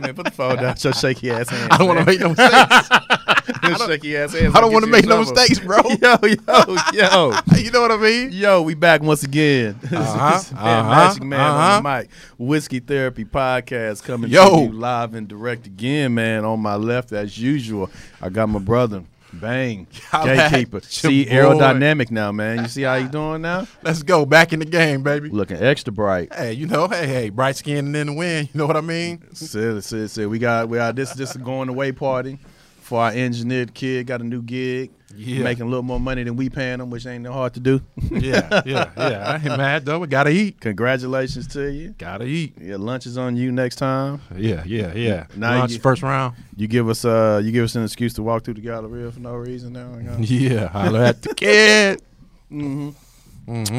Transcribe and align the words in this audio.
man, 0.00 0.14
put 0.14 0.24
the 0.24 0.30
phone 0.30 0.56
down. 0.56 0.76
Your 0.80 0.92
shaky 0.92 1.30
ass 1.30 1.48
hands. 1.48 1.68
I 1.70 1.78
don't 1.78 1.88
want 1.88 2.00
to 2.00 2.04
make 2.04 2.20
no 2.20 2.28
mistakes. 2.34 2.90
Your 3.62 3.78
shaky 3.88 4.16
ass 4.16 4.32
hands. 4.32 4.54
I 4.54 4.60
don't 4.60 4.72
want 4.72 4.84
to 4.84 4.90
make 4.90 5.06
no 5.06 5.20
mistakes, 5.20 5.58
bro. 5.58 5.78
Yo, 6.00 6.16
yo, 6.22 6.76
yo. 6.92 7.34
you 7.56 7.70
know 7.70 7.80
what 7.80 7.92
I 7.92 7.96
mean? 7.96 8.32
Yo, 8.32 8.62
we 8.62 8.74
back 8.74 9.02
once 9.02 9.22
again. 9.22 9.78
Uh-huh, 9.84 10.38
Fan 10.38 10.58
uh-huh, 10.58 10.90
Magic 10.90 11.22
Man 11.22 11.40
on 11.40 11.60
uh-huh. 11.60 11.76
the 11.76 12.00
mic. 12.02 12.10
Whiskey 12.38 12.80
Therapy 12.80 13.24
Podcast 13.24 14.02
coming 14.02 14.30
Yo. 14.30 14.50
to 14.50 14.62
you 14.62 14.72
live 14.72 15.14
and 15.14 15.28
direct 15.28 15.66
again, 15.66 16.14
man. 16.14 16.44
On 16.44 16.60
my 16.60 16.76
left, 16.76 17.12
as 17.12 17.38
usual, 17.38 17.90
I 18.20 18.28
got 18.28 18.48
my 18.48 18.58
brother, 18.58 19.04
Bang, 19.32 19.86
Holla 20.10 20.34
gatekeeper. 20.34 20.78
at 20.78 20.84
See, 20.84 21.24
boy. 21.24 21.30
aerodynamic 21.30 22.10
now, 22.10 22.32
man. 22.32 22.58
You 22.62 22.68
see 22.68 22.82
how 22.82 22.94
you 22.96 23.08
doing 23.08 23.42
now? 23.42 23.66
Let's 23.82 24.02
go 24.02 24.26
back 24.26 24.52
in 24.52 24.58
the 24.58 24.64
game, 24.64 25.02
baby. 25.02 25.28
Looking 25.28 25.58
extra 25.58 25.92
bright. 25.92 26.34
Hey, 26.34 26.52
you 26.54 26.66
know, 26.66 26.88
hey, 26.88 27.06
hey, 27.06 27.28
bright 27.30 27.56
skin 27.56 27.86
and 27.86 27.96
in 27.96 28.06
the 28.08 28.12
wind. 28.14 28.48
You 28.52 28.58
know 28.58 28.66
what 28.66 28.76
I 28.76 28.80
mean? 28.80 29.22
Said, 29.34 29.82
said, 29.84 30.10
said, 30.10 30.26
we 30.28 30.38
got, 30.38 30.68
we 30.68 30.78
got 30.78 30.96
this, 30.96 31.12
this 31.12 31.30
is 31.30 31.36
a 31.36 31.38
going 31.38 31.68
away 31.68 31.92
party 31.92 32.38
for 32.80 33.00
our 33.00 33.12
engineered 33.12 33.72
kid. 33.74 34.06
Got 34.06 34.20
a 34.20 34.24
new 34.24 34.42
gig. 34.42 34.90
Yeah. 35.16 35.42
Making 35.42 35.62
a 35.64 35.66
little 35.66 35.82
more 35.82 35.98
money 36.00 36.22
than 36.22 36.36
we 36.36 36.48
paying 36.48 36.78
them, 36.78 36.88
which 36.88 37.04
ain't 37.04 37.22
no 37.24 37.32
hard 37.32 37.54
to 37.54 37.60
do. 37.60 37.80
Yeah, 38.10 38.62
yeah, 38.64 38.90
yeah. 38.96 39.24
I 39.28 39.34
ain't 39.36 39.44
mad 39.56 39.84
though. 39.84 39.98
We 39.98 40.06
gotta 40.06 40.30
eat. 40.30 40.60
Congratulations 40.60 41.46
to 41.48 41.70
you. 41.70 41.94
Gotta 41.98 42.24
eat. 42.24 42.54
Yeah, 42.60 42.76
lunch 42.76 43.06
is 43.06 43.18
on 43.18 43.36
you 43.36 43.50
next 43.52 43.76
time. 43.76 44.20
Yeah, 44.36 44.62
yeah, 44.64 44.94
yeah. 44.94 45.26
Now 45.36 45.58
Lunch 45.58 45.72
you- 45.72 45.78
first 45.80 46.02
round. 46.02 46.36
You 46.56 46.68
give 46.68 46.88
us 46.88 47.04
uh 47.04 47.40
you 47.44 47.52
give 47.52 47.64
us 47.64 47.74
an 47.74 47.84
excuse 47.84 48.14
to 48.14 48.22
walk 48.22 48.44
through 48.44 48.54
the 48.54 48.60
Galleria 48.60 49.10
for 49.10 49.20
no 49.20 49.34
reason 49.34 49.72
now. 49.72 49.96
Yeah, 50.20 50.68
holler 50.68 51.02
at 51.04 51.22
the 51.22 51.34
kid. 51.34 52.02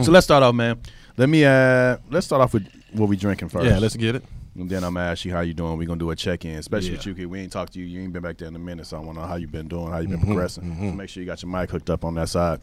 So 0.03 0.11
let's 0.11 0.25
start 0.25 0.43
off, 0.43 0.53
man. 0.55 0.79
Let 1.17 1.29
me 1.29 1.45
uh 1.45 1.97
let's 2.09 2.25
start 2.25 2.41
off 2.41 2.53
with 2.53 2.67
what 2.93 3.07
we 3.09 3.15
drinking 3.15 3.49
first. 3.49 3.65
Yeah, 3.65 3.79
let's 3.79 3.95
get 3.95 4.15
it. 4.15 4.23
And 4.55 4.69
then 4.69 4.83
I'm 4.83 4.93
gonna 4.95 5.05
ask 5.07 5.23
you 5.25 5.31
how 5.31 5.41
you 5.41 5.53
doing. 5.53 5.77
We're 5.77 5.87
gonna 5.87 5.99
do 5.99 6.09
a 6.11 6.15
check 6.15 6.45
in, 6.45 6.55
especially 6.55 6.91
with 6.91 7.05
you, 7.05 7.15
kid. 7.15 7.25
We 7.27 7.39
ain't 7.39 7.51
talked 7.51 7.73
to 7.73 7.79
you. 7.79 7.85
You 7.85 8.01
ain't 8.01 8.13
been 8.13 8.21
back 8.21 8.37
there 8.37 8.47
in 8.47 8.55
a 8.55 8.59
minute, 8.59 8.85
so 8.87 8.97
I 8.97 8.99
wanna 8.99 9.21
know 9.21 9.27
how 9.27 9.35
you've 9.35 9.51
been 9.51 9.67
doing, 9.67 9.91
how 9.91 9.99
you've 9.99 10.09
been 10.09 10.19
Mm-hmm, 10.19 10.27
progressing. 10.31 10.75
So 10.77 10.95
make 10.95 11.09
sure 11.09 11.21
you 11.23 11.27
got 11.27 11.41
your 11.41 11.51
mic 11.51 11.69
hooked 11.69 11.89
up 11.89 12.03
on 12.05 12.15
that 12.15 12.29
side. 12.29 12.59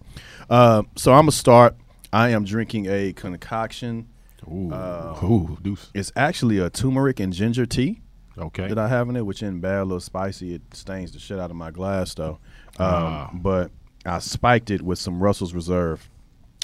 Uh, 0.50 0.82
so 0.96 1.12
I'm 1.12 1.22
gonna 1.22 1.32
start. 1.32 1.76
I 2.12 2.30
am 2.30 2.44
drinking 2.44 2.86
a 2.86 3.12
concoction. 3.12 4.08
Ooh, 4.50 4.72
Uh, 4.72 5.18
ooh, 5.24 5.58
deuce. 5.62 5.90
It's 5.94 6.12
actually 6.16 6.58
a 6.58 6.70
turmeric 6.70 7.20
and 7.20 7.32
ginger 7.32 7.66
tea. 7.66 8.00
Okay. 8.36 8.68
that 8.68 8.78
I 8.78 8.86
have 8.86 9.08
in 9.08 9.16
it, 9.16 9.26
which 9.26 9.42
isn't 9.42 9.58
bad, 9.60 9.80
a 9.80 9.82
little 9.82 9.98
spicy. 9.98 10.54
It 10.54 10.62
stains 10.72 11.10
the 11.10 11.18
shit 11.18 11.40
out 11.40 11.50
of 11.50 11.56
my 11.56 11.72
glass 11.72 12.14
though. 12.14 12.38
Um, 12.78 12.86
Ah. 12.88 13.30
But 13.34 13.72
I 14.06 14.20
spiked 14.20 14.70
it 14.70 14.80
with 14.80 15.00
some 15.00 15.20
Russell's 15.20 15.52
Reserve, 15.54 16.08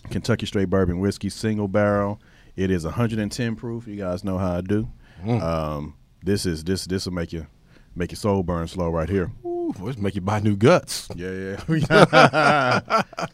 Kentucky 0.08 0.46
Straight 0.46 0.70
Bourbon 0.70 1.00
Whiskey, 1.00 1.28
single 1.30 1.66
barrel. 1.66 2.20
It 2.54 2.70
is 2.70 2.84
110 2.84 3.56
proof. 3.56 3.88
You 3.88 3.96
guys 3.96 4.22
know 4.22 4.38
how 4.38 4.58
I 4.58 4.60
do. 4.60 4.88
Mm. 5.24 5.42
Um, 5.42 5.94
this 6.22 6.46
is 6.46 6.64
this 6.64 6.84
this 6.84 7.06
will 7.06 7.14
make 7.14 7.32
you 7.32 7.46
make 7.94 8.10
your 8.12 8.16
soul 8.16 8.42
burn 8.42 8.68
slow 8.68 8.90
right 8.90 9.08
here. 9.08 9.30
Ooh, 9.44 9.74
let's 9.80 9.98
make 9.98 10.14
you 10.14 10.20
buy 10.20 10.40
new 10.40 10.56
guts. 10.56 11.08
Yeah, 11.14 11.56
yeah. 11.68 13.02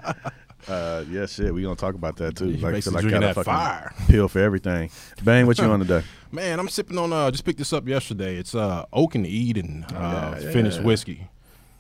uh, 0.69 1.05
yeah, 1.11 1.27
shit. 1.27 1.53
We 1.53 1.63
gonna 1.63 1.77
talk 1.77 1.95
about 1.95 2.17
that 2.17 2.37
too. 2.37 2.53
Like, 2.53 2.75
basically 2.75 3.03
like 3.03 3.11
got 3.11 3.23
a 3.23 3.35
fucking 3.35 3.45
fire. 3.45 3.93
pill 4.09 4.29
for 4.29 4.39
everything. 4.41 4.91
Bang, 5.23 5.47
what 5.47 5.59
you 5.59 5.65
on 5.65 5.81
today? 5.81 6.03
Man, 6.33 6.61
I'm 6.61 6.69
sipping 6.69 6.99
on. 6.99 7.13
Uh, 7.13 7.31
just 7.31 7.45
picked 7.45 7.59
this 7.59 7.73
up 7.73 7.89
yesterday. 7.89 8.37
It's 8.37 8.55
uh, 8.55 8.85
Oak 8.93 9.15
and 9.15 9.27
Eden 9.27 9.85
uh, 9.93 10.35
Oh, 10.37 10.41
yeah, 10.41 10.53
finished 10.53 10.79
yeah. 10.79 10.85
whiskey. 10.85 11.29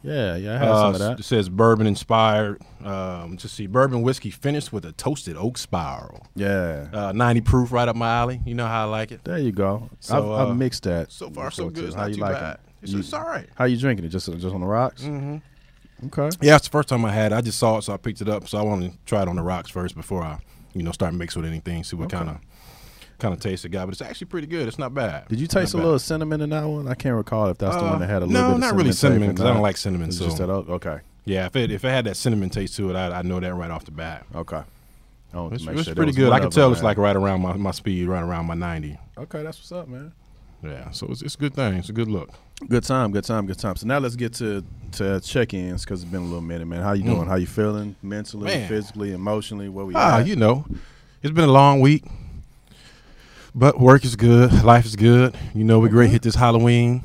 Yeah, 0.02 0.36
yeah, 0.36 0.54
I 0.54 0.58
had 0.58 0.68
Uh, 0.68 0.76
some 0.80 0.94
of 0.94 0.98
that. 1.00 1.20
It 1.20 1.24
says 1.24 1.48
bourbon 1.50 1.86
inspired. 1.86 2.62
Um, 2.82 3.36
just 3.36 3.54
see 3.54 3.66
bourbon 3.66 4.00
whiskey 4.02 4.30
finished 4.30 4.72
with 4.72 4.84
a 4.86 4.92
toasted 4.92 5.36
oak 5.36 5.58
spiral. 5.58 6.26
Yeah. 6.34 6.86
Uh, 6.92 7.12
90 7.12 7.42
proof, 7.42 7.70
right 7.72 7.86
up 7.86 7.96
my 7.96 8.08
alley. 8.10 8.40
You 8.46 8.54
know 8.54 8.66
how 8.66 8.86
I 8.86 8.90
like 8.90 9.12
it. 9.12 9.24
There 9.24 9.36
you 9.38 9.52
go. 9.52 9.90
So, 10.00 10.16
I've, 10.16 10.24
uh, 10.24 10.48
I've 10.50 10.56
mixed 10.56 10.84
that. 10.84 11.12
So 11.12 11.28
far, 11.30 11.50
so 11.50 11.68
good. 11.68 11.84
It's 11.84 11.94
How 11.94 12.02
not 12.02 12.08
you 12.10 12.14
too 12.16 12.20
like 12.22 12.32
bad. 12.34 12.54
it? 12.54 12.60
It's, 12.82 12.92
You- 12.92 13.00
it's 13.00 13.12
all 13.12 13.24
right. 13.24 13.46
How 13.56 13.66
you 13.66 13.76
drinking 13.76 14.06
it? 14.06 14.08
Just 14.08 14.26
just 14.32 14.54
on 14.54 14.60
the 14.62 14.66
rocks? 14.66 15.02
Mm-hmm. 15.02 15.36
Okay. 16.06 16.30
Yeah, 16.40 16.56
it's 16.56 16.64
the 16.66 16.70
first 16.72 16.88
time 16.88 17.04
I 17.04 17.12
had 17.12 17.32
it. 17.32 17.34
I 17.34 17.42
just 17.42 17.58
saw 17.58 17.76
it, 17.76 17.82
so 17.82 17.92
I 17.92 17.98
picked 17.98 18.22
it 18.22 18.28
up. 18.28 18.48
So 18.48 18.56
I 18.58 18.62
want 18.62 18.82
to 18.90 18.96
try 19.04 19.20
it 19.20 19.28
on 19.28 19.36
the 19.36 19.42
rocks 19.42 19.68
first 19.68 19.94
before 19.94 20.22
I, 20.22 20.38
you 20.72 20.82
know, 20.82 20.92
start 20.92 21.12
mixing 21.12 21.42
with 21.42 21.50
anything. 21.50 21.84
See 21.84 21.94
what 21.96 22.06
Okay. 22.06 22.16
kind 22.16 22.30
of 22.30 22.36
kind 23.20 23.34
of 23.34 23.40
taste 23.40 23.64
it 23.64 23.68
got. 23.70 23.86
But 23.86 23.92
it's 23.92 24.02
actually 24.02 24.26
pretty 24.28 24.46
good. 24.46 24.66
It's 24.68 24.78
not 24.78 24.92
bad. 24.94 25.28
Did 25.28 25.40
you 25.40 25.46
taste 25.46 25.74
a 25.74 25.76
Not 25.76 25.82
little 25.84 25.98
cinnamon 25.98 26.40
in 26.40 26.50
that 26.50 26.64
one? 26.64 26.88
I 26.88 26.94
can't 26.94 27.16
recall 27.16 27.48
if 27.48 27.58
that's 27.58 27.76
the 27.76 27.82
Uh, 27.84 27.90
one 27.90 28.00
that 28.00 28.08
had 28.10 28.22
a 28.22 28.26
no, 28.26 28.32
little 28.32 28.40
bit 28.42 28.46
of 28.46 28.50
cinnamon. 28.50 28.60
No, 28.60 28.66
not 28.68 28.76
really 28.76 28.92
cinnamon, 28.92 29.28
because 29.30 29.44
I 29.46 29.52
don't 29.52 29.62
like 29.62 29.76
cinnamon, 29.76 30.08
It's 30.08 30.18
so- 30.18 30.24
just 30.24 30.38
that. 30.38 30.48
Okay. 30.50 30.98
Yeah, 31.26 31.46
if 31.46 31.54
it 31.56 31.70
if 31.70 31.84
it 31.84 31.88
had 31.90 32.06
that 32.06 32.16
cinnamon 32.16 32.50
taste 32.50 32.76
to 32.76 32.90
it, 32.90 32.96
I 32.96 33.18
I 33.18 33.22
know 33.22 33.38
that 33.40 33.54
right 33.54 33.70
off 33.70 33.84
the 33.84 33.90
bat. 33.92 34.24
Okay. 34.34 34.62
To 35.32 35.46
It's, 35.52 35.64
it's 35.64 35.84
sure 35.84 35.94
pretty 35.94 36.12
good. 36.12 36.32
I 36.32 36.40
can 36.40 36.50
tell 36.50 36.72
it's 36.72 36.82
like 36.82 36.98
right 36.98 37.14
around 37.14 37.42
my, 37.42 37.52
my 37.52 37.70
speed, 37.70 38.08
right 38.08 38.22
around 38.22 38.46
my 38.46 38.54
ninety. 38.54 38.98
Okay, 39.16 39.42
that's 39.44 39.58
what's 39.58 39.70
up, 39.70 39.86
man. 39.86 40.12
Yeah, 40.64 40.90
so 40.90 41.06
it's 41.08 41.22
it's 41.22 41.36
a 41.36 41.38
good 41.38 41.54
thing. 41.54 41.74
It's 41.74 41.88
a 41.88 41.92
good 41.92 42.08
look. 42.08 42.30
Good 42.68 42.82
time, 42.84 43.12
good 43.12 43.24
time, 43.24 43.46
good 43.46 43.58
time. 43.58 43.76
So 43.76 43.86
now 43.86 43.98
let's 43.98 44.16
get 44.16 44.32
to 44.34 44.64
to 44.92 45.20
check-ins 45.20 45.84
because 45.84 46.02
it's 46.02 46.10
been 46.10 46.22
a 46.22 46.24
little 46.24 46.40
minute, 46.40 46.66
man. 46.66 46.82
How 46.82 46.92
you 46.94 47.04
Mm. 47.04 47.14
doing? 47.14 47.26
How 47.28 47.36
you 47.36 47.46
feeling 47.46 47.94
mentally, 48.02 48.46
Man. 48.46 48.68
physically, 48.68 49.12
emotionally? 49.12 49.68
Where 49.68 49.84
we 49.86 49.94
Ah, 49.94 50.18
at? 50.18 50.26
you 50.26 50.34
know, 50.36 50.66
it's 51.22 51.32
been 51.32 51.48
a 51.48 51.52
long 51.52 51.80
week, 51.80 52.04
but 53.54 53.80
work 53.80 54.04
is 54.04 54.16
good. 54.16 54.62
Life 54.64 54.86
is 54.86 54.96
good. 54.96 55.36
You 55.54 55.64
know, 55.64 55.78
we 55.78 55.88
great 55.88 56.10
hit 56.10 56.22
this 56.22 56.34
Halloween. 56.34 57.02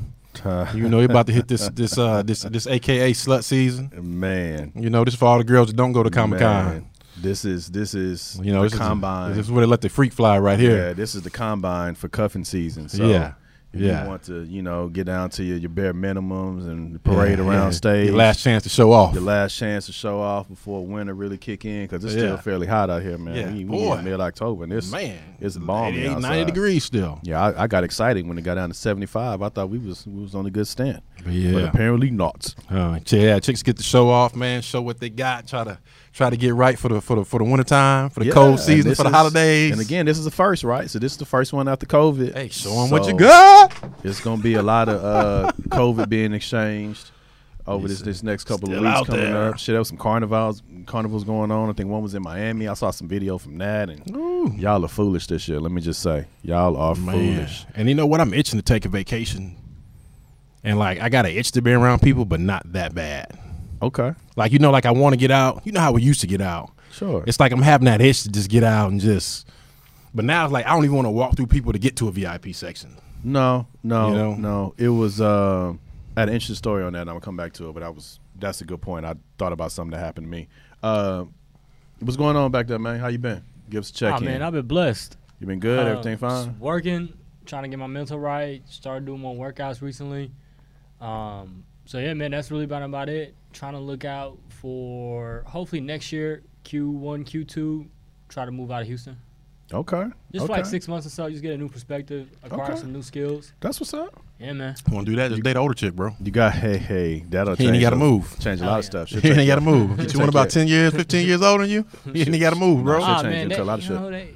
You 0.74 0.88
know, 0.88 0.98
you're 0.98 1.10
about 1.10 1.26
to 1.28 1.32
hit 1.32 1.48
this 1.48 1.68
this 1.74 1.96
uh 1.98 2.22
this 2.22 2.42
this 2.42 2.66
AKA 2.66 3.12
slut 3.12 3.44
season. 3.44 3.90
man. 4.00 4.72
You 4.74 4.90
know, 4.90 5.04
this 5.04 5.14
for 5.14 5.24
all 5.26 5.38
the 5.38 5.44
girls 5.44 5.68
that 5.68 5.76
don't 5.76 5.92
go 5.92 6.02
to 6.02 6.10
Comic 6.10 6.40
Con. 6.40 6.86
This 7.18 7.44
is 7.44 7.68
this 7.68 7.94
is 7.94 8.38
You 8.42 8.52
know, 8.52 8.62
the 8.62 8.68
this 8.68 8.78
combine. 8.78 9.30
Is, 9.30 9.36
this 9.38 9.46
is 9.46 9.52
where 9.52 9.64
they 9.64 9.70
let 9.70 9.80
the 9.80 9.88
freak 9.88 10.12
fly 10.12 10.38
right 10.38 10.58
here. 10.58 10.88
Yeah, 10.88 10.92
this 10.92 11.14
is 11.14 11.22
the 11.22 11.30
combine 11.30 11.94
for 11.94 12.08
cuffing 12.08 12.44
season. 12.44 12.88
So 12.90 13.06
Yeah, 13.06 13.32
if 13.76 13.82
yeah. 13.82 14.02
you 14.02 14.08
want 14.08 14.22
to, 14.24 14.42
you 14.44 14.62
know, 14.62 14.88
get 14.88 15.04
down 15.06 15.30
to 15.30 15.44
your, 15.44 15.58
your 15.58 15.68
bare 15.70 15.94
minimums 15.94 16.66
and 16.66 17.02
parade 17.04 17.38
Yeah, 17.38 17.44
around 17.44 17.64
yeah. 17.66 17.70
stage. 17.70 18.06
Your 18.08 18.16
last 18.16 18.42
chance 18.42 18.62
to 18.64 18.68
show 18.68 18.92
off. 18.92 19.14
your 19.14 19.22
last 19.22 19.56
chance 19.56 19.86
to 19.86 19.92
show 19.92 20.20
off 20.20 20.48
before 20.48 20.84
winter 20.86 21.14
really 21.14 21.38
kick 21.38 21.64
in 21.64 21.82
because 21.82 22.04
it's 22.04 22.14
Yeah. 22.14 22.20
still 22.20 22.36
fairly 22.38 22.66
hot 22.66 22.90
out 22.90 23.02
here, 23.02 23.18
man. 23.18 23.36
Yeah, 23.36 23.52
we, 23.52 23.64
we 23.64 23.90
in 23.92 24.04
mid 24.04 24.20
October 24.20 24.64
and 24.64 24.72
it's 24.72 24.90
Man, 24.90 25.18
it's 25.40 25.56
balmy 25.56 25.98
88, 26.04 26.18
90 26.18 26.44
degrees 26.46 26.84
still. 26.84 27.20
Yeah, 27.22 27.40
I, 27.40 27.64
I 27.64 27.66
got 27.66 27.84
excited 27.84 28.26
when 28.26 28.38
it 28.38 28.42
got 28.42 28.54
down 28.54 28.68
to 28.70 28.74
seventy 28.74 29.06
five. 29.06 29.42
I 29.42 29.48
thought 29.48 29.70
we 29.70 29.78
was 29.78 30.06
we 30.06 30.22
was 30.22 30.34
on 30.34 30.46
a 30.46 30.50
good 30.50 30.66
stand, 30.66 31.02
But 31.24 31.32
but 31.52 31.64
apparently 31.64 32.10
not. 32.10 32.54
uh, 32.70 32.98
yeah, 33.06 33.38
chicks 33.40 33.62
get 33.62 33.76
to 33.78 33.82
show 33.82 34.08
off, 34.08 34.34
man. 34.34 34.62
Show 34.62 34.82
what 34.82 34.98
they 35.00 35.10
got. 35.10 35.46
Try 35.46 35.64
to 35.64 35.78
try 36.16 36.30
to 36.30 36.36
get 36.36 36.54
right 36.54 36.78
for 36.78 36.88
the 36.88 37.00
for 37.00 37.16
the 37.16 37.24
for 37.24 37.38
the 37.38 37.44
winter 37.44 37.62
time, 37.64 38.08
for 38.10 38.20
the 38.20 38.26
Yeah, 38.26 38.32
cold 38.32 38.58
season, 38.58 38.94
for 38.94 39.02
the 39.02 39.10
is- 39.10 39.14
holidays. 39.14 39.72
And 39.72 39.80
again, 39.80 40.06
this 40.06 40.18
is 40.18 40.24
the 40.24 40.30
first, 40.30 40.64
right? 40.64 40.88
So 40.88 40.98
this 40.98 41.12
is 41.12 41.18
the 41.18 41.26
first 41.26 41.52
one 41.52 41.68
after 41.68 41.86
COVID. 41.86 42.34
hey, 42.34 42.48
show 42.48 42.70
them 42.70 42.90
what 42.90 43.06
you 43.06 43.16
got. 43.16 43.72
It's 44.02 44.20
gonna 44.20 44.42
be 44.42 44.54
a 44.54 44.62
lot 44.62 44.88
of 44.88 45.04
uh, 45.04 45.52
COVID 45.68 46.08
being 46.08 46.32
exchanged 46.32 47.10
over 47.66 47.86
this 47.88 48.00
this 48.00 48.22
next 48.22 48.44
couple 48.44 48.72
of 48.72 48.80
weeks 48.80 49.06
coming 49.06 49.20
there. 49.32 49.50
up. 49.50 49.58
Shit, 49.58 49.72
there 49.74 49.80
was 49.80 49.88
some 49.88 49.98
carnivals 49.98 50.62
carnivals 50.86 51.24
going 51.24 51.50
on. 51.50 51.68
I 51.68 51.72
think 51.72 51.88
one 51.90 52.02
was 52.02 52.14
in 52.14 52.22
Miami. 52.22 52.66
I 52.68 52.74
saw 52.74 52.90
some 52.92 53.08
video 53.08 53.36
from 53.38 53.58
that, 53.58 53.90
and 53.90 54.02
Ooh. 54.16 54.54
y'all 54.56 54.84
are 54.84 54.88
foolish 54.88 55.26
this 55.26 55.46
year. 55.48 55.60
Let 55.60 55.72
me 55.72 55.82
just 55.82 56.00
say, 56.00 56.26
y'all 56.42 56.76
are 56.76 56.94
Man. 56.94 57.14
foolish. 57.14 57.66
And 57.74 57.88
you 57.88 57.94
know 57.94 58.06
what? 58.06 58.20
I'm 58.20 58.32
itching 58.32 58.58
to 58.58 58.62
take 58.64 58.84
a 58.84 58.88
vacation. 58.88 59.56
And 60.64 60.78
like 60.78 60.98
I 61.00 61.08
got 61.08 61.26
an 61.26 61.32
itch 61.32 61.52
to 61.52 61.62
be 61.62 61.72
around 61.72 62.00
people, 62.02 62.24
but 62.24 62.40
not 62.40 62.72
that 62.72 62.94
bad. 62.94 63.36
Okay, 63.82 64.14
Like 64.36 64.52
you 64.52 64.58
know, 64.58 64.70
like 64.70 64.86
I 64.86 64.90
want 64.90 65.12
to 65.12 65.16
get 65.18 65.30
out. 65.30 65.62
You 65.64 65.72
know 65.72 65.80
how 65.80 65.92
we 65.92 66.02
used 66.02 66.20
to 66.22 66.26
get 66.26 66.40
out. 66.40 66.70
sure. 66.92 67.22
It's 67.26 67.38
like 67.40 67.52
I'm 67.52 67.62
having 67.62 67.84
that 67.86 68.00
itch 68.00 68.22
to 68.24 68.30
just 68.30 68.48
get 68.50 68.64
out 68.64 68.90
and 68.90 69.00
just. 69.00 69.46
But 70.14 70.24
now 70.24 70.44
it's 70.44 70.52
like 70.52 70.66
I 70.66 70.70
don't 70.70 70.84
even 70.84 70.96
want 70.96 71.06
to 71.06 71.10
walk 71.10 71.36
through 71.36 71.46
people 71.48 71.72
to 71.72 71.78
get 71.78 71.96
to 71.96 72.08
a 72.08 72.10
VIP 72.10 72.54
section. 72.54 72.96
no, 73.22 73.66
no, 73.82 74.08
You 74.08 74.14
know? 74.14 74.34
no. 74.34 74.74
It 74.78 74.88
was. 74.88 75.20
Uh, 75.20 75.74
I 76.16 76.20
had 76.20 76.28
an 76.30 76.34
interesting 76.34 76.56
story 76.56 76.82
on 76.84 76.94
that. 76.94 77.02
and 77.02 77.10
I'm 77.10 77.14
gonna 77.16 77.24
come 77.24 77.36
back 77.36 77.52
to 77.54 77.68
it, 77.68 77.72
but 77.74 77.82
I 77.82 77.88
was. 77.90 78.18
That's 78.38 78.60
a 78.60 78.64
good 78.64 78.80
point. 78.80 79.04
I 79.06 79.14
thought 79.38 79.52
about 79.52 79.72
something 79.72 79.90
that 79.92 80.04
happened 80.04 80.26
to 80.26 80.30
me. 80.30 80.48
Uh, 80.82 81.24
what's 82.00 82.16
going 82.16 82.36
on 82.36 82.50
back 82.50 82.66
there, 82.66 82.78
man? 82.78 82.98
How 82.98 83.08
you 83.08 83.18
been? 83.18 83.42
Give 83.68 83.80
us 83.80 83.90
a 83.90 83.92
check 83.94 84.14
Oh 84.14 84.18
in. 84.18 84.24
man, 84.24 84.42
I've 84.42 84.52
been 84.52 84.66
blessed. 84.66 85.16
you 85.40 85.46
been 85.46 85.58
good? 85.60 85.86
Uh, 85.86 85.90
Everything 85.90 86.16
fine? 86.18 86.46
just 86.46 86.58
Working, 86.58 87.12
trying 87.44 87.64
to 87.64 87.68
get 87.68 87.78
my 87.78 87.86
mental 87.86 88.18
right. 88.18 88.62
Started 88.70 89.04
doing 89.06 89.20
more 89.20 89.34
workouts 89.34 89.82
recently. 89.82 90.30
Um, 91.00 91.64
so 91.84 91.98
yeah, 91.98 92.14
man, 92.14 92.30
that's 92.30 92.50
really 92.50 92.64
about 92.64 92.82
about 92.82 93.08
it. 93.08 93.34
Trying 93.56 93.72
to 93.72 93.78
look 93.80 94.04
out 94.04 94.38
for 94.48 95.42
hopefully 95.46 95.80
next 95.80 96.12
year 96.12 96.42
Q1, 96.64 97.24
Q2. 97.24 97.86
Try 98.28 98.44
to 98.44 98.50
move 98.50 98.70
out 98.70 98.82
of 98.82 98.86
Houston. 98.88 99.16
Okay. 99.72 100.04
Just 100.32 100.46
for 100.46 100.52
like 100.52 100.66
six 100.66 100.86
months 100.86 101.06
or 101.06 101.10
so, 101.10 101.28
just 101.30 101.42
get 101.42 101.52
a 101.54 101.56
new 101.56 101.68
perspective, 101.68 102.28
acquire 102.44 102.70
Okay. 102.72 102.80
some 102.80 102.92
new 102.92 103.02
skills. 103.02 103.52
That's 103.60 103.80
what's 103.80 103.94
up. 103.94 104.20
Yeah, 104.38 104.52
man. 104.52 104.76
Want 104.92 105.06
to 105.06 105.12
do 105.12 105.16
that? 105.16 105.30
Just 105.30 105.42
date 105.42 105.52
an 105.52 105.56
older 105.56 105.74
chick, 105.74 105.94
bro. 105.96 106.14
You 106.22 106.30
got 106.30 106.52
hey 106.52 106.76
hey 106.76 107.24
that'll 107.30 107.56
He 107.56 107.64
ain't 107.64 107.72
change. 107.72 107.82
got 107.82 107.90
to 107.90 107.96
move. 107.96 108.36
Change 108.38 108.60
a 108.60 108.64
Oh, 108.64 108.66
lot 108.66 108.72
yeah. 108.74 108.78
of 108.78 108.84
stuff. 108.84 109.08
Should 109.08 109.22
He 109.22 109.30
take 109.30 109.38
ain't 109.38 109.48
got 109.48 109.54
to 109.56 109.60
move. 109.62 109.96
Get 109.96 110.12
you 110.12 110.20
one 110.20 110.28
about 110.28 110.50
ten 110.50 110.68
years, 110.68 110.92
fifteen 110.92 111.26
years 111.26 111.40
older 111.42 111.64
than 111.64 111.70
you. 111.72 111.86
He 112.12 112.20
ain't 112.20 112.38
got 112.40 112.50
to 112.50 112.56
move, 112.56 112.84
bro. 112.84 112.98
Nah, 112.98 113.06
Ah, 113.06 113.22
change 113.22 113.32
man, 113.32 113.42
into 113.44 113.56
they, 113.56 113.62
a 113.62 113.64
lot 113.64 113.78
of 113.78 113.84
you 113.84 113.88
shit. 113.88 114.00
know, 114.02 114.10
they, 114.10 114.28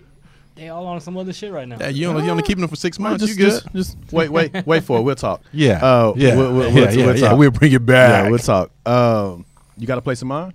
they 0.60 0.68
all 0.68 0.86
on 0.86 1.00
some 1.00 1.16
other 1.16 1.32
shit 1.32 1.52
right 1.52 1.66
now. 1.66 1.78
Yeah, 1.80 1.88
you 1.88 2.06
only 2.08 2.24
you 2.24 2.30
only 2.30 2.42
keeping 2.42 2.60
them 2.60 2.68
for 2.70 2.76
six 2.76 2.98
months. 2.98 3.24
just, 3.24 3.38
you 3.38 3.44
good? 3.46 3.62
just 3.72 3.72
just 3.72 4.12
wait 4.12 4.30
wait 4.30 4.54
wait 4.66 4.84
for 4.84 4.98
it. 4.98 5.02
We'll 5.02 5.14
talk. 5.14 5.42
yeah. 5.52 5.82
Uh, 5.84 6.12
yeah. 6.16 6.36
we'll- 6.36 6.52
we'll- 6.54 6.68
yeah. 6.68 6.74
we'll- 6.74 6.94
yeah. 6.98 7.06
we'll 7.06 7.16
yeah. 7.16 7.28
talk. 7.28 7.38
We'll 7.38 7.50
bring 7.50 7.72
it 7.72 7.84
back. 7.86 8.24
Yeah, 8.24 8.30
we'll 8.30 8.38
talk. 8.38 8.70
Um, 8.86 9.46
you 9.78 9.86
got 9.86 9.96
a 9.98 10.02
place 10.02 10.20
in 10.20 10.28
mind 10.28 10.52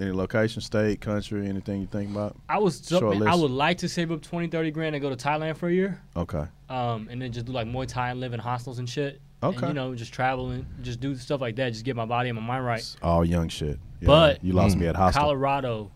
Any 0.00 0.10
location, 0.12 0.62
state, 0.62 1.00
country, 1.02 1.46
anything 1.46 1.82
you 1.82 1.86
think 1.86 2.10
about? 2.10 2.34
I 2.48 2.58
was 2.58 2.78
so, 2.78 2.98
Short 2.98 3.18
man, 3.18 3.28
I 3.28 3.34
would 3.34 3.50
like 3.50 3.78
to 3.78 3.88
save 3.88 4.10
up 4.10 4.22
20, 4.22 4.48
30 4.48 4.70
grand 4.70 4.94
and 4.94 5.02
go 5.02 5.10
to 5.14 5.16
Thailand 5.16 5.56
for 5.58 5.68
a 5.68 5.72
year. 5.72 6.00
Okay. 6.16 6.44
Um, 6.70 7.08
and 7.10 7.20
then 7.20 7.30
just 7.32 7.44
do 7.46 7.52
like 7.52 7.66
Muay 7.66 7.86
Thai 7.86 8.10
and 8.10 8.20
live 8.20 8.32
in 8.32 8.40
hostels 8.40 8.78
and 8.78 8.88
shit. 8.88 9.20
And, 9.42 9.54
Okay. 9.56 9.68
you 9.68 9.74
know, 9.74 9.94
just 9.94 10.12
traveling, 10.14 10.64
just 10.82 11.00
do 11.00 11.14
stuff 11.16 11.40
like 11.42 11.56
that. 11.56 11.72
Just 11.74 11.84
get 11.84 11.94
my 11.96 12.06
body 12.06 12.30
and 12.30 12.38
my 12.40 12.44
mind 12.46 12.64
right. 12.64 12.78
It's 12.80 12.96
all 13.02 13.24
young 13.24 13.48
shit. 13.48 13.78
Yeah, 14.00 14.06
But- 14.06 14.42
you 14.42 14.54
lost 14.54 14.76
Mm. 14.76 14.80
me 14.80 14.86
at 14.86 14.96
hostel. 14.96 15.20
Colorado 15.22 15.90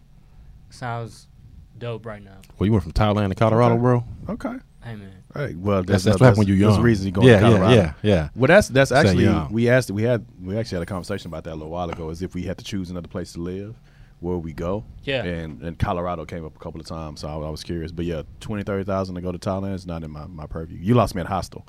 sounds 0.71 1.29
dope 1.79 2.07
right 2.07 2.23
now. 2.23 2.39
Well, 2.59 2.67
you 2.67 2.73
went 2.73 2.83
from 2.85 2.93
Thailand 2.93 3.29
to 3.31 3.35
Colorado, 3.35 3.75
Okay. 3.75 3.81
bro. 3.83 4.05
Okay. 4.31 4.57
Hey 4.83 4.95
man. 4.97 5.13
All 5.35 5.43
right. 5.43 5.57
Well, 5.57 5.83
That's 5.83 6.05
that's 6.05 6.05
that's, 6.05 6.21
no- 6.21 6.29
back 6.31 6.37
when 6.39 6.47
you're 6.47 6.57
young. 6.57 6.71
That's 6.71 6.79
the 6.79 6.85
reason 6.85 7.07
you 7.07 7.13
going 7.13 7.27
yeah, 7.29 7.41
to 7.41 7.47
Colorado. 7.47 7.75
Yeah, 7.75 7.93
yeah, 8.03 8.15
yeah. 8.15 8.29
Well, 8.37 8.47
that's 8.49 8.69
that's 8.69 8.91
Say 8.91 8.97
actually 8.97 9.25
young. 9.25 9.53
we 9.53 9.69
asked 9.69 9.91
we 9.91 10.03
had 10.05 10.25
we 10.41 10.57
actually 10.57 10.77
had 10.77 10.83
a 10.85 10.87
conversation 10.87 11.29
about 11.29 11.45
that 11.45 11.53
a 11.53 11.57
little 11.57 11.71
while 11.71 11.91
ago. 11.91 12.09
Is 12.11 12.23
if 12.23 12.35
we 12.35 12.43
had 12.45 12.57
to 12.59 12.65
choose 12.65 12.89
another 12.91 13.09
place 13.09 13.33
to 13.33 13.41
live, 13.41 13.75
where 14.21 14.37
we 14.39 14.53
go? 14.53 14.85
Yeah. 15.03 15.25
And 15.25 15.61
and 15.63 15.79
Colorado 15.79 16.25
came 16.25 16.45
up 16.47 16.55
a 16.57 16.59
couple 16.61 16.81
of 16.81 16.87
times, 16.87 17.21
so 17.21 17.29
I, 17.29 17.35
I 17.35 17.51
was 17.51 17.63
curious. 17.65 17.91
But 17.93 18.05
yeah, 18.05 18.23
twenty 18.41 18.63
thirty 18.63 18.85
thousand 18.85 19.17
to 19.17 19.21
go 19.21 19.33
to 19.33 19.39
Thailand 19.39 19.75
is 19.75 19.87
not 19.87 20.05
in 20.05 20.11
my, 20.13 20.27
my 20.27 20.47
purview. 20.47 20.79
You 20.81 20.95
lost 20.95 21.15
me 21.15 21.21
at 21.21 21.27
hostel. 21.27 21.67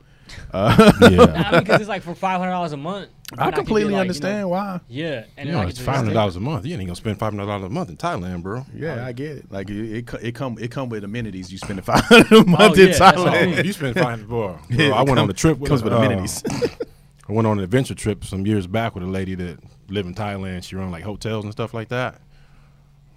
Uh, 0.53 0.91
Yeah. 1.11 1.21
I 1.47 1.51
mean, 1.51 1.63
because 1.63 1.79
it's 1.81 1.89
like 1.89 2.01
for 2.03 2.15
five 2.15 2.39
hundred 2.39 2.51
dollars 2.51 2.73
a 2.73 2.77
month. 2.77 3.09
I 3.37 3.51
completely 3.51 3.91
get, 3.91 3.97
like, 3.97 3.97
you 3.97 4.01
understand 4.01 4.39
know- 4.41 4.47
why. 4.49 4.79
yeah, 4.87 5.25
and 5.35 5.49
You 5.49 5.55
know, 5.55 5.61
it's 5.63 5.79
five 5.79 5.95
hundred 5.97 6.09
stay- 6.09 6.13
dollars 6.15 6.35
a 6.37 6.39
month. 6.39 6.65
You 6.65 6.73
ain't 6.75 6.85
gonna 6.85 6.95
spend 6.95 7.19
five 7.19 7.33
hundred 7.33 7.45
dollars 7.47 7.65
a 7.65 7.69
month 7.69 7.89
in 7.89 7.97
Thailand, 7.97 8.41
bro. 8.41 8.65
Yeah, 8.73 9.05
I 9.05 9.11
get 9.11 9.31
it. 9.37 9.51
Like 9.51 9.69
it, 9.69 9.97
it, 9.97 10.13
it 10.21 10.35
come 10.35 10.57
it 10.59 10.71
come 10.71 10.89
with 10.89 11.03
amenities. 11.03 11.51
You 11.51 11.57
spend 11.57 11.83
five 11.83 12.01
hundred 12.05 12.31
a 12.31 12.45
month 12.45 12.77
yeah, 12.77 12.85
in 12.85 12.91
that's 12.91 13.17
what 13.17 13.27
I 13.29 13.37
Thailand. 13.43 13.55
mean. 13.57 13.65
you 13.65 13.73
spend 13.73 13.95
five 13.95 14.05
hundred, 14.05 14.27
bro. 14.29 14.57
Yeah, 14.69 14.89
bro 14.89 14.97
I 14.97 15.01
it 15.01 15.07
went 15.07 15.19
on 15.19 15.29
a 15.29 15.33
trip. 15.33 15.57
With 15.59 15.69
comes 15.69 15.83
with 15.83 15.91
uh, 15.93 15.97
amenities. 15.97 16.43
I 17.29 17.33
went 17.33 17.45
on 17.45 17.57
an 17.57 17.63
adventure 17.65 17.95
trip 17.95 18.23
some 18.23 18.45
years 18.45 18.65
back 18.67 18.95
with 18.95 19.03
a 19.03 19.07
lady 19.07 19.35
that 19.35 19.59
lived 19.89 20.07
in 20.07 20.15
Thailand. 20.15 20.63
She 20.63 20.77
run 20.77 20.91
like 20.91 21.03
hotels 21.03 21.43
and 21.43 21.51
stuff 21.51 21.73
like 21.73 21.89
that. 21.89 22.21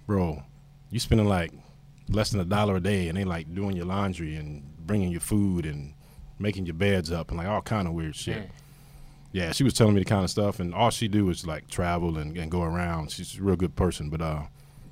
Bro, 0.07 0.43
you 0.89 0.99
spending 0.99 1.27
like 1.27 1.53
less 2.09 2.31
than 2.31 2.41
a 2.41 2.45
dollar 2.45 2.75
a 2.75 2.79
day, 2.81 3.07
and 3.07 3.17
they 3.17 3.23
like 3.23 3.53
doing 3.55 3.77
your 3.77 3.85
laundry 3.85 4.35
and 4.35 4.63
bringing 4.85 5.09
your 5.11 5.21
food 5.21 5.65
and 5.65 5.93
making 6.41 6.65
your 6.65 6.73
beds 6.75 7.11
up 7.11 7.29
and 7.29 7.37
like 7.37 7.47
all 7.47 7.61
kind 7.61 7.87
of 7.87 7.93
weird 7.93 8.15
shit. 8.15 8.37
Man. 8.37 8.49
Yeah, 9.33 9.51
she 9.53 9.63
was 9.63 9.73
telling 9.73 9.93
me 9.93 10.01
the 10.01 10.05
kind 10.05 10.23
of 10.25 10.29
stuff, 10.29 10.59
and 10.59 10.73
all 10.75 10.89
she 10.89 11.07
do 11.07 11.29
is 11.29 11.47
like 11.47 11.69
travel 11.69 12.17
and, 12.17 12.35
and 12.37 12.51
go 12.51 12.63
around. 12.63 13.11
She's 13.11 13.37
a 13.37 13.41
real 13.41 13.55
good 13.55 13.75
person, 13.77 14.09
but 14.09 14.21
uh, 14.21 14.41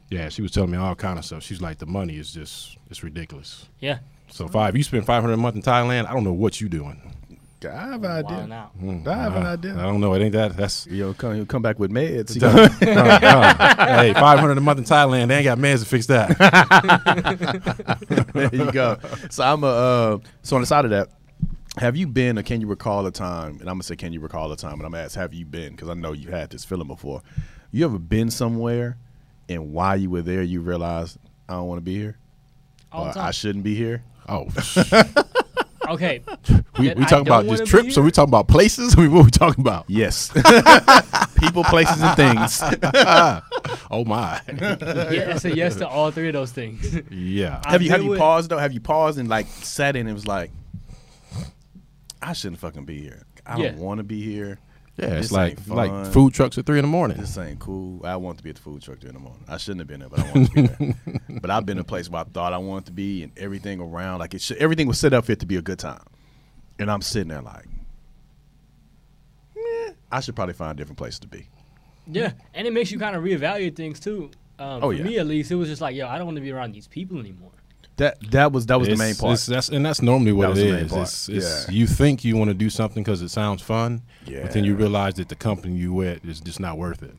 yeah, 0.09 0.29
she 0.29 0.41
was 0.41 0.51
telling 0.51 0.71
me 0.71 0.77
all 0.77 0.95
kind 0.95 1.19
of 1.19 1.25
stuff. 1.25 1.43
She's 1.43 1.61
like, 1.61 1.77
the 1.79 1.85
money 1.85 2.15
is 2.17 2.31
just 2.33 2.77
it's 2.89 3.03
ridiculous. 3.03 3.67
Yeah, 3.81 3.99
So 4.29 4.47
five, 4.47 4.77
you 4.77 4.83
spend 4.83 5.05
five 5.05 5.21
hundred 5.23 5.33
a 5.33 5.37
month 5.37 5.55
in 5.57 5.61
Thailand. 5.61 6.07
I 6.07 6.13
don't 6.13 6.23
know 6.23 6.31
what 6.33 6.61
you 6.61 6.69
doing. 6.69 7.01
I 7.61 7.67
have 7.89 8.01
an 8.05 8.11
idea. 8.11 8.55
out. 8.55 8.81
Mm, 8.81 9.05
I 9.05 9.15
have 9.17 9.35
an 9.35 9.45
uh, 9.45 9.49
idea. 9.51 9.73
I 9.77 9.81
don't 9.81 9.99
know. 9.99 10.13
It 10.13 10.21
ain't 10.21 10.31
that. 10.31 10.55
That's 10.55 10.87
You 10.87 11.07
know, 11.07 11.13
come, 11.13 11.45
come 11.45 11.61
back 11.61 11.77
with 11.77 11.91
meds. 11.91 12.33
You 12.39 12.47
Uh, 12.47 12.53
know? 12.53 13.01
uh, 13.01 13.97
hey, 14.01 14.13
five 14.13 14.39
hundred 14.39 14.57
a 14.57 14.61
month 14.61 14.79
in 14.79 14.85
Thailand. 14.85 15.27
They 15.27 15.35
ain't 15.39 15.43
got 15.43 15.57
meds 15.57 15.79
to 15.79 15.85
fix 15.85 16.05
that. 16.05 16.37
there 18.33 18.55
you 18.55 18.71
go. 18.71 18.97
So 19.29 19.43
I'm 19.43 19.65
a 19.65 19.67
uh, 19.67 20.17
so 20.41 20.55
on 20.55 20.61
the 20.61 20.65
side 20.67 20.85
of 20.85 20.91
that. 20.91 21.09
Have 21.79 21.95
you 21.95 22.07
been, 22.07 22.37
or 22.37 22.43
can 22.43 22.59
you 22.61 22.67
recall 22.67 23.05
a 23.07 23.11
time? 23.11 23.51
And 23.53 23.61
I'm 23.61 23.75
gonna 23.75 23.83
say, 23.83 23.95
can 23.95 24.11
you 24.13 24.19
recall 24.19 24.51
a 24.51 24.57
time? 24.57 24.73
And 24.73 24.83
I'm 24.83 24.91
gonna 24.91 25.03
ask, 25.03 25.15
have 25.15 25.33
you 25.33 25.45
been? 25.45 25.71
Because 25.71 25.89
I 25.89 25.93
know 25.93 26.11
you 26.11 26.29
had 26.29 26.49
this 26.49 26.65
feeling 26.65 26.87
before. 26.87 27.21
You 27.71 27.85
ever 27.85 27.97
been 27.99 28.29
somewhere, 28.31 28.97
and 29.47 29.71
while 29.71 29.95
you 29.95 30.09
were 30.09 30.21
there, 30.21 30.41
you 30.43 30.59
realized 30.61 31.17
I 31.47 31.53
don't 31.53 31.67
want 31.67 31.77
to 31.79 31.83
be 31.83 31.95
here, 31.97 32.17
All 32.91 33.07
or 33.07 33.13
time. 33.13 33.25
I 33.27 33.31
shouldn't 33.31 33.63
be 33.63 33.75
here. 33.75 34.03
Oh, 34.27 34.47
okay. 35.89 36.21
we, 36.77 36.87
That 36.89 36.97
we 36.97 37.05
talking 37.05 37.27
about 37.27 37.45
wanna 37.45 37.59
just 37.59 37.71
trips, 37.71 37.97
or 37.97 38.01
we 38.03 38.11
talking 38.11 38.29
about 38.29 38.47
places? 38.49 38.93
I 38.97 39.01
mean, 39.01 39.11
what 39.13 39.23
we 39.25 39.31
talking 39.31 39.61
about? 39.61 39.85
Yes, 39.87 40.29
people, 41.39 41.63
places, 41.63 42.01
and 42.01 42.15
things. 42.17 42.61
Oh 43.91 44.03
my, 44.05 44.41
Yeah, 44.49 45.31
I 45.33 45.37
said 45.37 45.55
yes 45.55 45.77
to 45.77 45.87
all 45.87 46.11
three 46.11 46.27
of 46.27 46.33
those 46.33 46.51
things. 46.51 46.93
yeah. 47.09 47.61
I 47.65 47.71
have 47.71 47.81
you 47.81 47.89
have 47.91 47.99
been 47.99 48.05
you 48.05 48.09
with- 48.11 48.19
paused 48.19 48.49
though? 48.51 48.57
Have 48.57 48.73
you 48.73 48.81
paused 48.81 49.17
and 49.17 49.29
like 49.29 49.47
sat 49.47 49.95
in 49.95 50.05
and 50.07 50.13
was 50.13 50.27
like, 50.27 50.51
I 52.29 52.33
shouldn't 52.33 52.59
fucking 52.59 52.85
be 52.85 53.01
here. 53.01 53.23
I 53.45 53.57
don't 53.57 53.77
want 53.77 53.97
to 53.97 54.03
be 54.03 54.21
here. 54.21 54.59
Yeah, 54.97 55.13
it's 55.15 55.31
like 55.31 55.53
ain't 55.53 55.67
like 55.69 55.89
fun. 55.89 56.11
food 56.11 56.33
trucks 56.33 56.57
at 56.57 56.65
three 56.65 56.77
in 56.77 56.83
the 56.83 56.89
morning. 56.89 57.17
This 57.17 57.37
ain't 57.37 57.57
cool. 57.59 58.05
I 58.05 58.17
want 58.17 58.37
to 58.37 58.43
be 58.43 58.49
at 58.51 58.57
the 58.57 58.61
food 58.61 58.81
truck 58.83 58.99
during 58.99 59.13
the 59.15 59.19
morning. 59.21 59.43
I 59.47 59.57
shouldn't 59.57 59.79
have 59.79 59.87
been 59.87 60.01
there, 60.01 60.09
but 60.09 60.19
I 60.19 60.31
want 60.31 60.47
to 60.51 60.53
be 60.53 60.67
there. 60.67 61.19
but 61.41 61.49
I've 61.49 61.65
been 61.65 61.77
in 61.77 61.81
a 61.81 61.85
place 61.85 62.09
where 62.09 62.21
I 62.21 62.25
thought 62.25 62.51
I 62.53 62.57
wanted 62.57 62.87
to 62.87 62.91
be, 62.91 63.23
and 63.23 63.31
everything 63.37 63.79
around, 63.79 64.19
like 64.19 64.33
it, 64.33 64.41
should, 64.41 64.57
everything 64.57 64.87
was 64.87 64.99
set 64.99 65.13
up 65.13 65.25
for 65.25 65.31
it 65.31 65.39
to 65.39 65.45
be 65.45 65.55
a 65.55 65.61
good 65.61 65.79
time. 65.79 66.03
And 66.77 66.91
I'm 66.91 67.01
sitting 67.01 67.29
there 67.29 67.41
like, 67.41 67.65
yeah, 69.55 69.91
I 70.11 70.19
should 70.19 70.35
probably 70.35 70.53
find 70.53 70.71
a 70.73 70.75
different 70.75 70.97
place 70.97 71.17
to 71.19 71.27
be. 71.27 71.47
yeah, 72.07 72.33
and 72.53 72.67
it 72.67 72.73
makes 72.73 72.91
you 72.91 72.99
kind 72.99 73.15
of 73.15 73.23
reevaluate 73.23 73.75
things 73.75 73.99
too. 73.99 74.31
Um, 74.59 74.83
Oh, 74.83 74.89
for 74.89 74.93
yeah. 74.93 75.03
me, 75.03 75.17
at 75.17 75.25
least, 75.27 75.49
it 75.51 75.55
was 75.55 75.69
just 75.69 75.81
like, 75.81 75.95
yo, 75.95 76.07
I 76.07 76.17
don't 76.17 76.27
want 76.27 76.35
to 76.37 76.41
be 76.41 76.51
around 76.51 76.73
these 76.73 76.87
people 76.87 77.19
anymore. 77.19 77.51
That 77.99 78.17
that 78.31 78.51
was 78.51 78.65
that 78.65 78.79
was 78.79 78.87
the 78.89 78.95
main 78.95 79.15
part. 79.15 79.33
it's- 79.33 79.45
that's 79.45 79.69
and 79.69 79.85
that's 79.85 80.01
normally 80.01 80.31
what 80.31 80.43
That 80.43 80.49
was 80.51 80.59
it 80.59 80.65
the 80.67 80.71
main 80.73 80.85
is. 80.85 80.91
part. 80.91 81.03
It's, 81.03 81.29
it's 81.29 81.65
Yeah. 81.69 81.73
you 81.75 81.85
think 81.87 82.23
you 82.25 82.35
want 82.37 82.49
to 82.49 82.53
do 82.55 82.69
something 82.69 83.03
because 83.03 83.21
it 83.21 83.29
sounds 83.29 83.61
fun, 83.61 84.01
but 84.25 84.51
then 84.51 84.63
you 84.63 84.75
realize 84.75 85.13
that 85.15 85.29
the 85.29 85.35
company 85.35 85.75
you 85.77 85.93
with 85.93 86.25
is 86.25 86.39
just 86.39 86.59
not 86.59 86.77
worth 86.77 87.03
it. 87.03 87.15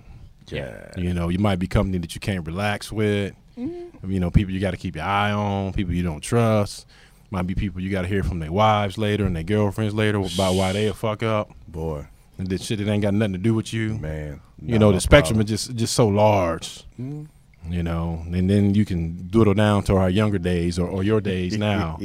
yeah, 0.49 0.91
You 0.97 1.15
know, 1.15 1.29
you 1.29 1.39
might 1.39 1.59
be 1.61 1.67
company 1.69 1.99
that 1.99 2.15
you 2.15 2.21
can't 2.21 2.45
relax 2.47 2.91
with. 2.91 3.35
Mm-hmm. 3.57 4.11
You 4.11 4.19
know, 4.21 4.31
people 4.31 4.53
you 4.55 4.59
got 4.61 4.73
to 4.73 4.77
keep 4.77 4.97
your 4.97 5.05
eye 5.05 5.31
on, 5.33 5.73
people 5.73 5.95
you 5.95 6.03
don't 6.03 6.21
trust. 6.23 6.87
Might 7.31 7.47
be 7.47 7.55
people 7.55 7.81
you 7.81 7.91
got 7.91 8.03
to 8.03 8.09
hear 8.09 8.25
from 8.25 8.41
their 8.41 8.51
wives 8.51 8.99
later 8.99 9.25
and 9.27 9.37
their 9.37 9.45
girlfriends 9.45 9.95
later 9.95 10.19
about 10.19 10.55
why 10.55 10.73
they 10.73 10.87
a 10.89 10.95
fuck 10.95 11.23
up 11.23 11.51
boy, 11.69 12.07
and 12.39 12.49
that 12.49 12.61
shit 12.63 12.79
that 12.79 12.89
ain't 12.91 13.03
got 13.03 13.15
nothing 13.15 13.35
to 13.35 13.39
do 13.39 13.55
with 13.55 13.73
you. 13.73 13.99
man. 13.99 14.41
you 14.63 14.79
know, 14.79 14.89
my 14.91 14.95
the 14.97 15.01
spectrum 15.01 15.37
problem. 15.37 15.55
is 15.55 15.67
just 15.67 15.77
just 15.77 15.95
so 15.95 16.09
large. 16.09 16.85
Mhm. 17.01 17.27
You 17.69 17.83
know, 17.83 18.23
and 18.33 18.49
then 18.51 18.75
you 18.75 18.85
can 18.85 19.29
doodle 19.29 19.55
down 19.55 19.83
to 19.85 19.95
our 19.97 20.11
younger 20.11 20.39
days 20.39 20.79
or, 20.79 20.89
or 20.89 21.03
your 21.05 21.21
days 21.21 21.57
now. 21.71 21.99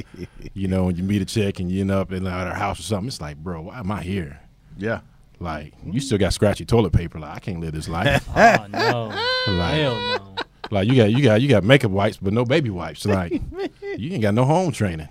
you 0.54 0.68
know, 0.68 0.90
and 0.90 0.98
you 0.98 1.04
meet 1.04 1.22
a 1.22 1.26
chick 1.26 1.60
and 1.60 1.72
you 1.72 1.82
end 1.82 1.92
up 1.92 2.12
in 2.12 2.28
at 2.28 2.48
her 2.48 2.54
house 2.54 2.80
or 2.80 2.84
something. 2.84 3.08
It's 3.08 3.22
like, 3.22 3.38
bro, 3.38 3.62
why 3.62 3.80
am 3.80 3.92
I 3.92 4.04
here? 4.04 4.40
yeah, 4.78 5.00
Like, 5.40 5.74
you 5.86 6.00
still 6.02 6.18
got 6.18 6.34
scratchy 6.34 6.66
toilet 6.66 6.92
paper. 6.94 7.20
Like, 7.20 7.36
I 7.36 7.40
can't 7.40 7.62
live 7.62 7.74
this 7.74 7.88
life. 7.90 8.28
Oh 8.36 8.68
no, 9.48 9.54
like, 9.58 9.74
hell 9.76 9.96
no. 9.96 10.36
like 10.72 10.88
you 10.88 10.96
got 10.96 11.12
you 11.12 11.24
got 11.24 11.40
you 11.42 11.48
got 11.48 11.64
makeup 11.64 11.92
wipes, 11.92 12.18
but 12.18 12.34
no 12.34 12.44
baby 12.46 12.70
wipes. 12.72 13.06
Like, 13.06 13.32
you 13.98 14.12
ain't 14.12 14.22
got 14.24 14.34
no 14.34 14.44
home 14.44 14.72
training, 14.72 15.08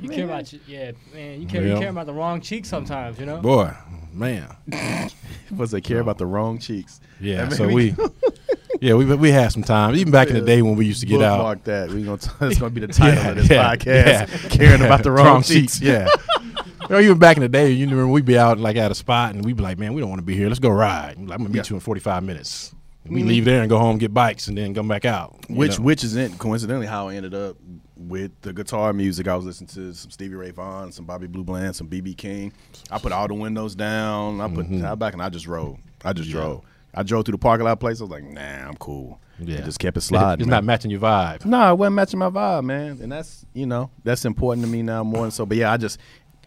You 0.00 0.08
care 0.10 0.24
about 0.26 0.52
your, 0.52 0.60
yeah, 0.66 0.90
man. 1.14 1.40
You 1.40 1.46
care, 1.48 1.62
Yeah. 1.66 1.74
you 1.74 1.80
care 1.80 1.90
about 1.90 2.06
the 2.06 2.12
wrong 2.12 2.40
cheek 2.40 2.66
sometimes, 2.66 3.18
you 3.18 3.24
know. 3.26 3.38
boy, 3.40 3.72
man. 4.12 4.54
was 5.56 5.70
they 5.70 5.80
care 5.80 6.00
about 6.00 6.18
the 6.18 6.26
wrong 6.26 6.58
cheeks? 6.58 7.00
Yeah. 7.20 7.48
So 7.48 7.66
we, 7.68 7.92
me- 7.92 7.96
yeah, 8.80 8.94
we 8.94 9.04
we 9.04 9.30
had 9.30 9.52
some 9.52 9.62
time. 9.62 9.94
Even 9.96 10.12
back 10.12 10.28
in 10.28 10.34
the 10.34 10.40
day 10.40 10.62
when 10.62 10.76
we 10.76 10.86
used 10.86 11.00
to 11.00 11.06
get 11.06 11.22
out. 11.22 11.64
That. 11.64 11.90
We 11.90 12.04
gonna. 12.04 12.18
T- 12.18 12.30
it's 12.42 12.58
gonna 12.58 12.70
be 12.70 12.80
the 12.80 12.88
title 12.88 13.14
Yeah, 13.22 13.28
of 13.30 13.36
this 13.36 13.50
yeah, 13.50 13.74
podcast. 13.76 14.42
yeah. 14.44 14.48
Caring 14.50 14.82
about 14.82 15.02
the 15.02 15.10
wrong, 15.12 15.42
cheeks. 15.42 15.80
Yeah. 15.80 16.08
you 16.40 16.88
know, 16.90 17.00
even 17.00 17.18
back 17.18 17.36
in 17.36 17.42
the 17.42 17.48
day, 17.48 17.70
you 17.70 17.86
know, 17.86 18.06
we'd 18.08 18.24
be 18.24 18.38
out 18.38 18.58
like 18.58 18.76
at 18.76 18.90
a 18.90 18.94
spot 18.94 19.34
and 19.34 19.44
we'd 19.44 19.56
be 19.56 19.62
like, 19.62 19.78
man, 19.78 19.92
we 19.94 20.00
don't 20.00 20.10
want 20.10 20.20
to 20.20 20.24
be 20.26 20.34
here. 20.34 20.48
Let's 20.48 20.60
go 20.60 20.70
ride. 20.70 21.16
I'm 21.18 21.26
gonna 21.26 21.44
meet 21.48 21.56
Yeah. 21.56 21.62
You 21.70 21.76
in 21.76 21.80
45 21.80 22.22
minutes. 22.22 22.74
And 23.04 23.14
we 23.14 23.22
leave 23.22 23.44
there 23.46 23.60
and 23.62 23.70
go 23.70 23.78
home, 23.78 23.96
get 23.96 24.12
bikes, 24.12 24.48
and 24.48 24.58
then 24.58 24.74
come 24.74 24.86
back 24.88 25.04
out. 25.06 25.38
Which 25.48 25.78
know? 25.78 25.84
which 25.84 26.04
is 26.04 26.16
in, 26.16 26.36
coincidentally 26.36 26.86
how 26.86 27.08
I 27.08 27.14
ended 27.14 27.32
up 27.34 27.56
with 27.96 28.32
the 28.42 28.52
guitar 28.52 28.92
music. 28.92 29.26
I 29.28 29.34
was 29.34 29.44
listening 29.46 29.68
to 29.68 29.94
some 29.94 30.10
Stevie 30.10 30.34
Ray 30.34 30.50
Vaughan, 30.50 30.92
some 30.92 31.04
Bobby 31.06 31.26
Blue 31.26 31.42
Bland, 31.42 31.74
some 31.74 31.88
BB 31.88 32.16
King. 32.18 32.52
I 32.90 32.98
put 32.98 33.12
all 33.12 33.26
the 33.26 33.34
windows 33.34 33.74
down. 33.74 34.40
I 34.42 34.48
put 34.48 34.66
Mm-hmm. 34.66 34.84
I 34.84 34.94
back 34.94 35.14
and 35.14 35.22
I 35.22 35.30
just 35.30 35.46
drove. 35.46 35.78
I 36.04 36.12
just 36.12 36.28
drove. 36.30 36.64
I 36.94 37.02
drove 37.02 37.24
through 37.24 37.32
the 37.32 37.38
parking 37.38 37.64
lot 37.64 37.78
place. 37.80 38.00
I 38.00 38.04
was 38.04 38.10
like, 38.10 38.24
nah, 38.24 38.68
I'm 38.68 38.76
cool. 38.76 39.20
Yeah. 39.40 39.60
Just 39.60 39.78
kept 39.78 39.96
it 39.96 40.00
sliding. 40.00 40.40
It's 40.40 40.48
man. 40.48 40.56
not 40.56 40.64
matching 40.64 40.90
your 40.90 41.00
vibe. 41.00 41.44
No, 41.44 41.72
it 41.72 41.76
wasn't 41.76 41.96
matching 41.96 42.18
my 42.18 42.30
vibe, 42.30 42.64
man. 42.64 42.98
And 43.00 43.12
that's 43.12 43.46
you 43.54 43.66
know 43.66 43.90
that's 44.04 44.24
important 44.24 44.66
to 44.66 44.70
me 44.72 44.82
now 44.82 45.04
more 45.04 45.22
than 45.22 45.30
so. 45.30 45.46
But 45.46 45.58
yeah, 45.58 45.72
I 45.72 45.76
just 45.76 46.00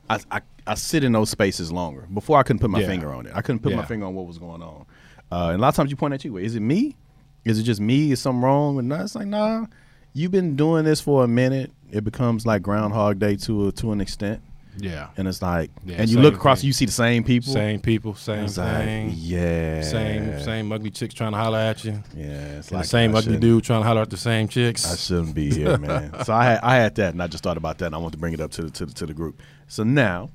I 0.09 0.19
I, 0.29 0.41
I 0.67 0.73
sit 0.75 1.03
in 1.03 1.11
those 1.13 1.29
spaces 1.29 1.71
longer. 1.71 2.07
Before 2.13 2.37
I 2.37 2.43
couldn't 2.43 2.59
put 2.59 2.69
my 2.69 2.81
Yeah. 2.81 2.87
finger 2.87 3.13
on 3.13 3.27
it. 3.27 3.33
I 3.35 3.41
couldn't 3.41 3.59
put 3.59 3.73
my 3.75 3.85
finger 3.85 4.05
on 4.05 4.13
what 4.15 4.27
was 4.27 4.37
going 4.37 4.61
on. 4.61 4.85
Uh, 5.31 5.47
and 5.51 5.55
a 5.55 5.61
lot 5.61 5.69
of 5.69 5.75
times 5.75 5.89
you 5.89 5.95
point 5.95 6.13
at 6.13 6.25
you. 6.25 6.35
Is 6.37 6.55
it 6.55 6.59
me? 6.59 6.97
Is 7.45 7.57
it 7.57 7.63
just 7.63 7.79
me? 7.79 8.11
Is 8.11 8.19
something 8.19 8.41
wrong? 8.41 8.77
And 8.77 8.91
it's 8.91 9.15
like 9.15 9.27
nah. 9.27 9.67
You've 10.13 10.31
been 10.31 10.57
doing 10.57 10.83
this 10.83 10.99
for 10.99 11.23
a 11.23 11.27
minute. 11.27 11.71
It 11.89 12.03
becomes 12.03 12.45
like 12.45 12.61
Groundhog 12.61 13.19
Day 13.19 13.37
to 13.37 13.67
a, 13.67 13.71
to 13.73 13.93
an 13.93 14.01
extent. 14.01 14.41
Yeah. 14.77 15.09
And 15.17 15.27
it's 15.27 15.41
like, 15.41 15.69
Yeah, 15.85 15.97
and 15.99 16.09
you 16.09 16.19
look 16.19 16.35
across, 16.35 16.61
thing. 16.61 16.67
you 16.67 16.73
see 16.73 16.85
the 16.85 16.91
same 16.91 17.23
people. 17.23 17.51
Same 17.51 17.79
people, 17.81 18.15
same 18.15 18.45
It's 18.45 18.57
like, 18.57 18.85
thing. 18.85 19.13
yeah, 19.15 19.81
Same 19.81 20.39
same 20.41 20.71
ugly 20.71 20.91
chicks 20.91 21.13
trying 21.13 21.31
to 21.33 21.37
holler 21.37 21.59
at 21.59 21.83
you. 21.83 22.01
Yeah, 22.15 22.57
it's 22.57 22.71
like 22.71 22.83
the 22.83 22.87
same 22.87 23.15
I 23.15 23.19
ugly 23.19 23.37
dude 23.37 23.63
trying 23.63 23.81
to 23.81 23.87
holler 23.87 24.01
at 24.01 24.09
the 24.09 24.17
same 24.17 24.47
chicks. 24.47 24.91
I 24.91 24.95
shouldn't 24.95 25.35
be 25.35 25.51
here, 25.53 25.77
man. 25.79 26.23
so 26.23 26.33
I 26.33 26.43
had 26.45 26.59
I 26.63 26.75
had 26.77 26.95
that, 26.95 27.13
and 27.13 27.21
I 27.21 27.27
just 27.27 27.43
thought 27.43 27.57
about 27.57 27.77
that, 27.79 27.87
and 27.87 27.95
I 27.95 27.97
want 27.97 28.13
to 28.13 28.19
bring 28.19 28.33
it 28.33 28.39
up 28.39 28.51
to 28.51 28.63
the 28.63 28.69
to 28.71 28.85
the, 28.85 28.93
to 28.93 29.05
the 29.05 29.13
group. 29.13 29.41
So 29.67 29.83
now, 29.83 30.29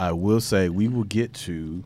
I 0.00 0.12
will 0.12 0.40
say 0.40 0.68
we 0.68 0.88
will 0.88 1.04
get 1.04 1.32
to. 1.34 1.84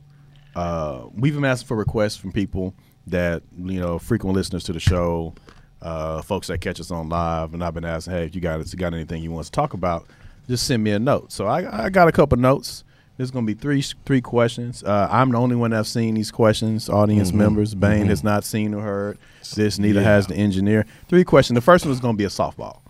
Uh, 0.54 1.06
we've 1.14 1.34
been 1.34 1.44
asking 1.44 1.68
for 1.68 1.76
requests 1.76 2.16
from 2.16 2.32
people 2.32 2.74
that 3.08 3.42
you 3.58 3.78
know 3.80 3.98
frequent 3.98 4.34
listeners 4.34 4.64
to 4.64 4.72
the 4.72 4.80
show, 4.80 5.34
uh, 5.82 6.22
folks 6.22 6.46
that 6.46 6.60
catch 6.62 6.80
us 6.80 6.90
on 6.90 7.08
live, 7.10 7.52
and 7.52 7.62
I've 7.62 7.74
been 7.74 7.84
asking, 7.84 8.14
hey, 8.14 8.24
if 8.24 8.34
you 8.34 8.40
got 8.40 8.64
got 8.76 8.94
anything 8.94 9.22
you 9.22 9.30
want 9.30 9.44
to 9.44 9.52
talk 9.52 9.74
about, 9.74 10.06
just 10.48 10.66
send 10.66 10.82
me 10.84 10.90
a 10.92 10.98
note. 10.98 11.32
So 11.32 11.46
I 11.46 11.86
I 11.86 11.90
got 11.90 12.08
a 12.08 12.12
couple 12.12 12.38
notes, 12.38 12.82
There's 13.18 13.30
gonna 13.30 13.46
be 13.46 13.54
three 13.54 13.82
three 14.04 14.20
questions. 14.20 14.82
Uh, 14.84 15.08
I'm 15.10 15.30
the 15.32 15.38
only 15.38 15.56
one 15.56 15.70
that's 15.70 15.88
seen 15.88 16.14
these 16.16 16.30
questions. 16.30 16.88
Audience 16.90 17.30
Mhm. 17.32 17.36
members, 17.36 17.74
Bain 17.74 18.04
Mhm. 18.04 18.08
has 18.08 18.22
not 18.22 18.44
seen 18.44 18.74
or 18.74 18.82
heard 18.82 19.18
this. 19.54 19.78
Neither 19.78 20.00
Yeah. 20.02 20.06
has 20.12 20.26
the 20.26 20.34
engineer. 20.36 20.84
Three 21.08 21.24
questions. 21.24 21.54
The 21.54 21.62
first 21.62 21.86
one 21.86 21.92
is 21.94 22.00
gonna 22.00 22.18
be 22.18 22.24
a 22.24 22.28
softball. 22.28 22.80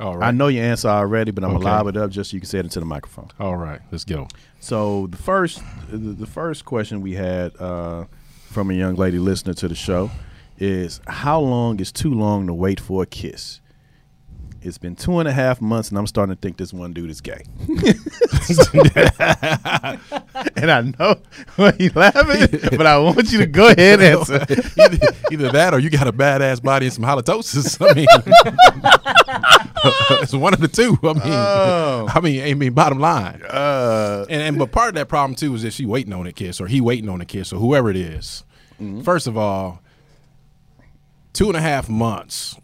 All 0.00 0.16
right. 0.16 0.28
I 0.28 0.30
know 0.32 0.48
your 0.48 0.64
answer 0.64 0.88
already, 0.88 1.30
but 1.30 1.44
I'm 1.44 1.50
Okay. 1.56 1.64
gonna 1.64 1.76
lob 1.76 1.86
it 1.86 1.96
up 1.96 2.10
just 2.10 2.30
so 2.30 2.34
you 2.36 2.40
can 2.40 2.48
say 2.48 2.58
it 2.58 2.64
into 2.64 2.80
the 2.80 2.86
microphone. 2.86 3.28
All 3.38 3.56
right. 3.56 3.80
Let's 3.92 4.04
go. 4.04 4.26
So 4.60 5.06
the 5.12 5.16
first 5.16 5.60
the 5.92 6.26
first 6.26 6.64
question 6.64 7.00
we 7.00 7.14
had 7.14 7.52
uh, 7.60 8.04
from 8.50 8.70
a 8.70 8.74
young 8.74 8.96
lady 8.96 9.18
listener 9.20 9.54
to 9.54 9.68
the 9.68 9.74
show 9.76 10.10
is 10.58 11.00
how 11.06 11.38
long 11.40 11.78
is 11.78 11.92
too 11.92 12.12
long 12.12 12.48
to 12.48 12.54
wait 12.54 12.80
for 12.80 13.04
a 13.04 13.06
kiss? 13.06 13.60
It's 14.60 14.76
been 14.78 14.96
two 14.96 15.20
and 15.20 15.28
a 15.28 15.32
half 15.32 15.60
months, 15.60 15.88
and 15.90 15.98
I'm 15.98 16.06
starting 16.08 16.34
to 16.34 16.40
think 16.40 16.56
this 16.56 16.72
one 16.72 16.92
dude 16.92 17.10
is 17.10 17.20
gay. 17.20 17.44
and 20.56 20.70
I 20.70 20.92
know 20.98 21.16
why 21.56 21.72
you 21.78 21.90
laughing, 21.94 22.60
but 22.76 22.84
I 22.86 22.98
want 22.98 23.30
you 23.30 23.38
to 23.38 23.46
go 23.46 23.68
ahead 23.68 24.00
and 24.00 24.18
answer. 24.18 24.44
either, 24.82 25.06
either 25.30 25.52
that 25.52 25.74
or 25.74 25.78
you 25.78 25.90
got 25.90 26.08
a 26.08 26.12
badass 26.12 26.62
body 26.62 26.86
and 26.86 26.92
some 26.92 27.04
halitosis. 27.04 27.78
I 27.80 27.94
mean, 27.94 28.06
it's 30.22 30.32
one 30.34 30.54
of 30.54 30.60
the 30.60 30.68
two. 30.68 30.98
I 31.02 31.12
mean, 31.12 31.22
Oh. 31.24 32.08
I 32.12 32.20
mean, 32.20 32.42
I 32.42 32.54
mean, 32.54 32.72
bottom 32.72 32.98
line. 32.98 33.42
Uh, 33.48 34.26
And, 34.28 34.42
and 34.42 34.58
but 34.58 34.72
part 34.72 34.88
of 34.88 34.94
that 34.96 35.08
problem 35.08 35.36
too 35.36 35.54
is 35.54 35.62
that 35.62 35.72
she 35.72 35.86
waiting 35.86 36.12
on 36.12 36.26
a 36.26 36.32
kiss 36.32 36.60
or 36.60 36.66
he 36.66 36.80
waiting 36.80 37.08
on 37.08 37.20
a 37.20 37.24
kiss 37.24 37.52
or 37.52 37.60
whoever 37.60 37.90
it 37.90 37.96
is. 37.96 38.44
First 39.04 39.26
of 39.26 39.36
all, 39.36 39.80
two 41.32 41.46
and 41.48 41.56
a 41.56 41.60
half 41.60 41.88
months 41.88 42.56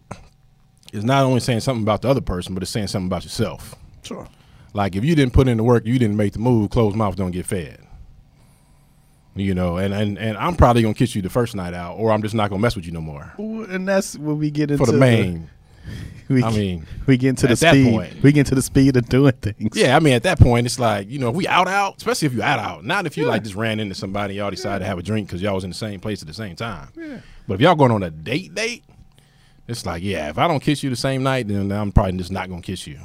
is 0.95 1.05
not 1.05 1.25
only 1.25 1.41
saying 1.41 1.61
something 1.61 1.83
about 1.83 2.03
the 2.03 2.09
other 2.09 2.21
person, 2.21 2.55
but 2.55 2.63
it's 2.63 2.71
saying 2.73 2.87
something 2.87 3.09
about 3.09 3.25
yourself. 3.25 3.75
sure. 4.03 4.27
Like 4.73 4.97
if 4.97 5.05
you 5.05 5.15
didn't 5.15 5.33
put 5.35 5.47
in 5.47 5.57
the 5.57 5.63
work, 5.63 5.87
you 5.87 5.99
didn't 5.99 6.17
make 6.17 6.33
the 6.33 6.41
move. 6.41 6.71
Closed 6.71 6.97
mouths 6.97 7.17
don't 7.17 7.31
get 7.31 7.47
fed. 7.47 7.79
You 9.37 9.53
know, 9.55 9.77
and, 9.79 9.93
and 9.93 10.17
and 10.19 10.37
I'm 10.39 10.55
probably 10.55 10.83
gonna 10.83 10.95
kiss 10.95 11.15
you 11.17 11.23
the 11.23 11.31
first 11.31 11.57
night 11.57 11.75
out, 11.75 11.97
or 11.97 12.13
I'm 12.13 12.23
just 12.23 12.35
not 12.37 12.51
gonna 12.51 12.63
mess 12.63 12.77
with 12.77 12.85
you 12.87 12.93
no 12.93 13.01
more. 13.01 13.33
And 13.39 13.87
that's 13.87 14.17
when 14.17 14.39
we 14.39 14.51
get 14.53 14.71
into 14.71 14.85
For 14.85 14.91
the 14.93 14.97
main, 14.99 15.51
we, 16.29 16.43
I 16.43 16.51
mean, 16.51 16.87
we 17.07 17.17
get 17.17 17.31
into 17.31 17.49
the 17.49 17.57
speed. 17.57 17.93
point- 17.93 18.23
we 18.23 18.31
get 18.31 18.41
into 18.41 18.55
the 18.55 18.63
speed 18.63 18.97
of 18.97 19.09
doing 19.09 19.33
things. 19.33 19.77
yeah. 19.77 19.97
I 19.97 20.01
mean, 20.01 20.15
at 20.15 20.23
that 20.23 20.39
point, 20.39 20.67
it's 20.67 20.79
like 20.79 21.11
you 21.11 21.19
know, 21.19 21.31
if 21.31 21.35
we 21.35 21.49
out 21.49 21.67
out, 21.67 21.97
especially 21.97 22.27
if 22.27 22.35
you 22.35 22.43
out 22.45 22.61
out, 22.61 22.85
not 22.85 23.07
if 23.07 23.17
you 23.17 23.27
like 23.27 23.43
just 23.43 23.57
ran 23.57 23.81
into 23.81 23.97
somebody, 23.97 24.35
y'all 24.35 24.51
decided 24.51 24.81
to 24.81 24.87
have 24.87 24.99
a 24.99 25.03
drink 25.03 25.27
because 25.29 25.43
y'all 25.43 25.55
was 25.57 25.65
in 25.65 25.71
the 25.71 25.77
same 25.77 25.99
place 25.99 26.23
at 26.23 26.29
the 26.29 26.35
same 26.35 26.55
time. 26.55 26.89
Yeah. 26.97 27.19
But 27.49 27.55
if 27.55 27.61
y'all 27.61 27.75
going 27.75 27.91
on 27.91 28.05
a 28.05 28.11
date 28.11 28.55
date, 28.55 28.85
it's 29.68 29.87
like 29.87 30.02
yeah, 30.02 30.28
if 30.30 30.38
I 30.38 30.47
don't 30.49 30.61
kiss 30.61 30.83
you 30.83 30.90
the 30.90 30.97
same 30.97 31.23
night, 31.23 31.49
then 31.49 31.71
I'm 31.73 31.92
probably 31.92 32.12
just 32.18 32.33
not 32.33 32.49
gonna 32.49 32.62
kiss 32.62 32.87
you. 32.87 32.99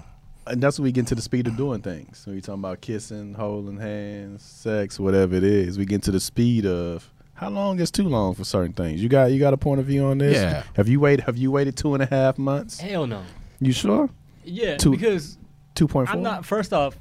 and 0.47 0.61
that's 0.61 0.79
when 0.79 0.85
we 0.85 0.91
get 0.91 1.01
into 1.01 1.15
the 1.15 1.21
speed 1.21 1.47
of 1.47 1.55
doing 1.55 1.81
things. 1.81 2.23
When 2.25 2.35
we 2.35 2.41
talking 2.41 2.61
about 2.61 2.81
kissing, 2.81 3.33
holding 3.35 3.77
hands, 3.77 4.43
sex, 4.43 4.99
whatever 4.99 5.35
it 5.35 5.43
is, 5.43 5.77
we 5.77 5.85
get 5.85 5.95
into 5.95 6.11
the 6.11 6.19
speed 6.19 6.65
of 6.65 7.09
how 7.35 7.49
long 7.49 7.79
is 7.79 7.91
too 7.91 8.03
long 8.09 8.33
for 8.33 8.43
certain 8.43 8.73
things. 8.73 9.01
You 9.01 9.07
got 9.09 9.31
you 9.31 9.39
got 9.39 9.53
a 9.53 9.57
point 9.57 9.79
of 9.79 9.85
view 9.85 10.05
on 10.05 10.17
this? 10.17 10.35
Yeah. 10.35 10.63
Have 10.75 10.87
you 10.89 10.99
waited? 10.99 11.25
Have 11.25 11.37
you 11.37 11.51
waited 11.51 11.77
two 11.77 11.93
and 11.93 12.03
a 12.03 12.07
half 12.07 12.37
months? 12.37 12.79
Hell 12.79 13.07
no. 13.07 13.23
You 13.59 13.71
sure? 13.73 14.09
Yeah, 14.43 14.77
Two- 14.77 14.91
because 14.91 15.37
Two 15.75 15.87
point 15.87 16.07
four. 16.09 16.17
I'm 16.17 16.23
not. 16.23 16.45
First 16.45 16.73
off, 16.73 16.95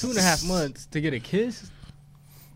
two 0.00 0.10
and 0.10 0.18
a 0.18 0.22
half 0.22 0.44
months 0.44 0.86
to 0.86 1.00
get 1.00 1.12
a 1.14 1.18
kiss. 1.18 1.70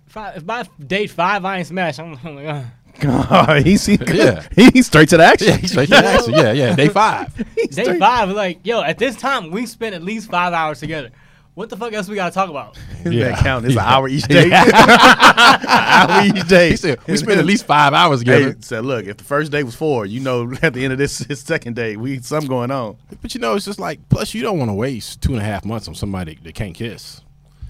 Five, 0.07 0.37
if 0.39 0.47
by 0.47 0.65
date 0.85 1.11
five 1.11 1.45
I 1.45 1.59
ain't 1.59 1.67
smashed, 1.67 1.99
I'm, 2.01 2.19
I'm 2.25 2.35
like, 2.37 2.47
uh. 2.47 2.63
God, 3.01 3.67
he's 3.67 3.85
he, 3.87 3.99
Yeah. 4.07 4.43
he's 4.55 4.87
straight 4.87 5.09
to 5.11 5.17
the 5.17 5.25
action. 5.25 5.49
Yeah, 5.49 5.57
straight 5.67 5.89
to 5.89 5.95
the 5.97 6.07
action. 6.07 6.33
Yeah, 6.35 6.53
yeah. 6.53 6.77
Day 6.77 6.89
five. 6.89 7.35
He's 7.57 7.69
day 7.77 7.85
straight- 7.85 7.99
five, 7.99 8.29
like, 8.31 8.61
yo, 8.65 8.83
at 8.83 8.99
this 8.99 9.17
time 9.17 9.51
we 9.51 9.67
spent 9.67 9.95
at 9.95 10.03
least 10.03 10.31
five 10.31 10.53
hours 10.53 10.81
together. 10.81 11.11
What 11.55 11.69
the 11.69 11.77
fuck 11.77 11.93
else 11.93 12.09
we 12.09 12.15
gotta 12.15 12.33
talk 12.33 12.49
about? 12.49 12.79
That 13.05 13.39
count. 13.39 13.65
It's 13.65 13.75
Yeah. 13.75 13.83
an 13.83 13.89
hour 13.89 14.09
each 14.09 14.25
day. 14.25 14.51
hour 14.53 16.25
each 16.27 16.47
day. 16.49 16.71
He 16.71 16.77
said 16.77 16.99
we 17.07 17.17
spent 17.17 17.39
at 17.39 17.45
least 17.47 17.67
five 17.67 17.93
hours 17.93 18.21
together. 18.21 18.51
Hey, 18.53 18.57
said, 18.61 18.85
look, 18.85 19.07
if 19.07 19.17
the 19.17 19.25
first 19.25 19.51
day 19.51 19.63
was 19.63 19.75
four, 19.75 20.07
you 20.07 20.21
know, 20.21 20.53
at 20.63 20.75
the 20.75 20.85
end 20.85 20.93
of 20.93 20.99
this, 20.99 21.19
this 21.19 21.41
second 21.41 21.77
day, 21.77 21.97
we 21.97 22.19
something 22.21 22.49
going 22.49 22.71
on. 22.71 22.97
But 23.23 23.35
you 23.35 23.41
know, 23.41 23.55
it's 23.55 23.65
just 23.65 23.81
like 23.81 24.07
plus 24.11 24.35
you 24.35 24.43
don't 24.43 24.59
want 24.59 24.69
to 24.69 24.75
waste 24.75 25.23
two 25.23 25.33
and 25.33 25.41
a 25.41 25.45
half 25.45 25.65
months 25.65 25.89
on 25.89 25.95
somebody 25.95 26.39
that 26.45 26.55
can't 26.55 26.75
kiss. 26.75 27.23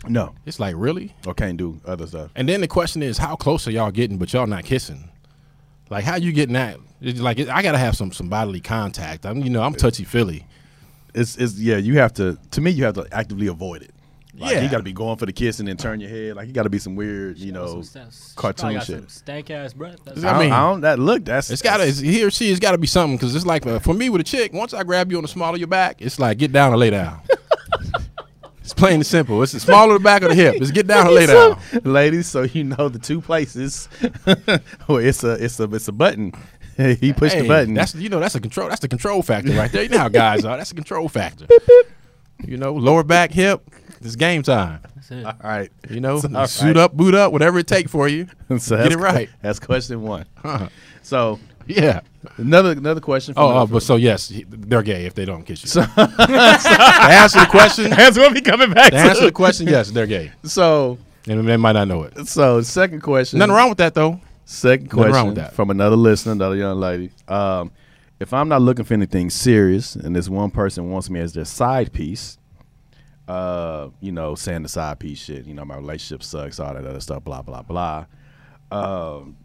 No, 0.09 0.35
It's 0.47 0.59
like 0.59 0.75
really. 0.79 1.15
or 1.27 1.35
can't 1.35 1.59
do 1.59 1.79
other 1.85 2.07
stuff. 2.07 2.31
And 2.35 2.49
then 2.49 2.63
the 2.63 2.69
question 2.69 3.03
is, 3.03 3.19
how 3.19 3.37
close 3.37 3.69
are 3.69 3.71
y'all 3.71 3.91
getting, 3.91 4.17
but 4.17 4.33
y'all 4.33 4.47
not 4.47 4.65
kissing? 4.65 5.10
Like, 5.91 6.05
how 6.05 6.17
you 6.17 6.33
getting 6.33 6.55
that? 6.55 6.79
It's 7.03 7.21
like 7.21 7.39
it, 7.39 7.49
I 7.49 7.63
gotta 7.63 7.79
have 7.79 7.97
some 7.97 8.13
some 8.13 8.29
bodily 8.29 8.61
contact. 8.61 9.27
I'm, 9.27 9.39
you 9.43 9.51
know, 9.51 9.63
I'm 9.63 9.75
touchy 9.75 10.05
feely. 10.05 10.47
It's, 11.15 11.37
it's 11.37 11.59
yeah. 11.59 11.77
You 11.77 11.99
have 11.99 12.13
to. 12.15 12.39
To 12.53 12.61
me, 12.61 12.71
you 12.71 12.85
have 12.85 12.95
to 12.95 13.07
actively 13.11 13.49
avoid 13.49 13.83
it. 13.83 13.91
Like, 14.39 14.55
Yeah. 14.55 14.63
you 14.63 14.69
got 14.71 14.77
to 14.79 14.83
be 14.85 14.93
going 14.93 15.17
for 15.19 15.27
the 15.27 15.33
kiss 15.33 15.59
and 15.59 15.69
then 15.69 15.77
turn 15.77 16.01
your 16.01 16.09
head. 16.09 16.37
Like 16.37 16.47
you 16.47 16.53
got 16.55 16.63
to 16.63 16.71
be 16.71 16.79
some 16.79 16.95
weird, 16.95 17.37
you 17.39 17.51
know. 17.53 17.83
Some 17.83 18.09
cartoon 18.37 18.75
got 18.75 18.87
shit. 18.87 19.11
Stank 19.11 19.51
ass 19.51 19.73
breath. 19.75 19.99
That's 20.05 20.23
I 20.23 20.29
I, 20.31 20.33
mean- 20.35 20.43
mean, 20.45 20.53
I 20.53 20.61
don't, 20.71 20.81
that 20.83 20.99
look. 20.99 21.25
That's 21.25 21.51
It's 21.51 21.61
gotta, 21.63 21.87
it's, 21.87 21.99
he 21.99 22.25
or 22.25 22.31
she 22.31 22.51
It's 22.51 22.61
got 22.61 22.73
to 22.73 22.79
be 22.79 22.87
something 22.87 23.17
because 23.17 23.35
it's 23.35 23.45
like 23.45 23.67
uh, 23.67 23.81
for 23.81 23.93
me 23.93 24.09
with 24.09 24.21
a 24.21 24.25
chick. 24.25 24.53
Once 24.53 24.73
I 24.73 24.83
grab 24.85 25.11
you 25.11 25.17
on 25.19 25.23
the 25.23 25.29
small 25.29 25.53
of 25.53 25.59
your 25.59 25.67
back, 25.69 26.01
it's 26.01 26.19
like 26.21 26.39
get 26.39 26.53
down 26.53 26.73
or 26.73 26.77
lay 26.77 26.91
down. 26.91 27.21
it's 28.71 28.79
plain 28.79 28.95
and 28.95 29.07
simple. 29.07 29.43
It's 29.43 29.51
the 29.51 29.59
smaller 29.59 29.95
the 29.95 29.99
back 29.99 30.23
of 30.23 30.29
the 30.29 30.35
hip. 30.37 30.55
It's 30.59 30.71
get 30.71 30.87
down 30.87 31.09
or 31.09 31.11
lay 31.11 31.27
down. 31.27 31.61
ladies. 31.83 32.29
So 32.29 32.43
you 32.43 32.63
know 32.63 32.89
the 32.89 33.01
two 33.01 33.21
places. 33.21 33.87
where 34.87 35.05
it's 35.05 35.25
a 35.25 35.33
it's 35.33 35.59
a 35.59 35.65
it's 35.65 35.89
a 35.89 35.93
button. 35.93 36.33
he 36.77 37.13
pushed 37.13 37.35
Hey, 37.35 37.43
the 37.43 37.49
button. 37.49 37.75
That's 37.75 37.97
you 37.97 38.09
know 38.09 38.21
that's 38.21 38.37
a 38.37 38.41
control. 38.41 38.69
That's 38.69 38.81
the 38.81 38.87
control 38.87 39.23
factor 39.23 39.53
right 39.55 39.73
there. 39.73 39.83
You 39.83 39.89
know 39.89 39.99
how 39.99 40.09
guys 40.09 40.45
are. 40.45 40.57
That's 40.57 40.71
a 40.71 40.77
control 40.77 41.09
factor. 41.09 41.49
You 42.47 42.59
know, 42.59 42.73
lower 42.73 43.03
back, 43.03 43.33
hip. 43.33 43.69
It's 44.01 44.15
game 44.15 44.45
time. 44.45 44.81
All 45.11 45.35
right. 45.43 45.71
You 45.89 45.99
know, 45.99 46.21
all 46.35 46.47
suit 46.47 46.77
right. 46.77 46.85
up, 46.85 46.97
boot 46.97 47.17
up, 47.17 47.33
whatever 47.33 47.59
it 47.59 47.67
take 47.67 47.89
for 47.89 48.07
you. 48.07 48.29
So 48.59 48.77
Get 48.77 48.93
it 48.93 48.99
right. 48.99 49.29
That's 49.43 49.59
question 49.59 50.03
one. 50.03 50.27
Huh. 50.37 50.69
So 51.03 51.41
Yeah. 51.77 52.01
another 52.37 52.73
another 52.73 53.01
question. 53.01 53.35
From 53.35 53.43
Oh, 53.45 53.49
uh, 53.59 53.67
but 53.67 53.83
so 53.83 53.97
yes, 53.97 54.29
he- 54.29 54.45
they're 54.49 54.83
gay 54.83 55.07
if 55.07 55.15
they 55.15 55.25
don't 55.25 55.45
kiss 55.45 55.63
you. 55.65 55.71
to 55.83 55.89
answer 57.11 57.41
the 57.41 57.47
question, 57.51 57.91
that's 57.91 58.19
what 58.19 58.33
we 58.33 58.41
coming 58.41 58.73
back 58.73 58.91
to 58.93 58.99
answer 58.99 59.25
the 59.27 59.33
question, 59.33 59.67
yes, 59.67 59.91
they're 59.91 60.07
gay, 60.07 60.33
So 60.45 60.99
and 61.29 61.47
they 61.49 61.57
might 61.57 61.73
not 61.73 61.89
know 61.89 62.03
it. 62.05 62.27
so 62.29 62.61
second 62.63 63.01
question. 63.03 63.39
Nothing 63.39 63.55
wrong 63.55 63.69
with 63.69 63.79
that 63.79 63.95
though. 63.95 64.21
Second 64.45 64.87
Nothing 64.87 64.99
wrong 64.99 65.11
question 65.13 65.27
with 65.29 65.37
that. 65.37 65.53
from 65.55 65.71
another 65.71 65.97
listener, 65.97 66.33
another 66.33 66.57
young 66.57 66.79
lady. 66.81 67.11
Um, 67.29 67.71
if 68.19 68.35
I'm 68.35 68.49
not 68.49 68.61
looking 68.63 68.85
for 68.85 68.95
anything 68.95 69.31
serious, 69.31 69.95
and 69.97 70.15
this 70.15 70.29
one 70.29 70.51
person 70.51 70.91
wants 70.91 71.09
me 71.09 71.21
as 71.21 71.33
their 71.33 71.45
side 71.47 71.93
piece, 71.93 72.37
uh, 73.29 73.89
you 74.01 74.13
know, 74.13 74.35
saying 74.35 74.63
the 74.63 74.69
side 74.69 74.99
piece 74.99 75.19
shit, 75.23 75.47
you 75.47 75.55
know, 75.55 75.65
my 75.65 75.77
relationship 75.77 76.23
sucks, 76.23 76.59
all 76.59 76.75
that 76.75 76.85
other 76.85 77.01
stuff, 77.01 77.23
blah 77.25 77.43
blah 77.43 77.63
blah. 77.63 78.07
Um, 78.73 79.37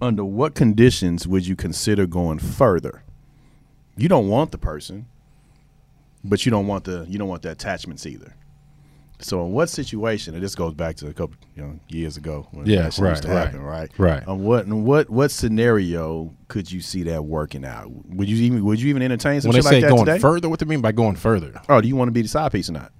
under 0.00 0.24
what 0.24 0.54
conditions 0.54 1.26
would 1.26 1.46
you 1.46 1.56
consider 1.56 2.06
going 2.06 2.38
further? 2.38 3.02
You 3.96 4.08
don't 4.08 4.28
want 4.28 4.52
the 4.52 4.58
person, 4.58 5.06
but 6.24 6.44
you 6.46 6.50
don't 6.50 6.66
want 6.66 6.84
the 6.84 7.04
you 7.08 7.18
don't 7.18 7.28
want 7.28 7.42
the 7.42 7.50
attachments 7.50 8.06
either. 8.06 8.34
So 9.22 9.44
in 9.44 9.52
what 9.52 9.68
situation? 9.68 10.32
And 10.34 10.42
this 10.42 10.54
goes 10.54 10.72
back 10.72 10.96
to 10.96 11.08
a 11.08 11.12
couple 11.12 11.36
you 11.54 11.62
know 11.62 11.78
years 11.88 12.16
ago 12.16 12.48
when 12.52 12.66
Yeah, 12.66 12.82
that 12.82 12.94
shit 12.94 13.04
used 13.04 13.24
right, 13.24 13.30
to 13.30 13.36
right, 13.36 13.44
happen, 13.46 13.60
right? 13.60 13.90
right. 13.98 14.22
On 14.26 14.36
um, 14.38 14.44
what 14.44 14.64
in 14.64 14.84
what 14.84 15.10
what 15.10 15.30
scenario 15.30 16.34
could 16.48 16.70
you 16.72 16.80
see 16.80 17.02
that 17.02 17.24
working 17.24 17.64
out? 17.64 17.90
Would 18.06 18.28
you 18.30 18.36
even 18.44 18.64
would 18.64 18.80
you 18.80 18.88
even 18.88 19.02
entertain 19.02 19.40
some 19.42 19.50
When 19.50 19.56
they 19.56 19.68
say 19.68 19.74
like 19.76 19.82
that 19.82 19.90
going 19.90 20.06
today? 20.06 20.18
further, 20.18 20.48
what 20.48 20.58
do 20.58 20.64
you 20.64 20.70
mean 20.70 20.80
by 20.80 20.92
going 20.92 21.16
further? 21.16 21.60
oh, 21.68 21.80
do 21.82 21.88
you 21.88 21.96
want 21.96 22.08
to 22.08 22.12
be 22.12 22.22
the 22.22 22.28
side 22.28 22.50
piece 22.52 22.70
or 22.70 22.72
not? 22.72 22.92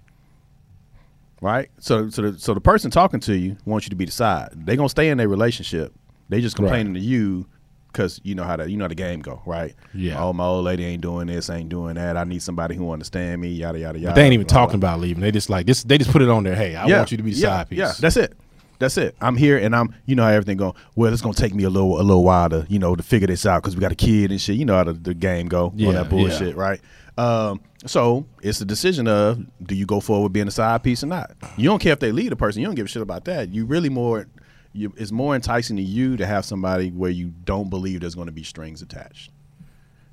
Right. 1.41 1.71
So 1.79 2.11
so 2.11 2.31
the 2.33 2.39
so 2.39 2.53
the 2.53 2.61
person 2.61 2.91
talking 2.91 3.21
to 3.21 3.35
you 3.35 3.57
wants 3.65 3.87
you 3.87 3.91
to 3.91 3.97
be 3.97 4.05
the 4.05 4.13
side. 4.13 4.51
They're 4.55 4.77
gonna 4.77 4.91
stay 4.91 5.09
in 5.09 5.17
their 5.17 5.29
relationship. 5.29 5.95
They 6.31 6.41
just 6.41 6.57
complaining 6.57 6.95
to 6.95 7.01
you 7.01 7.47
because 7.93 8.21
you 8.23 8.35
know 8.35 8.45
how 8.45 8.57
that 8.57 8.71
you 8.71 8.77
know 8.77 8.85
how 8.85 8.89
the 8.89 8.95
game 8.95 9.21
go, 9.21 9.43
right? 9.45 9.75
Yeah. 9.93 10.23
Oh, 10.23 10.33
my 10.33 10.45
old 10.45 10.65
lady 10.65 10.85
ain't 10.85 11.03
doing 11.03 11.27
this, 11.27 11.51
ain't 11.51 11.69
doing 11.69 11.97
that. 11.97 12.17
I 12.17 12.25
need 12.25 12.43
somebody 12.43 12.77
who 12.77 12.91
understand 12.93 13.41
me. 13.41 13.49
Yada 13.49 13.79
yada 13.79 13.99
yada. 13.99 14.13
But 14.13 14.15
they 14.15 14.25
ain't 14.25 14.35
even 14.35 14.47
blah, 14.47 14.55
blah. 14.55 14.67
talking 14.67 14.77
about 14.77 15.01
leaving. 15.01 15.23
They 15.23 15.33
just 15.33 15.51
like 15.51 15.67
this. 15.67 15.83
They 15.83 15.99
just 15.99 16.11
put 16.11 16.23
it 16.23 16.29
on 16.29 16.45
there. 16.45 16.55
Hey, 16.55 16.77
I 16.77 16.87
want 16.87 17.11
you 17.11 17.17
to 17.17 17.23
be 17.23 17.33
the 17.33 17.41
yeah, 17.41 17.49
side 17.49 17.69
piece. 17.69 17.79
Yeah, 17.79 17.93
that's 17.99 18.17
it. 18.17 18.37
That's 18.79 18.97
it. 18.97 19.15
I'm 19.21 19.37
here, 19.37 19.59
and 19.59 19.77
I'm. 19.77 19.95
You 20.07 20.17
know 20.17 20.23
how 20.23 20.31
everything 20.31 20.57
going. 20.57 20.73
Well, 20.97 21.13
it's 21.13 21.21
gonna 21.21 21.35
take 21.35 21.55
me 21.55 21.65
a 21.65 21.71
little, 21.71 22.01
a 22.01 22.03
little 22.03 22.25
while 22.25 22.49
to, 22.49 22.67
you 22.69 22.79
know, 22.79 22.97
to 22.97 23.03
figure 23.03 23.27
this 23.27 23.45
out 23.45 23.63
because 23.63 23.77
we 23.77 23.81
got 23.81 23.93
a 23.93 23.97
kid 23.97 24.31
and 24.31 24.41
shit. 24.41 24.57
You 24.57 24.65
know 24.65 24.77
how 24.77 24.85
the, 24.85 24.95
the 24.95 25.13
game 25.13 25.49
go 25.49 25.67
on 25.67 25.79
Yeah, 25.79 25.93
that 25.93 26.09
bullshit, 26.09 26.57
yeah. 26.57 26.63
right? 26.63 26.81
Um, 27.19 27.61
so 27.85 28.25
it's 28.43 28.61
a 28.63 28.65
decision 28.65 29.07
of 29.07 29.45
do 29.63 29.75
you 29.75 29.85
go 29.85 30.01
forward 30.01 30.25
with 30.25 30.33
being 30.33 30.49
a 30.49 30.51
side 30.51 30.83
piece 30.83 31.03
or 31.03 31.07
not. 31.07 31.33
You 31.59 31.69
don't 31.69 31.79
care 31.79 31.93
if 31.93 32.01
they 32.01 32.13
leave 32.13 32.33
a 32.33 32.37
person. 32.37 32.63
You 32.63 32.69
don't 32.69 32.75
give 32.75 32.87
a 32.87 32.89
shit 32.89 33.03
about 33.03 33.27
that. 33.27 33.51
You 33.51 33.67
really 33.67 33.91
more. 33.91 34.27
You, 34.73 34.93
it's 34.97 35.11
more 35.11 35.35
enticing 35.35 35.77
to 35.77 35.83
you 35.83 36.17
to 36.17 36.27
have 36.27 36.45
somebody 36.45 36.91
where 36.91 37.11
you 37.11 37.33
don't 37.45 37.71
believe 37.71 38.01
there's 38.01 38.15
going 38.15 38.27
to 38.27 38.33
be 38.33 38.45
strings 38.45 38.83
attached 38.83 39.31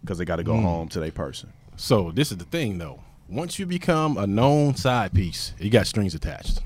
because 0.01 0.17
they 0.17 0.25
got 0.25 0.37
to 0.37 0.43
go 0.43 0.55
hmm. 0.55 0.63
home 0.63 0.87
to 0.89 0.99
their 0.99 1.11
person. 1.11 1.53
So 1.75 2.11
this 2.11 2.31
is 2.31 2.37
the 2.37 2.45
thing, 2.45 2.77
though. 2.77 3.03
Once 3.29 3.59
you 3.59 3.65
become 3.65 4.17
a 4.17 4.25
known 4.25 4.75
side 4.75 5.13
piece, 5.13 5.53
you 5.59 5.69
got 5.69 5.85
strings 5.85 6.15
attached. 6.15 6.61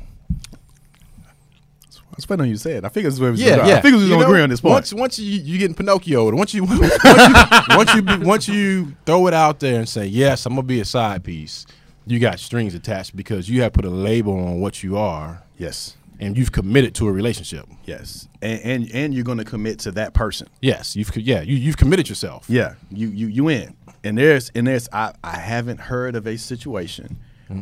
I 2.12 2.16
was 2.18 2.28
waiting 2.28 2.42
on 2.42 2.48
you 2.50 2.56
to 2.56 2.60
say 2.60 2.74
it. 2.74 2.84
I 2.84 2.90
figured 2.90 3.12
this 3.12 3.20
was 3.20 3.22
where 3.22 3.30
we 3.30 3.34
was 3.34 3.42
Yeah, 3.42 3.56
gonna- 3.58 3.70
yeah. 3.70 3.78
I 3.78 3.82
figured 3.82 3.94
we 3.94 4.00
was 4.00 4.04
You 4.04 4.10
going 4.10 4.20
to 4.20 4.26
know, 4.26 4.32
agree 4.32 4.44
on 4.44 4.50
this 4.50 4.62
point. 4.62 4.74
Once, 4.74 4.94
once 4.94 5.20
you 5.20 5.42
you 5.42 5.58
getting 5.58 5.76
Pinocchio, 5.76 6.30
once 6.36 6.54
you 6.54 6.64
once 6.66 6.82
you 6.82 7.78
once 7.78 7.96
you, 7.96 8.02
be, 8.02 8.18
once 8.18 8.48
you 8.48 8.96
throw 9.06 9.28
it 9.28 9.34
out 9.34 9.60
there 9.60 9.80
and 9.80 9.88
say 9.88 10.06
yes, 10.06 10.46
I'm 10.46 10.54
gonna 10.54 10.64
be 10.64 10.82
a 10.82 10.86
side 10.86 11.24
piece, 11.24 11.66
you 12.06 12.20
got 12.20 12.40
strings 12.40 12.76
attached 12.76 13.16
because 13.16 13.50
you 13.50 13.62
have 13.62 13.74
put 13.74 13.86
a 13.86 13.90
label 13.90 14.34
on 14.34 14.60
what 14.60 14.84
you 14.84 14.98
are, 14.98 15.44
yes. 15.58 15.96
And 16.22 16.38
you've 16.38 16.52
committed 16.52 16.96
to 16.96 17.08
a 17.08 17.12
relationship. 17.12 17.66
Yes, 17.86 18.30
and 18.42 18.62
and, 18.62 18.92
and 18.94 19.14
you're 19.14 19.24
going 19.26 19.40
to 19.40 19.44
commit 19.46 19.80
to 19.80 19.92
that 19.94 20.14
person. 20.14 20.48
Yes, 20.62 20.96
you've 20.96 21.16
yeah 21.18 21.42
you 21.42 21.56
you've 21.58 21.78
committed 21.78 22.08
yourself. 22.08 22.46
Yeah, 22.48 22.76
you 22.92 23.10
you 23.10 23.28
you 23.28 23.48
in. 23.50 23.76
And 24.04 24.18
there's 24.18 24.50
and 24.56 24.66
there's 24.68 24.88
I 24.94 25.14
I 25.24 25.38
haven't 25.38 25.80
heard 25.80 26.16
of 26.16 26.26
a 26.28 26.38
situation 26.38 27.18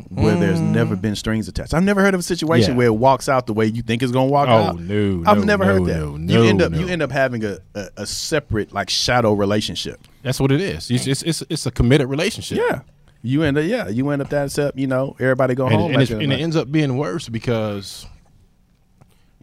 where 0.08 0.36
there's 0.36 0.60
never 0.60 0.94
been 0.94 1.16
strings 1.16 1.48
attached. 1.48 1.74
I've 1.74 1.82
never 1.82 2.00
heard 2.00 2.14
of 2.14 2.20
a 2.20 2.22
situation 2.22 2.72
Yeah. 2.72 2.76
where 2.76 2.86
it 2.86 2.94
walks 2.94 3.28
out 3.28 3.48
the 3.48 3.52
way 3.52 3.66
you 3.66 3.82
think 3.82 4.04
it's 4.04 4.12
gonna 4.12 4.30
walk 4.30 4.48
Oh, 4.48 4.52
out. 4.52 4.78
no, 4.80 5.24
I've 5.26 5.38
no, 5.38 5.44
never 5.44 5.64
no, 5.64 5.72
heard 5.72 5.84
that. 5.86 6.18
no, 6.18 6.42
you 6.42 6.48
end 6.48 6.58
no, 6.58 6.66
up 6.66 6.74
you 6.74 6.86
end 6.86 7.02
up 7.02 7.10
having 7.10 7.44
a, 7.44 7.58
a, 7.74 7.88
a 7.96 8.06
separate 8.06 8.72
like 8.72 8.88
shadow 8.88 9.32
relationship. 9.32 9.98
That's 10.22 10.38
what 10.38 10.52
it 10.52 10.60
is. 10.60 10.90
It's 10.92 11.06
it's 11.08 11.22
it's, 11.22 11.42
it's 11.50 11.66
a 11.66 11.70
committed 11.72 12.08
relationship. 12.08 12.58
Yeah. 12.58 12.82
You 13.22 13.42
end 13.42 13.58
up 13.58 13.64
yeah, 13.64 13.88
you 13.88 14.08
end 14.10 14.22
up 14.22 14.28
that 14.30 14.44
except, 14.46 14.78
you 14.78 14.86
know, 14.86 15.16
everybody 15.18 15.54
go 15.56 15.66
and, 15.66 15.74
home. 15.74 15.90
and, 15.90 15.96
like 16.00 16.10
and 16.10 16.32
it 16.32 16.40
ends 16.40 16.54
up 16.56 16.70
being 16.70 16.96
worse 16.96 17.28
because 17.28 18.06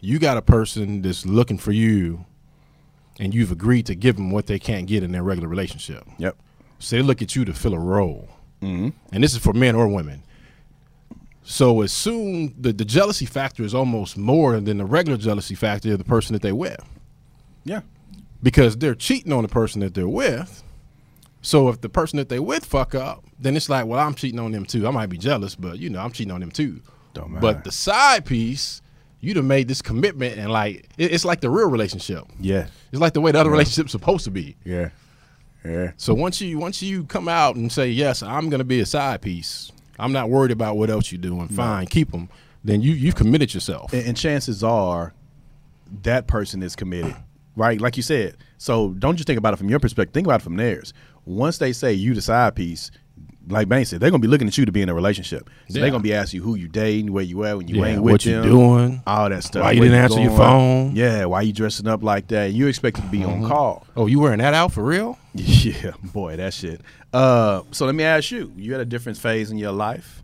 you 0.00 0.18
got 0.18 0.36
a 0.36 0.42
person 0.42 1.02
that's 1.02 1.26
looking 1.26 1.58
for 1.58 1.72
you, 1.72 2.24
and 3.18 3.34
you've 3.34 3.52
agreed 3.52 3.86
to 3.86 3.94
give 3.94 4.16
them 4.16 4.30
what 4.30 4.46
they 4.46 4.58
can't 4.58 4.86
get 4.86 5.02
in 5.02 5.12
their 5.12 5.22
regular 5.22 5.48
relationship. 5.48 6.04
Yep. 6.18 6.36
So 6.78 6.96
they 6.96 7.02
look 7.02 7.20
at 7.22 7.34
you 7.34 7.44
to 7.44 7.52
fill 7.52 7.74
a 7.74 7.78
role, 7.78 8.28
mm-hmm. 8.62 8.90
and 9.12 9.24
this 9.24 9.32
is 9.32 9.38
for 9.38 9.52
men 9.52 9.74
or 9.74 9.88
women. 9.88 10.22
So 11.42 11.80
as 11.80 11.92
soon 11.92 12.54
the 12.60 12.72
the 12.72 12.84
jealousy 12.84 13.24
factor 13.24 13.62
is 13.62 13.74
almost 13.74 14.16
more 14.18 14.60
than 14.60 14.78
the 14.78 14.84
regular 14.84 15.18
jealousy 15.18 15.54
factor 15.54 15.92
of 15.92 15.98
the 15.98 16.04
person 16.04 16.34
that 16.34 16.42
they 16.42 16.52
with, 16.52 16.80
Yeah. 17.64 17.80
because 18.42 18.76
they're 18.76 18.94
cheating 18.94 19.32
on 19.32 19.42
the 19.42 19.48
person 19.48 19.80
that 19.80 19.94
they're 19.94 20.08
with. 20.08 20.62
So 21.40 21.68
if 21.68 21.80
the 21.80 21.88
person 21.88 22.18
that 22.18 22.28
they 22.28 22.38
with 22.38 22.64
fuck 22.64 22.94
up, 22.94 23.24
then 23.40 23.56
it's 23.56 23.68
like, 23.68 23.86
well, 23.86 23.98
I'm 23.98 24.14
cheating 24.14 24.40
on 24.40 24.52
them 24.52 24.66
too. 24.66 24.86
I 24.86 24.90
might 24.90 25.06
be 25.06 25.16
jealous, 25.18 25.54
but 25.54 25.78
you 25.78 25.88
know, 25.88 26.00
I'm 26.00 26.12
cheating 26.12 26.32
on 26.32 26.40
them 26.40 26.50
too. 26.50 26.80
Don't 27.14 27.30
matter. 27.30 27.40
But 27.40 27.64
the 27.64 27.72
side 27.72 28.26
piece, 28.26 28.82
you'd 29.20 29.36
have 29.36 29.44
made 29.44 29.68
this 29.68 29.82
commitment, 29.82 30.38
and 30.38 30.50
like 30.50 30.88
it- 30.98 31.12
it's 31.12 31.24
like 31.24 31.40
the 31.40 31.50
real 31.50 31.68
relationship. 31.68 32.24
Yeah. 32.40 32.66
It's 32.92 33.00
like 33.00 33.12
the 33.12 33.20
way 33.20 33.32
the 33.32 33.40
other 33.40 33.50
relationship's 33.50 33.92
supposed 33.92 34.24
to 34.24 34.30
be. 34.30 34.56
Yeah. 34.64 34.90
Yeah. 35.64 35.92
So 35.96 36.14
once 36.14 36.40
you 36.40 36.58
once 36.58 36.82
you 36.82 37.04
come 37.04 37.28
out 37.28 37.56
and 37.56 37.70
say 37.70 37.88
yes, 37.90 38.22
I'm 38.22 38.48
going 38.48 38.58
to 38.60 38.64
be 38.64 38.80
a 38.80 38.86
side 38.86 39.20
piece. 39.22 39.72
I'm 39.98 40.12
not 40.12 40.30
worried 40.30 40.52
about 40.52 40.76
what 40.76 40.88
else 40.90 41.10
you're 41.10 41.20
doing. 41.20 41.48
Fine, 41.48 41.86
keep 41.88 42.12
them. 42.12 42.28
Then 42.64 42.80
you 42.80 42.92
you've 42.92 43.16
committed 43.16 43.52
yourself. 43.54 43.92
and, 43.92 44.06
and 44.06 44.16
chances 44.16 44.62
are 44.62 45.12
that 46.02 46.26
person 46.26 46.62
is 46.62 46.76
committed 46.76 47.16
right 47.58 47.80
like 47.80 47.96
you 47.96 48.02
said 48.02 48.36
so 48.56 48.90
don't 48.94 49.16
just 49.16 49.26
think 49.26 49.38
about 49.38 49.52
it 49.52 49.56
from 49.58 49.68
your 49.68 49.78
perspective 49.80 50.14
think 50.14 50.26
about 50.26 50.40
it 50.40 50.44
from 50.44 50.56
theirs 50.56 50.94
once 51.26 51.58
they 51.58 51.72
say 51.72 51.92
you 51.92 52.14
the 52.14 52.22
side 52.22 52.54
piece 52.54 52.90
like 53.50 53.66
Bane 53.66 53.84
said 53.86 54.00
they're 54.00 54.10
gonna 54.10 54.20
be 54.20 54.28
looking 54.28 54.46
at 54.46 54.58
you 54.58 54.66
to 54.66 54.72
be 54.72 54.82
in 54.82 54.88
a 54.90 54.94
relationship 54.94 55.48
so 55.68 55.74
Yeah. 55.76 55.80
they're 55.82 55.90
gonna 55.90 56.02
be 56.02 56.12
asking 56.14 56.40
you 56.40 56.44
who 56.44 56.54
you 56.54 56.68
dating 56.68 57.12
where 57.12 57.24
you 57.24 57.44
at 57.44 57.56
when 57.56 57.66
you 57.66 57.76
Yeah, 57.76 57.86
ain't 57.86 58.02
with 58.02 58.26
you, 58.26 58.36
what 58.38 58.44
you 58.44 58.50
doing? 58.50 59.02
all 59.06 59.28
that 59.30 59.42
stuff 59.42 59.62
Why 59.62 59.72
you 59.72 59.80
Where 59.80 59.88
didn't 59.88 60.04
answer 60.04 60.20
your 60.20 60.36
phone? 60.36 60.94
yeah 60.94 61.24
why 61.24 61.40
you 61.42 61.52
dressing 61.52 61.88
up 61.88 62.02
like 62.02 62.28
that 62.28 62.52
you 62.52 62.66
expected 62.66 63.02
to 63.04 63.08
be 63.08 63.24
on 63.24 63.46
call 63.46 63.86
Oh, 63.96 64.06
you 64.06 64.20
wearing 64.20 64.38
that 64.38 64.54
out 64.54 64.72
for 64.72 64.82
real? 64.84 65.18
yeah 65.34 65.92
boy 66.12 66.36
that 66.36 66.52
shit 66.54 66.80
uh 67.12 67.62
so 67.72 67.86
let 67.86 67.94
me 67.94 68.04
ask 68.04 68.30
you 68.30 68.52
you 68.56 68.72
had 68.72 68.80
a 68.82 68.84
different 68.86 69.18
phase 69.18 69.50
in 69.50 69.56
your 69.58 69.72
life 69.72 70.22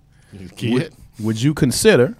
Kid. 0.57 0.73
would, 0.73 0.95
would 1.21 1.43
you 1.43 1.55
consider 1.55 2.17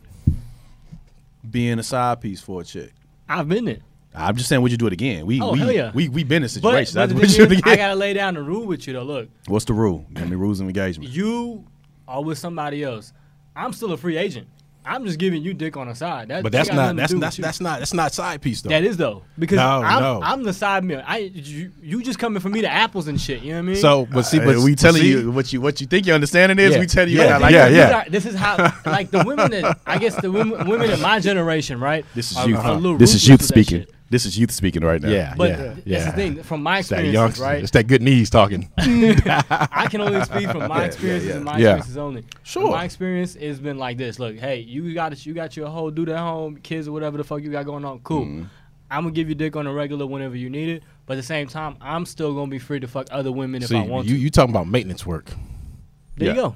being 1.49 1.79
a 1.79 1.83
side 1.83 2.21
piece 2.21 2.41
for 2.41 2.63
a 2.63 2.65
chick 2.65 2.93
I've 3.29 3.49
been 3.49 3.69
it. 3.69 3.83
I'm 4.15 4.37
just 4.37 4.49
saying, 4.49 4.63
would 4.63 4.71
you 4.71 4.79
do 4.79 4.87
it 4.87 4.93
again? 4.93 5.27
We 5.27 5.41
Oh, 5.41 5.53
we, 5.53 5.59
hell 5.59 5.73
yeah. 5.73 5.91
we 5.95 6.09
we 6.09 6.23
been 6.25 6.39
in 6.39 6.43
But, 6.43 6.51
situations. 6.51 6.95
but 6.95 7.03
I'd 7.03 7.09
the 7.11 7.15
would 7.17 7.23
thing 7.31 7.31
you 7.41 7.47
do 7.47 7.53
it 7.55 7.59
is, 7.59 7.63
I 7.73 7.77
gotta 7.77 7.95
lay 7.97 8.13
down 8.15 8.35
the 8.35 8.43
rule 8.43 8.65
with 8.67 8.87
you 8.87 8.93
though. 8.93 9.03
Look, 9.03 9.29
What's 9.47 9.65
the 9.65 9.73
rule? 9.75 10.07
Give 10.13 10.29
me 10.29 10.37
rules 10.37 10.61
of 10.61 10.67
engagement. 10.69 11.11
you 11.11 11.65
are 12.07 12.23
with 12.23 12.39
somebody 12.39 12.85
else. 12.85 13.13
I'm 13.57 13.73
still 13.73 13.93
a 13.93 13.97
free 13.97 14.17
agent. 14.17 14.47
I'm 14.87 15.07
just 15.07 15.19
giving 15.19 15.43
you 15.43 15.55
dick 15.55 15.79
on 15.79 15.89
the 15.89 15.95
side. 15.95 16.29
That, 16.29 16.43
But 16.43 16.53
that's 16.53 16.71
not 16.71 16.95
that's 16.95 17.15
that's 17.15 17.39
that's 17.39 17.59
not 17.59 17.79
that's 17.79 17.95
not 17.95 18.13
side 18.13 18.43
piece 18.43 18.61
though. 18.61 18.69
That 18.69 18.85
is 18.85 18.99
though, 18.99 19.23
because 19.39 19.57
No, 19.57 19.81
I'm, 19.83 20.03
no. 20.03 20.21
I'm 20.23 20.43
the 20.43 20.53
side 20.53 20.85
meal. 20.85 21.03
I 21.07 21.19
you, 21.33 21.73
you 21.83 22.03
just 22.03 22.19
coming 22.19 22.39
for 22.43 22.51
me 22.51 22.61
to 22.61 22.69
apples 22.71 23.09
and 23.09 23.19
shit. 23.19 23.43
You 23.43 23.53
know 23.53 23.55
what 23.57 23.59
I 23.61 23.63
mean? 23.63 23.77
So, 23.77 24.07
but 24.13 24.25
see, 24.25 24.41
Uh, 24.41 24.45
but 24.45 24.59
we 24.59 24.75
telling 24.75 25.01
see- 25.01 25.09
you 25.09 25.31
what 25.33 25.55
you 25.55 25.63
what 25.63 25.81
you 25.81 25.87
think 25.87 26.05
your 26.07 26.15
understanding 26.15 26.59
is. 26.59 26.73
Yeah. 26.75 26.81
We 26.81 26.87
tell 26.87 27.09
you, 27.09 27.17
Yeah, 27.17 27.25
yeah, 27.25 27.39
like 27.39 27.53
yeah, 27.53 27.69
yeah. 27.69 27.97
are- 28.03 28.11
this 28.11 28.27
is 28.27 28.35
how, 28.35 28.75
like 28.85 29.11
the 29.11 29.25
women 29.25 29.51
that 29.53 29.81
I 29.87 29.97
guess 29.97 30.17
the 30.21 30.31
women, 30.31 30.69
women 30.69 30.91
in 30.91 31.01
my 31.01 31.19
generation, 31.19 31.81
right? 31.81 32.05
This 32.15 32.33
is 32.33 32.37
are- 32.37 32.47
youth. 32.49 32.59
are 32.59 32.77
a 32.95 32.99
This 32.99 33.15
is 33.15 33.27
youth 33.27 33.43
speaking. 33.43 33.87
Shit. 34.05 34.11
This 34.11 34.27
is 34.27 34.39
youth 34.39 34.51
speaking 34.53 34.83
right 34.85 35.01
now. 35.01 35.09
yeah, 35.09 35.35
But 35.37 35.51
yeah, 35.51 35.57
that's 35.57 35.81
yeah. 35.87 36.05
the 36.11 36.13
thing. 36.13 36.43
From 36.43 36.63
my 36.63 36.79
It's 36.81 36.89
that 36.91 37.01
experiences, 37.05 37.41
right? 37.41 37.63
It's 37.63 37.71
that 37.73 37.87
good 37.87 38.03
knees 38.03 38.31
talking. 38.31 38.71
I 38.79 39.87
can 39.91 40.01
only 40.01 40.23
speak 40.25 40.51
from 40.51 40.69
my 40.69 40.81
Yeah, 40.81 40.85
experiences 40.85 41.27
yeah, 41.29 41.33
yeah. 41.33 41.37
and 41.37 41.45
my 41.45 41.53
Yeah. 41.59 41.77
experiences 41.77 41.97
only. 41.97 42.25
Sure. 42.43 42.71
My 42.71 42.85
experience 42.85 43.35
has 43.35 43.59
been 43.61 43.79
like 43.79 43.97
this. 43.99 44.19
Look, 44.19 44.37
hey, 44.37 44.61
you 44.61 44.93
got 44.95 45.25
you 45.27 45.35
got 45.35 45.57
your 45.57 45.69
whole 45.69 45.91
dude 45.91 46.09
at 46.11 46.19
home, 46.19 46.57
kids 46.59 46.87
or 46.89 46.93
whatever 46.93 47.17
the 47.17 47.25
fuck 47.25 47.43
you 47.43 47.51
got 47.51 47.65
going 47.65 47.85
on. 47.85 48.01
Cool. 48.01 48.25
Mm-hmm. 48.25 48.43
I'm 48.91 49.03
gonna 49.05 49.15
give 49.15 49.29
you 49.29 49.35
dick 49.35 49.57
on 49.57 49.67
a 49.67 49.73
regular 49.73 50.07
whenever 50.07 50.37
you 50.37 50.51
need 50.51 50.69
it. 50.69 50.83
But 51.07 51.15
at 51.15 51.17
the 51.17 51.23
same 51.25 51.49
time, 51.49 51.77
I'm 51.81 52.07
still 52.07 52.35
gonna 52.35 52.51
be 52.51 52.59
free 52.59 52.81
to 52.81 52.87
fuck 52.87 53.09
other 53.11 53.33
women 53.33 53.63
if 53.63 53.73
I 53.73 53.83
want 53.83 54.07
you 54.07 54.15
to. 54.15 54.21
you 54.21 54.31
talking 54.31 54.51
about 54.55 54.69
maintenance 54.69 55.05
work, 55.05 55.31
There 56.17 56.29
Yeah. 56.29 56.35
you 56.35 56.41
go. 56.41 56.55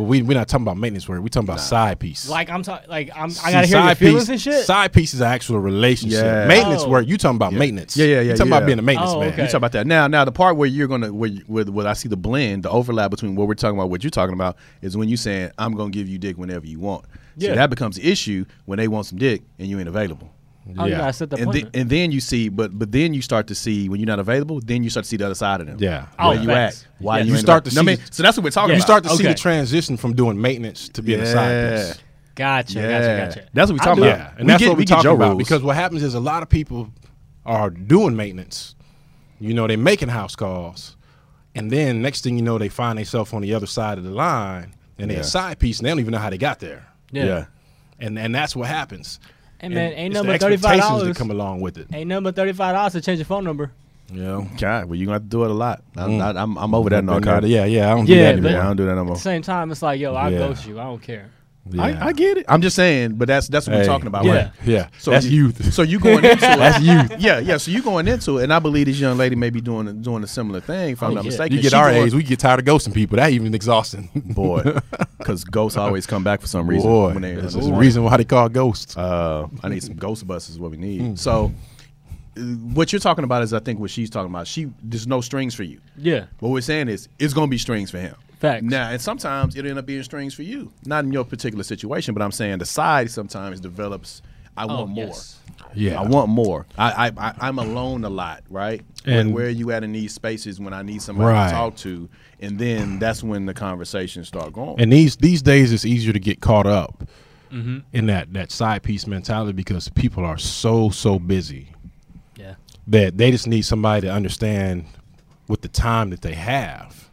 But 0.00 0.06
we 0.08 0.22
we're 0.22 0.32
not 0.38 0.48
talking 0.48 0.64
about 0.64 0.78
maintenance 0.78 1.06
work. 1.06 1.20
We're 1.20 1.28
talking 1.28 1.46
about 1.48 1.60
side 1.60 1.98
piece. 2.00 2.26
Like 2.26 2.48
I'm 2.48 2.62
talking, 2.62 2.88
like 2.88 3.10
I'm. 3.14 3.28
See, 3.30 3.46
I 3.46 3.52
gotta 3.52 3.66
hear 3.66 3.76
your 3.78 3.86
side 3.88 3.98
feelings 3.98 4.22
piece, 4.22 4.28
and 4.30 4.40
shit. 4.40 4.64
Side 4.64 4.92
piece 4.94 5.12
is 5.12 5.20
an 5.20 5.26
actual 5.26 5.58
relationship. 5.60 6.22
Yeah. 6.24 6.46
Maintenance 6.46 6.82
Oh. 6.84 6.88
work. 6.88 7.06
You 7.06 7.18
talking 7.18 7.36
about 7.36 7.52
maintenance? 7.52 7.96
Yeah, 7.98 8.06
yeah, 8.06 8.14
yeah, 8.14 8.20
You 8.20 8.30
talking 8.36 8.50
yeah. 8.50 8.56
about 8.56 8.66
being 8.66 8.78
a 8.78 8.82
maintenance 8.82 9.12
Oh, 9.12 9.20
man. 9.20 9.32
okay. 9.34 9.42
You 9.42 9.48
talk 9.48 9.56
about 9.58 9.72
that 9.72 9.86
now. 9.86 10.06
Now 10.06 10.24
the 10.24 10.32
part 10.32 10.56
where 10.56 10.68
you're 10.68 10.88
gonna 10.88 11.12
where 11.12 11.28
you- 11.28 11.44
where, 11.46 11.64
where 11.64 11.86
I 11.86 11.92
see 11.92 12.08
the 12.08 12.16
blend, 12.16 12.62
the 12.62 12.70
overlap 12.70 13.10
between 13.10 13.34
what 13.36 13.46
we're 13.46 13.54
talking 13.54 13.78
about, 13.78 13.90
what 13.90 14.02
you're 14.02 14.10
talking 14.10 14.32
about, 14.34 14.56
is 14.80 14.96
when 14.96 15.10
you 15.10 15.18
saying 15.18 15.50
I'm 15.58 15.74
gonna 15.74 15.90
give 15.90 16.08
you 16.08 16.16
dick 16.18 16.38
whenever 16.38 16.66
you 16.66 16.78
want. 16.80 17.04
So 17.38 17.46
Yeah. 17.48 17.54
that 17.56 17.68
becomes 17.70 17.98
an 17.98 18.04
issue 18.04 18.46
when 18.64 18.78
they 18.78 18.88
want 18.88 19.04
some 19.06 19.18
dick 19.18 19.42
and 19.58 19.68
you 19.68 19.78
ain't 19.78 19.88
available. 19.88 20.30
Oh, 20.78 20.84
you 20.86 20.92
Yeah. 20.92 20.98
gotta 20.98 21.12
set 21.12 21.30
the 21.30 21.36
And 21.36 21.52
then, 21.52 21.70
and 21.74 21.90
then 21.90 22.12
you 22.12 22.20
see, 22.20 22.48
but 22.48 22.78
but 22.78 22.92
then 22.92 23.14
you 23.14 23.22
start 23.22 23.46
to 23.48 23.54
see 23.54 23.88
when 23.88 24.00
you're 24.00 24.06
not 24.06 24.18
available. 24.18 24.60
Then 24.60 24.82
you 24.84 24.90
start 24.90 25.04
to 25.04 25.08
see 25.08 25.16
the 25.16 25.26
other 25.26 25.34
side 25.34 25.60
of 25.60 25.66
them. 25.66 25.76
Yeah. 25.80 26.06
Oh, 26.18 26.28
where 26.30 26.40
you 26.40 26.46
facts. 26.46 26.82
at? 26.98 27.02
Why 27.02 27.18
Yeah. 27.18 27.24
you, 27.24 27.32
You 27.32 27.38
start 27.38 27.64
to 27.64 27.68
available. 27.70 27.84
No, 27.86 27.92
I 27.92 27.96
mean, 27.96 28.04
so 28.10 28.22
that's 28.22 28.36
what 28.36 28.44
we're 28.44 28.50
talking 28.50 28.70
Yeah. 28.70 28.76
You 28.76 28.82
start 28.82 29.04
to 29.04 29.10
see 29.10 29.22
the 29.24 29.34
transition 29.34 29.96
from 29.96 30.14
doing 30.14 30.40
maintenance 30.40 30.88
to 30.90 31.02
being 31.02 31.20
a 31.20 31.26
side 31.26 31.76
piece. 31.76 31.98
Gotcha, 32.34 32.78
Yeah. 32.80 32.88
gotcha, 33.18 33.36
gotcha. 33.36 33.48
That's 33.52 33.70
what 33.70 33.74
we 33.74 33.80
I 33.80 33.84
talking 33.84 34.02
do- 34.04 34.08
about. 34.08 34.18
Yeah, 34.18 34.30
and 34.38 34.46
We 34.46 34.52
that's 34.52 34.60
get- 34.62 34.68
what 34.68 34.76
we 34.78 34.82
we're 34.82 34.84
get 34.86 34.94
talking 34.94 35.10
about. 35.10 35.28
rules. 35.30 35.38
Because 35.38 35.62
what 35.62 35.76
happens 35.76 36.02
is 36.02 36.14
a 36.14 36.20
lot 36.20 36.42
of 36.42 36.48
people 36.48 36.88
are 37.44 37.68
doing 37.70 38.16
maintenance. 38.16 38.74
You 39.40 39.52
know, 39.54 39.66
they're 39.66 39.76
making 39.76 40.08
house 40.08 40.36
calls, 40.36 40.96
and 41.54 41.70
then 41.70 42.00
next 42.02 42.22
thing 42.22 42.36
you 42.36 42.42
know, 42.42 42.56
they 42.58 42.68
find 42.68 42.98
themselves 42.98 43.32
on 43.34 43.42
the 43.42 43.52
other 43.54 43.66
side 43.66 43.98
of 43.98 44.04
the 44.04 44.10
line, 44.10 44.74
and 44.98 45.10
they're 45.10 45.18
Yeah. 45.18 45.22
a 45.22 45.26
side 45.26 45.58
piece, 45.58 45.78
and 45.78 45.86
they 45.86 45.90
don't 45.90 45.98
even 46.00 46.12
know 46.12 46.18
how 46.18 46.30
they 46.30 46.38
got 46.38 46.60
there. 46.60 46.86
Yeah. 47.10 47.24
yeah. 47.24 47.44
And 47.98 48.18
and 48.18 48.34
that's 48.34 48.54
what 48.56 48.68
happens. 48.68 49.18
Hey 49.60 49.68
man, 49.68 49.92
ain't 49.92 50.12
it's 50.12 50.14
nothing 50.14 50.30
but 50.32 50.40
thirty 50.40 50.56
five 50.56 50.76
expectations 50.78 50.98
that 51.00 51.04
dollars. 51.04 51.18
come 51.18 51.30
along 51.30 51.60
with 51.60 51.78
it. 51.78 51.88
Ain't 51.92 52.08
nothing 52.08 52.24
but 52.24 52.36
thirty 52.36 52.52
five 52.52 52.74
dollars 52.74 52.92
to 52.94 53.00
change 53.00 53.18
your 53.18 53.26
phone 53.26 53.44
number. 53.44 53.70
You 54.12 54.22
know, 54.22 54.48
God, 54.58 54.86
well, 54.86 54.96
you're 54.96 55.06
gonna 55.06 55.16
have 55.16 55.22
to 55.22 55.28
do 55.28 55.44
it 55.44 55.50
a 55.50 55.54
lot. 55.54 55.82
I'm, 55.96 56.10
Mm. 56.18 56.20
I, 56.36 56.42
I'm, 56.42 56.56
I'm 56.58 56.74
over 56.74 56.90
that 56.90 57.04
narcotic. 57.04 57.48
Yeah, 57.48 57.64
yeah, 57.66 57.92
I 57.92 57.96
don't 57.96 58.06
do 58.06 58.14
that 58.16 58.42
but- 58.42 58.50
Yeah, 58.50 58.56
I 58.56 58.60
anymore. 58.60 58.62
don't 58.64 58.76
do 58.76 58.86
that 58.86 58.94
no 58.96 59.02
At 59.02 59.08
the 59.14 59.16
same 59.20 59.42
time, 59.42 59.70
it's 59.70 59.82
like, 59.82 60.00
yo, 60.00 60.14
I 60.14 60.30
Yeah. 60.30 60.38
ghost 60.38 60.66
you. 60.66 60.80
I 60.80 60.84
don't 60.84 61.00
care. 61.00 61.30
Yeah. 61.68 61.82
I, 61.82 62.06
I 62.06 62.12
get 62.12 62.38
it. 62.38 62.46
I'm 62.48 62.62
just 62.62 62.74
saying, 62.74 63.14
but 63.16 63.28
that's 63.28 63.46
that's 63.46 63.68
what 63.68 63.76
we're 63.76 63.84
talking 63.84 64.06
about. 64.06 64.24
yeah. 64.24 64.32
right? 64.32 64.50
yeah. 64.64 64.88
So 64.98 65.10
that's 65.10 65.26
you- 65.26 65.44
youth. 65.46 65.72
So 65.74 65.82
you 65.82 66.00
going 66.00 66.24
into 66.24 66.30
it? 66.34 66.40
That's 66.40 66.82
youth. 66.82 67.20
Yeah, 67.20 67.38
yeah. 67.38 67.58
So 67.58 67.70
you 67.70 67.82
going 67.82 68.08
into 68.08 68.38
it, 68.38 68.44
and 68.44 68.52
I 68.52 68.58
believe 68.58 68.86
this 68.86 68.98
young 68.98 69.18
lady 69.18 69.36
may 69.36 69.50
be 69.50 69.60
doing 69.60 70.00
doing 70.02 70.24
a 70.24 70.26
similar 70.26 70.60
thing. 70.60 70.92
If 70.92 71.02
I'm 71.02 71.10
Oh, 71.10 71.14
not 71.14 71.24
yeah. 71.24 71.28
mistaken, 71.28 71.56
You 71.56 71.62
get 71.62 71.74
our 71.74 71.90
going- 71.92 72.06
age, 72.06 72.14
we 72.14 72.22
get 72.22 72.38
tired 72.40 72.60
of 72.60 72.66
ghosting 72.66 72.94
people. 72.94 73.16
That 73.16 73.30
even 73.30 73.54
exhausting. 73.54 74.08
boy, 74.34 74.62
because 75.18 75.44
ghosts 75.44 75.76
always 75.76 76.06
come 76.06 76.24
back 76.24 76.40
for 76.40 76.46
some 76.48 76.66
reason. 76.66 76.88
Boy, 76.90 77.12
when 77.12 77.22
they, 77.22 77.34
there's 77.34 77.56
when 77.56 77.74
a 77.74 77.78
reason 77.78 78.04
why 78.04 78.16
they 78.16 78.24
call 78.24 78.48
ghosts. 78.48 78.96
Uh, 78.96 79.46
I 79.62 79.68
need 79.68 79.82
some 79.82 79.94
Ghostbusters. 79.96 80.50
Is 80.50 80.58
what 80.58 80.70
we 80.70 80.76
need. 80.78 81.00
Hmm. 81.02 81.14
So, 81.16 81.52
uh, 82.36 82.40
what 82.40 82.92
you're 82.92 83.00
talking 83.00 83.24
about 83.24 83.42
is, 83.42 83.52
I 83.52 83.60
think, 83.60 83.78
what 83.80 83.90
she's 83.90 84.08
talking 84.10 84.30
about. 84.30 84.46
She 84.46 84.70
there's 84.82 85.06
no 85.06 85.20
strings 85.20 85.54
for 85.54 85.62
you. 85.62 85.80
Yeah. 85.96 86.24
What 86.40 86.50
we're 86.50 86.62
saying 86.62 86.88
is, 86.88 87.08
it's 87.18 87.34
gonna 87.34 87.48
be 87.48 87.58
strings 87.58 87.90
for 87.90 87.98
him. 87.98 88.16
Facts. 88.40 88.64
Now, 88.64 88.90
and 88.90 89.00
sometimes 89.00 89.54
it'll 89.54 89.68
end 89.70 89.78
up 89.78 89.86
being 89.86 90.02
strings 90.02 90.34
for 90.34 90.42
you. 90.42 90.72
Not 90.84 91.04
in 91.04 91.12
your 91.12 91.24
particular 91.24 91.62
situation, 91.62 92.14
but 92.14 92.22
I'm 92.22 92.32
saying 92.32 92.58
the 92.58 92.64
side 92.66 93.10
sometimes 93.10 93.60
develops. 93.60 94.22
I 94.56 94.64
Oh, 94.64 94.78
want 94.78 94.90
more. 94.90 95.04
yes. 95.06 95.38
Yeah. 95.74 96.00
I 96.00 96.06
want 96.08 96.28
more. 96.30 96.66
I, 96.76 97.08
I, 97.08 97.28
I 97.28 97.34
I'm 97.40 97.58
alone 97.58 98.04
a 98.04 98.08
lot, 98.10 98.42
right? 98.50 98.82
And- 99.04 99.14
And 99.14 99.34
where 99.34 99.46
are 99.46 99.50
you 99.50 99.70
at 99.72 99.84
in 99.84 99.92
these 99.92 100.12
spaces 100.12 100.58
when 100.58 100.72
I 100.72 100.82
need 100.82 101.00
somebody 101.02 101.28
Right. 101.28 101.48
to 101.50 101.54
talk 101.54 101.76
to, 101.76 102.08
and 102.40 102.58
then 102.58 102.98
that's 102.98 103.22
when 103.22 103.46
the 103.46 103.54
conversations 103.54 104.26
start 104.28 104.52
going. 104.52 104.80
And 104.80 104.92
these 104.92 105.16
these 105.16 105.42
days, 105.42 105.72
it's 105.72 105.84
easier 105.84 106.12
to 106.12 106.18
get 106.18 106.40
caught 106.40 106.66
up 106.66 107.04
Mm-hmm. 107.52 107.78
in 107.92 108.06
that 108.06 108.32
that 108.32 108.50
side 108.52 108.82
piece 108.82 109.06
mentality 109.06 109.52
because 109.52 109.88
people 109.90 110.24
are 110.24 110.38
so 110.38 110.88
so 110.90 111.18
busy 111.18 111.72
Yeah. 112.36 112.54
that 112.88 113.18
they 113.18 113.30
just 113.30 113.46
need 113.48 113.62
somebody 113.62 114.06
to 114.06 114.12
understand 114.12 114.86
with 115.48 115.60
the 115.62 115.68
time 115.68 116.10
that 116.10 116.22
they 116.22 116.34
have. 116.34 117.09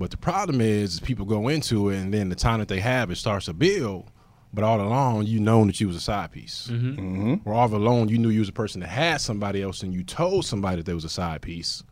But 0.00 0.10
the 0.10 0.16
problem 0.16 0.60
is, 0.60 0.98
people 1.00 1.26
go 1.26 1.48
into 1.48 1.90
it, 1.90 1.98
and 2.00 2.12
then 2.12 2.28
the 2.30 2.34
time 2.34 2.58
that 2.60 2.68
they 2.68 2.80
have, 2.80 3.10
it 3.10 3.16
starts 3.16 3.44
to 3.46 3.52
build. 3.52 4.10
But 4.52 4.64
all 4.64 4.80
along, 4.80 5.26
you 5.26 5.38
known 5.38 5.68
that 5.68 5.78
you 5.80 5.86
was 5.86 5.96
a 5.96 6.00
side 6.00 6.32
piece, 6.32 6.68
Mm-hmm. 6.72 7.34
or 7.44 7.52
all 7.54 7.72
along, 7.72 8.08
you 8.08 8.18
knew 8.18 8.30
you 8.30 8.40
was 8.40 8.48
a 8.48 8.52
person 8.62 8.80
that 8.80 8.88
had 8.88 9.20
somebody 9.20 9.62
else, 9.62 9.82
and 9.84 9.92
you 9.94 10.02
told 10.02 10.44
somebody 10.46 10.76
that 10.78 10.86
there 10.86 10.94
was 10.96 11.04
a 11.04 11.08
side 11.20 11.42
piece. 11.42 11.84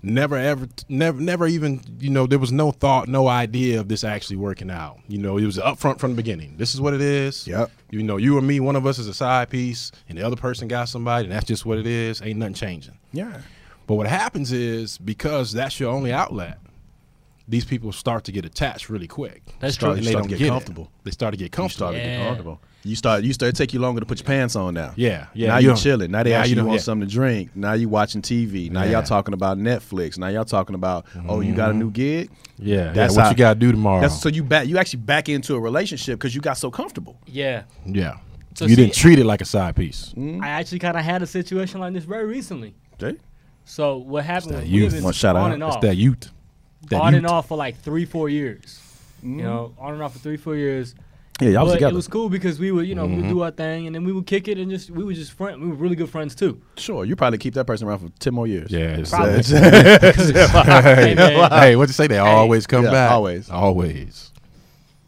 never 0.00 0.36
ever 0.36 0.68
never 0.88 1.20
never 1.20 1.46
even 1.48 1.80
you 1.98 2.08
know 2.08 2.24
there 2.24 2.38
was 2.38 2.52
no 2.52 2.70
thought 2.70 3.08
no 3.08 3.26
idea 3.26 3.80
of 3.80 3.88
this 3.88 4.04
actually 4.04 4.36
working 4.36 4.70
out 4.70 4.96
you 5.08 5.18
know 5.18 5.36
it 5.36 5.44
was 5.44 5.58
upfront 5.58 5.98
from 5.98 6.12
the 6.12 6.16
beginning 6.16 6.54
this 6.56 6.72
is 6.72 6.80
what 6.80 6.94
it 6.94 7.00
is 7.00 7.48
Yep. 7.48 7.68
you 7.90 8.04
know 8.04 8.16
you 8.16 8.38
or 8.38 8.40
me 8.40 8.60
one 8.60 8.76
of 8.76 8.86
us 8.86 9.00
is 9.00 9.08
a 9.08 9.12
side 9.12 9.50
piece 9.50 9.90
and 10.08 10.16
the 10.16 10.22
other 10.22 10.36
person 10.36 10.68
got 10.68 10.88
somebody 10.88 11.24
and 11.24 11.32
that's 11.34 11.46
just 11.46 11.66
what 11.66 11.78
it 11.78 11.86
is 11.88 12.22
ain't 12.22 12.38
nothing 12.38 12.54
changing 12.54 12.96
Yeah. 13.12 13.40
but 13.88 13.96
what 13.96 14.06
happens 14.06 14.52
is 14.52 14.98
because 14.98 15.50
that's 15.52 15.80
your 15.80 15.90
only 15.90 16.12
outlet 16.12 16.58
these 17.48 17.64
people 17.64 17.90
start 17.92 18.24
to 18.24 18.32
get 18.32 18.44
attached 18.44 18.90
really 18.90 19.06
quick 19.06 19.42
That's 19.60 19.74
Start- 19.74 19.92
true. 19.92 19.98
and 19.98 20.06
they 20.06 20.10
start 20.10 20.24
don't 20.24 20.28
to 20.30 20.36
get 20.36 20.38
get 20.38 20.46
it. 20.46 20.50
comfortable. 20.50 20.90
they 21.04 21.10
start 21.10 21.32
to 21.32 21.38
get 21.38 21.44
You 21.44 21.50
comfortable 21.50 21.88
start 21.88 21.94
to 21.94 22.00
get 22.00 22.22
comfortable. 22.26 22.60
You 22.84 22.94
start. 22.94 23.24
You 23.24 23.32
start. 23.32 23.48
It 23.50 23.56
take 23.56 23.72
you 23.74 23.80
longer 23.80 23.98
to 24.00 24.06
put 24.06 24.18
your 24.20 24.26
pants 24.26 24.54
on 24.54 24.74
now. 24.74 24.92
yeah 24.96 25.26
yeah 25.34 25.48
now 25.48 25.56
you 25.58 25.62
you 25.62 25.68
don't- 25.68 25.76
chilling. 25.78 26.10
Now 26.12 26.22
they 26.22 26.30
now 26.30 26.40
ask 26.40 26.48
you, 26.50 26.54
don't- 26.56 26.66
want 26.66 26.78
yeah. 26.80 26.84
something 26.84 27.08
to 27.08 27.12
drink. 27.12 27.50
Now 27.56 27.72
you 27.72 27.88
watching 27.88 28.22
TV. 28.22 28.70
Now 28.70 28.84
Yeah. 28.84 28.92
y'all 28.92 29.02
talking 29.02 29.34
about 29.34 29.58
Netflix. 29.58 30.16
Now 30.18 30.28
y'all 30.28 30.44
talking 30.44 30.74
about 30.74 31.06
oh 31.28 31.40
you 31.40 31.54
got 31.54 31.70
a 31.70 31.74
new 31.74 31.90
gig. 31.90 32.30
yeah 32.58 32.84
That's 32.84 32.94
that's 32.96 33.16
what 33.16 33.22
how- 33.24 33.30
you 33.30 33.36
gotta 33.36 33.58
do 33.58 33.72
tomorrow 33.72 34.00
That's 34.02 34.20
so 34.20 34.28
you 34.28 34.44
back. 34.44 34.68
You 34.68 34.78
actually 34.78 35.00
back 35.00 35.28
into 35.28 35.54
a 35.54 35.60
relationship 35.60 36.18
because 36.18 36.34
you 36.34 36.40
got 36.40 36.56
so 36.58 36.70
comfortable. 36.70 37.18
Yeah. 37.26 37.62
yeah 37.84 38.18
So 38.54 38.66
you 38.66 38.76
didn't 38.76 38.94
treat 38.94 39.18
it 39.18 39.24
like 39.24 39.40
a 39.40 39.44
side 39.46 39.74
piece 39.74 40.12
Mm-hmm. 40.16 40.42
I 40.44 40.48
actually 40.50 40.78
kind 40.78 40.96
of 40.96 41.04
had 41.04 41.22
a 41.22 41.26
situation 41.26 41.80
like 41.80 41.94
this 41.94 42.04
very 42.04 42.26
recently. 42.26 42.74
Okay. 43.02 43.18
So 43.64 43.96
what 43.98 44.24
happened 44.24 44.54
that 44.54 44.60
was 44.62 44.70
youth. 44.70 44.92
One 44.94 45.02
been 45.02 45.12
shout 45.12 45.36
on 45.36 45.50
out. 45.50 45.54
and 45.54 45.62
it's 45.64 45.76
that 45.82 45.96
youth 45.96 46.30
that 46.90 47.00
on 47.00 47.12
youth. 47.12 47.18
and 47.18 47.26
off 47.26 47.48
for 47.48 47.56
like 47.56 47.80
three, 47.80 48.04
four 48.04 48.28
years. 48.28 48.80
Mm-hmm. 49.18 49.38
You 49.40 49.44
know, 49.44 49.74
on 49.78 49.94
and 49.94 50.02
off 50.02 50.12
for 50.12 50.18
three, 50.20 50.36
four 50.36 50.54
years. 50.56 50.94
Yeah, 51.40 51.50
y'all 51.50 51.62
was 51.64 51.72
but 51.72 51.76
together. 51.76 51.92
it 51.92 51.96
was 51.96 52.08
cool 52.08 52.28
because 52.28 52.58
we 52.58 52.72
would, 52.72 52.86
you 52.88 52.96
know, 52.96 53.06
we 53.06 53.12
Mm-hmm. 53.12 53.22
would 53.22 53.28
do 53.28 53.42
our 53.42 53.50
thing, 53.52 53.86
and 53.86 53.94
then 53.94 54.02
we 54.04 54.12
would 54.12 54.26
kick 54.26 54.48
it, 54.48 54.58
and 54.58 54.70
just 54.70 54.90
we 54.90 55.04
were 55.04 55.12
just 55.12 55.30
friends. 55.32 55.60
We 55.60 55.68
were 55.68 55.74
really 55.74 55.94
good 55.94 56.10
friends 56.10 56.34
too. 56.34 56.60
sure, 56.76 57.04
you 57.04 57.14
probably 57.14 57.38
keep 57.38 57.54
that 57.54 57.64
person 57.64 57.86
around 57.86 57.98
for 58.00 58.08
ten 58.18 58.34
more 58.34 58.46
years. 58.48 58.72
yeah 58.72 58.96
it's, 58.96 59.10
Probably. 59.10 59.34
it's- 59.34 59.50
Hey, 60.52 61.14
hey, 61.14 61.76
what 61.76 61.88
you 61.88 61.92
say? 61.94 62.08
They 62.08 62.18
always 62.18 62.66
come 62.66 62.84
Yeah, 62.84 62.90
back. 62.90 63.10
always. 63.12 63.50
always. 63.50 64.32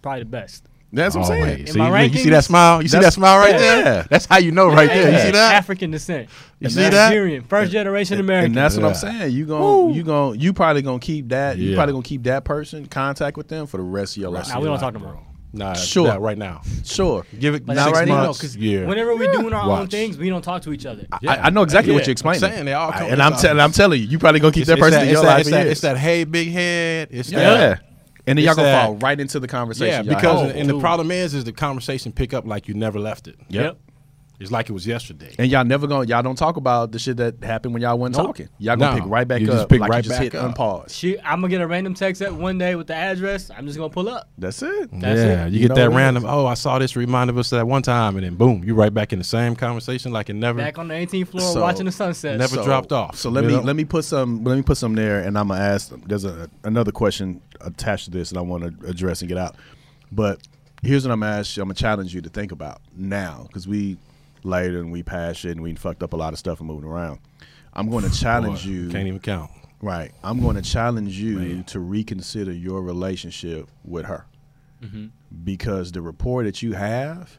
probably 0.02 0.20
the 0.20 0.26
best. 0.26 0.66
That's 0.92 1.14
what 1.14 1.30
I'm 1.30 1.42
saying. 1.44 1.66
See, 1.68 1.78
my 1.78 2.02
you 2.02 2.18
see 2.18 2.30
that 2.30 2.44
smile? 2.44 2.82
You 2.82 2.88
see 2.88 2.98
that 2.98 3.12
smile 3.12 3.38
right 3.38 3.52
yeah. 3.52 3.82
there? 3.82 4.06
That's 4.10 4.26
how 4.26 4.38
you 4.38 4.50
know 4.50 4.66
right 4.68 4.88
there. 4.88 5.12
You 5.12 5.18
see 5.18 5.30
that? 5.32 5.54
African 5.54 5.90
descent. 5.92 6.28
You 6.58 6.68
see 6.68 6.80
that's 6.80 6.94
that? 6.94 7.08
Nigerian, 7.10 7.44
first 7.44 7.70
generation 7.70 8.18
American. 8.18 8.46
And 8.52 8.56
that's 8.56 8.76
what 8.76 8.84
I'm 8.84 8.94
saying. 8.94 9.32
You 9.32 9.46
gon' 9.46 9.94
you 9.94 10.02
gon' 10.02 10.38
you 10.40 10.52
probably 10.52 10.82
gonna 10.82 10.98
keep 10.98 11.28
that. 11.28 11.58
You 11.58 11.74
probably 11.76 11.92
gonna 11.92 12.02
keep 12.02 12.24
that 12.24 12.44
person 12.44 12.86
contact 12.86 13.36
with 13.36 13.48
them 13.48 13.66
for 13.66 13.76
the 13.76 13.82
rest 13.84 14.16
of 14.16 14.22
your 14.22 14.30
life. 14.30 14.48
Nah, 14.48 14.58
we 14.58 14.66
don't 14.66 14.80
talk 14.80 14.94
no 14.94 15.00
more. 15.00 15.20
Nah, 15.52 15.72
Sure. 15.74 16.06
sure. 16.12 16.20
right 16.20 16.38
now. 16.38 16.60
Sure. 16.84 17.26
Give 17.38 17.56
it 17.56 17.66
But 17.66 17.74
Not 17.74 17.86
six 17.86 17.98
right 17.98 18.06
now. 18.08 18.22
months, 18.24 18.38
because 18.38 18.56
Yeah. 18.56 18.86
whenever 18.86 19.16
we're 19.16 19.32
doing 19.32 19.52
our 19.52 19.80
own 19.80 19.88
things, 19.88 20.16
we 20.16 20.28
don't 20.28 20.42
talk 20.42 20.62
to 20.62 20.72
each 20.72 20.86
other. 20.86 21.06
I, 21.26 21.36
I 21.36 21.50
know 21.50 21.62
exactly 21.62 21.92
what 21.92 22.06
you're 22.06 22.12
explaining. 22.12 22.44
I'm 22.44 22.52
saying 22.52 22.64
they 22.66 22.72
all 22.72 22.90
I- 22.90 22.98
come 22.98 23.10
and 23.12 23.22
I'm 23.22 23.34
telling 23.34 23.60
I'm 23.60 23.72
telling 23.72 24.00
you, 24.00 24.06
you 24.06 24.18
probably 24.20 24.38
gonna 24.40 24.52
keep 24.52 24.66
that 24.66 24.78
person 24.78 25.00
it's 25.00 25.08
in 25.08 25.10
your 25.10 25.18
it's 25.22 25.26
life 25.26 25.40
It's 25.40 25.50
that, 25.50 25.66
it's 25.66 25.80
that 25.80 25.96
hey 25.98 26.22
big 26.24 26.50
head. 26.52 27.08
It's 27.10 27.30
that. 27.30 27.38
yeah. 27.82 27.89
That. 28.24 28.30
And 28.30 28.38
then 28.38 28.44
y'all 28.44 28.54
gonna 28.54 28.68
that- 28.68 28.86
fall 28.86 28.96
right 28.96 29.18
into 29.18 29.40
the 29.40 29.48
conversation. 29.48 30.06
Yeah, 30.06 30.14
because 30.14 30.48
had. 30.48 30.56
and 30.56 30.68
the 30.68 30.78
problem 30.80 31.10
is, 31.10 31.34
is 31.34 31.44
the 31.44 31.52
conversation 31.52 32.12
pick 32.12 32.34
up 32.34 32.46
like 32.46 32.68
you 32.68 32.74
never 32.74 32.98
left 32.98 33.28
it. 33.28 33.36
Yep. 33.48 33.78
It's 34.40 34.50
like 34.50 34.70
it 34.70 34.72
was 34.72 34.86
yesterday. 34.86 35.34
And 35.38 35.50
y'all 35.50 35.64
never 35.66 35.86
gonna 35.86 36.06
y'all 36.08 36.22
don't 36.22 36.34
talk 36.36 36.56
about 36.56 36.92
the 36.92 36.98
shit 36.98 37.18
that 37.18 37.44
happened 37.44 37.74
when 37.74 37.82
y'all 37.82 37.98
wasn't 37.98 38.16
Nope. 38.16 38.26
talking. 38.28 38.48
Y'all 38.58 38.74
gonna 38.76 38.96
No. 38.96 39.02
pick 39.02 39.10
right 39.10 39.28
back 39.28 39.40
You 39.42 39.48
just 39.48 39.58
up 39.64 39.68
pick 39.68 39.80
like 39.80 39.90
right 39.90 39.98
you 39.98 40.08
just 40.08 40.18
back 40.18 40.32
hit 40.32 40.34
up. 40.34 40.54
unpause. 40.56 40.94
She, 40.94 41.20
I'm 41.20 41.40
gonna 41.42 41.48
get 41.48 41.60
a 41.60 41.66
random 41.66 41.92
text 41.92 42.22
at 42.22 42.34
one 42.34 42.56
day 42.56 42.74
with 42.74 42.86
the 42.86 42.94
address. 42.94 43.50
I'm 43.54 43.66
just 43.66 43.76
gonna 43.76 43.90
pull 43.90 44.08
up. 44.08 44.30
That's 44.38 44.62
it. 44.62 44.88
That's 44.92 45.18
yeah, 45.20 45.46
it. 45.46 45.52
you 45.52 45.60
You 45.60 45.68
get 45.68 45.74
that 45.74 45.90
random. 45.90 46.24
Oh, 46.26 46.46
I 46.46 46.54
saw 46.54 46.78
this 46.78 46.96
reminded 46.96 47.36
us 47.36 47.52
of 47.52 47.58
that 47.58 47.66
one 47.66 47.82
time, 47.82 48.16
and 48.16 48.24
then 48.24 48.34
boom, 48.36 48.64
you 48.64 48.74
right 48.74 48.92
back 48.92 49.12
in 49.12 49.18
the 49.18 49.24
same 49.24 49.54
conversation 49.54 50.10
like 50.10 50.30
it 50.30 50.34
never, 50.34 50.56
Back 50.58 50.78
on 50.78 50.88
the 50.88 50.94
18th 50.94 51.28
floor 51.28 51.52
So- 51.52 51.60
watching 51.60 51.84
the 51.84 51.92
sunset. 51.92 52.38
never 52.38 52.62
dropped 52.62 52.92
off. 52.92 53.16
So 53.16 53.28
let 53.28 53.44
me 53.44 53.52
know? 53.52 53.60
let 53.60 53.76
me 53.76 53.84
put 53.84 54.06
some 54.06 54.42
let 54.42 54.56
me 54.56 54.62
put 54.62 54.78
some 54.78 54.94
there, 54.94 55.20
and 55.20 55.36
I'm 55.38 55.48
gonna 55.48 55.60
ask. 55.60 55.92
There's 56.06 56.24
a 56.24 56.48
another 56.64 56.92
question 56.92 57.42
attached 57.60 58.06
to 58.06 58.10
this, 58.10 58.30
and 58.30 58.38
I 58.38 58.40
want 58.40 58.62
to 58.80 58.88
address 58.88 59.20
and 59.20 59.28
get 59.28 59.36
out. 59.36 59.56
But 60.10 60.40
here's 60.82 61.06
what 61.06 61.12
I'm 61.12 61.20
gonna 61.20 61.36
ask 61.40 61.58
you. 61.58 61.62
I'm 61.62 61.68
gonna 61.68 61.74
challenge 61.74 62.14
you 62.14 62.22
to 62.22 62.30
think 62.30 62.52
about 62.52 62.80
now, 62.96 63.44
because 63.48 63.68
we 63.68 63.98
later 64.44 64.80
and 64.80 64.90
we 64.92 65.02
passed 65.02 65.44
it 65.44 65.52
and 65.52 65.62
we 65.62 65.74
fucked 65.74 66.02
up 66.02 66.12
a 66.12 66.16
lot 66.16 66.32
of 66.32 66.38
stuff 66.38 66.58
and 66.60 66.68
moving 66.68 66.88
around. 66.88 67.20
I'm 67.72 67.88
going 67.90 68.04
to 68.08 68.10
challenge 68.18 68.64
Boy, 68.64 68.70
you. 68.70 68.88
Can't 68.88 69.06
even 69.06 69.20
count. 69.20 69.50
Right. 69.82 70.12
I'm 70.22 70.40
going 70.40 70.56
to 70.56 70.62
challenge 70.62 71.16
you 71.18 71.38
Man. 71.38 71.64
to 71.64 71.80
reconsider 71.80 72.52
your 72.52 72.82
relationship 72.82 73.70
with 73.84 74.06
her. 74.06 74.26
Mm-hmm. 74.82 75.06
Because 75.44 75.92
the 75.92 76.02
rapport 76.02 76.44
that 76.44 76.62
you 76.62 76.72
have 76.72 77.38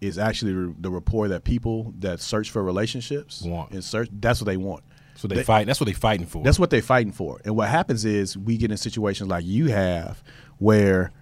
is 0.00 0.18
actually 0.18 0.52
the- 0.52 0.74
the 0.80 0.90
rapport 0.90 1.28
that 1.28 1.44
people 1.44 1.94
that 2.00 2.20
search 2.20 2.50
for 2.50 2.62
relationships 2.62 3.42
Want. 3.42 3.72
and 3.72 3.82
search 3.82 4.08
that's 4.12 4.40
what 4.40 4.46
they 4.46 4.56
want. 4.56 4.84
So 5.16 5.26
they, 5.28 5.36
They- 5.36 5.42
fight. 5.42 5.66
That's 5.66 5.80
what 5.80 5.86
they're 5.86 5.94
fighting 5.94 6.26
for. 6.26 6.42
That's 6.44 6.58
what 6.58 6.70
they're 6.70 6.82
fighting 6.82 7.12
for. 7.12 7.40
And 7.44 7.56
what 7.56 7.68
happens 7.68 8.04
is 8.04 8.36
we 8.38 8.56
get 8.56 8.70
in 8.70 8.76
situations 8.76 9.28
like 9.28 9.44
you 9.44 9.66
have 9.68 10.22
where 10.58 11.12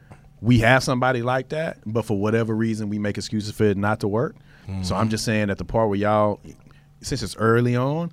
we 0.42 0.58
have 0.58 0.82
somebody 0.84 1.22
like 1.22 1.48
that, 1.50 1.78
but 1.86 2.04
for 2.04 2.18
whatever 2.18 2.54
reason 2.54 2.88
we 2.90 2.98
make 2.98 3.16
excuses 3.16 3.52
for 3.52 3.64
it 3.64 3.76
not 3.76 4.00
to 4.00 4.08
work. 4.08 4.36
So 4.66 4.72
Mm-hmm. 4.72 4.94
I'm 4.94 5.08
just 5.08 5.24
saying 5.24 5.50
at 5.50 5.58
the 5.58 5.64
part 5.64 5.88
where 5.88 5.98
y'all 5.98 6.40
since 7.00 7.22
it's 7.22 7.36
early 7.36 7.76
on, 7.76 8.10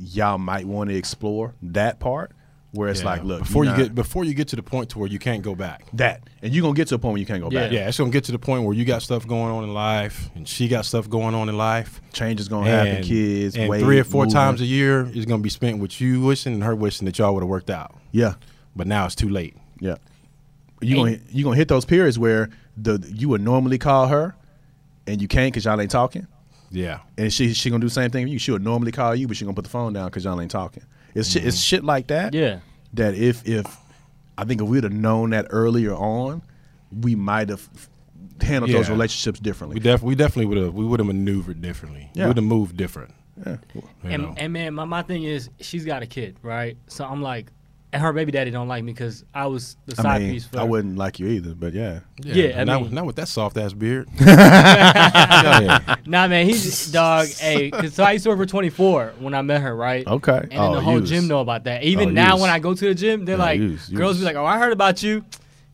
y'all 0.00 0.38
might 0.38 0.66
want 0.66 0.90
to 0.90 0.96
explore 0.96 1.54
that 1.62 1.98
part 1.98 2.32
where 2.72 2.90
it's 2.90 3.00
Yeah. 3.00 3.06
like, 3.06 3.24
look, 3.24 3.40
before 3.40 3.64
you 3.64 3.70
not- 3.70 3.78
get 3.78 3.94
before 3.94 4.24
you 4.24 4.34
get 4.34 4.48
to 4.48 4.56
the 4.56 4.62
point 4.62 4.90
to 4.90 4.98
where 4.98 5.08
you 5.08 5.18
can't 5.18 5.42
go 5.42 5.54
back. 5.54 5.86
that, 5.94 6.20
and 6.42 6.52
you're 6.52 6.60
gonna 6.62 6.74
get 6.74 6.88
to 6.88 6.94
a 6.96 6.98
point 6.98 7.12
where 7.14 7.20
you 7.20 7.24
can't 7.26 7.42
go 7.42 7.48
Yeah. 7.50 7.60
back. 7.62 7.72
Yeah, 7.72 7.88
it's 7.88 7.96
gonna 7.96 8.10
get 8.10 8.24
to 8.24 8.32
the 8.32 8.38
point 8.38 8.64
where 8.64 8.74
you 8.74 8.84
got 8.84 9.02
stuff 9.02 9.26
going 9.26 9.50
on 9.50 9.64
in 9.64 9.72
life, 9.72 10.30
and 10.34 10.46
she 10.46 10.68
got 10.68 10.84
stuff 10.84 11.08
going 11.08 11.34
on 11.34 11.48
in 11.48 11.56
life. 11.56 12.02
Change 12.12 12.38
is 12.40 12.48
gonna 12.48 12.68
happen. 12.68 13.02
Kids, 13.04 13.56
and 13.56 13.70
weight, 13.70 13.80
three 13.82 13.98
or 13.98 14.04
four 14.04 14.24
movement. 14.24 14.34
times 14.34 14.60
a 14.60 14.66
year 14.66 15.08
is 15.14 15.24
gonna 15.24 15.42
be 15.42 15.48
spent 15.48 15.78
with 15.78 15.98
you 16.00 16.20
wishing 16.20 16.52
and 16.52 16.62
her 16.62 16.74
wishing 16.74 17.06
that 17.06 17.18
y'all 17.18 17.32
would 17.32 17.42
have 17.42 17.48
worked 17.48 17.70
out. 17.70 17.94
Yeah, 18.12 18.34
But 18.76 18.86
now 18.86 19.06
it's 19.06 19.14
too 19.14 19.30
late. 19.30 19.56
yeah. 19.80 19.94
You 20.82 20.94
gonna 20.96 21.16
you 21.32 21.42
gonna 21.44 21.56
hit 21.56 21.68
those 21.68 21.86
periods 21.86 22.18
where 22.18 22.50
the 22.76 23.02
you 23.12 23.28
would 23.30 23.40
normally 23.40 23.78
call 23.78 24.08
her, 24.08 24.36
and 25.08 25.20
you 25.22 25.28
can't 25.28 25.52
because 25.52 25.64
y'all 25.64 25.80
ain't 25.80 25.90
talking. 25.90 26.26
Yeah, 26.70 27.00
and 27.16 27.32
she 27.32 27.54
she 27.54 27.70
gonna 27.70 27.80
do 27.80 27.86
the 27.88 27.94
same 27.94 28.10
thing 28.10 28.24
with 28.24 28.32
you. 28.32 28.38
She 28.38 28.50
would 28.52 28.62
normally 28.62 28.92
call 28.92 29.14
you, 29.14 29.26
but 29.26 29.36
she 29.36 29.44
gonna 29.44 29.54
put 29.54 29.64
the 29.64 29.70
phone 29.70 29.92
down 29.94 30.06
because 30.08 30.24
y'all 30.24 30.40
ain't 30.40 30.50
talking. 30.50 30.82
It's 31.14 31.34
Mm-hmm. 31.34 31.48
it's 31.48 31.58
shit 31.58 31.82
like 31.84 32.08
that. 32.08 32.34
Yeah. 32.34 32.60
That 32.94 33.14
if 33.14 33.46
if 33.48 33.64
I 34.36 34.44
think 34.44 34.60
if 34.60 34.68
we'd 34.68 34.84
have 34.84 34.92
known 34.92 35.30
that 35.30 35.46
earlier 35.50 35.94
on, 35.94 36.42
we 36.92 37.14
might 37.14 37.48
have 37.48 37.66
handled 38.40 38.70
those 38.72 38.86
Yeah. 38.88 38.92
relationships 38.92 39.40
we 39.40 39.44
differently. 39.44 39.80
def 39.80 40.02
we 40.02 40.14
definitely 40.14 40.46
would 40.46 40.58
have 40.58 40.74
we 40.74 40.84
would 40.84 41.00
have 41.00 41.06
maneuvered 41.06 41.60
differently. 41.62 42.10
Yeah. 42.14 42.24
We 42.24 42.28
would 42.28 42.36
have 42.36 42.44
moved 42.44 42.76
different. 42.76 43.14
Yeah. 43.46 43.56
And, 44.02 44.36
and 44.38 44.52
man, 44.52 44.74
my, 44.74 44.84
my 44.84 45.02
thing 45.02 45.22
is 45.22 45.48
she's 45.60 45.84
got 45.84 46.02
a 46.02 46.06
kid, 46.06 46.36
right? 46.42 46.76
So 46.88 47.04
I'm 47.04 47.22
like, 47.22 47.50
and 47.92 48.02
her 48.02 48.12
baby 48.12 48.30
daddy 48.32 48.50
don't 48.50 48.68
like 48.68 48.84
me 48.84 48.92
because 48.92 49.24
I 49.34 49.46
was 49.46 49.76
the 49.86 49.96
side 49.96 50.06
I 50.06 50.18
mean, 50.18 50.32
piece 50.32 50.44
for 50.46 50.58
I 50.58 50.60
her. 50.60 50.66
wouldn't 50.66 50.96
like 50.98 51.18
you 51.18 51.26
either, 51.28 51.54
but 51.54 51.72
yeah. 51.72 52.00
yeah, 52.22 52.60
I 52.60 52.64
not, 52.64 52.82
mean- 52.82 52.94
not 52.94 53.06
with 53.06 53.16
that 53.16 53.28
soft 53.28 53.56
ass 53.56 53.72
beard. 53.72 54.08
Go. 54.18 54.24
Nah, 56.06 56.26
man, 56.28 56.46
he's 56.46 56.90
dog. 56.90 57.26
Hey, 57.38 57.70
cause 57.70 57.94
so 57.94 58.02
I 58.04 58.12
used 58.12 58.24
to 58.24 58.30
work 58.30 58.38
for 58.38 58.46
24 58.46 59.14
when 59.18 59.34
I 59.34 59.42
met 59.42 59.60
her, 59.62 59.74
right? 59.76 60.06
Okay. 60.06 60.38
And 60.38 60.50
then 60.50 60.58
Oh, 60.60 60.74
the 60.74 60.80
whole 60.80 60.94
you 60.94 61.00
was- 61.02 61.10
gym 61.10 61.28
know 61.28 61.40
about 61.40 61.64
that. 61.64 61.82
Even 61.82 62.08
oh, 62.10 62.12
now, 62.12 62.32
was- 62.34 62.42
when 62.42 62.50
I 62.50 62.58
go 62.58 62.74
to 62.74 62.84
the 62.88 62.94
gym, 62.94 63.24
they're 63.24 63.36
Yeah, 63.36 63.42
like, 63.42 63.60
you 63.60 63.70
was- 63.72 63.90
you 63.90 63.96
girls 63.96 64.10
was- 64.12 64.18
be 64.20 64.24
like, 64.24 64.36
"Oh, 64.36 64.44
I 64.46 64.58
heard 64.58 64.72
about 64.72 65.02
you." 65.02 65.24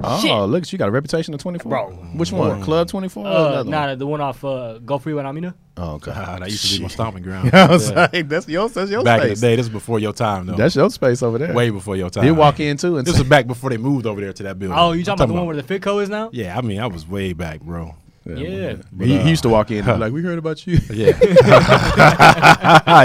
Oh, 0.01 0.21
Shit. 0.21 0.33
look, 0.51 0.63
at 0.65 0.73
you 0.73 0.79
got 0.79 0.89
a 0.89 0.93
reputation 0.93 1.33
of 1.35 1.41
twenty 1.41 1.59
four. 1.61 1.71
Bro. 1.71 1.91
which 2.17 2.33
one? 2.33 2.61
Club 2.63 2.89
twenty 2.89 3.09
four. 3.09 3.27
Uh, 3.27 3.63
nah, 3.63 3.95
the 3.95 4.07
one 4.07 4.21
off 4.21 4.45
uh, 4.45 4.79
Go 4.79 4.99
Free 4.99 5.15
with 5.15 5.25
Amina. 5.25 5.55
Oh, 5.77 5.95
okay. 5.95 6.13
Ah, 6.15 6.39
that 6.41 6.51
used 6.51 6.71
to 6.73 6.77
be 6.79 6.83
my 6.83 6.89
stomping 6.89 7.23
ground. 7.23 7.51
I 7.55 7.67
was 7.69 7.91
Yeah. 7.91 8.09
like, 8.13 8.29
that's 8.29 8.49
your 8.49 8.69
that's 8.69 8.91
your 8.91 9.03
Back 9.05 9.21
in 9.23 9.27
space. 9.29 9.41
the 9.41 9.47
day, 9.49 9.57
this 9.57 9.67
is 9.67 9.73
before 9.73 9.99
your 10.01 10.13
time, 10.13 10.47
though. 10.47 10.55
That's 10.55 10.75
your 10.77 10.91
space 10.91 11.23
over 11.23 11.39
there. 11.39 11.55
way 11.55 11.71
before 11.71 11.97
your 11.97 12.11
time. 12.11 12.25
They 12.25 12.33
walk 12.33 12.61
in 12.61 12.77
too 12.77 12.99
and 12.99 13.07
This 13.07 13.17
is 13.17 13.23
back 13.25 13.47
before 13.47 13.71
they 13.71 13.77
moved 13.77 14.05
over 14.07 14.21
there 14.21 14.33
to 14.33 14.43
that 14.43 14.59
building. 14.59 14.77
Oh, 14.79 14.93
you 14.93 15.01
I'm 15.01 15.05
talking 15.05 15.23
about 15.23 15.27
the 15.29 15.33
one 15.35 15.47
where 15.47 15.57
the 15.57 15.63
Fitco 15.63 16.03
is 16.03 16.09
now? 16.09 16.29
Yeah, 16.33 16.59
I 16.59 16.61
mean, 16.61 16.81
I 16.81 16.87
was 16.87 17.07
way 17.09 17.33
back, 17.33 17.61
bro. 17.61 17.95
Yeah. 18.27 18.77
But, 18.93 19.07
he, 19.07 19.19
uh, 19.19 19.23
he 19.23 19.31
used 19.31 19.43
to 19.43 19.49
walk 19.51 19.71
in 19.71 19.79
and 19.79 19.87
be 19.87 19.93
like, 19.93 20.13
"We 20.13 20.23
heard 20.23 20.39
about 20.39 20.67
you." 20.67 20.79
Yeah. 20.91 21.13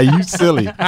you 0.00 0.22
silly. 0.22 0.68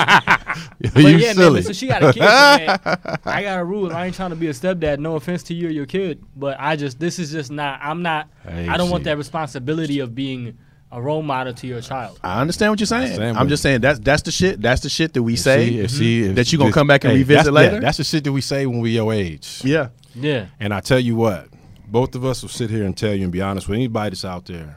But 0.94 1.04
you 1.04 1.16
yeah, 1.16 1.32
silly. 1.32 1.60
But 1.60 1.66
so 1.66 1.72
she 1.72 1.86
got 1.86 2.02
a 2.02 2.12
kid. 2.12 2.20
man, 2.20 2.78
I 3.24 3.42
got 3.42 3.60
a 3.60 3.64
rule. 3.64 3.92
I 3.92 4.06
ain't 4.06 4.14
trying 4.16 4.30
to 4.30 4.36
be 4.36 4.48
a 4.48 4.52
stepdad. 4.52 4.98
No 4.98 5.14
offense 5.14 5.44
to 5.44 5.54
you 5.54 5.68
or 5.68 5.70
your 5.70 5.86
kid, 5.86 6.22
but 6.36 6.56
I 6.58 6.74
just 6.76 6.98
this 6.98 7.18
is 7.20 7.30
just 7.30 7.50
not. 7.52 7.78
I'm 7.82 8.02
not. 8.02 8.28
Hey, 8.46 8.66
I 8.68 8.76
don't 8.76 8.90
want 8.90 9.04
that 9.04 9.16
responsibility 9.16 10.00
of 10.00 10.14
being 10.14 10.58
a 10.90 11.00
role 11.00 11.22
model 11.22 11.54
to 11.54 11.66
your 11.68 11.80
child. 11.80 12.18
I 12.22 12.40
understand 12.40 12.72
what 12.72 12.80
you're 12.80 12.86
saying. 12.88 13.04
Understand, 13.04 13.38
I'm 13.38 13.46
but- 13.46 13.50
just 13.50 13.62
saying 13.62 13.80
that's 13.80 13.98
that's 14.00 14.22
the 14.22 14.32
shit. 14.32 14.60
That's 14.60 14.80
the 14.82 14.88
shit 14.88 15.14
that 15.14 15.22
we 15.22 15.36
say. 15.36 15.68
See, 15.86 15.88
see, 15.88 16.22
if- 16.24 16.34
that 16.34 16.52
you're 16.52 16.58
gonna 16.58 16.68
this- 16.70 16.74
come 16.74 16.88
back 16.88 17.04
and 17.04 17.12
hey, 17.12 17.18
revisit 17.18 17.44
that's, 17.44 17.54
later? 17.54 17.74
yeah, 17.74 17.80
that's 17.80 17.98
the 17.98 18.04
shit 18.04 18.24
that 18.24 18.32
we 18.32 18.40
say 18.40 18.66
when 18.66 18.80
we 18.80 18.90
your 18.90 19.12
age. 19.12 19.60
yeah. 19.64 19.88
Yeah. 20.14 20.46
And 20.60 20.74
I 20.74 20.80
tell 20.80 20.98
you 21.00 21.14
what, 21.16 21.48
both 21.92 22.14
of 22.14 22.24
us 22.24 22.40
will 22.40 22.48
sit 22.48 22.70
here 22.70 22.84
and 22.84 22.96
tell 22.96 23.14
you 23.14 23.22
and 23.22 23.30
be 23.30 23.42
honest 23.42 23.68
with 23.68 23.76
anybody 23.76 24.10
that's 24.10 24.24
out 24.24 24.46
there. 24.46 24.76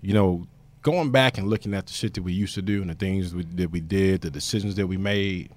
You 0.00 0.14
know, 0.14 0.46
going 0.80 1.10
back 1.10 1.36
and 1.36 1.48
looking 1.48 1.74
at 1.74 1.86
the 1.86 1.92
shit 1.92 2.14
that 2.14 2.22
we 2.22 2.32
used 2.32 2.54
to 2.54 2.62
do 2.62 2.80
and 2.80 2.88
the 2.88 2.94
things 2.94 3.34
we, 3.34 3.44
that 3.44 3.70
we 3.70 3.80
did, 3.80 4.22
the 4.22 4.30
decisions 4.30 4.76
that 4.76 4.86
we 4.86 4.96
made. 4.96 5.50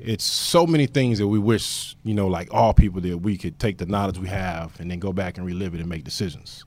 It's 0.00 0.24
so 0.24 0.66
many 0.66 0.86
things 0.86 1.18
that 1.18 1.28
we 1.28 1.38
wish, 1.38 1.94
you 2.02 2.14
know, 2.14 2.26
like 2.26 2.52
all 2.52 2.74
people 2.74 3.00
that 3.02 3.18
we 3.18 3.36
could 3.36 3.60
take 3.60 3.78
the 3.78 3.86
knowledge 3.86 4.18
we 4.18 4.28
have 4.28 4.78
and 4.80 4.90
then 4.90 4.98
go 4.98 5.12
back 5.12 5.36
and 5.36 5.46
relive 5.46 5.74
it 5.74 5.80
and 5.80 5.88
make 5.88 6.02
decisions. 6.02 6.64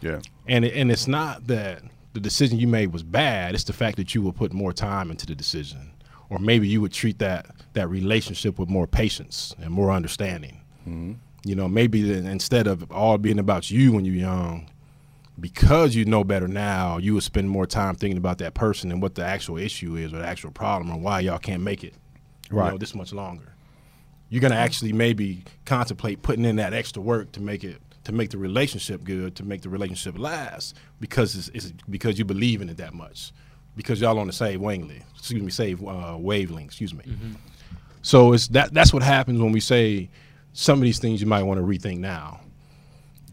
Yeah. 0.00 0.20
And 0.46 0.64
it, 0.64 0.74
and 0.74 0.90
it's 0.90 1.06
not 1.06 1.48
that 1.48 1.82
the 2.14 2.20
decision 2.20 2.58
you 2.58 2.68
made 2.68 2.94
was 2.94 3.02
bad. 3.02 3.54
It's 3.54 3.64
the 3.64 3.74
fact 3.74 3.98
that 3.98 4.14
you 4.14 4.22
will 4.22 4.32
put 4.32 4.54
more 4.54 4.72
time 4.72 5.10
into 5.10 5.26
the 5.26 5.34
decision, 5.34 5.90
or 6.30 6.38
maybe 6.38 6.66
you 6.66 6.80
would 6.80 6.92
treat 6.92 7.18
that 7.18 7.46
that 7.74 7.88
relationship 7.88 8.58
with 8.58 8.70
more 8.70 8.86
patience 8.86 9.54
and 9.60 9.70
more 9.70 9.90
understanding. 9.90 10.60
Mm-hmm. 10.88 11.14
You 11.48 11.54
know, 11.54 11.66
maybe 11.66 12.12
instead 12.12 12.66
of 12.66 12.90
all 12.92 13.16
being 13.16 13.38
about 13.38 13.70
you 13.70 13.92
when 13.92 14.04
you're 14.04 14.14
young, 14.14 14.68
because 15.40 15.94
you 15.94 16.04
know 16.04 16.22
better 16.22 16.46
now, 16.46 16.98
you 16.98 17.14
would 17.14 17.22
spend 17.22 17.48
more 17.48 17.64
time 17.66 17.94
thinking 17.94 18.18
about 18.18 18.36
that 18.38 18.52
person 18.52 18.92
and 18.92 19.00
what 19.00 19.14
the 19.14 19.24
actual 19.24 19.56
issue 19.56 19.96
is 19.96 20.12
or 20.12 20.18
the 20.18 20.26
actual 20.26 20.50
problem 20.50 20.90
or 20.90 20.98
why 20.98 21.20
y'all 21.20 21.38
can't 21.38 21.62
make 21.62 21.84
it 21.84 21.94
you 22.50 22.56
know, 22.56 22.62
Right. 22.64 22.78
this 22.78 22.94
much 22.94 23.14
longer. 23.14 23.54
You're 24.28 24.42
gonna 24.42 24.56
actually 24.56 24.92
maybe 24.92 25.42
contemplate 25.64 26.20
putting 26.20 26.44
in 26.44 26.56
that 26.56 26.74
extra 26.74 27.00
work 27.00 27.32
to 27.32 27.40
make 27.40 27.64
it 27.64 27.80
to 28.04 28.12
make 28.12 28.28
the 28.28 28.38
relationship 28.38 29.02
good, 29.04 29.34
to 29.36 29.42
make 29.42 29.62
the 29.62 29.68
relationship 29.70 30.18
last, 30.18 30.76
because 31.00 31.34
it's, 31.34 31.48
it's 31.54 31.72
because 31.88 32.18
you 32.18 32.24
believe 32.26 32.60
in 32.60 32.68
it 32.68 32.76
that 32.76 32.92
much, 32.92 33.32
because 33.74 34.02
y'all 34.02 34.18
on 34.18 34.26
the 34.26 34.32
same 34.34 34.60
wavelength. 34.60 35.04
Excuse 35.18 35.42
me, 35.42 35.50
same 35.50 35.86
uh, 35.88 36.16
wavelength. 36.18 36.66
Excuse 36.66 36.92
me. 36.92 37.04
So 38.02 38.34
it's 38.34 38.48
that 38.48 38.74
that's 38.74 38.92
what 38.92 39.02
happens 39.02 39.40
when 39.40 39.52
we 39.52 39.60
say 39.60 40.10
some 40.52 40.78
of 40.78 40.82
these 40.82 40.98
things 40.98 41.20
you 41.20 41.26
might 41.26 41.42
want 41.42 41.58
to 41.60 41.64
rethink 41.64 41.98
now. 41.98 42.40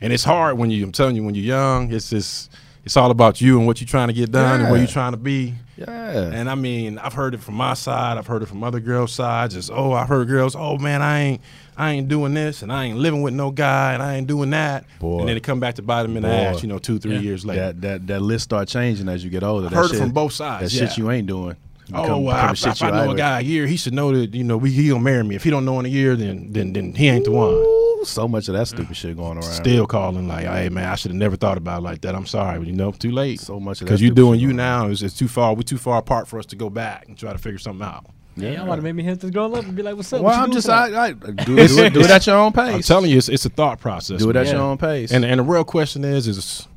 And 0.01 0.11
it's 0.13 0.23
hard 0.23 0.57
when 0.57 0.69
you 0.71 0.83
I'm 0.83 0.91
telling 0.91 1.15
you 1.15 1.23
when 1.23 1.35
you're 1.35 1.45
young, 1.45 1.91
it's 1.91 2.09
just 2.09 2.51
it's 2.83 2.95
all 2.97 3.09
about 3.09 3.41
you 3.41 3.57
and 3.57 3.65
what 3.65 3.81
you're 3.81 3.87
trying 3.87 4.09
to 4.09 4.13
get 4.13 4.31
done 4.31 4.61
and 4.61 4.69
where 4.69 4.77
you're 4.79 4.87
trying 4.87 5.13
to 5.13 5.17
be. 5.17 5.55
Yeah. 5.75 6.31
And 6.31 6.49
I 6.49 6.55
mean, 6.55 6.97
I've 6.99 7.13
heard 7.13 7.33
it 7.33 7.41
from 7.41 7.55
my 7.55 7.73
side, 7.73 8.17
I've 8.17 8.27
heard 8.27 8.43
it 8.43 8.45
from 8.45 8.63
other 8.63 8.79
girls' 8.79 9.11
sides. 9.11 9.55
Just 9.55 9.71
oh, 9.73 9.91
I've 9.93 10.07
heard 10.07 10.27
girls, 10.27 10.55
oh 10.55 10.77
man, 10.77 11.01
I 11.01 11.19
ain't 11.19 11.41
I 11.77 11.91
ain't 11.91 12.07
doing 12.07 12.33
this 12.33 12.61
and 12.61 12.71
I 12.71 12.85
ain't 12.85 12.97
living 12.97 13.21
with 13.21 13.33
no 13.33 13.51
guy 13.51 13.93
and 13.93 14.03
I 14.03 14.15
ain't 14.15 14.27
doing 14.27 14.51
that. 14.51 14.85
Boy. 14.99 15.19
And 15.19 15.27
then 15.29 15.35
it 15.35 15.43
come 15.43 15.59
back 15.59 15.75
to 15.75 15.81
bite 15.81 16.03
them 16.03 16.15
in 16.15 16.23
the 16.23 16.29
ass, 16.29 16.61
you 16.61 16.69
know, 16.69 16.77
two, 16.77 16.99
three 16.99 17.15
Yeah. 17.15 17.19
years 17.21 17.45
later. 17.45 17.61
that 17.61 17.81
that 17.81 18.07
that 18.07 18.21
list 18.21 18.43
start 18.45 18.67
changing 18.67 19.09
as 19.09 19.23
you 19.23 19.29
get 19.29 19.43
older. 19.43 19.67
That 19.69 19.75
heard 19.75 19.91
it 19.91 19.97
from 19.97 20.11
both 20.11 20.33
sides, 20.33 20.71
That 20.71 20.87
shit 20.89 20.97
you 20.97 21.09
ain't 21.09 21.27
doing. 21.27 21.55
Oh, 21.93 22.01
become- 22.01 22.23
well, 22.23 22.35
become 22.35 22.51
if, 22.51 22.57
shit 22.57 22.83
I 22.83 22.91
know 22.91 23.03
ain't 23.03 23.13
a 23.13 23.15
guy 23.15 23.39
a 23.39 23.43
year, 23.43 23.67
he 23.67 23.77
should 23.77 23.93
know 23.93 24.15
that 24.15 24.33
you 24.33 24.43
know 24.43 24.57
we 24.57 24.71
he 24.71 24.89
gonna 24.89 25.01
marry 25.01 25.23
me. 25.23 25.35
If 25.35 25.43
he 25.43 25.49
don't 25.49 25.65
know 25.65 25.79
in 25.79 25.85
a 25.85 25.89
year, 25.89 26.15
then 26.15 26.51
then 26.51 26.73
then 26.73 26.95
he 26.95 27.07
ain't 27.07 27.25
the 27.25 27.31
one. 27.31 28.05
So 28.05 28.27
much 28.27 28.47
of 28.47 28.53
that 28.53 28.67
stupid 28.67 28.95
shit 28.95 29.15
going 29.17 29.37
around. 29.37 29.43
Still 29.51 29.87
calling 29.87 30.27
like, 30.27 30.45
hey 30.45 30.69
man, 30.69 30.89
I 30.89 30.95
should 30.95 31.11
have 31.11 31.17
never 31.17 31.35
thought 31.35 31.57
about 31.57 31.79
it 31.79 31.83
like 31.83 32.01
that. 32.01 32.15
I'm 32.15 32.25
sorry, 32.25 32.59
but 32.59 32.67
you 32.67 32.73
know, 32.73 32.91
too 32.91 33.11
late. 33.11 33.39
So 33.39 33.59
much 33.59 33.81
of 33.81 33.85
that 33.85 33.85
because 33.85 34.01
you're 34.01 34.13
doing 34.13 34.39
shit 34.39 34.47
you 34.49 34.53
now. 34.53 34.87
is 34.87 35.01
it's 35.01 35.17
too 35.17 35.27
far. 35.27 35.53
We're 35.55 35.61
too 35.63 35.77
far 35.77 35.97
apart 35.99 36.27
for 36.27 36.39
us 36.39 36.45
to 36.47 36.55
go 36.55 36.69
back 36.69 37.07
and 37.07 37.17
try 37.17 37.31
to 37.31 37.39
figure 37.39 37.59
something 37.59 37.85
out. 37.85 38.05
Yeah, 38.37 38.51
y'all 38.51 38.67
want 38.67 38.79
to 38.79 38.83
make 38.83 38.95
me 38.95 39.03
hit 39.03 39.21
this 39.21 39.31
girl 39.31 39.55
up 39.55 39.63
and 39.63 39.75
be 39.75 39.81
like, 39.81 39.95
"What's 39.95 40.11
up?" 40.11 40.21
Well, 40.21 40.37
What 40.37 40.43
I'm 40.43 40.51
just? 40.51 40.67
I, 40.67 41.05
I 41.05 41.11
do, 41.13 41.57
it, 41.57 41.67
do, 41.69 41.83
it, 41.83 41.93
do 41.93 42.01
it 42.01 42.09
at 42.09 42.27
your 42.27 42.37
own 42.37 42.51
pace. 42.53 42.73
I'm 42.73 42.81
telling 42.81 43.09
you, 43.09 43.17
it's, 43.17 43.29
it's 43.29 43.45
a 43.45 43.49
thought 43.49 43.79
process. 43.79 44.19
do 44.19 44.29
it 44.29 44.35
at 44.35 44.45
man. 44.45 44.55
your 44.55 44.63
own 44.63 44.77
pace. 44.77 45.11
And 45.11 45.23
and 45.23 45.39
the 45.39 45.43
real 45.43 45.63
question 45.63 46.03
is 46.03 46.27
is 46.27 46.67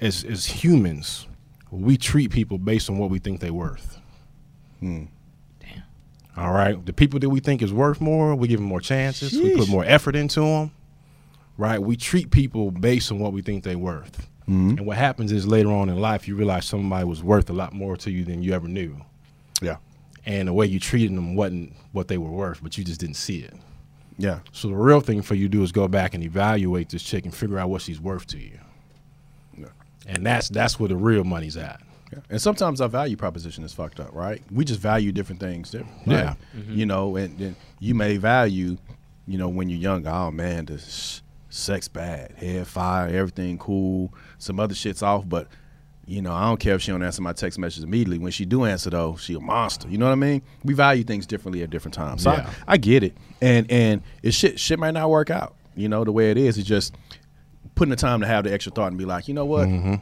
as 0.00 0.24
as 0.24 0.44
humans, 0.44 1.26
we 1.70 1.96
treat 1.96 2.30
people 2.30 2.58
based 2.58 2.90
on 2.90 2.98
what 2.98 3.08
we 3.08 3.18
think 3.18 3.40
they're 3.40 3.54
worth. 3.54 3.98
Damn. 4.82 5.08
All 6.36 6.52
right, 6.52 6.84
the 6.84 6.92
people 6.92 7.18
that 7.20 7.30
we 7.30 7.40
think 7.40 7.62
is 7.62 7.72
worth 7.72 8.00
more, 8.00 8.34
we 8.34 8.48
give 8.48 8.58
them 8.60 8.68
more 8.68 8.80
chances. 8.80 9.32
We 9.32 9.56
put 9.56 9.68
more 9.68 9.84
effort 9.84 10.16
into 10.16 10.40
them. 10.40 10.70
Right, 11.58 11.78
we 11.80 11.96
treat 11.96 12.30
people 12.30 12.70
based 12.70 13.12
on 13.12 13.18
what 13.18 13.32
we 13.32 13.42
think 13.42 13.62
they're 13.64 13.78
worth. 13.78 14.28
Mhm. 14.48 14.78
And 14.78 14.86
what 14.86 14.96
happens 14.96 15.30
is 15.30 15.46
later 15.46 15.70
on 15.70 15.88
in 15.88 16.00
life, 16.00 16.26
you 16.26 16.34
realize 16.34 16.64
somebody 16.64 17.04
was 17.04 17.22
worth 17.22 17.48
a 17.50 17.52
lot 17.52 17.72
more 17.72 17.96
to 17.98 18.10
you 18.10 18.24
than 18.24 18.42
you 18.42 18.52
ever 18.54 18.66
knew. 18.68 18.96
yeah, 19.60 19.76
And 20.26 20.48
the 20.48 20.52
way 20.52 20.66
you 20.66 20.80
treated 20.80 21.16
them 21.16 21.36
wasn't 21.36 21.74
what 21.92 22.08
they 22.08 22.18
were 22.18 22.30
worth, 22.30 22.60
but 22.62 22.76
you 22.76 22.82
just 22.82 22.98
didn't 23.00 23.14
see 23.16 23.38
it. 23.40 23.54
yeah, 24.18 24.40
So 24.50 24.66
the 24.68 24.74
real 24.74 25.00
thing 25.00 25.22
for 25.22 25.34
you 25.36 25.44
to 25.48 25.48
do 25.50 25.62
is 25.62 25.70
go 25.70 25.86
back 25.86 26.14
and 26.14 26.24
evaluate 26.24 26.88
this 26.88 27.02
chick 27.02 27.24
and 27.24 27.32
figure 27.34 27.58
out 27.58 27.70
what 27.70 27.82
she's 27.82 28.00
worth 28.00 28.26
to 28.28 28.38
you. 28.38 28.58
Yeah. 29.56 29.66
And 30.06 30.24
that's 30.26 30.48
that's 30.48 30.80
where 30.80 30.88
the 30.88 30.96
real 30.96 31.22
money's 31.24 31.56
at. 31.56 31.80
Yeah. 32.12 32.18
And 32.30 32.40
sometimes 32.40 32.80
our 32.80 32.88
value 32.88 33.16
proposition 33.16 33.64
is 33.64 33.72
fucked 33.72 34.00
up, 34.00 34.12
right? 34.12 34.42
We 34.50 34.64
just 34.64 34.80
value 34.80 35.12
different 35.12 35.40
things 35.40 35.70
different. 35.70 36.06
Yeah. 36.06 36.26
right? 36.26 36.36
You 36.68 36.86
know, 36.86 37.16
and, 37.16 37.40
and 37.40 37.56
you 37.80 37.94
may 37.94 38.16
value, 38.16 38.76
you 39.26 39.38
know, 39.38 39.48
when 39.48 39.68
you're 39.68 39.78
young, 39.78 40.06
oh 40.06 40.30
man, 40.30 40.66
the 40.66 40.82
sex 41.48 41.88
bad, 41.88 42.32
head 42.32 42.66
fire, 42.66 43.08
everything 43.08 43.58
cool, 43.58 44.12
some 44.38 44.58
other 44.60 44.74
shit's 44.74 45.02
off, 45.02 45.28
but 45.28 45.48
you 46.04 46.20
know, 46.20 46.32
I 46.32 46.46
don't 46.46 46.58
care 46.58 46.74
if 46.74 46.82
she 46.82 46.90
don't 46.90 47.02
answer 47.02 47.22
my 47.22 47.32
text 47.32 47.58
message 47.58 47.84
immediately. 47.84 48.18
When 48.18 48.32
she 48.32 48.44
do 48.44 48.64
answer 48.64 48.90
though, 48.90 49.16
she 49.16 49.34
a 49.34 49.40
monster. 49.40 49.88
You 49.88 49.98
know 49.98 50.06
what 50.06 50.12
I 50.12 50.16
mean? 50.16 50.42
We 50.64 50.74
value 50.74 51.04
things 51.04 51.26
differently 51.26 51.62
at 51.62 51.70
different 51.70 51.94
times. 51.94 52.24
So 52.24 52.32
Yeah. 52.32 52.50
I, 52.66 52.72
I 52.72 52.76
get 52.76 53.04
it. 53.04 53.16
And 53.40 53.70
and 53.70 54.02
it 54.22 54.34
shit 54.34 54.58
shit 54.58 54.78
might 54.78 54.90
not 54.92 55.08
work 55.10 55.30
out. 55.30 55.54
You 55.76 55.88
know, 55.88 56.04
the 56.04 56.12
way 56.12 56.30
it 56.30 56.36
is, 56.36 56.58
it's 56.58 56.66
just 56.68 56.94
putting 57.76 57.90
the 57.90 57.96
time 57.96 58.20
to 58.20 58.26
have 58.26 58.44
the 58.44 58.52
extra 58.52 58.72
thought 58.72 58.88
and 58.88 58.98
be 58.98 59.04
like, 59.04 59.28
you 59.28 59.34
know 59.34 59.46
what? 59.46 59.68
Mm-hmm. 59.68 59.94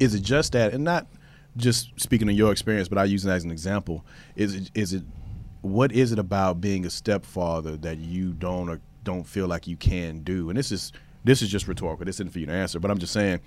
Is 0.00 0.14
it 0.14 0.22
just 0.22 0.52
that 0.52 0.72
and 0.72 0.84
not 0.84 1.06
just 1.56 2.00
speaking 2.00 2.28
of 2.28 2.34
your 2.34 2.52
experience, 2.52 2.88
but 2.88 2.98
I 2.98 3.04
use 3.04 3.24
it 3.24 3.30
as 3.30 3.44
an 3.44 3.50
example. 3.50 4.04
Is 4.36 4.54
it 4.54 4.70
is 4.74 4.92
it 4.92 5.02
what 5.60 5.92
is 5.92 6.12
it 6.12 6.18
about 6.18 6.60
being 6.60 6.84
a 6.86 6.90
stepfather 6.90 7.76
that 7.78 7.98
you 7.98 8.32
don't 8.32 8.68
or 8.68 8.80
don't 9.04 9.24
feel 9.24 9.46
like 9.46 9.66
you 9.66 9.76
can 9.76 10.22
do? 10.22 10.48
And 10.48 10.58
this 10.58 10.72
is 10.72 10.92
this 11.24 11.42
is 11.42 11.48
just 11.48 11.68
rhetorical. 11.68 12.04
This 12.04 12.16
isn't 12.16 12.32
for 12.32 12.38
you 12.38 12.46
to 12.46 12.52
answer, 12.52 12.80
but 12.80 12.90
I'm 12.90 12.98
just 12.98 13.12
saying, 13.12 13.40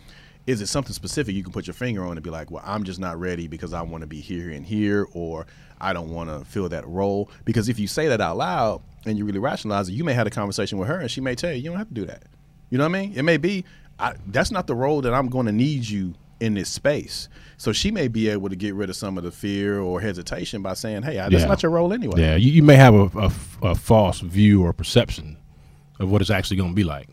is 0.48 0.62
it 0.62 0.68
something 0.68 0.94
specific 0.94 1.36
you 1.36 1.44
can 1.44 1.52
put 1.52 1.68
your 1.68 1.74
finger 1.74 2.06
on 2.06 2.12
and 2.12 2.24
be 2.24 2.30
like, 2.30 2.52
well, 2.52 2.64
I'm 2.66 2.84
just 2.84 3.00
not 3.00 3.20
ready 3.20 3.48
because 3.48 3.74
I 3.74 3.82
want 3.82 4.02
to 4.02 4.08
be 4.08 4.22
here 4.22 4.52
and 4.52 4.66
here, 4.66 5.08
or 5.14 5.46
I 5.82 5.92
don't 5.92 6.10
want 6.10 6.30
to 6.30 6.46
fill 6.46 6.70
that 6.70 6.88
role? 6.88 7.30
Because 7.44 7.68
if 7.68 7.80
you 7.80 7.88
say 7.88 8.08
that 8.08 8.22
out 8.22 8.38
loud 8.38 8.82
and 9.06 9.18
you 9.18 9.26
really 9.26 9.40
rationalize 9.40 9.90
it, 9.90 9.94
you 9.94 10.04
may 10.04 10.14
have 10.14 10.28
a 10.28 10.30
conversation 10.30 10.78
with 10.78 10.88
her 10.88 11.00
and 11.00 11.12
she 11.12 11.20
may 11.20 11.36
tell 11.36 11.52
you, 11.52 11.58
you 11.58 11.70
don't 11.70 11.80
have 11.80 11.90
to 11.90 11.94
do 11.94 12.06
that. 12.06 12.24
You 12.70 12.78
know 12.78 12.86
what 12.86 12.96
I 12.98 13.02
mean? 13.02 13.14
It 13.16 13.24
may 13.24 13.38
be 13.38 13.66
I, 14.00 14.14
that's 14.28 14.52
not 14.52 14.68
the 14.68 14.76
role 14.76 15.02
that 15.02 15.14
I'm 15.14 15.30
going 15.30 15.46
to 15.46 15.52
need 15.52 15.88
you 15.88 16.16
in 16.46 16.54
this 16.54 16.70
space. 16.70 17.28
So 17.58 17.72
she 17.72 17.90
may 17.92 18.08
be 18.08 18.30
able 18.30 18.50
to 18.50 18.56
get 18.56 18.74
rid 18.76 18.90
of 18.90 18.96
some 18.96 19.18
of 19.18 19.24
the 19.24 19.32
fear 19.32 19.80
or 19.80 20.00
hesitation 20.02 20.62
by 20.62 20.74
saying, 20.74 21.04
"Hey, 21.04 21.20
I, 21.20 21.30
that's 21.30 21.42
Yeah. 21.44 21.48
not 21.48 21.64
your 21.64 21.72
role 21.72 21.92
anyway." 21.94 22.22
Yeah, 22.22 22.36
you, 22.36 22.52
you 22.52 22.64
may 22.64 22.76
have 22.76 22.94
a 23.16 23.76
false 23.76 24.20
view 24.20 24.64
or 24.64 24.74
perception 24.74 25.38
of 26.00 26.10
what 26.12 26.22
it's 26.22 26.30
actually 26.30 26.58
going 26.58 26.72
to 26.72 26.76
be 26.76 26.84
like. 26.84 27.08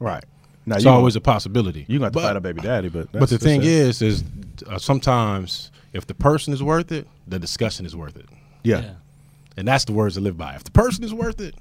Right. 0.00 0.24
Now 0.66 0.76
It's 0.76 0.84
you 0.86 0.90
always 0.90 1.14
a 1.14 1.20
possibility. 1.20 1.84
you 1.88 1.98
got 1.98 2.06
to 2.06 2.10
But- 2.12 2.22
fight 2.22 2.36
a 2.36 2.40
baby 2.40 2.62
daddy, 2.62 2.88
but 2.88 3.12
But 3.12 3.28
the 3.28 3.36
that's- 3.38 3.42
thing 3.42 3.60
that's 3.60 4.00
it. 4.00 4.06
is, 4.06 4.22
is 4.22 4.24
uh, 4.66 4.78
sometimes 4.78 5.70
if 5.92 6.06
the 6.06 6.14
person 6.14 6.54
is 6.54 6.62
worth 6.62 6.90
it, 6.90 7.06
the 7.28 7.38
discussion 7.38 7.84
is 7.84 7.94
worth 7.94 8.16
it. 8.16 8.26
yeah, 8.62 8.80
Yeah. 8.80 8.90
And 9.56 9.68
that's 9.68 9.84
the 9.84 9.92
words 9.92 10.16
to 10.16 10.20
live 10.20 10.36
by. 10.36 10.54
If 10.54 10.64
the 10.64 10.72
person 10.72 11.04
is 11.04 11.14
worth 11.14 11.40
it, 11.40 11.54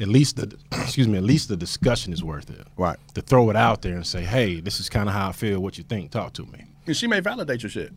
at 0.00 0.08
least 0.08 0.36
the 0.36 0.56
excuse 0.72 1.06
me, 1.06 1.16
at 1.18 1.24
least 1.24 1.48
the 1.48 1.56
discussion 1.56 2.12
is 2.12 2.22
worth 2.24 2.50
it. 2.50 2.66
right. 2.76 2.98
To 3.14 3.20
throw 3.22 3.50
it 3.50 3.56
out 3.56 3.82
there 3.82 3.94
and 3.94 4.06
say, 4.06 4.22
"Hey, 4.24 4.60
this 4.60 4.80
is 4.80 4.88
kind 4.88 5.08
of 5.08 5.14
how 5.14 5.28
I 5.28 5.32
feel. 5.32 5.60
What 5.60 5.78
you 5.78 5.84
think? 5.84 6.10
Talk 6.10 6.32
to 6.34 6.42
me." 6.46 6.64
And 6.86 6.96
she 6.96 7.06
may 7.06 7.20
validate 7.20 7.62
your 7.62 7.70
shit. 7.70 7.92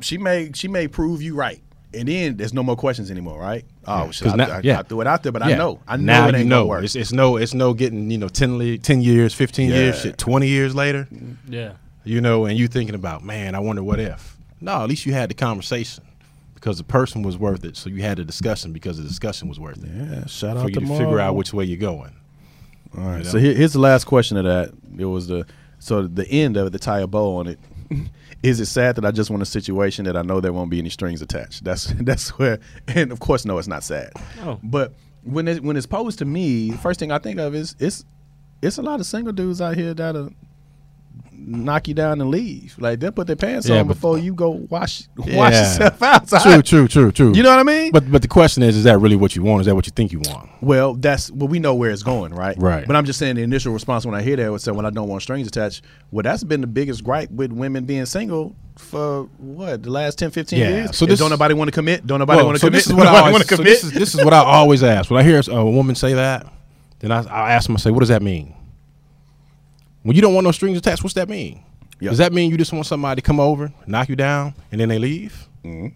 She 0.00 0.16
may 0.16 0.50
she 0.54 0.68
may 0.68 0.88
prove 0.88 1.20
you 1.20 1.34
right, 1.34 1.60
and 1.92 2.08
then 2.08 2.36
there's 2.38 2.54
no 2.54 2.62
more 2.62 2.76
questions 2.76 3.10
anymore, 3.10 3.38
right? 3.38 3.64
Oh, 3.86 4.04
Yeah, 4.06 4.10
shit, 4.10 4.24
'cause 4.24 4.32
I, 4.32 4.36
now- 4.36 4.50
I, 4.56 4.60
yeah. 4.64 4.78
I 4.78 4.82
threw 4.82 5.00
it 5.02 5.06
out 5.06 5.22
there, 5.22 5.32
but 5.32 5.42
I 5.42 5.54
know, 5.56 5.80
I 5.86 5.96
know 5.98 6.02
now 6.04 6.28
it 6.28 6.34
ain't 6.34 6.44
you 6.44 6.48
know. 6.48 6.60
gonna 6.60 6.68
work. 6.68 6.84
It's, 6.84 6.96
it's 6.96 7.12
no, 7.12 7.36
it's 7.36 7.52
no 7.52 7.74
getting 7.74 8.10
you 8.10 8.16
know 8.18 8.28
10, 8.28 8.78
10 8.78 9.02
years, 9.02 9.34
fifteen 9.34 9.68
years, 9.68 10.00
shit, 10.00 10.16
twenty 10.16 10.48
years 10.48 10.74
later. 10.74 11.06
Yeah. 11.46 11.72
You 12.04 12.22
know, 12.22 12.46
and 12.46 12.58
you 12.58 12.66
thinking 12.66 12.94
about, 12.94 13.22
man, 13.22 13.54
I 13.54 13.58
wonder 13.58 13.82
what 13.82 14.00
if. 14.00 14.38
No, 14.62 14.82
at 14.82 14.88
least 14.88 15.04
you 15.04 15.12
had 15.12 15.28
the 15.28 15.34
conversation 15.34 16.02
because 16.60 16.76
the 16.76 16.84
person 16.84 17.22
was 17.22 17.38
worth 17.38 17.64
it. 17.64 17.76
So 17.76 17.88
you 17.88 18.02
had 18.02 18.18
a 18.18 18.24
discussion 18.24 18.72
because 18.72 18.98
the 18.98 19.02
discussion 19.02 19.48
was 19.48 19.58
worth 19.58 19.82
it. 19.82 19.90
yeah, 19.92 20.26
shout 20.26 20.56
For 20.56 20.62
out 20.64 20.68
you 20.68 20.74
to 20.74 20.80
to 20.80 20.86
figure 20.86 21.18
out 21.18 21.34
which 21.34 21.54
way 21.54 21.64
you're 21.64 21.78
going. 21.78 22.14
All 22.96 23.04
right. 23.04 23.18
You 23.18 23.24
know? 23.24 23.30
So 23.30 23.38
here, 23.38 23.54
here's 23.54 23.72
the 23.72 23.78
last 23.80 24.04
question 24.04 24.36
of 24.36 24.44
that. 24.44 24.72
It 24.98 25.06
was 25.06 25.26
the 25.28 25.46
so 25.78 26.06
the 26.06 26.28
end 26.28 26.56
of 26.58 26.66
it, 26.66 26.70
the 26.70 26.78
tie 26.78 27.00
a 27.00 27.06
bow 27.06 27.36
on 27.36 27.46
it. 27.46 27.58
Is 28.42 28.60
it 28.60 28.66
sad 28.66 28.96
that 28.96 29.04
I 29.04 29.10
just 29.10 29.28
want 29.30 29.42
a 29.42 29.46
situation 29.46 30.04
that 30.06 30.16
I 30.16 30.22
know 30.22 30.40
there 30.40 30.52
won't 30.52 30.70
be 30.70 30.78
any 30.78 30.88
strings 30.90 31.20
attached? 31.20 31.64
That's 31.64 31.84
that's 32.00 32.30
where, 32.38 32.58
and 32.88 33.10
of 33.12 33.20
course, 33.20 33.44
no, 33.44 33.58
it's 33.58 33.68
not 33.68 33.82
sad. 33.82 34.12
Oh. 34.40 34.60
But 34.62 34.94
when 35.24 35.48
it, 35.48 35.62
when 35.62 35.76
it's 35.76 35.86
posed 35.86 36.18
to 36.20 36.24
me, 36.24 36.70
the 36.70 36.78
first 36.78 37.00
thing 37.00 37.10
I 37.10 37.18
think 37.18 37.38
of 37.40 37.54
is 37.54 37.74
it's 37.78 38.04
it's 38.62 38.78
a 38.78 38.82
lot 38.82 39.00
of 39.00 39.06
single 39.06 39.32
dudes 39.32 39.60
out 39.60 39.76
here 39.76 39.94
that'll 39.94 40.30
knock 41.46 41.88
you 41.88 41.94
down 41.94 42.20
and 42.20 42.30
leave. 42.30 42.76
Like 42.78 43.00
they'll 43.00 43.12
put 43.12 43.26
their 43.26 43.36
pants 43.36 43.68
Yeah, 43.68 43.80
on 43.80 43.86
before 43.86 44.18
you 44.18 44.34
go 44.34 44.50
wash 44.68 45.08
wash 45.16 45.26
Yeah. 45.26 45.60
yourself 45.60 46.02
out. 46.02 46.28
So 46.28 46.38
True, 46.38 46.62
true, 46.62 46.88
true, 46.88 47.12
true. 47.12 47.32
You 47.34 47.42
know 47.42 47.50
what 47.50 47.58
I 47.58 47.62
mean? 47.62 47.92
but 47.92 48.10
but 48.10 48.22
the 48.22 48.28
question 48.28 48.62
is, 48.62 48.76
is 48.76 48.84
that 48.84 48.98
really 48.98 49.16
what 49.16 49.34
you 49.34 49.42
want? 49.42 49.60
Is 49.60 49.66
that 49.66 49.74
what 49.74 49.86
you 49.86 49.92
think 49.94 50.12
you 50.12 50.20
want? 50.20 50.48
Well, 50.60 50.94
that's 50.94 51.30
well, 51.30 51.48
we 51.48 51.58
know 51.58 51.74
where 51.74 51.90
it's 51.90 52.02
going, 52.02 52.32
right? 52.34 52.56
Right. 52.58 52.86
But 52.86 52.96
I'm 52.96 53.04
just 53.04 53.18
saying 53.18 53.36
the 53.36 53.42
initial 53.42 53.72
response 53.72 54.04
when 54.06 54.14
I 54.14 54.22
hear 54.22 54.36
that 54.36 54.50
was 54.52 54.62
say 54.62 54.72
when 54.72 54.86
I 54.86 54.90
don't 54.90 55.08
want 55.08 55.22
strings 55.22 55.48
attached. 55.48 55.82
Well, 56.10 56.22
that's 56.22 56.44
been 56.44 56.60
the 56.60 56.66
biggest 56.66 57.02
gripe 57.04 57.30
with 57.30 57.52
women 57.52 57.84
being 57.84 58.06
single 58.06 58.54
for 58.76 59.24
what 59.38 59.82
the 59.82 59.90
last 59.90 60.18
10, 60.18 60.30
15 60.30 60.58
Yeah, 60.58 60.68
years. 60.68 60.96
so 60.96 61.04
Is 61.04 61.10
this- 61.10 61.18
don't 61.18 61.28
nobody 61.30 61.52
want 61.54 61.68
to 61.68 61.72
commit. 61.72 62.06
Don't 62.06 62.18
nobody 62.18 62.38
Well, 62.38 62.46
want 62.46 62.56
to 62.56 62.60
so 62.60 62.68
commit. 62.68 62.78
This 62.84 62.86
is 62.86 62.94
what 62.94 63.06
I 63.06 63.12
Nobody 63.12 63.20
always, 63.20 63.32
want 63.32 63.42
to 63.42 63.48
so 63.48 63.56
commit. 63.56 63.70
this 63.72 63.84
is 63.84 63.92
this 63.92 64.14
is 64.14 64.24
what 64.24 64.32
I 64.32 64.38
always 64.38 64.82
ask 64.82 65.10
when 65.10 65.20
I 65.20 65.22
hear 65.22 65.42
a 65.50 65.64
woman 65.64 65.94
say 65.94 66.14
that. 66.14 66.46
Then 67.00 67.12
I, 67.12 67.22
I 67.22 67.52
ask 67.52 67.66
them, 67.66 67.76
I 67.76 67.78
say, 67.78 67.90
what 67.90 68.00
does 68.00 68.08
that 68.10 68.22
mean? 68.22 68.54
When 70.02 70.16
you 70.16 70.22
don't 70.22 70.34
want 70.34 70.44
no 70.44 70.52
strings 70.52 70.78
attached, 70.78 71.02
what's 71.02 71.14
that 71.14 71.28
mean? 71.28 71.62
Yeah. 72.00 72.10
Does 72.10 72.18
that 72.18 72.32
mean 72.32 72.50
you 72.50 72.56
just 72.56 72.72
want 72.72 72.86
somebody 72.86 73.20
to 73.20 73.26
come 73.26 73.38
over, 73.38 73.72
knock 73.86 74.08
you 74.08 74.16
down, 74.16 74.54
and 74.72 74.80
then 74.80 74.88
they 74.88 74.98
leave? 74.98 75.48
Mm-hmm. 75.64 75.88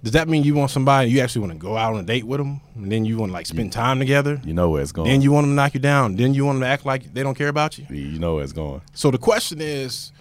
Does 0.00 0.12
that 0.12 0.28
mean 0.28 0.44
you 0.44 0.54
want 0.54 0.70
somebody 0.70 1.10
you 1.10 1.20
actually 1.20 1.40
want 1.40 1.52
to 1.54 1.58
go 1.58 1.76
out 1.76 1.94
on 1.94 1.98
a 2.00 2.04
date 2.04 2.24
with 2.24 2.38
them, 2.38 2.60
and 2.76 2.90
then 2.92 3.04
you 3.04 3.16
want 3.18 3.30
to 3.30 3.34
like 3.34 3.46
spend 3.46 3.72
time 3.72 3.98
together? 3.98 4.40
you 4.44 4.52
know 4.54 4.70
where 4.70 4.80
it's 4.80 4.92
going. 4.92 5.08
Then 5.08 5.22
you 5.22 5.32
want 5.32 5.44
them 5.44 5.50
to 5.52 5.56
knock 5.56 5.74
you 5.74 5.80
down. 5.80 6.14
Then 6.14 6.34
you 6.34 6.44
want 6.44 6.56
them 6.56 6.60
to 6.62 6.68
act 6.68 6.86
like 6.86 7.12
they 7.12 7.24
don't 7.24 7.34
care 7.34 7.48
about 7.48 7.78
you. 7.78 7.86
you 7.90 8.20
know 8.20 8.36
where 8.36 8.44
it's 8.44 8.52
going. 8.52 8.80
So 8.94 9.10
the 9.10 9.18
question 9.18 9.60
is, 9.60 10.12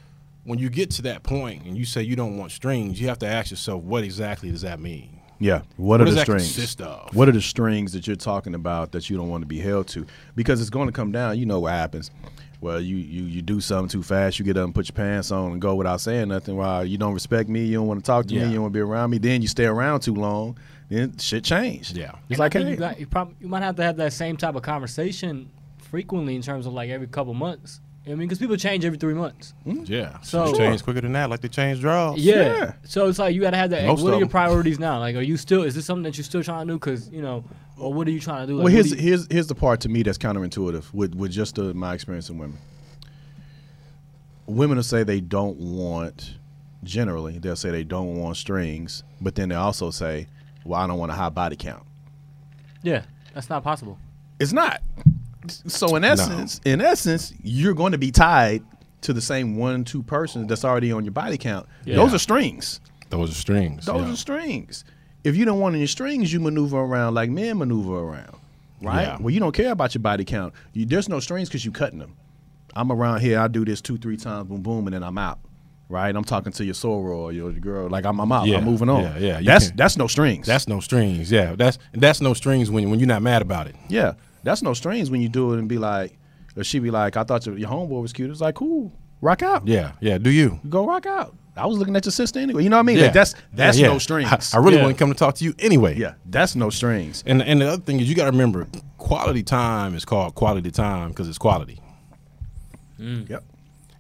when 0.46 0.58
you 0.58 0.70
get 0.70 0.90
to 0.92 1.04
that 1.04 1.22
point 1.22 1.66
and 1.66 1.78
you 1.78 1.86
say 1.86 2.02
you 2.02 2.16
don't 2.16 2.38
want 2.38 2.52
strings, 2.52 3.00
you 3.00 3.08
have 3.10 3.20
to 3.20 3.28
ask 3.28 3.52
yourself, 3.52 3.84
what 3.84 4.04
exactly 4.04 4.50
does 4.50 4.62
that 4.62 4.80
mean? 4.80 5.20
Yeah. 5.40 5.62
What, 5.76 6.00
What 6.00 6.02
are 6.02 6.12
the 6.12 6.22
strings? 6.22 6.44
consist 6.44 6.82
of? 6.82 7.14
What 7.16 7.30
are 7.30 7.34
the 7.34 7.42
strings 7.42 7.94
that 7.94 8.08
you're 8.08 8.16
talking 8.16 8.56
about 8.56 8.94
that 8.94 9.12
you 9.12 9.18
don't 9.18 9.30
want 9.30 9.44
to 9.44 9.48
be 9.48 9.60
held 9.60 9.88
to? 9.90 10.08
Because 10.36 10.60
it's 10.60 10.72
going 10.72 10.88
to 10.88 10.92
come 10.92 11.12
down. 11.12 11.38
You 11.38 11.46
know 11.46 11.60
what 11.60 11.74
happens. 11.74 12.10
Well, 12.60 12.82
you, 12.82 12.96
you 12.96 13.24
you 13.24 13.41
do 13.43 13.62
something 13.62 13.88
too 13.89 14.02
fast. 14.02 14.39
You 14.39 14.46
get 14.46 14.58
up 14.58 14.65
and 14.65 14.74
put 14.74 14.88
your 14.89 14.93
pants 14.96 15.30
on 15.32 15.52
and 15.52 15.62
go 15.62 15.76
without 15.76 16.02
saying 16.02 16.30
nothing. 16.30 16.56
While 16.58 16.86
you 16.86 16.98
don't 16.98 17.13
respect 17.13 17.50
me, 17.50 17.65
you 17.65 17.76
don't 17.78 17.88
want 17.88 18.00
to 18.00 18.06
talk 18.06 18.26
to 18.28 18.34
Yeah. 18.34 18.41
me, 18.43 18.48
you 18.50 18.54
don't 18.56 18.63
want 18.63 18.74
to 18.74 18.78
be 18.78 18.82
around 18.82 19.12
me. 19.12 19.20
Then 19.20 19.41
you 19.43 19.48
stay 19.48 19.65
around 19.65 20.00
too 20.00 20.15
long. 20.15 20.58
Then 20.89 21.17
shit 21.17 21.43
changed. 21.43 21.96
Yeah. 21.96 22.12
It's 22.30 22.32
And 22.32 22.39
like 22.39 22.54
hey, 22.54 22.67
you, 22.70 22.76
got, 22.76 23.00
you, 23.00 23.06
probably, 23.06 23.36
you 23.41 23.48
might 23.48 23.62
have 23.62 23.76
to 23.76 23.84
have 23.84 23.98
that 23.98 24.13
same 24.13 24.38
type 24.38 24.56
of 24.56 24.63
conversation 24.63 25.50
frequently 25.78 26.36
in 26.36 26.41
terms 26.41 26.65
of 26.65 26.74
like 26.74 26.89
every 26.89 27.08
couple 27.08 27.34
months. 27.34 27.80
I 28.08 28.12
mean, 28.12 28.20
because 28.20 28.39
people 28.39 28.56
change 28.56 28.86
every 28.86 28.98
three 28.98 29.13
months. 29.13 29.54
Yeah. 29.65 30.20
So- 30.22 30.48
So 30.48 30.58
change 30.58 30.82
quicker 30.84 31.02
than 31.02 31.12
that, 31.13 31.30
like 31.30 31.41
they 31.41 31.50
change 31.50 31.82
draws. 31.82 32.17
Yeah. 32.20 32.36
Yeah. 32.36 32.74
So 32.86 33.08
it's 33.10 33.20
like 33.20 33.36
you 33.36 33.41
got 33.41 33.52
to 33.52 33.58
have 33.58 33.70
that. 33.72 33.86
Most 33.86 34.02
what 34.04 34.13
are 34.13 34.17
your 34.20 34.28
priorities 34.30 34.80
now? 34.80 35.00
Like, 35.00 35.15
are 35.17 35.22
you 35.22 35.36
still? 35.38 35.63
Is 35.63 35.76
this 35.76 35.86
something 35.86 36.04
that 36.04 36.17
you're 36.17 36.24
still 36.24 36.41
trying 36.43 36.67
to 36.67 36.74
do? 36.74 36.80
Because 36.80 37.10
you 37.10 37.22
know, 37.22 37.43
or 37.78 37.93
what 37.93 38.08
are 38.08 38.12
you 38.12 38.20
trying 38.22 38.41
to 38.41 38.48
do? 38.48 38.56
Like, 38.58 38.63
well, 38.65 38.74
here's 38.74 38.91
do 38.91 38.96
you- 38.96 39.02
here's 39.02 39.28
here's 39.30 39.48
the 39.48 39.56
part 39.56 39.82
to 39.82 39.89
me 39.89 40.04
that's 40.04 40.17
counterintuitive 40.17 40.93
with 40.93 41.15
with 41.15 41.32
just 41.32 41.60
uh, 41.60 41.74
my 41.74 41.93
experience 41.93 42.30
in 42.30 42.38
women. 42.38 42.58
Women 44.46 44.78
will 44.78 44.84
say 44.84 45.04
they 45.04 45.20
don't 45.22 45.58
want. 45.58 46.36
Generally, 46.84 47.39
they'll 47.39 47.56
say 47.56 47.72
they 47.72 47.84
don't 47.84 48.15
want 48.17 48.38
strings, 48.38 49.04
but 49.20 49.36
then 49.36 49.50
they 49.50 49.56
also 49.56 49.89
say, 49.91 50.28
"Well, 50.63 50.80
I 50.80 50.88
don't 50.88 51.00
want 51.00 51.12
a 51.12 51.15
high 51.15 51.30
body 51.30 51.56
count." 51.58 51.84
yeah, 52.84 53.04
that's 53.34 53.50
not 53.50 53.63
possible. 53.63 53.98
It's 54.39 54.54
not. 54.54 54.82
So 55.52 55.96
in 55.96 56.04
essence, 56.04 56.62
in 56.66 56.82
essence, 56.82 57.34
you're 57.44 57.74
going 57.74 57.92
to 57.92 57.98
be 57.98 58.12
tied 58.12 58.64
to 59.02 59.14
the 59.14 59.22
same 59.22 59.58
one, 59.58 59.84
two 59.84 60.04
persons 60.04 60.48
that's 60.48 60.66
already 60.66 60.92
on 60.92 61.06
your 61.06 61.12
body 61.12 61.38
count. 61.38 61.68
Yeah. 61.86 61.96
Those 61.96 62.14
are 62.14 62.20
strings. 62.20 62.82
Those 63.10 63.32
are 63.32 63.36
strings. 63.36 63.86
Those 63.86 64.06
yeah. 64.06 64.14
are 64.14 64.16
strings. 64.16 64.84
If 65.24 65.36
you 65.36 65.46
don't 65.46 65.60
want 65.60 65.76
any 65.76 65.88
strings, 65.88 66.32
you 66.32 66.40
maneuver 66.40 66.78
around 66.78 67.14
like 67.14 67.30
men 67.30 67.58
maneuver 67.58 68.00
around, 68.00 68.36
right? 68.82 69.04
Yeah. 69.04 69.18
Well, 69.20 69.30
you 69.30 69.40
don't 69.40 69.54
care 69.54 69.72
about 69.72 69.94
your 69.94 70.02
body 70.02 70.26
count. 70.26 70.54
You, 70.74 70.86
there's 70.86 71.10
no 71.10 71.20
strings 71.20 71.50
because 71.50 71.66
you're 71.66 71.74
cutting 71.74 72.00
them. 72.00 72.16
I'm 72.76 72.92
around 72.92 73.22
here. 73.22 73.40
I 73.40 73.48
do 73.48 73.66
this 73.66 73.82
two, 73.82 73.98
three 73.98 74.18
times, 74.18 74.48
boom, 74.48 74.62
boom, 74.62 74.88
and 74.88 74.94
then 74.94 75.04
I'm 75.04 75.18
out. 75.18 75.40
Right? 75.90 76.14
I'm 76.14 76.26
talking 76.26 76.52
to 76.52 76.66
your 76.66 76.74
soror 76.74 77.16
or 77.16 77.32
your 77.32 77.52
girl. 77.54 77.90
Like 77.90 78.06
I'm, 78.06 78.20
I'm 78.20 78.32
out. 78.32 78.46
Yeah, 78.46 78.58
I'm 78.58 78.66
moving 78.66 78.90
on. 78.90 79.04
yeah, 79.04 79.18
yeah, 79.18 79.40
you 79.40 79.46
That's 79.46 79.70
can- 79.70 79.78
that's 79.78 79.96
no 79.98 80.08
strings. 80.08 80.46
That's 80.46 80.68
no 80.68 80.82
strings. 80.82 81.32
Yeah. 81.32 81.56
That's 81.56 81.78
that's 81.94 82.20
no 82.20 82.34
strings 82.34 82.70
when 82.70 82.90
when 82.90 83.00
you're 83.00 83.08
not 83.08 83.22
mad 83.22 83.42
about 83.42 83.68
it. 83.68 83.76
Yeah, 83.88 84.14
that's 84.48 84.62
no 84.64 84.74
strings 84.74 85.12
when 85.12 85.22
you 85.22 85.30
do 85.30 85.54
it 85.54 85.60
and 85.60 85.68
be 85.70 85.78
like, 85.78 86.18
or 86.56 86.64
she 86.64 86.80
be 86.80 86.90
like, 86.92 87.18
I 87.18 87.24
thought 87.24 87.46
your, 87.46 87.58
your 87.58 87.70
homeboy 87.70 88.02
was 88.02 88.14
cute. 88.14 88.32
It's 88.32 88.42
like, 88.42 88.56
cool, 88.56 88.92
rock 89.22 89.44
out. 89.44 89.68
Yeah. 89.68 89.92
Yeah. 90.00 90.18
Do 90.18 90.30
you? 90.32 90.60
Go 90.70 90.88
rock 90.88 91.06
out. 91.06 91.36
I 91.56 91.66
was 91.66 91.78
looking 91.80 91.96
at 91.96 92.06
your 92.06 92.12
sister 92.12 92.40
anyway. 92.40 92.64
You 92.64 92.70
know 92.70 92.78
what 92.78 92.82
I 92.82 92.84
mean? 92.84 92.98
Yeah. 92.98 93.04
Like 93.06 93.14
that's 93.14 93.34
that's 93.54 93.78
Yeah, 93.80 93.88
yeah. 93.88 93.94
no 93.94 94.00
strings. 94.00 94.54
I, 94.54 94.58
I 94.58 94.62
really 94.64 94.78
Yeah. 94.78 94.84
want 94.84 94.96
to 94.96 95.00
come 95.00 95.12
to 95.12 95.18
talk 95.18 95.36
to 95.36 95.44
you 95.44 95.54
anyway. 95.60 95.98
yeah, 95.98 96.14
that's 96.26 96.56
no 96.56 96.70
strings. 96.70 97.24
And 97.26 97.42
and 97.42 97.62
the 97.62 97.68
other 97.68 97.82
thing 97.82 98.00
is 98.00 98.08
you 98.10 98.16
got 98.16 98.26
to 98.26 98.32
remember, 98.32 98.68
quality 99.00 99.42
time 99.44 99.96
is 99.96 100.06
called 100.06 100.36
quality 100.36 100.70
time 100.72 101.10
because 101.10 101.28
it's 101.28 101.40
quality, 101.40 101.80
mm. 103.00 103.28
Yep. 103.30 103.44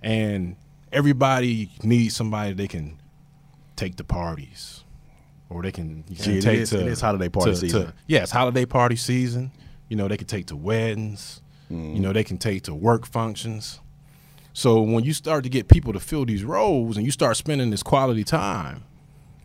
and 0.03 0.55
everybody 0.91 1.71
needs 1.83 2.15
somebody 2.15 2.53
they 2.53 2.67
can 2.67 2.99
take 3.75 3.95
to 3.97 4.03
parties, 4.03 4.83
or 5.49 5.61
they 5.63 5.71
can, 5.71 6.03
you 6.09 6.15
can 6.15 6.41
take 6.41 6.59
is- 6.59 6.69
to 6.71 6.79
it 6.81 6.87
is 6.87 7.01
holiday 7.01 7.29
party 7.29 7.51
to- 7.51 7.57
season. 7.57 7.85
To, 7.87 7.93
yeah, 8.07 8.21
it's 8.23 8.31
holiday 8.31 8.65
party 8.65 8.95
season. 8.95 9.51
You 9.89 9.95
know, 9.95 10.07
they 10.07 10.17
can 10.17 10.27
take 10.27 10.47
to 10.47 10.55
weddings. 10.55 11.41
Mm. 11.71 11.95
You 11.95 11.99
know, 11.99 12.13
they 12.13 12.23
can 12.23 12.37
take 12.37 12.63
to 12.63 12.73
work 12.73 13.05
functions. 13.05 13.79
So 14.53 14.81
when 14.81 15.03
you 15.03 15.13
start 15.13 15.43
to 15.43 15.49
get 15.49 15.67
people 15.67 15.93
to 15.93 15.99
fill 15.99 16.25
these 16.25 16.43
roles 16.43 16.97
and 16.97 17.05
you 17.05 17.11
start 17.11 17.37
spending 17.37 17.69
this 17.69 17.83
quality 17.83 18.23
time, 18.23 18.83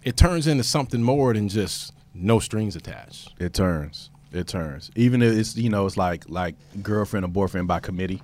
it 0.02 0.16
turns 0.16 0.46
into 0.46 0.64
something 0.64 1.02
more 1.02 1.34
than 1.34 1.48
just 1.48 1.92
no 2.14 2.38
strings 2.38 2.76
attached. 2.76 3.32
It 3.38 3.52
turns. 3.54 4.10
It 4.32 4.46
turns. 4.46 4.90
Even 4.96 5.20
if 5.22 5.36
it's 5.36 5.56
you 5.56 5.68
know 5.68 5.84
it's 5.86 5.96
like 5.98 6.28
like 6.28 6.54
girlfriend 6.82 7.24
or 7.24 7.28
boyfriend 7.28 7.68
by 7.68 7.80
committee. 7.80 8.22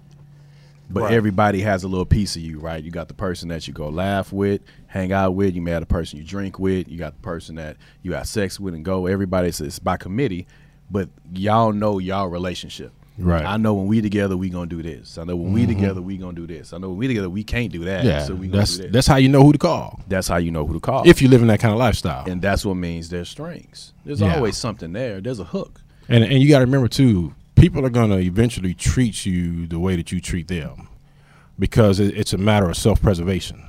But 0.90 1.02
Right. 1.02 1.12
everybody 1.12 1.60
has 1.60 1.84
a 1.84 1.88
little 1.88 2.06
piece 2.06 2.34
of 2.34 2.40
you, 2.40 2.58
right? 2.58 2.82
You 2.82 2.90
got 2.90 3.08
the 3.08 3.14
person 3.14 3.50
that 3.50 3.68
you 3.68 3.74
go 3.74 3.90
laugh 3.90 4.32
with, 4.32 4.62
hang 4.86 5.12
out 5.12 5.34
with. 5.34 5.54
You 5.54 5.60
may 5.60 5.72
have 5.72 5.82
the 5.82 5.86
person 5.86 6.18
you 6.18 6.24
drink 6.24 6.58
with. 6.58 6.88
You 6.88 6.96
got 6.96 7.12
the 7.14 7.20
person 7.20 7.56
that 7.56 7.76
you 8.02 8.14
have 8.14 8.26
sex 8.26 8.58
with 8.58 8.72
and 8.72 8.82
go. 8.86 9.04
Everybody's 9.04 9.60
it's 9.60 9.78
by 9.78 9.98
committee, 9.98 10.46
but 10.90 11.08
y'all 11.32 11.72
know 11.72 11.98
y'all 11.98 12.28
relationship. 12.28 12.92
Right. 13.18 13.44
I 13.44 13.56
know 13.56 13.74
when 13.74 13.88
we 13.88 14.00
together 14.00 14.36
we 14.36 14.48
gonna 14.48 14.66
do 14.66 14.80
this. 14.80 15.18
I 15.18 15.24
know 15.24 15.34
when 15.34 15.52
we 15.52 15.62
mm-hmm. 15.62 15.74
together 15.74 16.00
we 16.00 16.16
gonna 16.18 16.34
do 16.34 16.46
this. 16.46 16.72
I 16.72 16.78
know 16.78 16.90
when 16.90 16.98
we 16.98 17.08
together 17.08 17.28
we 17.28 17.42
can't 17.42 17.72
do 17.72 17.84
that. 17.84 18.04
Yeah, 18.04 18.22
so 18.22 18.34
we 18.36 18.46
that's 18.46 18.76
do 18.76 18.88
that's 18.90 19.08
how 19.08 19.16
you 19.16 19.28
know 19.28 19.42
who 19.42 19.52
to 19.52 19.58
call 19.58 20.00
That's 20.06 20.28
how 20.28 20.36
you 20.36 20.52
know 20.52 20.64
who 20.64 20.74
to 20.74 20.80
call. 20.80 21.08
if 21.08 21.20
you 21.20 21.28
live 21.28 21.42
in 21.42 21.48
that 21.48 21.58
kind 21.58 21.72
of 21.72 21.80
lifestyle. 21.80 22.30
and 22.30 22.40
that's 22.40 22.64
what 22.64 22.74
means 22.74 23.08
there's 23.08 23.28
strings. 23.28 23.92
There's 24.04 24.20
Yeah. 24.20 24.36
always 24.36 24.56
something 24.56 24.92
there. 24.92 25.20
There's 25.20 25.40
a 25.40 25.44
hook. 25.44 25.80
And 26.08 26.22
and 26.22 26.40
you 26.40 26.48
got 26.48 26.60
to 26.60 26.64
remember 26.64 26.86
too, 26.88 27.34
people 27.56 27.84
are 27.84 27.90
gonna 27.90 28.18
eventually 28.18 28.72
treat 28.72 29.26
you 29.26 29.66
the 29.66 29.80
way 29.80 29.96
that 29.96 30.12
you 30.12 30.20
treat 30.20 30.46
them, 30.46 30.88
because 31.58 31.98
it, 31.98 32.16
it's 32.16 32.32
a 32.32 32.38
matter 32.38 32.70
of 32.70 32.76
self 32.76 33.02
preservation. 33.02 33.64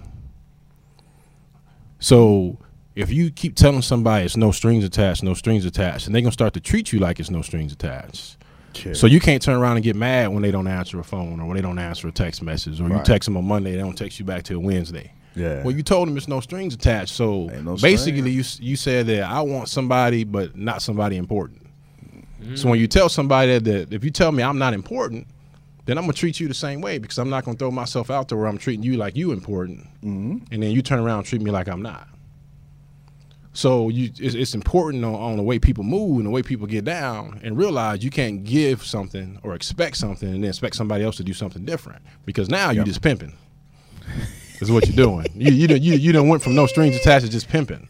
So 1.99 2.57
if 2.99 3.11
you 3.11 3.31
keep 3.31 3.55
telling 3.55 3.81
somebody 3.81 4.25
it's 4.25 4.35
no 4.35 4.51
strings 4.51 4.83
attached, 4.83 5.23
no 5.23 5.33
strings 5.33 5.65
attached, 5.65 6.05
and 6.05 6.13
they're 6.13 6.21
gonna 6.21 6.33
start 6.33 6.53
to 6.55 6.59
treat 6.59 6.91
you 6.91 6.99
like 6.99 7.19
it's 7.19 7.29
no 7.29 7.41
strings 7.41 7.71
attached. 7.71 8.35
So 8.93 9.07
you 9.07 9.19
can't 9.19 9.41
turn 9.41 9.57
around 9.57 9.75
and 9.75 9.83
get 9.83 9.95
mad 9.95 10.29
when 10.29 10.41
they 10.41 10.51
don't 10.51 10.67
answer 10.67 10.99
a 10.99 11.03
phone 11.03 11.39
or 11.41 11.47
when 11.47 11.55
they 11.55 11.61
don't 11.61 11.79
answer 11.79 12.07
a 12.07 12.11
text 12.11 12.41
message 12.41 12.79
or 12.79 12.87
you 12.87 13.01
text 13.03 13.25
them 13.25 13.35
on 13.35 13.45
Monday, 13.45 13.71
they 13.71 13.77
don't 13.77 13.97
text 13.97 14.19
you 14.19 14.25
back 14.25 14.43
till 14.43 14.59
Wednesday. 14.59 15.11
Yeah. 15.35 15.63
Well, 15.63 15.75
you 15.75 15.83
told 15.83 16.07
them 16.07 16.15
it's 16.15 16.29
no 16.29 16.39
strings 16.39 16.73
attached. 16.75 17.13
So 17.13 17.45
no 17.61 17.75
basically, 17.75 18.31
you 18.31 18.43
you 18.59 18.75
said 18.75 19.07
that 19.07 19.23
I 19.23 19.41
want 19.41 19.69
somebody, 19.69 20.23
but 20.23 20.55
not 20.55 20.81
somebody 20.81 21.17
important. 21.17 21.67
So 22.55 22.69
when 22.69 22.79
you 22.79 22.87
tell 22.87 23.09
somebody 23.09 23.59
that, 23.59 23.63
that 23.65 23.93
if 23.93 24.03
you 24.03 24.11
tell 24.11 24.31
me 24.31 24.43
I'm 24.43 24.57
not 24.57 24.73
important, 24.73 25.27
then 25.85 25.97
I'm 25.97 26.03
gonna 26.03 26.13
treat 26.13 26.39
you 26.39 26.47
the 26.47 26.53
same 26.53 26.79
way 26.81 26.97
because 26.99 27.17
I'm 27.17 27.29
not 27.29 27.43
gonna 27.43 27.57
throw 27.57 27.71
myself 27.71 28.09
out 28.09 28.29
there 28.29 28.37
where 28.37 28.47
I'm 28.47 28.57
treating 28.57 28.83
you 28.83 28.95
like 28.97 29.15
you 29.15 29.31
important, 29.31 29.85
mm-hmm. 30.03 30.37
and 30.51 30.63
then 30.63 30.71
you 30.71 30.81
turn 30.81 30.99
around 30.99 31.19
and 31.19 31.27
treat 31.27 31.41
me 31.41 31.51
like 31.51 31.67
I'm 31.67 31.81
not. 31.81 32.07
So 33.53 33.89
you, 33.89 34.11
it's, 34.19 34.35
it's 34.35 34.53
important 34.53 35.03
on, 35.03 35.15
on 35.15 35.37
the 35.37 35.43
way 35.43 35.57
people 35.59 35.83
move 35.83 36.17
and 36.17 36.25
the 36.25 36.29
way 36.29 36.43
people 36.43 36.67
get 36.67 36.85
down, 36.85 37.39
and 37.43 37.57
realize 37.57 38.03
you 38.03 38.09
can't 38.11 38.43
give 38.43 38.83
something 38.85 39.39
or 39.43 39.55
expect 39.55 39.97
something 39.97 40.29
and 40.29 40.43
then 40.43 40.49
expect 40.49 40.75
somebody 40.75 41.03
else 41.03 41.17
to 41.17 41.23
do 41.23 41.33
something 41.33 41.65
different 41.65 42.01
because 42.25 42.49
now 42.49 42.69
you're 42.71 42.83
just 42.85 43.01
pimping. 43.01 43.33
is 44.61 44.71
what 44.71 44.87
you're 44.87 44.95
doing. 44.95 45.25
You 45.35 45.51
you 45.51 45.67
you 45.75 45.93
you 45.95 46.11
done 46.11 46.27
went 46.27 46.43
from 46.43 46.53
no 46.55 46.65
strings 46.67 46.95
attached 46.95 47.25
to 47.25 47.31
just 47.31 47.47
pimping. 47.49 47.87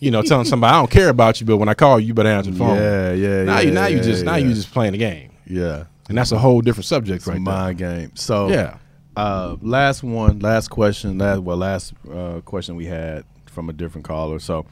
You 0.00 0.10
know, 0.10 0.22
telling 0.22 0.46
somebody 0.46 0.72
I 0.72 0.78
don't 0.78 0.90
care 0.90 1.08
about 1.10 1.40
you, 1.40 1.46
but 1.46 1.58
when 1.58 1.68
I 1.68 1.74
call 1.74 2.00
you, 2.00 2.08
you 2.08 2.14
better 2.14 2.28
answer 2.30 2.50
the 2.50 2.58
phone. 2.58 2.76
Yeah, 2.76 3.12
yeah, 3.12 3.44
Now 3.44 3.54
yeah, 3.56 3.60
you 3.60 3.70
now 3.70 3.86
you 3.86 3.96
yeah, 3.98 4.02
just 4.02 4.24
now 4.24 4.36
you 4.36 4.52
just 4.54 4.72
playing 4.72 4.92
the 4.92 4.98
game, 4.98 5.30
Yeah. 5.46 5.84
and 6.08 6.16
that's 6.16 6.32
a 6.32 6.38
whole 6.38 6.60
different 6.60 6.86
subject 6.86 7.18
It's 7.18 7.26
right 7.26 7.40
mind 7.40 7.78
game. 7.78 8.12
So 8.14 8.48
Yeah. 8.48 8.78
Uh, 9.16 9.56
last 9.62 10.02
one, 10.04 10.38
last 10.38 10.68
question, 10.68 11.18
last 11.18 11.40
well, 11.40 11.56
last 11.56 11.92
uh, 12.12 12.40
question 12.44 12.76
we 12.76 12.86
had 12.86 13.24
from 13.46 13.68
a 13.68 13.72
different 13.72 14.06
caller. 14.06 14.38
So, 14.38 14.64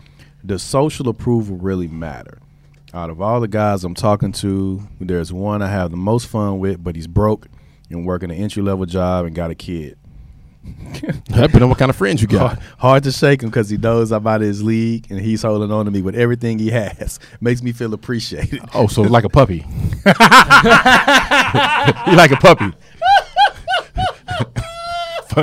does 0.46 0.62
social 0.62 1.09
approval 1.09 1.56
really 1.56 1.88
matter? 1.88 2.38
Out 2.94 3.11
of 3.11 3.20
all 3.20 3.40
the 3.40 3.48
guys 3.48 3.85
I'm 3.85 3.94
talking 3.94 4.32
to, 4.32 4.82
there's 5.00 5.32
one 5.32 5.61
I 5.61 5.68
have 5.68 5.90
the 5.90 5.96
most 5.96 6.28
fun 6.28 6.61
with, 6.61 6.82
but 6.82 6.96
he's 6.96 7.06
broke 7.06 7.48
and 7.90 8.06
working 8.06 8.30
an 8.30 8.37
entry 8.37 8.62
level 8.62 8.87
job 8.87 9.26
and 9.26 9.35
got 9.35 9.50
a 9.50 9.54
kid. 9.54 9.98
Depending 11.26 11.62
on 11.62 11.68
what 11.68 11.78
kind 11.78 11.90
of 11.90 11.96
friends 11.96 12.22
you 12.22 12.28
got. 12.28 12.54
Hard, 12.54 12.59
hard 12.78 13.02
to 13.04 13.12
shake 13.12 13.42
him 13.42 13.50
because 13.50 13.68
he 13.68 13.76
knows 13.76 14.11
I'm 14.12 14.26
out 14.26 14.40
of 14.40 14.46
his 14.46 14.62
league 14.62 15.06
and 15.11 15.20
he's 15.20 15.42
holding 15.42 15.70
on 15.70 15.85
to 15.85 15.90
me 15.90 16.02
with 16.02 16.16
everything 16.16 16.59
he 16.59 16.70
has. 16.70 17.20
Makes 17.40 17.62
me 17.62 17.72
feel 17.72 17.92
appreciated. 17.94 18.62
Oh, 18.74 18.87
so 18.87 19.02
like 19.02 19.24
a 19.24 19.28
puppy. 19.28 19.56
you 22.06 22.16
like 22.16 22.30
a 22.32 22.37
puppy. 22.40 22.72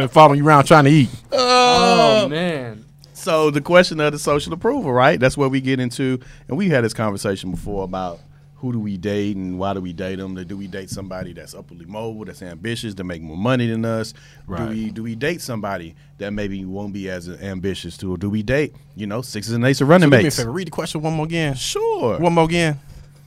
Following 0.10 0.40
you 0.40 0.48
around 0.48 0.66
trying 0.66 0.86
to 0.86 0.90
eat. 0.90 1.10
Oh 1.32 2.28
man. 2.28 2.83
So 3.24 3.50
the 3.52 3.62
question 3.62 4.00
of 4.02 4.12
the 4.12 4.20
social 4.20 4.52
approval, 4.54 4.92
right? 4.92 5.20
That's 5.20 5.38
what 5.38 5.50
we 5.50 5.62
get 5.62 5.80
into, 5.80 6.20
and 6.48 6.58
we 6.58 6.70
had 6.70 6.84
this 6.84 6.94
conversation 6.94 7.52
before 7.52 7.84
about 7.86 8.20
who 8.56 8.72
do 8.74 8.80
we 8.80 8.98
date 8.98 9.36
and 9.38 9.58
why 9.60 9.74
do 9.74 9.82
we 9.82 9.92
date 9.94 10.18
them? 10.18 10.36
Do 10.36 10.58
we 10.58 10.68
date 10.68 10.90
somebody 10.90 11.34
that's 11.34 11.54
upwardly 11.54 11.86
mobile, 11.86 12.26
that's 12.26 12.42
ambitious, 12.42 12.94
to 12.96 13.04
make 13.04 13.22
more 13.22 13.38
money 13.38 13.68
than 13.68 13.84
us? 13.86 14.14
Do 14.58 14.66
we 14.68 14.90
do 14.90 15.04
we 15.04 15.16
date 15.16 15.42
somebody 15.42 15.96
that 16.18 16.32
maybe 16.32 16.64
won't 16.66 16.94
be 16.94 17.10
as 17.10 17.30
ambitious 17.30 17.98
to? 17.98 18.14
Or 18.14 18.18
do 18.18 18.30
we 18.30 18.44
date, 18.44 18.74
you 18.96 19.08
know, 19.08 19.22
sixes 19.22 19.54
and 19.54 19.66
eights 19.66 19.80
of 19.82 19.88
running 19.90 20.08
a 20.08 20.10
mates? 20.10 20.38
favor, 20.38 20.52
read 20.52 20.68
the 20.68 20.72
question 20.72 21.02
one 21.02 21.14
more 21.14 21.26
again. 21.26 21.56
Sure, 21.56 22.20
One 22.20 22.34
more 22.34 22.46
again. 22.46 22.80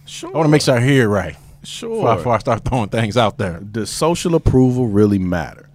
sure. 0.06 0.30
I 0.30 0.36
want 0.36 0.46
to 0.46 0.50
make 0.50 0.62
sure 0.62 0.76
I 0.76 0.80
hear 0.80 1.04
it 1.04 1.08
right 1.08 1.36
sure. 1.64 1.90
before, 1.96 2.08
I- 2.08 2.16
before 2.16 2.32
I 2.34 2.38
start 2.38 2.64
throwing 2.64 2.88
things 2.90 3.16
out 3.16 3.36
there. 3.38 3.60
does 3.60 3.88
social 3.90 4.34
approval 4.34 4.88
really 4.88 5.18
matter? 5.18 5.65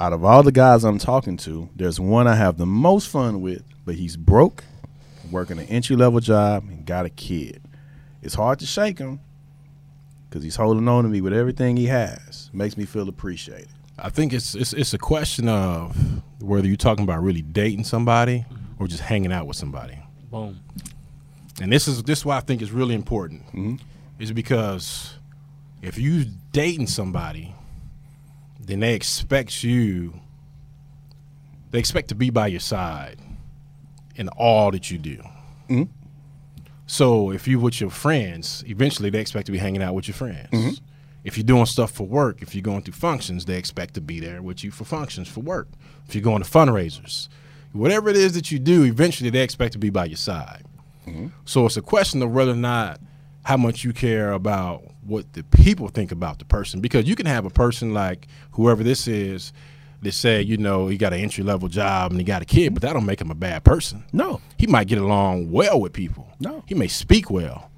Out 0.00 0.12
of 0.12 0.24
all 0.24 0.42
the 0.42 0.52
guys 0.52 0.84
I'm 0.84 0.98
talking 0.98 1.36
to, 1.38 1.68
there's 1.74 1.98
one 1.98 2.28
I 2.28 2.36
have 2.36 2.56
the 2.56 2.66
most 2.66 3.08
fun 3.08 3.40
with, 3.40 3.64
but 3.84 3.96
he's 3.96 4.16
broke, 4.16 4.62
working 5.30 5.58
an 5.58 5.66
entry 5.66 5.96
level 5.96 6.20
job, 6.20 6.64
and 6.68 6.86
got 6.86 7.04
a 7.04 7.10
kid. 7.10 7.60
It's 8.22 8.34
hard 8.34 8.60
to 8.60 8.66
shake 8.66 8.98
him 8.98 9.20
because 10.28 10.44
he's 10.44 10.56
holding 10.56 10.86
on 10.88 11.04
to 11.04 11.10
me 11.10 11.20
with 11.20 11.32
everything 11.32 11.76
he 11.76 11.86
has. 11.86 12.48
Makes 12.52 12.76
me 12.76 12.84
feel 12.84 13.08
appreciated. 13.08 13.68
I 13.98 14.10
think 14.10 14.32
it's 14.32 14.54
it's 14.54 14.72
it's 14.72 14.94
a 14.94 14.98
question 14.98 15.48
of 15.48 15.96
whether 16.40 16.68
you're 16.68 16.76
talking 16.76 17.02
about 17.02 17.22
really 17.22 17.42
dating 17.42 17.84
somebody 17.84 18.44
or 18.78 18.86
just 18.86 19.02
hanging 19.02 19.32
out 19.32 19.46
with 19.46 19.56
somebody. 19.56 19.98
Boom. 20.30 20.60
and 21.60 21.72
this 21.72 21.88
is 21.88 22.04
this 22.04 22.20
is 22.20 22.24
why 22.24 22.36
I 22.36 22.40
think 22.40 22.62
is 22.62 22.70
really 22.70 22.94
important, 22.94 23.46
mm-hmm. 23.46 23.76
is 24.20 24.30
because 24.30 25.14
if 25.82 25.98
you 25.98 26.26
dating 26.52 26.86
somebody, 26.86 27.54
then 28.68 28.80
they 28.80 28.94
expect 28.94 29.64
you. 29.64 30.20
They 31.70 31.78
expect 31.78 32.08
to 32.10 32.14
be 32.14 32.30
by 32.30 32.48
your 32.48 32.60
side 32.60 33.18
in 34.14 34.28
all 34.28 34.70
that 34.70 34.90
you 34.90 34.98
do. 34.98 35.16
Mm-hmm. 35.68 35.84
So 36.86 37.32
if 37.32 37.48
you 37.48 37.58
with 37.58 37.80
your 37.80 37.90
friends, 37.90 38.62
eventually 38.66 39.10
they 39.10 39.20
expect 39.20 39.46
to 39.46 39.52
be 39.52 39.58
hanging 39.58 39.82
out 39.82 39.94
with 39.94 40.06
your 40.06 40.14
friends. 40.14 40.50
Mm-hmm. 40.50 40.84
If 41.24 41.36
you're 41.36 41.44
doing 41.44 41.66
stuff 41.66 41.90
for 41.90 42.06
work, 42.06 42.42
if 42.42 42.54
you're 42.54 42.62
going 42.62 42.82
through 42.82 42.94
functions, 42.94 43.46
they 43.46 43.56
expect 43.56 43.94
to 43.94 44.00
be 44.00 44.20
there 44.20 44.42
with 44.42 44.62
you 44.62 44.70
for 44.70 44.84
functions 44.84 45.28
for 45.28 45.40
work. 45.40 45.68
If 46.06 46.14
you're 46.14 46.22
going 46.22 46.42
to 46.42 46.48
fundraisers, 46.48 47.28
whatever 47.72 48.08
it 48.08 48.16
is 48.16 48.34
that 48.34 48.50
you 48.50 48.58
do, 48.58 48.84
eventually 48.84 49.30
they 49.30 49.42
expect 49.42 49.72
to 49.72 49.78
be 49.78 49.90
by 49.90 50.06
your 50.06 50.16
side. 50.16 50.64
Mm-hmm. 51.06 51.28
So 51.44 51.66
it's 51.66 51.76
a 51.76 51.82
question 51.82 52.22
of 52.22 52.32
whether 52.32 52.52
or 52.52 52.56
not 52.56 53.00
how 53.48 53.56
much 53.56 53.82
you 53.82 53.94
care 53.94 54.32
about 54.32 54.82
what 55.00 55.32
the 55.32 55.42
people 55.42 55.88
think 55.88 56.12
about 56.12 56.38
the 56.38 56.44
person. 56.44 56.80
Because 56.82 57.08
you 57.08 57.16
can 57.16 57.24
have 57.24 57.46
a 57.46 57.50
person 57.50 57.94
like 57.94 58.28
whoever 58.50 58.82
this 58.82 59.08
is 59.08 59.54
that 60.02 60.12
say, 60.12 60.42
you 60.42 60.58
know, 60.58 60.86
he 60.88 60.98
got 60.98 61.14
an 61.14 61.20
entry 61.20 61.42
level 61.42 61.66
job 61.66 62.10
and 62.10 62.20
he 62.20 62.24
got 62.24 62.42
a 62.42 62.44
kid, 62.44 62.74
but 62.74 62.82
that 62.82 62.92
don't 62.92 63.06
make 63.06 63.22
him 63.22 63.30
a 63.30 63.34
bad 63.34 63.64
person. 63.64 64.04
No. 64.12 64.42
He 64.58 64.66
might 64.66 64.86
get 64.86 64.98
along 64.98 65.50
well 65.50 65.80
with 65.80 65.94
people. 65.94 66.28
No. 66.38 66.62
He 66.66 66.74
may 66.74 66.88
speak 66.88 67.30
well. 67.30 67.70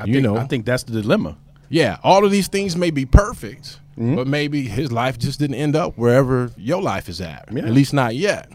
I 0.00 0.04
You 0.06 0.14
think, 0.14 0.24
know. 0.24 0.36
I 0.38 0.46
think 0.46 0.64
that's 0.64 0.82
the 0.84 1.02
dilemma. 1.02 1.36
Yeah, 1.68 1.98
all 2.02 2.24
of 2.24 2.30
these 2.30 2.48
things 2.48 2.74
may 2.74 2.90
be 2.90 3.04
perfect, 3.04 3.78
Mm-hmm. 3.98 4.14
but 4.16 4.26
maybe 4.26 4.62
his 4.62 4.90
life 4.90 5.18
just 5.18 5.38
didn't 5.38 5.56
end 5.56 5.76
up 5.76 5.98
wherever 5.98 6.50
your 6.56 6.80
life 6.80 7.10
is 7.10 7.20
at. 7.20 7.46
Yeah. 7.52 7.66
At 7.66 7.72
least 7.72 7.92
not 7.92 8.14
yet. 8.16 8.50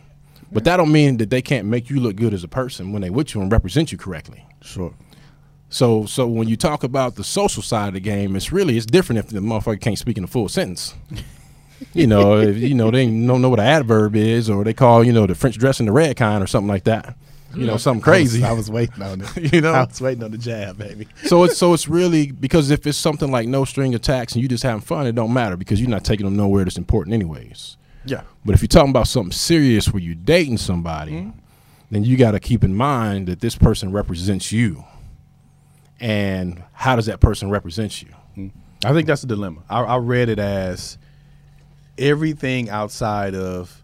But 0.51 0.63
that 0.63 0.77
don't 0.77 0.91
mean 0.91 1.17
that 1.17 1.29
they 1.29 1.43
can't 1.43 1.67
make 1.67 1.91
you 1.91 1.99
look 1.99 2.15
good 2.15 2.33
as 2.33 2.43
a 2.43 2.47
person 2.47 2.91
when 2.91 3.03
they 3.03 3.11
with 3.11 3.35
you 3.35 3.41
and 3.41 3.51
represent 3.51 3.91
you 3.91 3.99
correctly. 3.99 4.43
Sure. 4.61 4.95
So 5.69 6.05
so 6.05 6.27
when 6.27 6.47
you 6.47 6.55
talk 6.55 6.83
about 6.83 7.15
the 7.15 7.23
social 7.23 7.63
side 7.63 7.89
of 7.89 7.93
the 7.93 7.99
game, 7.99 8.35
it's 8.35 8.51
really 8.51 8.77
it's 8.77 8.85
different 8.85 9.19
if 9.19 9.27
the 9.27 9.39
motherfucker 9.39 9.81
can't 9.81 9.97
speak 9.97 10.17
in 10.17 10.23
a 10.23 10.27
full 10.27 10.49
sentence. 10.49 10.95
you 11.93 12.07
know, 12.07 12.37
if, 12.37 12.57
you 12.57 12.73
know 12.73 12.91
they 12.91 13.05
don't 13.05 13.41
know 13.41 13.49
what 13.49 13.59
an 13.59 13.65
adverb 13.65 14.15
is, 14.15 14.49
or 14.49 14.63
they 14.63 14.73
call 14.73 15.03
you 15.03 15.13
know 15.13 15.27
the 15.27 15.35
French 15.35 15.57
dressing 15.57 15.85
the 15.85 15.91
red 15.91 16.15
kind 16.15 16.43
or 16.43 16.47
something 16.47 16.69
like 16.69 16.85
that. 16.85 17.15
You 17.55 17.65
know, 17.65 17.77
something 17.77 18.01
crazy. 18.01 18.43
I 18.43 18.51
was, 18.51 18.69
I 18.69 18.71
was 18.71 18.71
waiting 18.71 19.03
on 19.03 19.21
it. 19.21 19.53
You 19.53 19.61
know? 19.61 19.71
I 19.71 19.85
was 19.85 19.99
waiting 19.99 20.23
on 20.23 20.31
the 20.31 20.37
jab, 20.37 20.77
baby. 20.77 21.07
so 21.23 21.43
it's 21.43 21.57
so 21.57 21.73
it's 21.73 21.87
really 21.87 22.31
because 22.31 22.69
if 22.69 22.85
it's 22.85 22.97
something 22.97 23.31
like 23.31 23.47
no 23.47 23.65
string 23.65 23.95
attacks 23.95 24.33
and 24.33 24.41
you 24.41 24.47
just 24.47 24.63
having 24.63 24.81
fun, 24.81 25.07
it 25.07 25.15
don't 25.15 25.33
matter 25.33 25.57
because 25.57 25.81
you're 25.81 25.89
not 25.89 26.03
taking 26.03 26.25
them 26.25 26.35
nowhere 26.35 26.65
that's 26.65 26.77
important 26.77 27.13
anyways. 27.13 27.77
Yeah. 28.05 28.21
But 28.45 28.55
if 28.55 28.61
you're 28.61 28.67
talking 28.67 28.91
about 28.91 29.07
something 29.07 29.31
serious 29.31 29.91
where 29.91 30.01
you're 30.01 30.15
dating 30.15 30.57
somebody, 30.57 31.13
mm-hmm. 31.13 31.39
then 31.91 32.03
you 32.03 32.17
got 32.17 32.31
to 32.31 32.39
keep 32.39 32.63
in 32.63 32.75
mind 32.75 33.27
that 33.27 33.39
this 33.39 33.55
person 33.55 33.91
represents 33.91 34.51
you. 34.51 34.83
And 35.99 36.63
how 36.73 36.95
does 36.95 37.07
that 37.07 37.19
person 37.19 37.49
represent 37.49 38.01
you? 38.01 38.09
I 38.85 38.93
think 38.93 39.07
that's 39.07 39.23
a 39.23 39.27
dilemma. 39.27 39.63
I, 39.69 39.81
I 39.81 39.97
read 39.97 40.29
it 40.29 40.37
as 40.37 40.97
everything 41.97 42.69
outside 42.69 43.33
of 43.33 43.83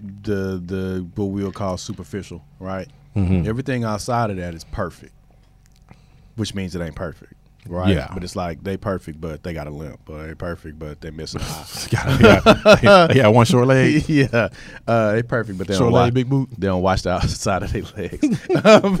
the 0.00 0.60
the 0.64 1.06
what 1.14 1.26
we'll 1.26 1.52
call 1.52 1.76
superficial, 1.76 2.44
right? 2.58 2.88
Mm-hmm. 3.14 3.48
Everything 3.48 3.84
outside 3.84 4.30
of 4.30 4.36
that 4.36 4.54
is 4.54 4.64
perfect, 4.64 5.12
which 6.36 6.54
means 6.54 6.74
it 6.74 6.82
ain't 6.82 6.96
perfect, 6.96 7.32
right? 7.68 7.94
Yeah. 7.94 8.08
But 8.12 8.24
it's 8.24 8.36
like 8.36 8.62
they 8.62 8.76
perfect, 8.76 9.20
but 9.20 9.42
they 9.42 9.52
got 9.52 9.66
a 9.66 9.70
limp, 9.70 10.00
or 10.08 10.26
they 10.26 10.34
perfect, 10.34 10.78
but 10.78 11.00
they 11.00 11.10
missing 11.10 11.40
an 11.40 11.46
eye. 11.48 13.12
yeah, 13.14 13.28
one 13.28 13.46
short 13.46 13.66
leg, 13.68 14.04
yeah, 14.08 14.48
uh, 14.86 15.12
they 15.12 15.22
perfect, 15.22 15.58
but 15.58 15.66
they 15.68 15.74
short 15.74 15.86
don't 15.86 15.92
leg, 15.92 16.02
watch, 16.06 16.14
big 16.14 16.28
boot. 16.28 16.48
they 16.58 16.66
don't 16.66 16.82
watch 16.82 17.02
the 17.02 17.10
outside 17.14 17.62
of 17.62 17.72
their 17.72 17.82
legs. 17.96 18.46
Um, 18.64 18.98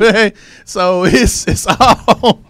so 0.64 1.04
it's 1.04 1.46
it's 1.48 1.66
all 1.66 2.42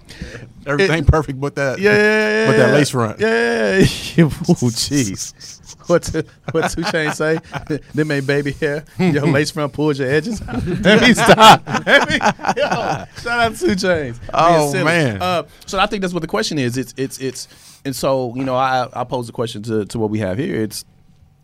Everything 0.66 1.05
perfect 1.05 1.41
but 1.41 1.55
that. 1.55 1.79
yeah, 1.79 1.93
yeah, 1.93 1.97
yeah, 1.97 2.47
But 2.47 2.57
that 2.59 2.75
lace 2.75 2.91
front. 2.91 3.19
Yeah, 3.21 3.29
yeah, 3.29 3.79
yeah. 3.79 4.25
oh 4.25 4.71
jeez. 4.71 5.58
What 5.87 6.03
t- 6.03 6.23
what 6.53 6.71
two 6.71 6.83
chain 6.85 7.12
say? 7.12 7.39
Them 7.95 8.11
ain't 8.11 8.27
baby 8.27 8.53
hair. 8.53 8.85
Your 8.99 9.27
lace 9.33 9.51
front 9.51 9.73
pulls 9.73 9.99
your 9.99 10.09
edges. 10.11 10.41
out. 10.47 10.64
Let 10.66 11.03
me 11.03 11.14
stop. 11.14 11.62
Let 11.87 12.09
me, 12.09 12.16
yo, 12.57 13.05
shout 13.21 13.27
out 13.27 13.55
to 13.57 13.66
2 13.69 13.87
Chainz. 13.87 14.19
Oh, 14.35 14.73
man. 14.85 15.21
Uh, 15.23 15.45
so 15.66 15.79
I 15.79 15.87
think 15.87 16.03
that's 16.03 16.12
what 16.14 16.21
the 16.21 16.27
question 16.29 16.59
is. 16.59 16.77
It's 16.77 16.95
it's 16.97 17.19
it's 17.19 17.49
and 17.85 17.95
so 17.97 18.35
you 18.37 18.45
know 18.45 18.55
I 18.57 18.89
I 18.93 19.05
pose 19.05 19.27
the 19.27 19.33
question 19.33 19.62
to 19.64 19.85
to 19.87 19.99
what 19.99 20.11
we 20.11 20.19
have 20.19 20.39
here. 20.39 20.62
It's 20.62 20.85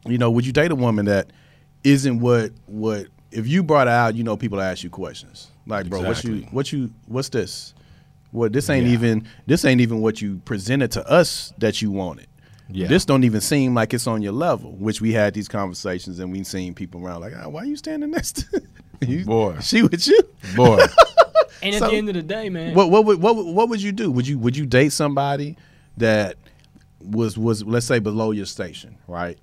you 0.06 0.18
know 0.18 0.30
would 0.30 0.46
you 0.46 0.52
date 0.52 0.70
a 0.70 0.74
woman 0.76 1.06
that 1.06 1.30
isn't 1.84 2.20
what 2.20 2.52
what 2.66 3.06
if 3.30 3.46
you 3.46 3.62
brought 3.62 3.88
out 3.88 4.14
you 4.14 4.24
know 4.24 4.36
people 4.36 4.60
ask 4.60 4.82
you 4.84 4.90
questions 4.90 5.50
like 5.66 5.88
bro 5.88 6.02
what 6.02 6.22
you 6.24 6.40
what 6.50 6.72
you 6.72 6.90
what's 7.06 7.28
this 7.30 7.74
what 8.30 8.52
this 8.52 8.68
ain't 8.70 8.86
Yeah. 8.86 8.92
even 8.94 9.28
this 9.46 9.64
ain't 9.64 9.80
even 9.80 10.00
what 10.00 10.20
you 10.20 10.36
presented 10.44 10.90
to 10.92 11.08
us 11.10 11.52
that 11.58 11.80
you 11.82 11.90
wanted. 11.90 12.26
Yeah. 12.70 12.86
This 12.88 13.04
don't 13.04 13.24
even 13.24 13.40
seem 13.40 13.74
like 13.74 13.92
it's 13.94 14.06
on 14.06 14.22
your 14.22 14.32
level. 14.32 14.72
Which 14.72 15.00
we 15.00 15.12
had 15.12 15.34
these 15.34 15.48
conversations 15.48 16.18
and 16.18 16.32
we've 16.32 16.46
seen 16.46 16.74
people 16.74 17.04
around 17.06 17.20
like, 17.20 17.34
ah, 17.36 17.48
why 17.48 17.64
you 17.64 17.76
standing 17.76 18.10
next 18.10 18.50
to 18.50 18.62
you, 19.06 19.24
Boy. 19.24 19.58
She 19.60 19.82
with 19.82 20.06
you? 20.06 20.18
Boy, 20.56 20.80
And 21.62 21.74
at 21.74 21.78
So- 21.80 21.90
the 21.90 21.96
end 21.96 22.08
of 22.08 22.14
the 22.14 22.22
day, 22.22 22.48
man, 22.50 22.74
What 22.74 22.90
what 22.90 23.04
would 23.04 23.20
what 23.20 23.36
would- 23.36 23.54
what 23.54 23.68
would 23.68 23.82
you 23.82 23.92
do? 23.92 24.10
Would 24.10 24.26
you 24.26 24.38
would 24.38 24.56
you 24.56 24.66
date 24.66 24.92
somebody 24.92 25.56
that 25.98 26.36
was 27.00 27.36
was 27.36 27.62
let's 27.64 27.86
say 27.86 27.98
below 27.98 28.30
your 28.30 28.46
station, 28.46 28.96
right? 29.06 29.38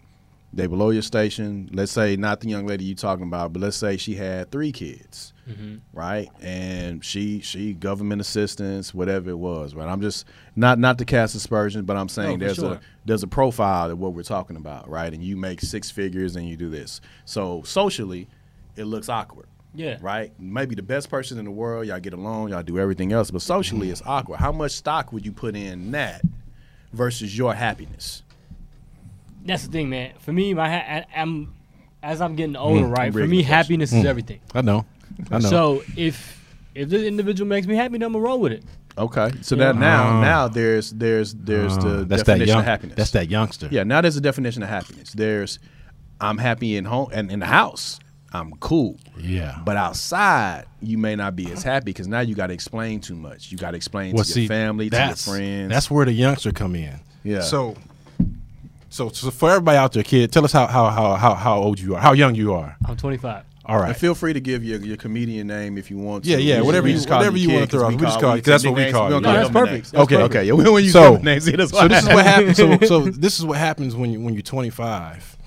They 0.53 0.67
below 0.67 0.89
your 0.89 1.01
station. 1.01 1.69
Let's 1.71 1.91
say 1.91 2.17
not 2.17 2.41
the 2.41 2.49
young 2.49 2.67
lady 2.67 2.83
you 2.83 2.95
talking 2.95 3.23
about, 3.23 3.53
but 3.53 3.61
let's 3.61 3.77
say 3.77 3.95
she 3.95 4.15
had 4.15 4.51
three 4.51 4.71
kids, 4.71 5.33
mm-hmm. 5.49 5.77
right? 5.93 6.29
And 6.41 7.03
she 7.03 7.39
she 7.39 7.73
government 7.73 8.19
assistance, 8.19 8.93
whatever 8.93 9.29
it 9.29 9.37
was, 9.37 9.73
right? 9.73 9.87
I'm 9.87 10.01
just 10.01 10.25
not 10.55 10.77
not 10.77 10.97
to 10.97 11.05
cast 11.05 11.35
aspersions, 11.35 11.85
but 11.85 11.95
I'm 11.95 12.09
saying 12.09 12.39
for 12.39 12.45
there's 12.45 12.57
sure. 12.57 12.73
a 12.73 12.81
there's 13.05 13.23
a 13.23 13.27
profile 13.27 13.91
of 13.91 13.99
what 13.99 14.13
we're 14.13 14.23
talking 14.23 14.57
about, 14.57 14.89
right? 14.89 15.13
And 15.13 15.23
you 15.23 15.37
make 15.37 15.61
six 15.61 15.89
figures 15.89 16.35
and 16.35 16.47
you 16.47 16.57
do 16.57 16.69
this. 16.69 16.99
So 17.23 17.63
socially, 17.63 18.27
it 18.75 18.85
looks 18.85 19.07
awkward 19.07 19.47
yeah, 19.73 19.97
right? 20.01 20.33
Maybe 20.39 20.75
the 20.75 20.81
best 20.81 21.09
person 21.09 21.39
in 21.39 21.45
the 21.45 21.51
world, 21.51 21.87
y'all 21.87 21.99
get 21.99 22.13
along, 22.13 22.49
y'all 22.49 22.63
do 22.63 22.77
everything 22.77 23.13
else, 23.13 23.31
but 23.31 23.41
socially 23.41 23.87
mm-hmm. 23.87 23.93
it's 23.93 24.01
awkward. 24.05 24.39
How 24.39 24.51
much 24.51 24.71
stock 24.71 25.13
would 25.13 25.25
you 25.25 25.31
put 25.31 25.55
in 25.55 25.91
that 25.91 26.21
versus 26.91 27.37
your 27.37 27.53
happiness? 27.53 28.23
That's 29.45 29.65
the 29.65 29.71
thing, 29.71 29.89
man. 29.89 30.13
For 30.19 30.31
me, 30.33 30.53
my 30.53 30.69
ha- 30.69 31.03
I, 31.15 31.21
I'm 31.21 31.53
as 32.03 32.21
I'm 32.21 32.35
getting 32.35 32.55
older, 32.55 32.85
right? 32.87 33.11
For 33.11 33.19
me, 33.19 33.25
the 33.27 33.27
question. 33.43 33.45
happiness 33.53 33.93
is 33.93 34.05
everything. 34.05 34.39
I 34.53 34.61
know, 34.61 34.85
I 35.29 35.39
know. 35.39 35.49
So 35.49 35.83
if 35.95 36.39
if 36.75 36.89
this 36.89 37.03
individual 37.03 37.47
makes 37.47 37.67
me 37.67 37.75
happy, 37.75 37.93
then 37.97 38.03
I'm 38.03 38.13
gonna 38.13 38.23
roll 38.23 38.39
with 38.39 38.53
it. 38.53 38.63
Okay, 38.97 39.31
so 39.41 39.55
Yeah. 39.55 39.65
that 39.71 39.77
now 39.77 40.03
Ah. 40.03 40.21
now 40.21 40.47
there's 40.47 40.91
there's 40.91 41.33
there's 41.33 41.77
the 41.77 41.99
Uh, 42.01 42.03
that's 42.03 42.23
that 42.23 42.25
definition 42.25 42.47
young, 42.47 42.59
of 42.59 42.65
happiness. 42.65 42.95
That's 42.97 43.11
that 43.11 43.29
youngster. 43.29 43.67
Yeah, 43.71 43.83
now 43.83 44.01
there's 44.01 44.17
a 44.17 44.21
definition 44.21 44.63
of 44.63 44.69
happiness. 44.69 45.11
There's 45.11 45.59
I'm 46.19 46.37
happy 46.37 46.75
in 46.75 46.85
home 46.85 47.09
and 47.13 47.31
in 47.31 47.39
the 47.39 47.45
house. 47.47 47.99
I'm 48.33 48.51
cool. 48.61 48.97
yeah. 49.19 49.57
But 49.65 49.75
outside, 49.75 50.63
you 50.79 50.97
may 50.97 51.15
not 51.17 51.35
be 51.35 51.51
as 51.51 51.63
happy 51.63 51.85
because 51.85 52.07
now 52.07 52.21
you 52.21 52.33
got 52.33 52.47
to 52.47 52.53
explain 52.53 53.01
too 53.01 53.15
much. 53.15 53.51
You 53.51 53.57
got 53.57 53.71
to 53.71 53.75
explain 53.77 54.13
well, 54.15 54.23
to 54.23 54.31
see, 54.31 54.41
your 54.43 54.47
family, 54.47 54.89
to 54.89 54.95
your 54.97 55.15
friends. 55.17 55.69
That's 55.69 55.91
where 55.91 56.05
the 56.05 56.13
youngster 56.13 56.53
come 56.53 56.75
in. 56.75 56.97
Yeah. 57.23 57.41
So, 57.41 57.75
so, 58.91 59.09
so 59.09 59.31
for 59.31 59.49
everybody 59.49 59.77
out 59.77 59.93
there, 59.93 60.03
kid, 60.03 60.31
tell 60.31 60.45
us 60.45 60.51
how 60.51 60.67
how 60.67 60.89
how 60.89 61.15
how, 61.15 61.33
how 61.33 61.57
old 61.57 61.79
you 61.79 61.95
are, 61.95 62.01
how 62.01 62.13
young 62.13 62.35
you 62.35 62.53
are. 62.53 62.75
I'm 62.85 62.95
25. 62.97 63.45
All 63.65 63.77
right. 63.77 63.89
And 63.89 63.97
feel 63.97 64.15
free 64.15 64.33
to 64.33 64.39
give 64.41 64.63
your, 64.63 64.79
your 64.79 64.97
comedian 64.97 65.47
name 65.47 65.77
if 65.77 65.89
you 65.91 65.97
want 65.97 66.23
to. 66.25 66.29
Yeah, 66.31 66.37
yeah, 66.37 66.61
whatever 66.61 66.85
we 66.85 66.91
you- 66.91 66.97
just 66.97 67.07
call 67.07 67.19
whatever 67.19 67.37
you 67.37 67.47
you 67.49 67.53
wanna 67.53 67.67
kid 67.67 67.71
'cause 67.71 67.79
throw 67.79 67.87
out. 67.87 67.93
We 67.99 68.05
just 68.05 68.19
call 68.19 68.33
it- 68.33 68.37
'cause 68.39 68.45
that's 68.45 68.65
what 68.65 68.75
we 68.75 68.91
call 68.91 69.07
it. 69.07 69.09
don't 69.11 69.21
No, 69.21 69.27
call 69.29 69.37
that's 69.37 69.49
perfect. 69.51 69.91
That's 69.91 70.03
okay, 70.03 70.15
perfect. 70.15 70.35
okay. 70.35 70.47
Yeah, 70.47 70.53
when 70.53 70.83
you 70.83 70.89
So- 70.89 71.17
names, 71.17 71.47
yeah, 71.47 71.65
so 71.65 71.87
this 71.87 72.03
is 72.03 72.09
what 72.09 72.25
happens. 72.25 72.57
So, 72.57 72.77
so 72.87 72.99
this 73.09 73.39
is 73.39 73.45
what 73.45 73.57
happens 73.59 73.95
when 73.95 74.11
you 74.11 74.19
when 74.19 74.33
you're 74.33 74.41
25. 74.43 75.37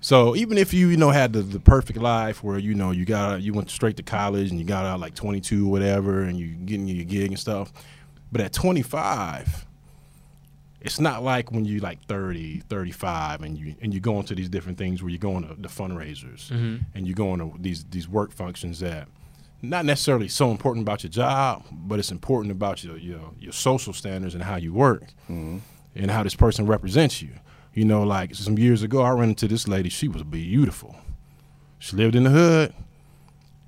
So 0.00 0.36
even 0.36 0.58
if 0.58 0.74
you 0.74 0.88
you 0.88 0.98
know 0.98 1.10
had 1.10 1.32
the, 1.32 1.40
the 1.40 1.58
perfect 1.58 1.98
life 1.98 2.44
where 2.44 2.58
you 2.58 2.74
know 2.74 2.90
you 2.90 3.06
got 3.06 3.40
you 3.42 3.54
went 3.54 3.70
straight 3.70 3.96
to 3.96 4.02
college 4.02 4.50
and 4.50 4.60
you 4.60 4.66
got 4.66 4.84
out 4.84 5.00
like 5.00 5.14
22 5.14 5.66
or 5.66 5.70
whatever 5.70 6.22
and 6.22 6.38
you 6.38 6.48
getting 6.48 6.86
your 6.86 7.04
gig 7.06 7.28
and 7.28 7.38
stuff, 7.40 7.72
but 8.30 8.42
at 8.42 8.52
25, 8.52 9.64
it's 10.84 11.00
not 11.00 11.22
like 11.22 11.50
when 11.50 11.64
you 11.64 11.80
like 11.80 12.04
30, 12.06 12.60
35 12.68 13.42
and 13.42 13.58
you 13.58 13.74
and 13.80 13.92
you 13.92 14.00
go 14.00 14.20
into 14.20 14.34
these 14.34 14.50
different 14.50 14.76
things 14.76 15.02
where 15.02 15.08
you're 15.08 15.18
going 15.18 15.48
to 15.48 15.54
the 15.54 15.68
fundraisers 15.68 16.50
mm-hmm. 16.50 16.76
and 16.94 17.06
you're 17.06 17.14
going 17.14 17.40
to 17.40 17.52
these 17.58 17.84
these 17.84 18.06
work 18.06 18.30
functions 18.30 18.80
that 18.80 19.08
not 19.62 19.86
necessarily 19.86 20.28
so 20.28 20.50
important 20.50 20.86
about 20.86 21.02
your 21.02 21.10
job, 21.10 21.64
but 21.72 21.98
it's 21.98 22.10
important 22.10 22.52
about 22.52 22.84
your 22.84 22.98
your, 22.98 23.32
your 23.40 23.52
social 23.52 23.94
standards 23.94 24.34
and 24.34 24.44
how 24.44 24.56
you 24.56 24.74
work 24.74 25.04
mm-hmm. 25.24 25.58
and 25.94 26.10
how 26.10 26.22
this 26.22 26.34
person 26.34 26.66
represents 26.66 27.22
you. 27.22 27.30
You 27.72 27.86
know, 27.86 28.02
like 28.04 28.34
some 28.34 28.58
years 28.58 28.82
ago, 28.82 29.02
I 29.02 29.10
ran 29.10 29.30
into 29.30 29.48
this 29.48 29.66
lady. 29.66 29.88
She 29.88 30.06
was 30.06 30.22
beautiful. 30.22 30.94
She 31.78 31.96
lived 31.96 32.14
in 32.14 32.24
the 32.24 32.30
hood, 32.30 32.74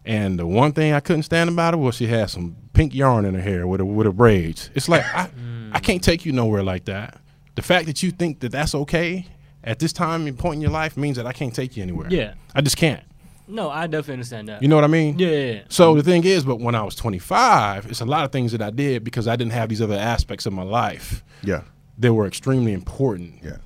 and 0.06 0.38
the 0.38 0.46
one 0.46 0.72
thing 0.72 0.92
I 0.92 1.00
couldn't 1.00 1.24
stand 1.24 1.50
about 1.50 1.74
her 1.74 1.78
was 1.78 1.96
she 1.96 2.06
had 2.06 2.30
some 2.30 2.56
pink 2.72 2.94
yarn 2.94 3.24
in 3.24 3.34
her 3.34 3.40
hair 3.40 3.66
with 3.66 3.80
her 3.80 3.84
with 3.86 4.06
her 4.06 4.12
braids. 4.12 4.70
It's 4.74 4.88
like 4.88 5.02
I, 5.14 5.26
mm. 5.28 5.70
I 5.74 5.80
can't 5.80 6.02
take 6.02 6.24
you 6.24 6.32
nowhere 6.32 6.62
like 6.62 6.84
that. 6.86 7.20
The 7.56 7.62
fact 7.62 7.86
that 7.86 8.02
you 8.02 8.10
think 8.10 8.40
that 8.40 8.52
that's 8.52 8.74
okay 8.74 9.26
at 9.64 9.78
this 9.78 9.92
time 9.92 10.26
and 10.26 10.38
point 10.38 10.56
in 10.56 10.60
your 10.60 10.70
life 10.70 10.96
means 10.96 11.16
that 11.16 11.26
I 11.26 11.32
can't 11.32 11.54
take 11.54 11.76
you 11.76 11.82
anywhere. 11.82 12.06
Yeah. 12.10 12.34
I 12.54 12.60
just 12.60 12.76
can't. 12.76 13.02
No, 13.48 13.70
I 13.70 13.86
definitely 13.86 14.14
understand 14.14 14.48
that. 14.48 14.60
You 14.62 14.68
know 14.68 14.74
what 14.74 14.84
I 14.84 14.88
mean? 14.88 15.18
yeah, 15.18 15.28
yeah, 15.28 15.52
yeah. 15.54 15.60
So 15.68 15.94
the 15.94 16.02
thing 16.02 16.24
is, 16.24 16.44
but 16.44 16.58
when 16.60 16.74
I 16.74 16.82
was 16.82 16.94
25, 16.96 17.86
it's 17.86 18.00
a 18.00 18.04
lot 18.04 18.24
of 18.24 18.32
things 18.32 18.52
that 18.52 18.60
I 18.60 18.70
did 18.70 19.04
because 19.04 19.26
I 19.28 19.36
didn't 19.36 19.52
have 19.52 19.68
these 19.68 19.80
other 19.80 19.94
aspects 19.94 20.46
of 20.46 20.52
my 20.52 20.64
life 20.64 21.24
Yeah. 21.42 21.62
that 21.98 22.12
were 22.12 22.26
extremely 22.26 22.72
important. 22.72 23.34
Yeah. 23.42 23.56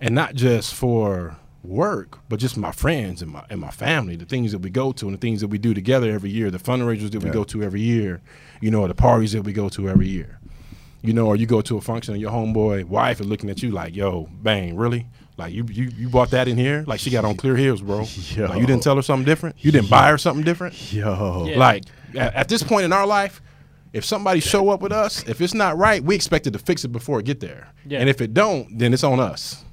and 0.00 0.14
not 0.14 0.34
just 0.34 0.74
for 0.74 1.36
work, 1.68 2.18
but 2.28 2.40
just 2.40 2.56
my 2.56 2.72
friends 2.72 3.22
and 3.22 3.30
my 3.30 3.44
and 3.50 3.60
my 3.60 3.70
family, 3.70 4.16
the 4.16 4.24
things 4.24 4.52
that 4.52 4.58
we 4.58 4.70
go 4.70 4.92
to 4.92 5.06
and 5.06 5.14
the 5.14 5.20
things 5.20 5.40
that 5.40 5.48
we 5.48 5.58
do 5.58 5.74
together 5.74 6.10
every 6.10 6.30
year, 6.30 6.50
the 6.50 6.58
fundraisers 6.58 7.10
that 7.12 7.22
we 7.22 7.30
go 7.30 7.44
to 7.44 7.62
every 7.62 7.80
year, 7.80 8.20
you 8.60 8.70
know, 8.70 8.86
the 8.88 8.94
parties 8.94 9.32
that 9.32 9.42
we 9.42 9.52
go 9.52 9.68
to 9.68 9.88
every 9.88 10.08
year. 10.08 10.38
You 11.00 11.12
know, 11.12 11.28
or 11.28 11.36
you 11.36 11.46
go 11.46 11.60
to 11.60 11.76
a 11.76 11.80
function 11.80 12.14
and 12.14 12.20
your 12.20 12.32
homeboy 12.32 12.84
wife 12.84 13.20
is 13.20 13.26
looking 13.28 13.50
at 13.50 13.62
you 13.62 13.70
like, 13.70 13.94
yo, 13.94 14.28
bang, 14.42 14.76
really? 14.76 15.06
Like 15.36 15.52
you 15.52 15.64
you 15.70 15.90
you 15.96 16.08
bought 16.08 16.30
that 16.30 16.48
in 16.48 16.56
here? 16.56 16.84
Like 16.86 16.98
she 16.98 17.10
got 17.10 17.24
on 17.24 17.36
clear 17.36 17.56
heels, 17.56 17.80
bro. 17.80 18.04
Yo. 18.34 18.46
Like 18.48 18.60
you 18.60 18.66
didn't 18.66 18.82
tell 18.82 18.96
her 18.96 19.02
something 19.02 19.24
different? 19.24 19.56
You 19.60 19.70
didn't 19.70 19.88
buy 19.88 20.10
her 20.10 20.18
something 20.18 20.44
different? 20.44 20.92
Yo. 20.92 21.46
Yeah. 21.48 21.58
Like 21.58 21.84
at, 22.16 22.34
at 22.34 22.48
this 22.48 22.64
point 22.64 22.84
in 22.84 22.92
our 22.92 23.06
life, 23.06 23.40
if 23.92 24.04
somebody 24.04 24.40
show 24.40 24.70
up 24.70 24.80
with 24.80 24.92
us, 24.92 25.26
if 25.28 25.40
it's 25.40 25.54
not 25.54 25.78
right, 25.78 26.02
we 26.02 26.14
expected 26.16 26.52
to 26.54 26.58
fix 26.58 26.84
it 26.84 26.88
before 26.88 27.20
it 27.20 27.24
get 27.24 27.38
there. 27.38 27.68
Yeah. 27.86 28.00
And 28.00 28.08
if 28.08 28.20
it 28.20 28.34
don't, 28.34 28.76
then 28.76 28.92
it's 28.92 29.04
on 29.04 29.20
us. 29.20 29.64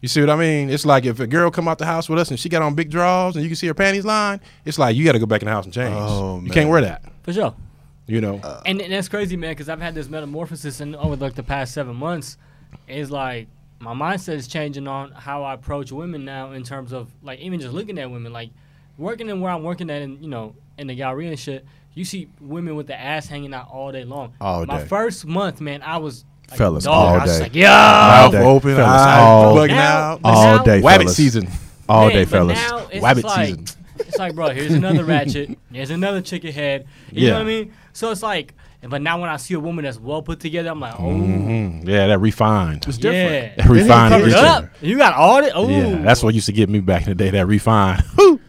You 0.00 0.08
see 0.08 0.20
what 0.20 0.30
I 0.30 0.36
mean? 0.36 0.70
It's 0.70 0.86
like 0.86 1.04
if 1.04 1.20
a 1.20 1.26
girl 1.26 1.50
come 1.50 1.68
out 1.68 1.78
the 1.78 1.84
house 1.86 2.08
with 2.08 2.18
us 2.18 2.30
and 2.30 2.40
she 2.40 2.48
got 2.48 2.62
on 2.62 2.74
big 2.74 2.90
drawers 2.90 3.36
and 3.36 3.42
you 3.42 3.50
can 3.50 3.56
see 3.56 3.66
her 3.66 3.74
panties 3.74 4.04
line, 4.04 4.40
it's 4.64 4.78
like 4.78 4.96
you 4.96 5.04
got 5.04 5.12
to 5.12 5.18
go 5.18 5.26
back 5.26 5.42
in 5.42 5.46
the 5.46 5.52
house 5.52 5.64
and 5.66 5.74
change. 5.74 5.94
Oh, 5.94 6.40
you 6.42 6.50
can't 6.50 6.70
wear 6.70 6.80
that. 6.80 7.02
for 7.22 7.32
sure. 7.32 7.54
You 8.06 8.20
know. 8.20 8.40
Uh, 8.42 8.62
and, 8.66 8.80
and 8.80 8.92
that's 8.92 9.08
crazy, 9.08 9.36
man, 9.36 9.50
because 9.52 9.68
I've 9.68 9.80
had 9.80 9.94
this 9.94 10.08
metamorphosis 10.08 10.80
in 10.80 10.94
over 10.96 11.16
like 11.16 11.34
the 11.34 11.42
past 11.42 11.74
seven 11.74 11.96
months. 11.96 12.38
It's 12.88 13.10
like 13.10 13.48
my 13.78 13.94
mindset 13.94 14.34
is 14.34 14.48
changing 14.48 14.88
on 14.88 15.12
how 15.12 15.42
I 15.42 15.54
approach 15.54 15.92
women 15.92 16.24
now 16.24 16.52
in 16.52 16.62
terms 16.64 16.92
of 16.92 17.10
like 17.22 17.38
even 17.40 17.60
just 17.60 17.74
looking 17.74 17.98
at 17.98 18.10
women, 18.10 18.32
like 18.32 18.50
working 18.96 19.28
in 19.28 19.40
where 19.40 19.52
I'm 19.52 19.62
working 19.62 19.90
at, 19.90 20.02
and 20.02 20.20
you 20.22 20.28
know, 20.30 20.54
in 20.78 20.86
the 20.86 20.94
gallery 20.94 21.28
and 21.28 21.38
shit. 21.38 21.64
You 21.92 22.04
see 22.04 22.28
women 22.40 22.76
with 22.76 22.86
the 22.86 22.98
ass 22.98 23.26
hanging 23.26 23.52
out 23.52 23.68
all 23.68 23.90
day 23.92 24.04
long. 24.04 24.32
All 24.40 24.64
My 24.64 24.78
day. 24.78 24.86
first 24.86 25.26
month, 25.26 25.60
man, 25.60 25.82
I 25.82 25.96
was 25.98 26.24
like, 26.50 26.58
Fellas, 26.58 26.84
dog. 26.84 26.94
all 26.94 27.06
I 27.20 27.24
was 27.24 27.36
day. 27.38 27.42
like, 27.44 27.54
yo, 27.54 27.66
Mouth 27.68 28.32
day. 28.32 28.42
open, 28.44 28.76
Fellas, 28.76 29.00
eyes 29.02 29.18
all- 29.20 29.56
bugging 29.56 29.68
Now- 29.68 29.96
out. 30.12 30.20
All 30.24 30.56
now- 30.56 30.62
day, 30.62 30.80
Wabbit 30.82 31.08
season. 31.10 31.48
All 31.88 32.06
Man, 32.06 32.14
day, 32.16 32.24
fellas. 32.24 32.58
Now 32.58 32.80
Wabbit 32.94 33.24
like, 33.24 33.46
season. 33.46 33.64
It's 33.98 34.18
like, 34.18 34.34
bro, 34.34 34.50
here's 34.50 34.72
another 34.72 35.04
ratchet. 35.14 35.58
There's 35.70 35.90
another 35.90 36.20
chicken 36.20 36.52
head. 36.52 36.86
You 37.10 37.26
Yeah. 37.26 37.30
know 37.32 37.38
what 37.38 37.42
I 37.42 37.46
mean? 37.46 37.72
So 37.92 38.10
it's 38.12 38.22
like, 38.22 38.54
but 38.88 39.02
now 39.02 39.20
when 39.20 39.28
I 39.28 39.36
see 39.36 39.54
a 39.54 39.60
woman 39.60 39.84
that's 39.84 39.98
well 40.00 40.22
put 40.22 40.40
together, 40.40 40.70
I'm 40.70 40.80
like, 40.80 40.94
oh, 40.98 41.02
Mhm. 41.04 41.86
Yeah, 41.86 42.06
that 42.06 42.18
refined. 42.20 42.84
It's 42.88 42.98
yeah. 42.98 43.10
different. 43.10 43.56
That 43.58 43.66
refined 43.68 44.14
it 44.26 44.32
up. 44.34 44.66
You 44.80 44.96
got 44.96 45.14
all 45.14 45.42
the. 45.42 45.52
Oh, 45.52 45.68
Yeah, 45.68 45.96
that's 46.02 46.22
what 46.22 46.34
used 46.34 46.46
to 46.46 46.52
get 46.52 46.68
me 46.70 46.80
back 46.80 47.02
in 47.02 47.08
the 47.10 47.14
day. 47.14 47.30
That 47.30 47.46
refined. 47.46 48.02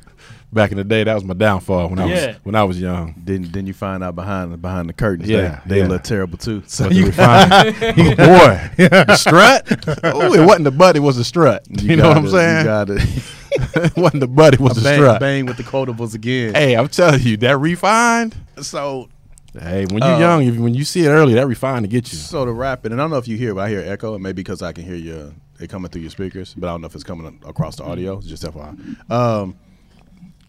Whew. 0.52 0.56
back 0.56 0.72
in 0.72 0.78
the 0.78 0.84
day, 0.84 1.04
that 1.04 1.14
was 1.14 1.24
my 1.24 1.34
downfall 1.34 1.89
when 1.89 1.99
I 1.99 2.06
Yeah. 2.08 2.28
was 2.28 2.36
when 2.43 2.56
I 2.56 2.64
was 2.64 2.80
young. 2.80 3.16
Then 3.18 3.43
then 3.52 3.66
you 3.68 3.74
find 3.74 4.04
out 4.04 4.16
behind 4.16 4.62
behind 4.62 4.89
the 4.89 4.93
curtains. 4.93 5.30
Yeah, 5.30 5.62
They, 5.66 5.76
they 5.76 5.82
yeah. 5.82 5.88
look 5.88 6.04
terrible 6.04 6.38
too. 6.38 6.64
So 6.68 6.86
But 6.86 6.93
you, 6.95 7.04
the 7.06 7.08
refined, 7.12 7.80
boy, 8.18 8.70
the 8.78 9.16
strut. 9.16 9.68
Oh, 10.04 10.34
it 10.34 10.45
wasn't 10.45 10.66
the 10.66 10.72
butt; 10.72 10.95
it 10.95 10.99
was 11.02 11.18
the 11.18 11.24
strut. 11.24 11.66
You, 11.70 11.95
know 11.95 12.10
what 12.10 12.18
I'm 12.18 12.26
gotta- 12.26 12.32
saying? 12.32 12.58
You 12.60 12.64
got 12.64 13.86
it 13.86 13.97
wasn't 13.97 14.22
the 14.22 14.28
butt; 14.28 14.54
it 14.54 14.60
was 14.60 14.76
the 14.76 14.82
bang, 14.82 14.97
strut. 14.99 15.20
bang 15.20 15.45
with 15.45 15.58
the 15.58 15.64
quotables 15.64 16.14
again. 16.16 16.54
Hey, 16.56 16.76
I'm 16.76 16.88
telling 16.88 17.22
you, 17.22 17.38
that 17.38 17.58
refined. 17.58 18.36
So 18.62 19.10
Hey, 19.54 19.86
when 19.91 20.02
you're 20.02 20.14
Uh, 20.16 20.20
young, 20.20 20.43
if, 20.43 20.56
when 20.58 20.74
you 20.74 20.86
see 20.86 21.04
it 21.04 21.10
early, 21.10 21.34
that 21.34 21.45
refined 21.45 21.84
to 21.84 21.89
get 21.89 22.10
you. 22.14 22.18
so 22.18 22.45
to 22.45 22.52
wrap 22.54 22.86
it, 22.86 22.93
and 22.93 23.02
I 23.02 23.04
don't 23.04 23.12
know 23.12 23.18
if 23.18 23.28
you 23.28 23.36
hear, 23.36 23.54
but 23.54 23.62
I 23.66 23.70
hear 23.70 23.82
echo, 23.86 24.14
and 24.14 24.24
maybe 24.24 24.36
because 24.43 24.62
I 24.62 24.72
can 24.72 24.86
hear 24.86 24.95
you, 24.95 25.34
it 25.60 25.70
coming 25.70 25.91
through 25.91 26.04
your 26.04 26.10
speakers, 26.12 26.54
but 26.58 26.68
I 26.68 26.72
don't 26.72 26.80
know 26.80 26.88
if 26.88 26.95
it's 26.95 27.04
coming 27.04 27.38
across 27.45 27.76
the 27.76 27.84
audio. 27.84 28.18
It's 28.18 28.28
just 28.28 28.43
FYI. 28.43 29.12
Um, 29.12 29.56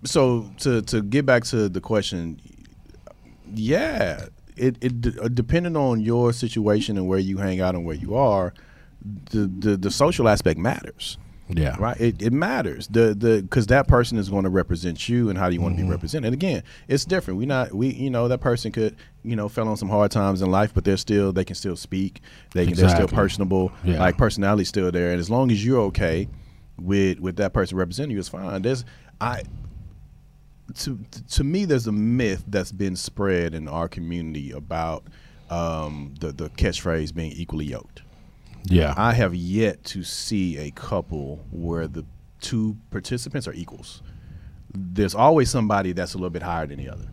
so 0.04 0.50
to 0.58 0.82
to 0.82 1.02
get 1.02 1.26
back 1.26 1.44
to 1.44 1.68
the 1.68 1.80
question, 1.80 2.40
yeah, 3.54 4.26
it 4.56 4.76
it 4.80 5.00
d- 5.00 5.18
uh, 5.20 5.28
depending 5.28 5.76
on 5.76 6.00
your 6.00 6.32
situation 6.32 6.96
and 6.96 7.06
where 7.06 7.18
you 7.18 7.38
hang 7.38 7.60
out 7.60 7.74
and 7.74 7.84
where 7.84 7.96
you 7.96 8.14
are, 8.14 8.52
the 9.30 9.50
the, 9.58 9.76
the 9.76 9.90
social 9.90 10.28
aspect 10.28 10.58
matters. 10.58 11.18
Yeah, 11.48 11.76
right? 11.78 12.00
It, 12.00 12.22
it 12.22 12.32
matters. 12.32 12.88
The 12.88 13.14
the 13.14 13.42
because 13.42 13.66
that 13.66 13.86
person 13.86 14.16
is 14.16 14.30
going 14.30 14.44
to 14.44 14.50
represent 14.50 15.08
you 15.08 15.28
and 15.28 15.38
how 15.38 15.48
do 15.48 15.54
you 15.54 15.60
want 15.60 15.76
to 15.76 15.82
be 15.82 15.88
represented. 15.88 16.26
And 16.26 16.34
again 16.34 16.62
it's 16.88 17.04
different. 17.04 17.38
We 17.38 17.46
not 17.46 17.72
we 17.74 17.88
you 17.88 18.10
know 18.10 18.28
that 18.28 18.40
person 18.40 18.72
could 18.72 18.96
you 19.22 19.36
know 19.36 19.48
fell 19.48 19.68
on 19.68 19.76
some 19.76 19.88
hard 19.88 20.10
times 20.10 20.40
in 20.40 20.50
life 20.50 20.72
but 20.72 20.84
they're 20.84 20.96
still 20.96 21.32
they 21.32 21.44
can 21.44 21.56
still 21.56 21.76
speak. 21.76 22.22
They 22.54 22.66
can 22.66 22.74
they're 22.74 22.88
still 22.88 23.08
personable. 23.08 23.70
Yeah. 23.84 23.98
like 23.98 24.16
personality's 24.16 24.68
still 24.68 24.90
there. 24.90 25.10
And 25.10 25.20
as 25.20 25.28
long 25.28 25.50
as 25.50 25.64
you're 25.64 25.80
okay 25.82 26.28
with 26.80 27.18
with 27.20 27.36
that 27.36 27.52
person 27.52 27.76
representing 27.76 28.12
you 28.12 28.18
it's 28.18 28.28
fine. 28.28 28.62
There's 28.62 28.84
i 29.20 29.42
to 30.74 30.98
to 31.30 31.44
me 31.44 31.64
there's 31.64 31.86
a 31.86 31.92
myth 31.92 32.44
that's 32.48 32.72
been 32.72 32.96
spread 32.96 33.54
in 33.54 33.68
our 33.68 33.88
community 33.88 34.50
about 34.52 35.04
um 35.50 36.14
the 36.20 36.32
the 36.32 36.48
catchphrase 36.50 37.14
being 37.14 37.32
equally 37.32 37.66
yoked 37.66 38.02
yeah, 38.64 38.94
I 38.96 39.12
have 39.14 39.34
yet 39.34 39.82
to 39.86 40.04
see 40.04 40.56
a 40.56 40.70
couple 40.70 41.44
where 41.50 41.88
the 41.88 42.04
two 42.40 42.76
participants 42.92 43.48
are 43.48 43.52
equals. 43.52 44.02
There's 44.72 45.16
always 45.16 45.50
somebody 45.50 45.90
that's 45.90 46.14
a 46.14 46.16
little 46.16 46.30
bit 46.30 46.42
higher 46.44 46.64
than 46.68 46.78
the 46.78 46.88
other, 46.88 47.08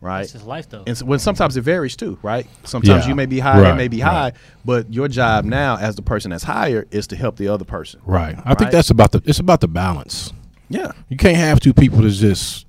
right? 0.00 0.20
That's 0.20 0.34
just 0.34 0.46
life, 0.46 0.68
though. 0.68 0.84
And 0.86 0.96
so, 0.96 1.04
when 1.04 1.18
sometimes 1.18 1.56
it 1.56 1.62
varies 1.62 1.96
too, 1.96 2.16
right? 2.22 2.46
Sometimes 2.62 3.02
Yeah. 3.02 3.08
you 3.08 3.16
may 3.16 3.26
be 3.26 3.40
high, 3.40 3.60
Right, 3.60 3.72
it 3.72 3.76
may 3.76 3.88
be 3.88 4.00
right. 4.02 4.08
high, 4.08 4.32
but 4.64 4.92
your 4.94 5.08
job 5.08 5.44
now 5.44 5.76
as 5.78 5.96
the 5.96 6.02
person 6.02 6.30
that's 6.30 6.44
higher 6.44 6.86
is 6.92 7.08
to 7.08 7.16
help 7.16 7.38
the 7.38 7.48
other 7.48 7.64
person. 7.64 7.98
right. 8.06 8.38
I 8.44 8.54
think 8.54 8.70
that's 8.70 8.90
about 8.90 9.10
the. 9.10 9.20
It's 9.24 9.40
about 9.40 9.60
the 9.60 9.66
balance. 9.68 10.32
Yeah, 10.68 10.92
You 11.08 11.16
can't 11.16 11.38
have 11.38 11.58
two 11.58 11.74
people 11.74 12.02
that's 12.02 12.18
just 12.18 12.66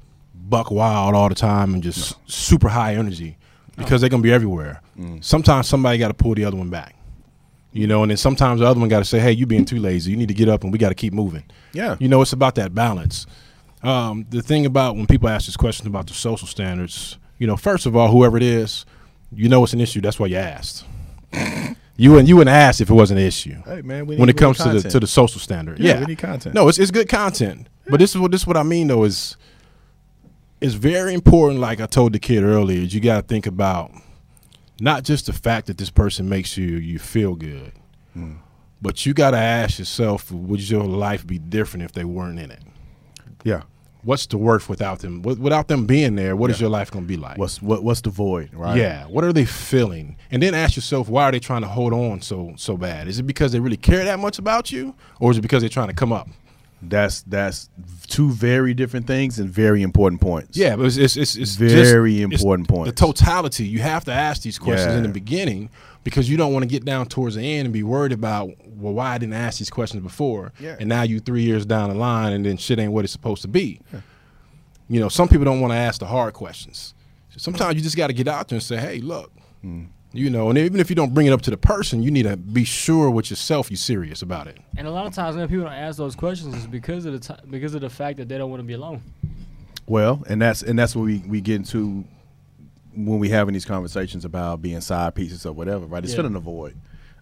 buck 0.49 0.71
wild 0.71 1.15
all 1.15 1.29
the 1.29 1.35
time 1.35 1.73
and 1.73 1.83
just 1.83 2.15
super 2.29 2.69
high 2.69 2.95
energy 2.95 3.37
because 3.77 4.01
they're 4.01 4.09
gonna 4.09 4.23
be 4.23 4.31
everywhere. 4.31 4.81
Mm. 4.97 5.23
Sometimes 5.23 5.67
somebody 5.67 5.97
got 5.97 6.09
to 6.09 6.13
pull 6.13 6.35
the 6.35 6.45
other 6.45 6.57
one 6.57 6.69
back, 6.69 6.95
you 7.71 7.87
know, 7.87 8.03
and 8.03 8.11
then 8.11 8.17
sometimes 8.17 8.59
the 8.59 8.67
other 8.67 8.79
one 8.79 8.89
got 8.89 8.99
to 8.99 9.05
say, 9.05 9.19
"Hey, 9.19 9.31
you 9.31 9.45
being 9.45 9.65
too 9.65 9.79
lazy. 9.79 10.11
You 10.11 10.17
need 10.17 10.27
to 10.27 10.33
get 10.33 10.49
up 10.49 10.63
and 10.63 10.71
we 10.71 10.79
got 10.79 10.89
to 10.89 10.95
keep 10.95 11.13
moving." 11.13 11.43
yeah, 11.73 11.95
You 11.99 12.07
know, 12.07 12.21
it's 12.21 12.33
about 12.33 12.55
that 12.55 12.75
balance. 12.75 13.25
Um, 13.81 14.25
the 14.29 14.41
thing 14.41 14.65
about 14.65 14.95
when 14.95 15.07
people 15.07 15.29
ask 15.29 15.45
this 15.45 15.55
question 15.55 15.87
about 15.87 16.07
the 16.07 16.13
social 16.13 16.47
standards, 16.47 17.17
you 17.37 17.47
know, 17.47 17.55
first 17.55 17.85
of 17.85 17.95
all, 17.95 18.11
whoever 18.11 18.35
it 18.35 18.43
is, 18.43 18.85
you 19.31 19.47
know 19.47 19.63
it's 19.63 19.73
an 19.73 19.81
issue. 19.81 20.01
That's 20.01 20.19
why 20.19 20.27
you 20.27 20.35
asked. 20.37 20.85
you 21.95 22.11
wouldn't 22.11 22.27
you 22.27 22.35
wouldn't 22.35 22.55
ask 22.55 22.81
if 22.81 22.89
it 22.89 22.93
wasn't 22.93 23.19
an 23.19 23.25
issue 23.27 23.55
Hey 23.65 23.83
man, 23.83 24.07
we 24.07 24.15
when 24.15 24.29
it 24.29 24.37
comes 24.37 24.57
to 24.57 24.69
the 24.69 24.89
to 24.89 24.99
the 24.99 25.07
social 25.07 25.39
standard. 25.39 25.79
Yeah, 25.79 25.93
Yeah, 25.93 25.99
we 26.01 26.05
need 26.07 26.17
content. 26.17 26.55
No, 26.55 26.67
it's 26.67 26.79
it's 26.79 26.91
good 26.91 27.07
content. 27.07 27.67
But 27.87 27.99
this 27.99 28.11
is 28.11 28.17
what 28.17 28.31
this 28.31 28.41
is 28.41 28.47
what 28.47 28.57
I 28.57 28.63
mean 28.63 28.87
though 28.87 29.03
is 29.03 29.37
it's 30.61 30.73
very 30.75 31.13
important. 31.13 31.59
Like 31.59 31.79
I 31.81 31.85
told 31.85 32.13
the 32.13 32.19
kid 32.19 32.43
earlier, 32.43 32.81
is 32.81 32.93
you 32.93 32.99
got 33.01 33.21
to 33.21 33.27
think 33.27 33.45
about 33.47 33.91
not 34.79 35.03
just 35.03 35.25
the 35.27 35.33
fact 35.33 35.67
that 35.67 35.77
this 35.77 35.89
person 35.89 36.29
makes 36.29 36.57
you 36.57 36.77
you 36.77 36.99
feel 36.99 37.35
good, 37.35 37.71
Hmm. 38.13 38.33
but 38.81 39.05
you 39.05 39.13
got 39.13 39.31
to 39.31 39.37
ask 39.37 39.79
yourself, 39.79 40.31
would 40.31 40.67
your 40.69 40.83
life 40.85 41.25
be 41.27 41.37
different 41.37 41.83
if 41.83 41.91
they 41.91 42.03
weren't 42.05 42.39
in 42.39 42.51
it? 42.51 42.61
yeah. 43.43 43.61
What's 44.01 44.25
the 44.27 44.37
worth 44.37 44.69
without 44.69 44.99
them? 44.99 45.21
Without 45.21 45.67
them 45.67 45.85
being 45.85 46.15
there, 46.15 46.33
what 46.33 46.49
is 46.49 46.57
Yeah. 46.57 46.63
your 46.67 46.69
life 46.69 46.89
going 46.89 47.03
to 47.03 47.07
be 47.07 47.17
like? 47.17 47.37
What's 47.37 47.61
what 47.61 47.83
what's 47.83 47.99
the 47.99 48.09
void, 48.09 48.49
right? 48.53 48.77
Yeah. 48.77 49.03
What 49.07 49.25
are 49.25 49.33
they 49.33 49.43
feeling? 49.43 50.15
And 50.31 50.41
then 50.41 50.53
ask 50.53 50.77
yourself, 50.77 51.09
why 51.09 51.25
are 51.25 51.31
they 51.33 51.39
trying 51.41 51.63
to 51.63 51.67
hold 51.67 51.91
on 51.91 52.21
so 52.21 52.53
so 52.55 52.77
bad? 52.77 53.09
Is 53.09 53.19
it 53.19 53.23
because 53.23 53.51
they 53.51 53.59
really 53.59 53.75
care 53.75 54.05
that 54.05 54.17
much 54.17 54.39
about 54.39 54.71
you, 54.71 54.95
or 55.19 55.31
is 55.31 55.37
it 55.37 55.41
because 55.41 55.61
they're 55.63 55.69
trying 55.69 55.89
to 55.89 55.93
come 55.93 56.13
up? 56.13 56.29
That's 56.81 57.21
that's 57.23 57.69
two 58.07 58.31
very 58.31 58.73
different 58.73 59.05
things 59.05 59.37
and 59.39 59.49
very 59.49 59.81
important 59.81 60.21
points. 60.21 60.57
Yeah, 60.57 60.75
but 60.77 60.85
it's 60.85 60.97
it's 60.97 61.17
it's, 61.17 61.35
it's 61.35 61.55
Very 61.55 62.19
just- 62.19 62.33
it's 62.33 62.41
important 62.41 62.67
points. 62.69 62.89
The 62.91 62.95
totality. 62.95 63.65
You 63.67 63.79
have 63.79 64.05
to 64.05 64.13
ask 64.13 64.41
these 64.43 64.57
questions 64.57 64.95
in 64.95 65.03
the 65.03 65.09
beginning 65.09 65.69
because 66.05 66.29
you 66.29 66.37
don't 66.37 66.53
want 66.53 66.63
to 66.63 66.67
get 66.69 66.85
down 66.85 67.07
towards 67.07 67.35
the 67.35 67.41
end 67.41 67.65
and 67.65 67.73
be 67.73 67.83
worried 67.83 68.13
about 68.13 68.51
well 68.65 68.93
why 68.93 69.13
I 69.13 69.17
didn't 69.17 69.33
ask 69.33 69.59
these 69.59 69.69
questions 69.69 70.01
before, 70.01 70.53
Yeah. 70.59 70.77
and 70.79 70.87
now 70.87 71.01
you 71.01 71.19
three 71.19 71.43
years 71.43 71.65
down 71.65 71.89
the 71.89 71.95
line 71.95 72.31
and 72.31 72.45
then 72.45 72.55
shit 72.55 72.79
ain't 72.79 72.93
what 72.93 73.03
it's 73.03 73.11
supposed 73.13 73.41
to 73.41 73.49
be. 73.49 73.81
You 74.87 74.99
know, 75.01 75.09
some 75.09 75.27
people 75.27 75.43
don't 75.45 75.59
want 75.59 75.71
to 75.73 75.77
ask 75.77 75.99
the 75.99 76.07
hard 76.07 76.33
questions. 76.33 76.93
Sometimes 77.35 77.75
you 77.75 77.81
just 77.81 77.95
got 77.97 78.07
to 78.07 78.13
get 78.13 78.27
out 78.27 78.47
there 78.47 78.55
and 78.55 78.63
say, 78.63 78.77
hey, 78.77 78.99
look. 78.99 79.31
Hmm. 79.61 79.83
You 80.11 80.29
know, 80.31 80.49
and 80.49 80.57
even 80.57 80.79
if 80.79 80.89
you 80.89 80.95
don't 80.95 81.13
bring 81.13 81.27
it 81.27 81.31
up 81.33 81.41
to 81.43 81.51
the 81.51 81.57
person, 81.57 82.01
you 82.01 82.09
need 82.09 82.23
to 82.23 82.35
be 82.35 82.63
sure 82.63 83.11
with 83.11 83.29
yourself 83.29 83.69
you're 83.69 83.77
serious 83.77 84.23
about 84.23 84.47
it. 84.47 84.57
And 84.75 84.87
a 84.87 84.91
lot 84.91 85.05
of 85.05 85.13
times 85.13 85.35
when 85.35 85.47
people 85.47 85.65
don't 85.65 85.73
ask 85.73 85.97
those 85.99 86.15
questions 86.15 86.55
is 86.55 86.65
because 86.65 87.05
of 87.05 87.13
the 87.13 87.19
ti 87.19 87.39
because 87.49 87.75
of 87.75 87.81
the 87.81 87.91
fact 87.91 88.17
that 88.17 88.27
they 88.27 88.37
don't 88.39 88.49
want 88.49 88.59
to 88.59 88.65
be 88.65 88.73
alone. 88.73 89.01
Well, 89.85 90.23
and 90.27 90.41
that's 90.41 90.63
and 90.63 90.77
that's 90.79 90.95
what 90.95 91.03
we 91.03 91.19
we 91.27 91.41
get 91.41 91.57
into 91.57 92.05
when 92.95 93.19
we 93.19 93.29
having 93.29 93.53
these 93.53 93.65
conversations 93.65 94.25
about 94.25 94.63
being 94.63 94.81
side 94.81 95.13
pieces 95.13 95.45
or 95.45 95.53
whatever, 95.53 95.85
right? 95.85 96.03
It's 96.03 96.13
Yeah. 96.13 96.17
filling 96.17 96.35
a 96.35 96.39
void 96.39 96.75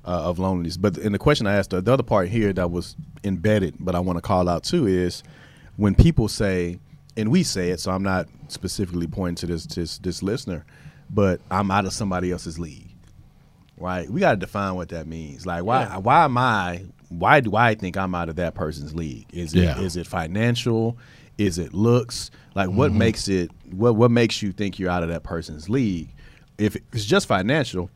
uh, 0.05 0.29
of 0.29 0.39
loneliness. 0.39 0.77
But 0.77 0.97
in 0.97 1.11
the 1.11 1.19
question 1.19 1.45
I 1.45 1.55
asked, 1.57 1.71
the, 1.71 1.81
the 1.81 1.91
other 1.91 2.03
part 2.03 2.29
here 2.29 2.53
that 2.53 2.71
was 2.71 2.95
embedded, 3.25 3.75
but 3.81 3.95
I 3.95 3.99
want 3.99 4.15
to 4.17 4.21
call 4.21 4.47
out 4.47 4.63
too 4.63 4.87
is 4.87 5.23
when 5.75 5.93
people 5.93 6.29
say, 6.29 6.79
and 7.17 7.29
we 7.31 7.43
say 7.43 7.71
it, 7.71 7.81
so 7.81 7.91
I'm 7.91 8.03
not 8.03 8.27
specifically 8.47 9.07
pointing 9.07 9.35
to 9.35 9.45
this 9.47 9.65
this 9.65 9.97
this 9.97 10.23
listener, 10.23 10.65
but 11.09 11.39
I'm 11.51 11.71
out 11.71 11.85
of 11.85 11.93
somebody 11.93 12.31
else's 12.31 12.59
league, 12.59 12.89
right? 13.77 14.09
We 14.09 14.19
got 14.19 14.31
to 14.31 14.37
define 14.37 14.75
what 14.75 14.89
that 14.89 15.07
means. 15.07 15.45
Like, 15.45 15.63
why 15.63 15.81
Yeah. 15.83 15.97
why 15.97 16.25
am 16.25 16.37
I? 16.37 16.83
Why 17.09 17.39
do 17.39 17.55
I 17.55 17.75
think 17.75 17.95
I'm 17.97 18.13
out 18.13 18.27
of 18.29 18.35
that 18.35 18.53
person's 18.55 18.93
league? 18.93 19.25
Is 19.31 19.53
it 19.53 19.77
is 19.79 19.95
Yeah. 19.95 20.01
it 20.01 20.07
financial? 20.07 20.97
Is 21.37 21.57
it 21.57 21.73
looks? 21.73 22.31
Like 22.55 22.69
what 22.69 22.89
Mm-hmm. 22.89 22.97
makes 22.99 23.27
it? 23.27 23.51
What 23.71 23.95
what 23.95 24.11
makes 24.11 24.41
you 24.41 24.51
think 24.51 24.79
you're 24.79 24.89
out 24.89 25.03
of 25.03 25.09
that 25.09 25.23
person's 25.23 25.69
league? 25.69 26.09
If 26.57 26.75
it's 26.91 27.05
just 27.05 27.27
financial, 27.27 27.89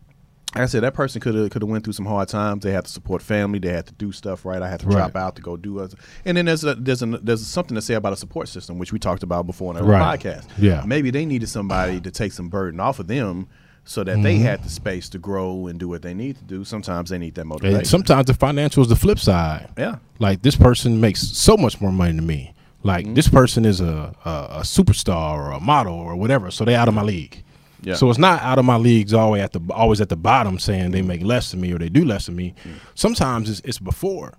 like 0.55 0.63
I 0.63 0.65
said 0.65 0.83
that 0.83 0.93
person 0.93 1.21
could 1.21 1.33
have 1.35 1.49
could 1.49 1.61
have 1.61 1.69
went 1.69 1.83
through 1.83 1.93
some 1.93 2.05
hard 2.05 2.27
times. 2.27 2.63
They 2.63 2.71
had 2.71 2.85
to 2.85 2.91
support 2.91 3.21
family. 3.21 3.59
They 3.59 3.69
had 3.71 3.87
to 3.87 3.93
do 3.93 4.11
stuff 4.11 4.45
right. 4.45 4.61
I 4.61 4.69
had 4.69 4.79
to 4.81 4.85
Right. 4.87 4.95
drop 4.95 5.15
out 5.15 5.35
to 5.37 5.41
go 5.41 5.55
do 5.57 5.79
other. 5.79 5.95
And 6.25 6.35
then 6.37 6.45
there's 6.45 6.63
a, 6.63 6.75
there's 6.75 7.01
a, 7.01 7.05
there's 7.05 7.45
something 7.45 7.75
to 7.75 7.81
say 7.81 7.93
about 7.93 8.13
a 8.13 8.17
support 8.17 8.47
system, 8.49 8.77
which 8.77 8.91
we 8.91 8.99
talked 8.99 9.23
about 9.23 9.45
before 9.47 9.71
in 9.75 9.81
our 9.81 9.87
Right. 9.89 10.19
podcast. 10.19 10.45
Yeah. 10.57 10.83
maybe 10.85 11.09
they 11.11 11.25
needed 11.25 11.47
somebody 11.49 11.99
to 12.01 12.11
take 12.11 12.31
some 12.33 12.49
burden 12.49 12.79
off 12.79 12.99
of 12.99 13.07
them. 13.07 13.47
So 13.83 14.03
that 14.03 14.13
Mm-hmm. 14.13 14.23
they 14.23 14.37
had 14.37 14.63
the 14.63 14.69
space 14.69 15.09
to 15.09 15.17
grow 15.17 15.65
and 15.65 15.79
do 15.79 15.87
what 15.89 16.03
they 16.03 16.13
need 16.13 16.37
to 16.37 16.43
do. 16.43 16.63
Sometimes 16.63 17.09
they 17.09 17.17
need 17.17 17.33
that 17.35 17.45
motivation. 17.45 17.77
And 17.79 17.87
sometimes 17.87 18.27
the 18.27 18.35
financial 18.35 18.83
is 18.83 18.89
the 18.89 18.95
flip 18.95 19.17
side. 19.17 19.69
yeah, 19.75 19.95
Like 20.19 20.43
this 20.43 20.55
person 20.55 21.01
makes 21.01 21.21
so 21.21 21.57
much 21.57 21.81
more 21.81 21.91
money 21.91 22.11
than 22.13 22.27
me. 22.27 22.53
Like 22.83 23.05
Mm-hmm. 23.05 23.13
this 23.15 23.27
person 23.27 23.65
is 23.65 23.81
a, 23.81 24.13
a 24.25 24.29
a 24.29 24.59
superstar 24.61 25.33
or 25.33 25.51
a 25.51 25.59
model 25.59 25.93
or 25.95 26.15
whatever, 26.15 26.51
so 26.51 26.63
they 26.65 26.75
out 26.75 26.87
of 26.89 26.93
my 26.93 27.01
league. 27.01 27.43
Yeah. 27.83 27.95
So 27.95 28.09
it's 28.09 28.19
not 28.19 28.41
out 28.41 28.59
of 28.59 28.65
my 28.65 28.77
leagues 28.77 29.13
way 29.13 29.41
at 29.41 29.53
the 29.53 29.61
always 29.73 30.01
at 30.01 30.09
the 30.09 30.15
bottom 30.15 30.59
saying 30.59 30.91
they 30.91 31.01
make 31.01 31.23
less 31.23 31.51
than 31.51 31.61
me 31.61 31.71
or 31.73 31.77
they 31.79 31.89
do 31.89 32.05
less 32.05 32.27
than 32.27 32.35
me. 32.35 32.53
Mm. 32.63 32.73
Sometimes 32.95 33.49
it's, 33.49 33.59
it's 33.61 33.79
before, 33.79 34.33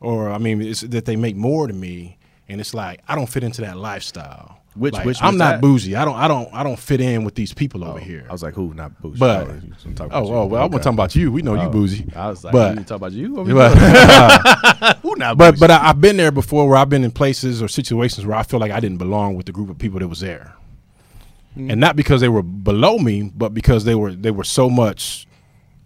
or 0.00 0.30
I 0.30 0.38
mean, 0.38 0.60
it's 0.60 0.80
that 0.80 1.04
they 1.04 1.16
make 1.16 1.36
more 1.36 1.66
than 1.68 1.78
me, 1.78 2.18
and 2.48 2.60
it's 2.60 2.74
like 2.74 3.00
I 3.08 3.14
don't 3.14 3.28
fit 3.28 3.44
into 3.44 3.60
that 3.62 3.76
lifestyle. 3.76 4.56
Which- 4.76 4.94
Like, 4.94 5.04
which 5.04 5.20
I'm 5.20 5.36
not 5.36 5.54
that? 5.54 5.60
bougie. 5.62 5.96
I 5.96 6.04
don't 6.04 6.14
I 6.16 6.28
don't 6.28 6.48
I 6.54 6.62
don't 6.62 6.78
fit 6.78 7.00
in 7.00 7.24
with 7.24 7.34
these 7.34 7.52
people 7.52 7.82
over 7.84 7.98
here. 7.98 8.24
I 8.28 8.32
was 8.32 8.42
like, 8.44 8.54
who? 8.54 8.72
Not 8.72 9.00
Bougie. 9.02 9.18
But- 9.18 9.48
Oh, 9.48 9.52
you- 9.52 9.72
I'm 9.84 9.94
talking 9.96 10.12
oh 10.14 10.24
you. 10.24 10.30
well, 10.30 10.48
well, 10.48 10.60
I'm 10.62 10.66
Okay. 10.74 10.78
talking 10.78 10.94
about 10.94 11.16
you. 11.16 11.32
We 11.32 11.42
know 11.42 11.54
you 11.54 11.62
Oh, 11.62 11.70
bougie. 11.70 12.06
I 12.14 12.28
was 12.30 12.44
like, 12.44 12.52
But- 12.52 12.78
you 12.78 12.84
talk 12.84 12.96
about 12.96 13.12
you. 13.12 13.34
But- 13.34 13.76
here? 13.76 14.94
who 15.02 15.16
not? 15.16 15.36
But 15.36 15.52
bougie? 15.52 15.60
but 15.60 15.70
I, 15.72 15.88
I've 15.88 16.00
been 16.00 16.16
there 16.16 16.30
before 16.30 16.68
where 16.68 16.76
I've 16.76 16.88
been 16.88 17.02
in 17.04 17.10
places 17.10 17.60
or 17.62 17.66
situations 17.68 18.24
where 18.26 18.36
I 18.36 18.44
feel 18.44 18.60
like 18.60 18.70
I 18.70 18.78
didn't 18.78 18.98
belong 18.98 19.34
with 19.34 19.46
the 19.46 19.52
group 19.52 19.70
of 19.70 19.76
people 19.78 19.98
that 19.98 20.08
was 20.08 20.20
there, 20.20 20.54
and 21.56 21.80
not 21.80 21.96
because 21.96 22.20
they 22.20 22.28
were 22.28 22.42
below 22.42 22.98
me, 22.98 23.30
but 23.34 23.52
because 23.54 23.84
they 23.84 23.94
were 23.94 24.12
they 24.12 24.30
were 24.30 24.44
so 24.44 24.70
much 24.70 25.26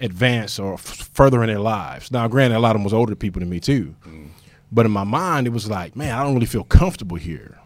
advanced 0.00 0.60
or 0.60 0.74
f- 0.74 1.10
further 1.14 1.42
in 1.42 1.48
their 1.48 1.58
lives. 1.60 2.10
Now, 2.10 2.28
granted, 2.28 2.56
a 2.56 2.60
lot 2.60 2.70
of 2.70 2.80
them 2.80 2.84
was 2.84 2.92
older 2.92 3.14
people 3.14 3.40
than 3.40 3.48
me 3.48 3.60
too, 3.60 3.94
but 4.70 4.86
in 4.86 4.92
my 4.92 5.04
mind, 5.04 5.46
it 5.46 5.50
was 5.50 5.68
like, 5.68 5.96
man, 5.96 6.14
I 6.14 6.22
don't 6.22 6.34
really 6.34 6.46
feel 6.46 6.64
comfortable 6.64 7.16
here. 7.16 7.58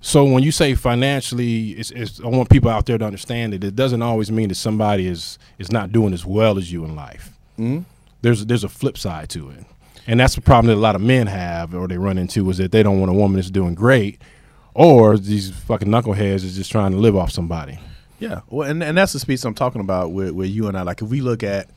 So 0.00 0.24
when 0.24 0.42
you 0.42 0.52
say 0.52 0.74
financially, 0.74 1.70
it's, 1.70 1.90
it's, 1.90 2.20
I 2.20 2.26
want 2.26 2.50
people 2.50 2.70
out 2.70 2.84
there 2.84 2.98
to 2.98 3.04
understand 3.06 3.54
that 3.54 3.64
it 3.64 3.74
doesn't 3.74 4.02
always 4.02 4.30
mean 4.30 4.50
that 4.50 4.56
somebody 4.56 5.06
is 5.06 5.38
is 5.58 5.72
not 5.72 5.92
doing 5.92 6.12
as 6.12 6.26
well 6.26 6.58
as 6.58 6.70
you 6.70 6.84
in 6.84 6.94
life. 6.94 7.32
Mm-hmm. 7.58 7.84
There's 8.20 8.44
there's 8.46 8.64
a 8.64 8.68
flip 8.68 8.98
side 8.98 9.28
to 9.30 9.50
it, 9.50 9.64
and 10.06 10.20
that's 10.20 10.34
the 10.34 10.42
problem 10.42 10.66
that 10.66 10.78
a 10.78 10.80
lot 10.80 10.94
of 10.94 11.00
men 11.00 11.26
have 11.26 11.74
or 11.74 11.88
they 11.88 11.98
run 11.98 12.18
into 12.18 12.48
is 12.50 12.58
that 12.58 12.70
they 12.70 12.82
don't 12.82 13.00
want 13.00 13.10
a 13.10 13.14
woman 13.14 13.36
that's 13.36 13.50
doing 13.50 13.74
great, 13.74 14.20
or 14.74 15.16
these 15.16 15.50
fucking 15.50 15.88
knuckleheads 15.88 16.44
is 16.44 16.56
just 16.56 16.70
trying 16.70 16.90
to 16.90 16.98
live 16.98 17.16
off 17.16 17.30
somebody. 17.30 17.78
Yeah, 18.18 18.40
well, 18.48 18.68
and, 18.68 18.82
and 18.82 18.96
that's 18.96 19.12
the 19.12 19.18
speech 19.18 19.44
I'm 19.44 19.54
talking 19.54 19.80
about 19.80 20.12
with, 20.12 20.32
with 20.32 20.48
you 20.48 20.68
and 20.68 20.76
I. 20.76 20.82
Like, 20.82 21.02
if 21.02 21.08
we 21.08 21.20
look 21.20 21.42
at, 21.42 21.68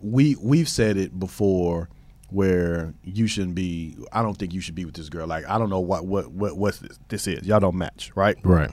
we 0.00 0.36
we've 0.40 0.68
said 0.68 0.96
it 0.96 1.18
before, 1.18 1.88
where 2.30 2.94
you 3.04 3.26
shouldn't 3.26 3.54
be. 3.54 3.96
I 4.12 4.22
don't 4.22 4.34
think 4.34 4.52
you 4.52 4.60
should 4.60 4.74
be 4.74 4.84
with 4.84 4.94
this 4.94 5.08
girl. 5.08 5.26
Like, 5.26 5.48
I 5.48 5.58
don't 5.58 5.70
know 5.70 5.80
what 5.80 6.06
what 6.06 6.30
what 6.30 6.56
what 6.56 6.74
this, 6.80 6.98
this 7.08 7.26
is. 7.26 7.46
Y'all 7.46 7.60
don't 7.60 7.76
match, 7.76 8.12
right? 8.14 8.36
Right. 8.42 8.70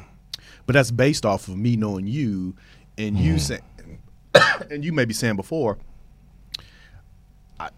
But 0.66 0.74
that's 0.74 0.91
based 0.91 1.26
off 1.26 1.47
of 1.47 1.58
me 1.58 1.76
knowing 1.76 2.08
you, 2.08 2.55
and 2.97 3.18
you 3.18 3.34
hmm. 3.34 3.38
saying, 3.38 3.62
and 4.72 4.84
you 4.84 4.91
may 4.91 5.05
be 5.05 5.14
saying 5.14 5.36
before, 5.36 5.78
I, 7.60 7.70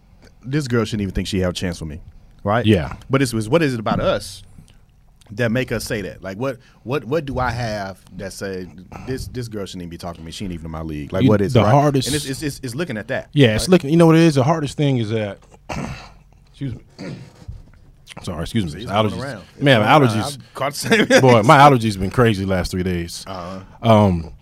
this 0.42 0.66
girl 0.66 0.84
shouldn't 0.84 1.02
even 1.02 1.14
think 1.14 1.28
she 1.28 1.40
have 1.40 1.50
a 1.50 1.54
chance 1.54 1.80
with 1.80 1.88
me, 1.88 2.00
right? 2.42 2.66
Yeah. 2.66 2.96
But 3.08 3.22
it's, 3.22 3.32
it's 3.32 3.48
what 3.48 3.62
is 3.62 3.74
it 3.74 3.80
about 3.80 4.00
us 4.00 4.42
that 5.32 5.50
make 5.52 5.72
us 5.72 5.84
say 5.84 6.02
that? 6.02 6.22
Like, 6.22 6.36
what 6.38 6.58
what 6.84 7.04
what 7.04 7.24
do 7.24 7.38
I 7.38 7.50
have 7.50 8.00
that 8.18 8.32
say 8.32 8.68
this 9.06 9.26
this 9.28 9.48
girl 9.48 9.66
shouldn't 9.66 9.82
even 9.82 9.90
be 9.90 9.98
talking 9.98 10.20
to 10.22 10.24
me? 10.26 10.30
She 10.32 10.44
ain't 10.44 10.52
even 10.54 10.66
in 10.66 10.70
my 10.72 10.82
league. 10.82 11.12
Like, 11.12 11.22
You- 11.24 11.28
what 11.30 11.40
is 11.40 11.52
the 11.52 11.62
right? 11.62 11.70
hardest- 11.70 12.08
And 12.08 12.16
it's, 12.16 12.24
it's, 12.26 12.42
it's, 12.42 12.60
it's 12.62 12.74
looking 12.74 12.96
at 12.96 13.08
that. 13.08 13.28
Yeah, 13.32 13.54
it's 13.56 13.68
looking. 13.68 13.90
You 13.90 13.96
know 13.96 14.06
what 14.06 14.16
it 14.16 14.22
is? 14.22 14.34
The 14.36 14.42
hardest 14.44 14.76
thing 14.76 14.98
is 14.98 15.10
that. 15.10 15.38
excuse 16.50 16.74
me. 16.74 16.82
Sorry, 18.22 18.42
excuse 18.42 18.74
me. 18.74 18.82
It's 18.82 18.90
Allergies. 18.90 19.40
Man, 19.62 19.80
around. 19.80 20.02
allergies. 20.02 20.38
Caught 20.54 20.72
the 20.74 20.78
same. 21.06 21.06
Boy, 21.20 21.42
my 21.42 21.58
allergies 21.70 21.98
been 21.98 22.10
crazy 22.10 22.44
the 22.44 22.50
last 22.50 22.72
three 22.72 22.82
days. 22.82 23.24
Uh-huh. 23.26 23.88
Um, 23.88 24.34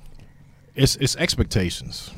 it's 0.75 0.97
it's 0.97 1.15
expectations, 1.17 2.11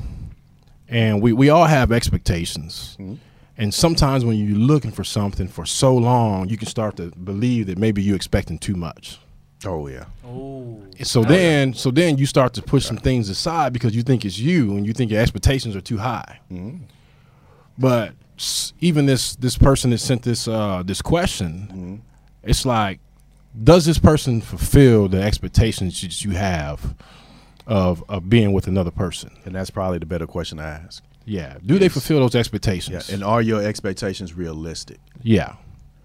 and 0.87 1.21
we 1.21 1.33
we 1.33 1.49
all 1.49 1.65
have 1.65 1.91
expectations. 1.91 2.95
Mm-hmm. 2.99 3.15
And 3.61 3.71
sometimes 3.71 4.25
when 4.25 4.37
you're 4.37 4.57
looking 4.57 4.89
for 4.91 5.03
something 5.03 5.47
for 5.47 5.67
so 5.67 5.95
long, 5.95 6.49
you 6.49 6.57
can 6.57 6.67
start 6.67 6.97
to 6.97 7.11
believe 7.11 7.67
that 7.67 7.77
maybe 7.77 8.01
you're 8.01 8.15
expecting 8.15 8.57
too 8.57 8.75
much. 8.75 9.19
Oh 9.63 9.85
yeah. 9.87 10.05
Oh, 10.25 10.81
And 10.97 11.05
so 11.05 11.23
then, 11.23 11.75
so 11.75 11.91
then 11.91 12.17
you 12.17 12.25
start 12.25 12.55
to 12.55 12.63
push 12.63 12.85
some 12.85 12.97
things 12.97 13.29
aside 13.29 13.71
because 13.71 13.95
you 13.95 14.01
think 14.01 14.25
it's 14.25 14.39
you, 14.39 14.75
and 14.75 14.87
you 14.87 14.93
think 14.93 15.11
your 15.11 15.21
expectations 15.21 15.75
are 15.75 15.81
too 15.81 15.99
high. 15.99 16.39
But 17.77 18.13
even 18.79 19.05
this 19.05 19.35
this 19.35 19.59
person 19.59 19.91
that 19.91 19.99
sent 19.99 20.23
this 20.23 20.47
uh, 20.47 20.81
this 20.83 21.03
question, 21.03 22.01
it's 22.41 22.65
like, 22.65 22.99
does 23.63 23.85
this 23.85 23.99
person 23.99 24.41
fulfill 24.41 25.07
the 25.07 25.21
expectations 25.21 26.01
that 26.01 26.25
you 26.25 26.31
have 26.31 26.95
of 27.67 28.03
of 28.09 28.27
being 28.27 28.53
with 28.53 28.65
another 28.65 28.91
person? 28.91 29.29
And 29.45 29.53
that's 29.53 29.69
probably 29.69 29.99
the 29.99 30.07
better 30.07 30.25
question 30.25 30.57
to 30.57 30.63
ask. 30.63 31.03
Yeah. 31.25 31.57
Do 31.65 31.77
they 31.79 31.89
fulfill 31.89 32.19
those 32.19 32.35
expectations? 32.35 32.89
Yeah. 32.91 32.97
expectations? 32.97 33.21
And 33.21 33.29
are 33.31 33.41
your 33.41 33.63
expectations 33.63 34.33
realistic? 34.33 34.99
yeah. 35.21 35.55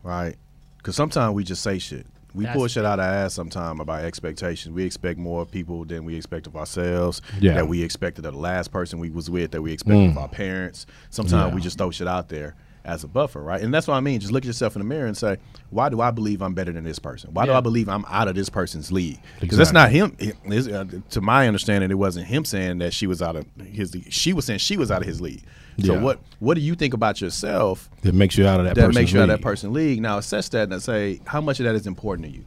right? 0.02 0.36
Because 0.78 0.94
sometimes 0.96 1.34
we 1.34 1.42
just 1.42 1.62
say 1.62 1.78
shit. 1.80 2.06
We 2.32 2.44
That's 2.44 2.56
pull 2.56 2.68
shit 2.68 2.84
out 2.84 3.00
of 3.00 3.04
our 3.04 3.10
ass 3.12 3.34
sometimes 3.34 3.80
about 3.80 4.04
expectations. 4.04 4.72
We 4.74 4.84
expect 4.84 5.18
more 5.18 5.40
of 5.42 5.50
people 5.50 5.84
than 5.84 6.04
we 6.04 6.14
expect 6.14 6.46
of 6.46 6.54
ourselves. 6.54 7.22
Yeah. 7.40 7.54
That 7.54 7.66
we 7.66 7.82
expected 7.82 8.24
of 8.26 8.34
the 8.34 8.38
last 8.38 8.70
person 8.70 8.98
we 9.00 9.10
was 9.10 9.28
with. 9.30 9.50
That 9.52 9.62
we 9.62 9.72
expected 9.72 10.10
of 10.10 10.16
Mm. 10.16 10.20
our 10.20 10.28
parents. 10.28 10.86
Sometimes 11.10 11.48
Yeah. 11.50 11.54
we 11.54 11.60
just 11.60 11.78
throw 11.78 11.90
shit 11.90 12.06
out 12.06 12.28
there 12.28 12.54
as 12.86 13.02
a 13.04 13.08
buffer, 13.08 13.42
right? 13.42 13.60
And 13.60 13.74
that's 13.74 13.86
what 13.88 13.94
I 13.94 14.00
mean. 14.00 14.20
Just 14.20 14.32
look 14.32 14.44
at 14.44 14.46
yourself 14.46 14.76
in 14.76 14.80
the 14.80 14.86
mirror 14.86 15.06
and 15.06 15.16
say, 15.16 15.38
why 15.70 15.88
do 15.88 16.00
I 16.00 16.10
believe 16.12 16.40
I'm 16.40 16.54
better 16.54 16.72
than 16.72 16.84
this 16.84 16.98
person? 17.00 17.34
Why 17.34 17.44
do 17.44 17.52
I 17.52 17.60
believe 17.60 17.88
I'm 17.88 18.04
out 18.08 18.28
of 18.28 18.34
this 18.36 18.48
person's 18.48 18.92
league? 18.92 19.18
Because 19.40 19.58
that's 19.58 19.72
not 19.72 19.90
him. 19.90 20.16
it's, 20.18 20.68
uh, 20.68 20.84
to 21.10 21.20
my 21.20 21.48
understanding, 21.48 21.90
it 21.90 21.94
wasn't 21.98 22.26
him 22.28 22.44
saying 22.44 22.78
that 22.78 22.94
she 22.94 23.06
was 23.06 23.20
out 23.20 23.34
of 23.36 23.44
his 23.60 23.92
league. 23.92 24.12
She 24.12 24.32
was 24.32 24.44
saying 24.44 24.60
she 24.60 24.76
was 24.76 24.90
out 24.90 25.02
of 25.02 25.08
his 25.08 25.20
league. 25.20 25.42
So 25.84 25.94
Yeah. 25.94 26.00
what 26.00 26.20
what 26.38 26.54
do 26.54 26.60
you 26.62 26.74
think 26.74 26.94
about 26.94 27.20
yourself 27.20 27.90
That 28.02 28.14
makes 28.14 28.38
you 28.38 28.46
out 28.46 28.60
of 28.60 28.64
that. 28.66 28.76
that 28.76 28.80
person's 28.82 28.94
makes 28.94 29.12
you 29.12 29.20
out 29.20 29.24
of 29.24 29.28
that 29.40 29.42
person 29.42 29.72
league. 29.74 30.00
Now 30.00 30.16
assess 30.16 30.48
that 30.50 30.72
and 30.72 30.80
say 30.82 31.20
how 31.26 31.40
much 31.42 31.60
of 31.60 31.64
that 31.64 31.74
is 31.74 31.86
important 31.86 32.28
to 32.28 32.32
you. 32.32 32.44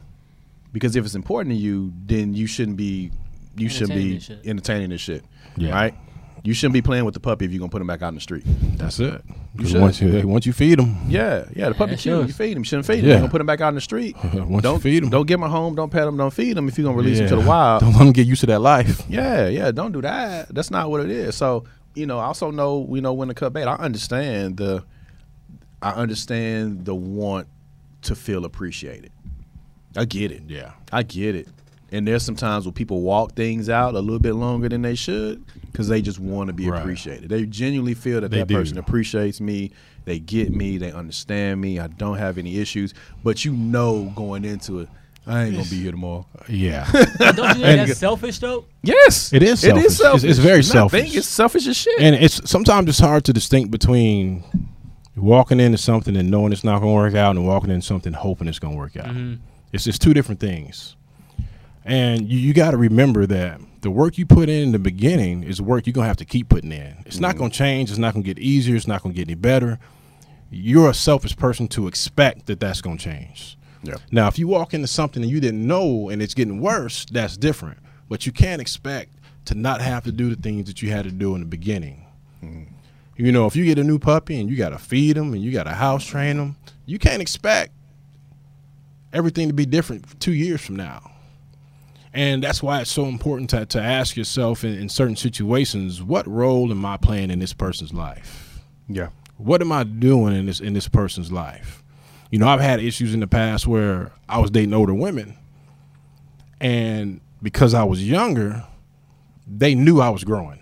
Because 0.72 0.96
if 0.96 1.04
it's 1.04 1.14
important 1.14 1.54
to 1.54 1.60
you, 1.60 1.92
then 2.06 2.34
you 2.34 2.46
shouldn't 2.48 2.76
be 2.76 3.12
you 3.56 3.68
shouldn't 3.68 3.98
be 3.98 4.14
this 4.18 4.30
entertaining 4.44 4.88
this 4.90 5.00
shit. 5.00 5.22
Yeah. 5.56 5.72
Right? 5.72 5.94
You 6.42 6.54
shouldn't 6.54 6.72
be 6.72 6.80
playing 6.82 7.04
with 7.04 7.14
the 7.14 7.20
puppy 7.20 7.44
if 7.44 7.50
you're 7.52 7.58
gonna 7.58 7.70
put 7.70 7.80
him 7.80 7.86
back 7.86 8.00
out 8.02 8.08
in 8.08 8.14
the 8.14 8.20
street. 8.20 8.44
That's 8.78 8.98
it. 8.98 9.22
You 9.54 9.62
'Cause 9.62 9.70
should. 9.70 9.80
Once 9.80 10.00
you 10.00 10.26
once 10.28 10.46
you 10.46 10.52
feed 10.52 10.78
him. 10.78 10.96
Yeah, 11.08 11.44
yeah. 11.54 11.68
The 11.68 11.74
puppy 11.74 11.90
that's 11.92 12.02
cute. 12.02 12.26
You 12.26 12.32
feed 12.32 12.52
him. 12.52 12.58
You 12.60 12.64
shouldn't 12.64 12.86
feed 12.86 13.00
him. 13.00 13.04
Yeah. 13.04 13.10
You're 13.10 13.18
gonna 13.20 13.30
put 13.30 13.40
him 13.40 13.46
back 13.46 13.60
out 13.60 13.68
in 13.68 13.74
the 13.74 13.80
street. 13.80 14.16
Once 14.34 14.62
don't 14.62 14.80
feed 14.82 15.02
him. 15.02 15.10
Don't 15.10 15.26
get 15.26 15.34
him 15.34 15.42
a 15.42 15.48
home. 15.48 15.74
Don't 15.74 15.90
pet 15.90 16.06
him. 16.08 16.16
Don't 16.16 16.32
feed 16.32 16.56
him 16.56 16.68
if 16.68 16.78
you're 16.78 16.86
gonna 16.86 16.96
release 16.96 17.18
him 17.18 17.28
to 17.28 17.36
the 17.36 17.46
wild. 17.46 17.80
Don't 17.82 17.92
let 17.92 17.98
them 17.98 18.12
get 18.12 18.26
used 18.26 18.40
to 18.40 18.46
that 18.46 18.60
life. 18.60 19.02
Yeah, 19.08 19.48
yeah. 19.48 19.70
Don't 19.70 19.92
do 19.92 20.00
that. 20.02 20.54
That's 20.54 20.70
not 20.70 20.90
what 20.90 21.00
it 21.02 21.10
is. 21.10 21.34
So 21.34 21.64
you 21.94 22.06
know, 22.06 22.18
I 22.18 22.24
also 22.24 22.50
know 22.50 22.88
you 22.90 23.00
know 23.02 23.12
when 23.12 23.28
to 23.28 23.34
cut 23.34 23.52
bait. 23.52 23.64
I 23.64 23.74
understand 23.74 24.56
the, 24.56 24.84
I 25.82 25.90
understand 25.90 26.84
the 26.86 26.94
want 26.94 27.48
to 28.02 28.14
feel 28.14 28.44
appreciated. 28.44 29.10
I 29.96 30.04
get 30.06 30.30
it. 30.32 30.44
Yeah. 30.46 30.72
I 30.92 31.02
get 31.02 31.34
it. 31.34 31.48
And 31.92 32.06
there's 32.06 32.22
some 32.22 32.36
times 32.36 32.66
where 32.66 32.72
people 32.72 33.00
walk 33.02 33.32
things 33.34 33.68
out 33.68 33.94
a 33.94 34.00
little 34.00 34.20
bit 34.20 34.34
longer 34.34 34.68
than 34.68 34.82
they 34.82 34.94
should 34.94 35.44
because 35.72 35.88
they 35.88 36.00
just 36.00 36.20
want 36.20 36.46
to 36.46 36.52
be 36.52 36.68
Right. 36.70 36.80
appreciated. 36.80 37.28
They 37.28 37.46
genuinely 37.46 37.94
feel 37.94 38.20
that 38.20 38.30
They 38.30 38.38
that 38.38 38.48
do. 38.48 38.54
person 38.54 38.78
appreciates 38.78 39.40
me. 39.40 39.72
They 40.04 40.18
get 40.20 40.54
me. 40.54 40.78
They 40.78 40.92
understand 40.92 41.60
me. 41.60 41.78
I 41.80 41.88
don't 41.88 42.16
have 42.18 42.38
any 42.38 42.58
issues. 42.58 42.94
But 43.24 43.44
you 43.44 43.52
know, 43.52 44.12
going 44.14 44.44
into 44.44 44.78
it, 44.80 44.88
I 45.26 45.44
ain't 45.44 45.56
gonna 45.56 45.68
be 45.68 45.82
here 45.82 45.90
tomorrow. 45.90 46.26
Yeah. 46.48 46.90
Don't 47.18 47.58
you 47.58 47.64
think 47.64 47.86
that's 47.88 47.98
selfish 47.98 48.38
though? 48.38 48.64
Yes, 48.82 49.32
It 49.32 49.42
is 49.42 49.62
It 49.62 49.68
selfish. 49.68 49.84
is 49.84 49.96
selfish. 49.98 50.24
It's- 50.24 50.38
it's 50.38 50.44
very 50.44 50.56
Not 50.58 50.64
selfish. 50.64 51.02
think, 51.02 51.14
It's 51.16 51.28
selfish 51.28 51.66
as 51.66 51.76
shit. 51.76 52.00
and 52.00 52.14
it's 52.16 52.40
sometimes 52.50 52.88
it's 52.88 52.98
hard 53.00 53.24
to 53.24 53.32
distinct 53.32 53.70
between 53.70 54.42
walking 55.16 55.60
into 55.60 55.76
something 55.78 56.16
and 56.16 56.30
knowing 56.30 56.52
it's 56.52 56.64
not 56.64 56.80
going 56.80 56.92
to 56.92 56.94
work 56.96 57.14
out 57.14 57.36
and 57.36 57.46
walking 57.46 57.70
into 57.70 57.84
something 57.86 58.12
hoping 58.14 58.48
it's 58.48 58.58
going 58.58 58.74
to 58.74 58.78
work 58.78 58.96
out. 58.96 59.06
Mm-hmm. 59.08 59.34
It's 59.72 59.84
just 59.84 60.00
two 60.00 60.14
different 60.14 60.40
things. 60.40 60.96
And 61.84 62.28
you, 62.30 62.38
you 62.38 62.52
got 62.52 62.72
to 62.72 62.76
remember 62.76 63.26
that 63.26 63.60
the 63.80 63.90
work 63.90 64.18
you 64.18 64.26
put 64.26 64.48
in 64.48 64.62
in 64.62 64.72
the 64.72 64.78
beginning 64.78 65.42
is 65.42 65.60
work 65.62 65.86
you're 65.86 65.92
going 65.92 66.04
to 66.04 66.08
have 66.08 66.16
to 66.18 66.24
keep 66.24 66.48
putting 66.48 66.72
in. 66.72 67.02
It's 67.06 67.18
not 67.18 67.36
going 67.36 67.50
to 67.50 67.54
mm-hmm. 67.54 67.64
change. 67.64 67.90
It's 67.90 67.98
not 67.98 68.12
going 68.12 68.22
to 68.22 68.34
get 68.34 68.38
easier. 68.38 68.76
It's 68.76 68.86
not 68.86 69.02
going 69.02 69.14
to 69.14 69.16
get 69.16 69.28
any 69.28 69.34
better. 69.34 69.78
You're 70.50 70.90
a 70.90 70.94
selfish 70.94 71.36
person 71.36 71.68
to 71.68 71.86
expect 71.86 72.46
that 72.46 72.60
that's 72.60 72.80
going 72.80 72.98
to 72.98 73.04
change. 73.04 73.56
Yeah. 73.82 73.94
Now, 74.10 74.28
if 74.28 74.38
you 74.38 74.46
walk 74.46 74.74
into 74.74 74.88
something 74.88 75.22
and 75.22 75.30
you 75.30 75.40
didn't 75.40 75.66
know 75.66 76.10
and 76.10 76.20
it's 76.20 76.34
getting 76.34 76.60
worse, 76.60 77.06
that's 77.06 77.36
different. 77.36 77.78
But 78.08 78.26
you 78.26 78.32
can't 78.32 78.60
expect 78.60 79.10
to 79.46 79.54
not 79.54 79.80
have 79.80 80.04
to 80.04 80.12
do 80.12 80.34
the 80.34 80.40
things 80.40 80.66
that 80.66 80.82
you 80.82 80.90
had 80.90 81.04
to 81.04 81.10
do 81.10 81.34
in 81.34 81.40
the 81.40 81.46
beginning. 81.46 82.06
Mm-hmm. 82.42 82.74
You 83.16 83.32
know, 83.32 83.46
if 83.46 83.54
you 83.54 83.64
get 83.64 83.78
a 83.78 83.84
new 83.84 83.98
puppy 83.98 84.40
and 84.40 84.50
you 84.50 84.56
got 84.56 84.70
to 84.70 84.78
feed 84.78 85.16
them 85.16 85.32
and 85.32 85.42
you 85.42 85.52
got 85.52 85.64
to 85.64 85.70
house 85.70 86.04
train 86.04 86.36
them, 86.36 86.56
you 86.86 86.98
can't 86.98 87.20
expect 87.20 87.72
everything 89.12 89.48
to 89.48 89.54
be 89.54 89.66
different 89.66 90.20
two 90.20 90.32
years 90.32 90.60
from 90.60 90.76
now. 90.76 91.10
And 92.12 92.42
that's 92.42 92.62
why 92.62 92.80
it's 92.80 92.90
so 92.90 93.06
important 93.06 93.50
to, 93.50 93.66
to 93.66 93.80
ask 93.80 94.16
yourself 94.16 94.64
in, 94.64 94.74
in 94.74 94.88
certain 94.88 95.16
situations, 95.16 96.02
what 96.02 96.26
role 96.26 96.70
am 96.70 96.84
I 96.84 96.96
playing 96.96 97.30
in 97.30 97.38
this 97.38 97.52
person's 97.52 97.92
life? 97.92 98.60
Yeah. 98.88 99.10
What 99.36 99.62
am 99.62 99.70
I 99.70 99.84
doing 99.84 100.34
in 100.34 100.46
this 100.46 100.60
in 100.60 100.74
this 100.74 100.88
person's 100.88 101.30
life? 101.30 101.82
You 102.30 102.38
know, 102.38 102.48
I've 102.48 102.60
had 102.60 102.80
issues 102.80 103.14
in 103.14 103.20
the 103.20 103.26
past 103.26 103.66
where 103.66 104.12
I 104.28 104.38
was 104.38 104.50
dating 104.50 104.74
older 104.74 104.92
women, 104.92 105.36
and 106.60 107.20
because 107.42 107.72
I 107.72 107.84
was 107.84 108.06
younger, 108.06 108.64
they 109.46 109.74
knew 109.74 110.00
I 110.00 110.10
was 110.10 110.24
growing. 110.24 110.60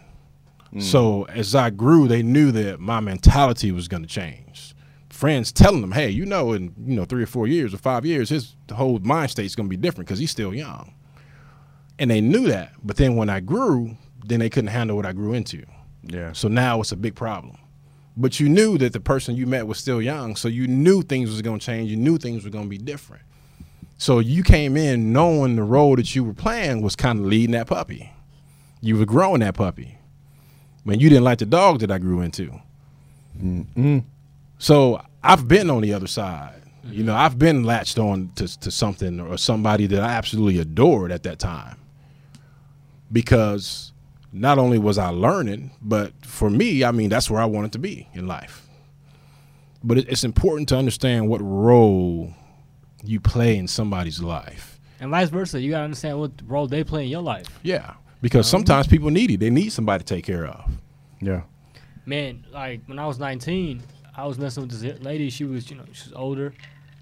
Mm. 0.73 0.83
So 0.83 1.25
as 1.25 1.55
I 1.55 1.71
grew, 1.71 2.07
they 2.09 2.23
knew 2.23 2.53
that 2.53 2.79
my 2.79 3.01
mentality 3.01 3.73
was 3.73 3.89
going 3.89 4.03
to 4.03 4.09
change. 4.09 4.75
Friends 5.11 5.51
telling 5.51 5.81
them, 5.81 5.93
"Hey, 5.93 6.11
you 6.11 6.25
know, 6.25 6.53
in 6.53 6.75
you 6.87 6.95
know 6.95 7.05
three 7.05 7.23
or 7.23 7.27
four 7.27 7.49
years 7.49 7.75
or 7.75 7.79
five 7.79 8.07
years, 8.07 8.29
his 8.29 8.55
whole 8.71 8.99
mind 9.01 9.31
state's 9.31 9.57
going 9.57 9.69
to 9.69 9.71
be 9.71 9.77
different 9.77 10.07
because 10.07 10.21
he's 10.21 10.31
still 10.31 10.55
young." 10.55 10.95
And 11.99 12.11
they 12.11 12.21
knew 12.21 12.47
that, 12.49 12.73
but 12.83 12.97
then 12.97 13.17
when 13.17 13.29
I 13.29 13.41
grew, 13.41 13.97
then 14.25 14.41
they 14.41 14.51
couldn't 14.51 14.69
handle 14.69 14.97
what 14.97 15.07
I 15.07 15.13
grew 15.13 15.33
into. 15.33 15.65
Yeah. 16.03 16.33
So 16.33 16.49
now 16.49 16.81
it's 16.81 16.93
a 16.93 16.97
big 16.97 17.15
problem. 17.15 17.59
But 18.17 18.41
you 18.41 18.49
knew 18.49 18.79
that 18.79 18.93
the 18.93 19.01
person 19.01 19.37
you 19.37 19.47
met 19.47 19.67
was 19.67 19.79
still 19.79 20.03
young, 20.03 20.37
so 20.37 20.49
you 20.49 20.67
knew 20.67 21.03
things 21.03 21.31
was 21.31 21.41
going 21.43 21.61
to 21.61 21.65
change. 21.65 21.91
You 21.91 21.97
knew 21.97 22.19
things 22.19 22.45
were 22.45 22.51
going 22.51 22.65
to 22.65 22.71
be 22.71 22.79
different. 22.79 23.23
So 23.97 24.21
you 24.21 24.43
came 24.43 24.77
in 24.77 25.13
knowing 25.13 25.57
the 25.57 25.63
role 25.63 25.97
that 25.97 26.15
you 26.15 26.23
were 26.23 26.35
playing 26.35 26.83
was 26.83 26.95
kind 26.95 27.19
of 27.19 27.27
leading 27.27 27.53
that 27.53 27.67
puppy. 27.67 28.13
You 28.81 28.97
were 28.97 29.07
growing 29.07 29.41
that 29.41 29.55
puppy. 29.55 29.99
Man, 30.85 31.01
you 31.01 31.09
didn't 31.09 31.25
like 31.25 31.39
the 31.39 31.47
dog 31.47 31.81
that 31.81 31.91
I 31.91 31.99
grew 31.99 32.21
into. 32.21 32.53
Mm. 33.41 34.05
So 34.59 35.03
I've 35.23 35.49
been 35.49 35.69
on 35.71 35.83
the 35.83 35.95
other 35.95 36.07
side. 36.07 36.63
You 36.85 37.05
know, 37.05 37.15
I've 37.15 37.39
been 37.39 37.65
latched 37.65 37.99
on 37.99 38.31
to, 38.37 38.61
to 38.61 38.71
something 38.71 39.21
or 39.21 39.37
somebody 39.37 39.87
that 39.87 40.01
I 40.01 40.13
absolutely 40.13 40.59
adored 40.59 41.13
at 41.13 41.25
that 41.25 41.39
time. 41.39 41.77
Because 43.11 43.93
not 44.33 44.59
only 44.59 44.79
was 44.79 44.99
I 44.99 45.09
learning, 45.09 45.71
but 45.81 46.13
for 46.25 46.51
me, 46.51 46.85
I 46.85 46.93
mean, 46.93 47.09
that's 47.09 47.31
where 47.31 47.41
I 47.41 47.47
wanted 47.47 47.73
to 47.73 47.79
be 47.79 48.09
in 48.13 48.27
life. 48.27 48.67
But 49.83 49.99
it's 49.99 50.25
important 50.25 50.69
to 50.71 50.77
understand 50.77 51.29
what 51.29 51.41
role 51.41 52.35
you 53.05 53.21
play 53.21 53.57
in 53.57 53.69
somebody's 53.69 54.21
life. 54.21 54.81
And 55.01 55.11
vice 55.11 55.29
versa, 55.31 55.61
you 55.61 55.71
gotta 55.71 55.85
understand 55.85 56.19
what 56.19 56.33
role 56.45 56.67
they 56.67 56.83
play 56.83 57.05
in 57.05 57.09
your 57.09 57.23
life. 57.23 57.47
Yeah. 57.63 57.95
Because 58.21 58.49
sometimes 58.49 58.89
people 58.89 59.11
need 59.11 59.31
it. 59.31 59.39
They 59.39 59.51
need 59.51 59.71
somebody 59.71 60.03
to 60.03 60.15
take 60.15 60.25
care 60.25 60.47
of. 60.47 60.71
Yeah. 61.21 61.43
Man, 62.05 62.45
like 62.51 62.81
when 62.87 62.99
I 62.99 63.07
was 63.07 63.19
19, 63.19 63.83
I 64.17 64.27
was 64.27 64.39
messing 64.39 64.65
with 64.65 64.73
this 64.73 65.01
lady. 65.01 65.31
She 65.31 65.45
was, 65.45 65.71
you 65.71 65.77
know, 65.77 65.85
she 65.93 66.09
was 66.09 66.13
older, 66.17 66.53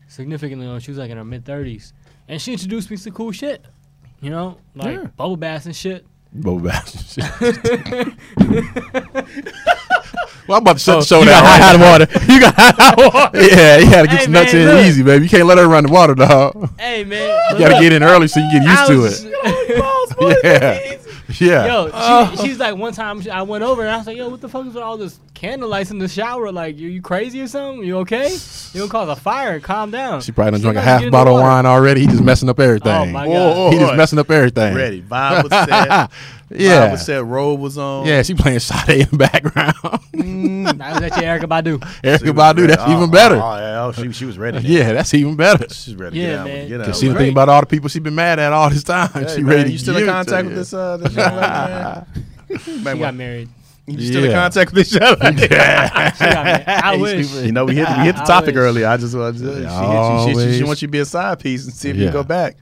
significantly 0.09 0.67
older. 0.67 0.81
She 0.81 0.91
was 0.91 0.99
like 0.99 1.11
in 1.11 1.17
her 1.17 1.25
mid 1.25 1.45
30s, 1.45 1.93
and 2.29 2.41
she 2.41 2.53
introduced 2.53 2.91
me 2.91 2.99
to 2.99 3.11
cool 3.11 3.33
shit. 3.33 3.65
You 4.21 4.31
know, 4.31 4.59
like 4.75 4.97
Yeah. 4.97 5.07
bubble 5.17 5.37
baths 5.37 5.67
and 5.67 5.77
shit. 5.77 6.05
Boba 6.37 6.65
Bass. 6.65 7.17
well, 10.49 10.59
I'm 10.59 10.63
about 10.63 10.75
to 10.75 10.79
shut 10.79 10.95
the 10.97 10.99
oh, 10.99 11.03
show 11.03 11.17
Oh, 11.17 11.21
you 11.21 11.27
down. 11.27 11.43
got 11.43 11.61
hot 11.63 11.81
water. 11.81 12.07
You 12.33 12.41
got 12.41 12.55
hot 12.57 12.97
water. 12.99 13.41
Yeah, 13.41 13.79
you 13.79 13.91
gotta 13.91 14.09
get 14.09 14.17
Hey, 14.19 14.23
your 14.25 14.31
nuts 14.33 14.53
man, 14.53 14.63
in 14.63 14.69
look. 14.77 14.87
easy, 14.87 15.03
baby. 15.03 15.25
You 15.25 15.31
can't 15.31 15.47
let 15.47 15.59
her 15.59 15.67
run 15.69 15.85
the 15.87 15.93
water, 15.93 16.15
dog. 16.15 16.71
Hey 16.79 17.05
man, 17.05 17.41
You 17.53 17.59
gotta 17.59 17.81
get 17.81 17.93
in 17.93 18.03
early 18.03 18.29
so 18.29 18.41
you 18.41 18.51
get 18.51 18.63
used 18.65 18.87
to 18.87 19.05
it. 19.07 19.25
it. 19.25 19.33
Yeah. 20.45 20.79
Yeah. 21.41 21.67
Yo, 21.67 21.87
she, 21.87 21.93
oh. 21.95 22.37
she 22.43 22.49
was 22.51 22.59
like 22.59 22.77
one 22.77 22.93
time 22.93 23.21
I 23.31 23.43
went 23.43 23.65
over 23.65 23.83
and 23.83 23.91
I 23.91 23.97
was 23.99 24.07
like, 24.07 24.17
yo, 24.17 24.29
what 24.29 24.41
the 24.41 24.49
fuck 24.49 24.67
is 24.67 24.75
with 24.75 24.83
all 24.83 24.97
this 24.97 25.19
candle 25.35 25.69
lights 25.69 25.91
in 25.91 25.99
the 25.99 26.09
shower? 26.09 26.53
Like, 26.53 26.77
you, 26.77 26.89
you 26.89 27.03
crazy 27.03 27.41
or 27.41 27.49
something? 27.49 27.85
You 27.85 27.99
okay? 27.99 28.33
You 28.73 28.81
don't 28.81 28.89
cause 28.89 29.09
a 29.09 29.17
fire. 29.17 29.59
Calm 29.59 29.91
down. 29.91 30.21
She 30.21 30.31
probably 30.31 30.53
done 30.53 30.61
She 30.61 30.63
drunk 30.63 30.79
a 30.79 30.81
half 30.81 31.01
get 31.01 31.07
in 31.07 31.11
the 31.11 31.13
bottle 31.13 31.37
of 31.37 31.43
wine 31.43 31.67
already. 31.67 32.03
He 32.03 32.07
just 32.07 32.23
messing 32.23 32.49
up 32.49 32.61
everything. 32.61 32.93
Oh 32.93 33.07
my 33.07 33.27
Whoa, 33.27 33.35
god. 33.35 33.57
whoa. 33.57 33.71
He 33.73 33.79
just 33.79 33.97
messing 33.97 34.19
up 34.21 34.31
everything. 34.31 34.75
Ready. 34.75 35.03
Vibe 35.03 35.43
was 35.43 35.53
set. 35.53 36.11
Yeah. 36.51 36.87
Vibe 36.89 36.93
was 36.93 37.05
set. 37.07 37.25
Roll 37.25 37.57
was 37.57 37.77
on. 37.77 38.07
Yeah, 38.07 38.23
she 38.23 38.35
playing 38.35 38.61
Sade 38.61 39.01
in 39.03 39.09
the 39.11 39.17
background. 39.17 39.75
That 40.79 40.95
was 40.95 41.03
actually 41.03 41.25
Erykah 41.27 41.49
Badu. 41.49 41.79
Erykah 42.03 42.19
She 42.25 42.31
was 42.31 42.33
Badu, 42.35 42.57
ready. 42.59 42.67
that's 42.69 42.83
Oh, 42.87 42.97
even 42.97 43.11
better. 43.11 43.35
Oh, 43.37 43.57
yeah, 43.57 43.85
oh, 43.85 43.93
she, 43.93 44.13
she 44.13 44.25
was 44.25 44.39
ready. 44.39 44.59
yeah, 44.67 44.93
that's 44.93 45.13
even 45.15 45.35
better. 45.37 45.69
She's 45.73 45.95
ready 45.97 46.17
to 46.17 46.23
Yeah, 46.23 46.29
get 46.31 46.39
out. 46.39 46.47
man. 46.47 46.69
Get 46.69 46.81
out. 46.81 46.87
Cause 46.87 47.01
she 47.01 47.09
was 47.09 47.17
think 47.17 47.33
about 47.33 47.49
all 47.49 47.61
the 47.61 47.67
people 47.67 47.89
she 47.89 47.99
been 47.99 48.15
mad 48.15 48.39
at 48.39 48.53
all 48.53 48.71
this 48.71 48.85
time. 48.85 49.09
Hey, 49.13 49.27
she 49.35 49.43
man, 49.43 49.57
ready 49.57 49.73
you 49.73 49.79
still 49.79 49.97
in 49.97 50.05
give 50.05 50.09
it 50.09 50.11
to 50.11 50.13
contact 50.25 50.47
with 50.47 50.55
this 50.57 50.73
uh 50.73 50.97
this 50.99 51.15
young 51.17 51.35
lady, 51.35 51.41
man? 51.49 52.07
She 52.65 52.79
Man, 52.79 52.99
got 53.01 53.15
married. 53.15 53.49
You 53.89 54.01
still 54.07 54.25
in 54.25 54.33
contact 54.33 54.73
with 54.73 54.85
this 54.89 54.93
young 55.01 55.17
lady? 55.21 55.43
She 55.43 55.49
got 55.49 55.95
married. 56.45 56.65
I 56.69 56.97
wish. 56.97 57.33
You 57.35 57.53
know, 57.53 57.65
we 57.65 57.75
hit 57.77 57.89
we 57.89 58.05
hit 58.05 58.17
the 58.17 58.23
topic 58.23 58.55
wish. 58.55 58.63
earlier. 58.63 58.87
I 58.89 58.97
just 58.97 59.17
want 59.17 59.37
to, 59.39 59.43
she, 59.45 59.51
hit 59.51 60.37
you, 60.37 60.41
she, 60.45 60.53
she, 60.53 60.59
she 60.59 60.65
wants 60.65 60.83
you 60.83 60.89
to 60.89 60.93
be 60.93 60.99
a 61.01 61.05
side 61.05 61.39
piece 61.41 61.65
and 61.65 61.73
see 61.75 61.91
if 61.91 61.97
you 61.97 62.05
Yeah. 62.05 62.11
can 62.11 62.21
go 62.21 62.25
back. 62.25 62.57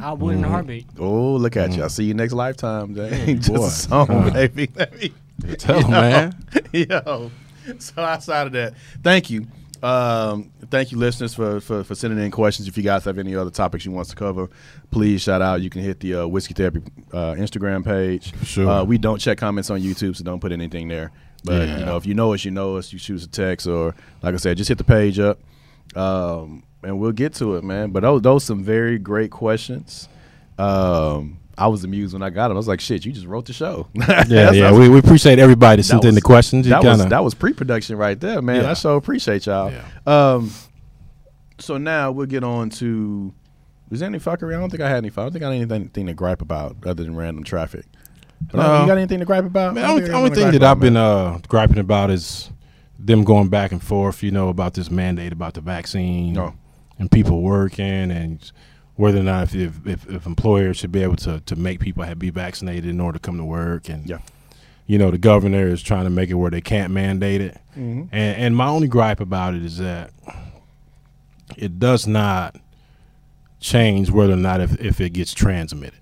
I 0.00 0.12
would 0.12 0.36
in 0.36 0.44
a 0.44 0.48
heartbeat. 0.48 0.86
Oh, 0.98 1.34
look 1.36 1.56
at 1.56 1.76
you! 1.76 1.82
I'll 1.82 1.88
see 1.88 2.04
you 2.04 2.14
next 2.14 2.32
lifetime, 2.32 2.94
Jay. 2.94 3.34
Just 3.38 3.52
boy. 3.52 3.64
a 3.66 3.70
song, 3.70 4.32
baby. 4.32 4.66
Tell 5.58 5.80
him, 5.80 5.82
Yo. 5.90 6.00
man. 6.00 6.36
Yo. 6.72 7.30
So 7.78 8.02
outside 8.02 8.46
of 8.46 8.52
that, 8.54 8.74
thank 9.02 9.30
you. 9.30 9.46
Um, 9.82 10.50
thank 10.70 10.92
you, 10.92 10.98
listeners, 10.98 11.34
for, 11.34 11.60
for 11.60 11.84
for 11.84 11.94
sending 11.94 12.22
in 12.24 12.30
questions. 12.30 12.68
If 12.68 12.76
you 12.76 12.82
guys 12.82 13.04
have 13.04 13.18
any 13.18 13.34
other 13.36 13.50
topics 13.50 13.84
you 13.84 13.92
want 13.92 14.06
us 14.06 14.10
to 14.10 14.16
cover, 14.16 14.48
please 14.90 15.20
shout 15.22 15.42
out. 15.42 15.60
You 15.60 15.68
can 15.70 15.82
hit 15.82 16.00
the 16.00 16.14
uh, 16.22 16.26
Whiskey 16.26 16.54
Therapy 16.54 16.82
uh, 17.12 17.32
Instagram 17.34 17.84
page. 17.84 18.32
Sure. 18.44 18.68
Uh, 18.68 18.84
we 18.84 18.96
don't 18.98 19.18
check 19.18 19.36
comments 19.38 19.68
on 19.70 19.80
YouTube, 19.80 20.16
so 20.16 20.24
don't 20.24 20.40
put 20.40 20.52
anything 20.52 20.88
there. 20.88 21.10
But 21.44 21.68
Yeah. 21.68 21.78
you 21.80 21.84
know, 21.84 21.96
if 21.98 22.06
you 22.06 22.14
know 22.14 22.32
us, 22.32 22.44
you 22.46 22.50
know 22.50 22.76
us. 22.76 22.92
You 22.94 22.98
shoot 22.98 23.16
us 23.16 23.24
a 23.24 23.28
text, 23.28 23.66
or 23.66 23.94
like 24.22 24.32
I 24.34 24.38
said, 24.38 24.56
just 24.56 24.68
hit 24.68 24.78
the 24.78 24.84
page 24.84 25.18
up, 25.18 25.38
um, 25.94 26.62
and 26.84 26.98
we'll 26.98 27.12
get 27.12 27.34
to 27.34 27.56
it, 27.56 27.64
man. 27.64 27.90
But 27.90 28.00
those 28.02 28.22
those 28.22 28.44
some 28.44 28.62
very 28.62 28.98
great 28.98 29.30
questions. 29.30 30.08
Um, 30.58 31.38
I 31.56 31.68
was 31.68 31.84
amused 31.84 32.12
when 32.12 32.22
I 32.22 32.30
got 32.30 32.48
them. 32.48 32.56
I 32.56 32.58
was 32.58 32.68
like, 32.68 32.80
"Shit, 32.80 33.04
you 33.04 33.12
just 33.12 33.26
wrote 33.26 33.46
the 33.46 33.52
show." 33.52 33.88
Yeah, 34.28 34.50
yeah. 34.52 34.72
We, 34.72 34.88
we 34.88 34.98
appreciate 34.98 35.38
everybody 35.38 35.82
that 35.82 35.84
sent 35.84 36.04
in 36.04 36.14
the 36.14 36.20
questions. 36.20 36.66
You 36.66 36.70
that 36.70 36.82
was 36.84 36.96
kinda- 36.98 37.10
that 37.10 37.22
was 37.24 37.34
pre-production 37.34 37.96
right 37.96 38.18
there, 38.18 38.40
man. 38.42 38.62
Yeah. 38.62 38.70
I 38.70 38.74
so 38.74 38.96
appreciate 38.96 39.46
y'all. 39.46 39.70
Yeah. 39.72 39.82
Um, 40.06 40.50
so 41.58 41.76
now 41.76 42.10
we'll 42.12 42.26
get 42.26 42.44
on 42.44 42.70
to. 42.70 43.32
Was 43.90 44.00
there 44.00 44.08
any 44.08 44.18
fuckery? 44.18 44.56
I 44.56 44.60
don't 44.60 44.70
think 44.70 44.82
I 44.82 44.88
had 44.88 44.98
any. 44.98 45.08
I 45.08 45.10
don't 45.14 45.32
think 45.32 45.44
I 45.44 45.54
had 45.54 45.70
anything 45.72 46.06
to 46.06 46.14
gripe 46.14 46.42
about 46.42 46.76
other 46.86 47.04
than 47.04 47.14
random 47.14 47.44
traffic. 47.44 47.84
But 48.50 48.60
I- 48.60 48.66
No. 48.66 48.80
you 48.82 48.86
got 48.88 48.98
anything 48.98 49.20
to 49.20 49.24
gripe 49.24 49.44
about? 49.44 49.74
Man, 49.74 49.84
I 49.84 49.88
only, 49.90 50.10
only 50.10 50.30
thing 50.30 50.50
that 50.50 50.58
to 50.58 50.66
I've 50.66 50.78
gripe 50.78 50.80
been 50.80 50.96
about, 50.96 51.34
uh, 51.34 51.38
griping 51.48 51.78
about 51.78 52.10
is 52.10 52.50
them 52.98 53.22
going 53.22 53.48
back 53.48 53.70
and 53.70 53.82
forth, 53.82 54.22
you 54.22 54.30
know, 54.32 54.48
about 54.48 54.74
this 54.74 54.90
mandate 54.90 55.32
about 55.32 55.54
the 55.54 55.60
vaccine 55.60 56.32
No. 56.32 56.54
And 56.98 57.10
people 57.10 57.42
working 57.42 58.10
and 58.10 58.50
whether 58.96 59.18
or 59.18 59.22
not 59.24 59.42
if, 59.54 59.54
if, 59.54 59.86
if, 59.86 60.08
if 60.10 60.26
employers 60.26 60.76
should 60.76 60.92
be 60.92 61.02
able 61.02 61.16
to, 61.16 61.40
to 61.40 61.56
make 61.56 61.80
people 61.80 62.04
have 62.04 62.18
be 62.18 62.30
vaccinated 62.30 62.86
in 62.86 63.00
order 63.00 63.18
to 63.18 63.22
come 63.22 63.36
to 63.38 63.44
work. 63.44 63.88
And, 63.88 64.08
Yeah. 64.08 64.18
you 64.86 64.98
know, 64.98 65.10
the 65.10 65.18
governor 65.18 65.66
is 65.66 65.82
trying 65.82 66.04
to 66.04 66.10
make 66.10 66.30
it 66.30 66.34
where 66.34 66.50
they 66.50 66.60
can't 66.60 66.92
mandate 66.92 67.40
it. 67.40 67.58
Mhm. 67.76 68.08
And, 68.12 68.36
and 68.42 68.56
my 68.56 68.68
only 68.68 68.86
gripe 68.86 69.18
about 69.20 69.54
it 69.54 69.64
is 69.64 69.78
that 69.78 70.10
it 71.56 71.78
does 71.80 72.06
not 72.06 72.56
change 73.60 74.10
whether 74.10 74.34
or 74.34 74.36
not 74.36 74.60
if, 74.60 74.78
if 74.80 75.00
it 75.00 75.10
gets 75.10 75.32
transmitted 75.32 75.98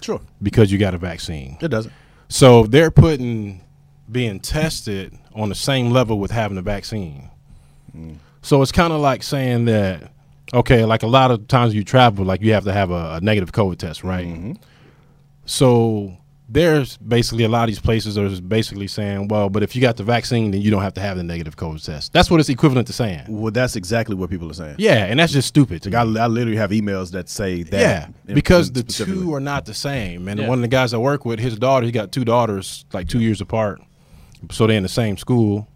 Sure, 0.00 0.20
because 0.42 0.72
you 0.72 0.78
got 0.78 0.94
a 0.94 0.98
vaccine. 0.98 1.58
it 1.60 1.68
doesn't. 1.68 1.92
So 2.28 2.64
they're 2.66 2.90
putting 2.90 3.60
being 4.10 4.40
tested 4.40 5.16
on 5.34 5.48
the 5.50 5.54
same 5.54 5.90
level 5.90 6.18
with 6.18 6.30
having 6.32 6.56
a 6.58 6.62
vaccine. 6.62 7.28
So 8.42 8.62
it's 8.62 8.72
kind 8.72 8.92
of 8.92 9.00
like 9.00 9.22
saying 9.22 9.66
that, 9.66 10.12
okay, 10.54 10.84
like 10.84 11.02
a 11.02 11.06
lot 11.06 11.30
of 11.30 11.46
times 11.48 11.74
you 11.74 11.84
travel, 11.84 12.24
like 12.24 12.40
you 12.42 12.52
have 12.52 12.64
to 12.64 12.72
have 12.72 12.90
a, 12.90 13.14
a 13.16 13.20
negative 13.20 13.52
COVID 13.52 13.76
test, 13.78 14.02
right? 14.02 14.26
Mhm. 14.26 14.56
So 15.46 16.16
there's 16.48 16.96
basically 16.96 17.44
a 17.44 17.48
lot 17.48 17.62
of 17.64 17.66
these 17.68 17.78
places 17.78 18.18
are 18.18 18.28
just 18.28 18.48
basically 18.48 18.88
saying, 18.88 19.28
well, 19.28 19.48
but 19.48 19.62
if 19.62 19.76
you 19.76 19.80
got 19.82 19.96
the 19.96 20.02
vaccine, 20.02 20.50
then 20.50 20.60
you 20.60 20.70
don't 20.70 20.82
have 20.82 20.94
to 20.94 21.00
have 21.00 21.16
the 21.16 21.22
negative 21.22 21.56
COVID 21.56 21.84
test. 21.84 22.12
That's 22.12 22.28
what 22.30 22.40
it's 22.40 22.48
equivalent 22.48 22.88
to 22.88 22.92
saying. 22.92 23.22
Well, 23.28 23.52
that's 23.52 23.76
exactly 23.76 24.16
what 24.16 24.30
people 24.30 24.50
are 24.50 24.54
saying. 24.54 24.76
Yeah, 24.78 25.04
and 25.04 25.20
that's 25.20 25.32
just 25.32 25.46
stupid. 25.46 25.84
Like, 25.86 25.94
I. 25.94 26.00
I 26.00 26.26
literally 26.26 26.56
have 26.56 26.70
emails 26.70 27.12
that 27.12 27.28
say 27.28 27.62
that. 27.64 27.80
Yeah, 27.80 28.34
because 28.34 28.72
the 28.72 28.82
two 28.82 29.32
are 29.34 29.38
not 29.40 29.64
the 29.66 29.74
same. 29.74 30.26
And 30.26 30.40
Yeah. 30.40 30.48
one 30.48 30.58
of 30.58 30.62
the 30.62 30.68
guys 30.68 30.92
I 30.92 30.98
work 30.98 31.24
with, 31.24 31.38
his 31.38 31.56
daughter, 31.56 31.86
he 31.86 31.92
got 31.92 32.10
two 32.10 32.24
daughters, 32.24 32.84
like 32.92 33.06
two 33.08 33.20
years 33.20 33.40
apart, 33.40 33.80
so 34.50 34.66
they're 34.66 34.76
in 34.76 34.82
the 34.82 34.88
same 34.88 35.16
school, 35.18 35.68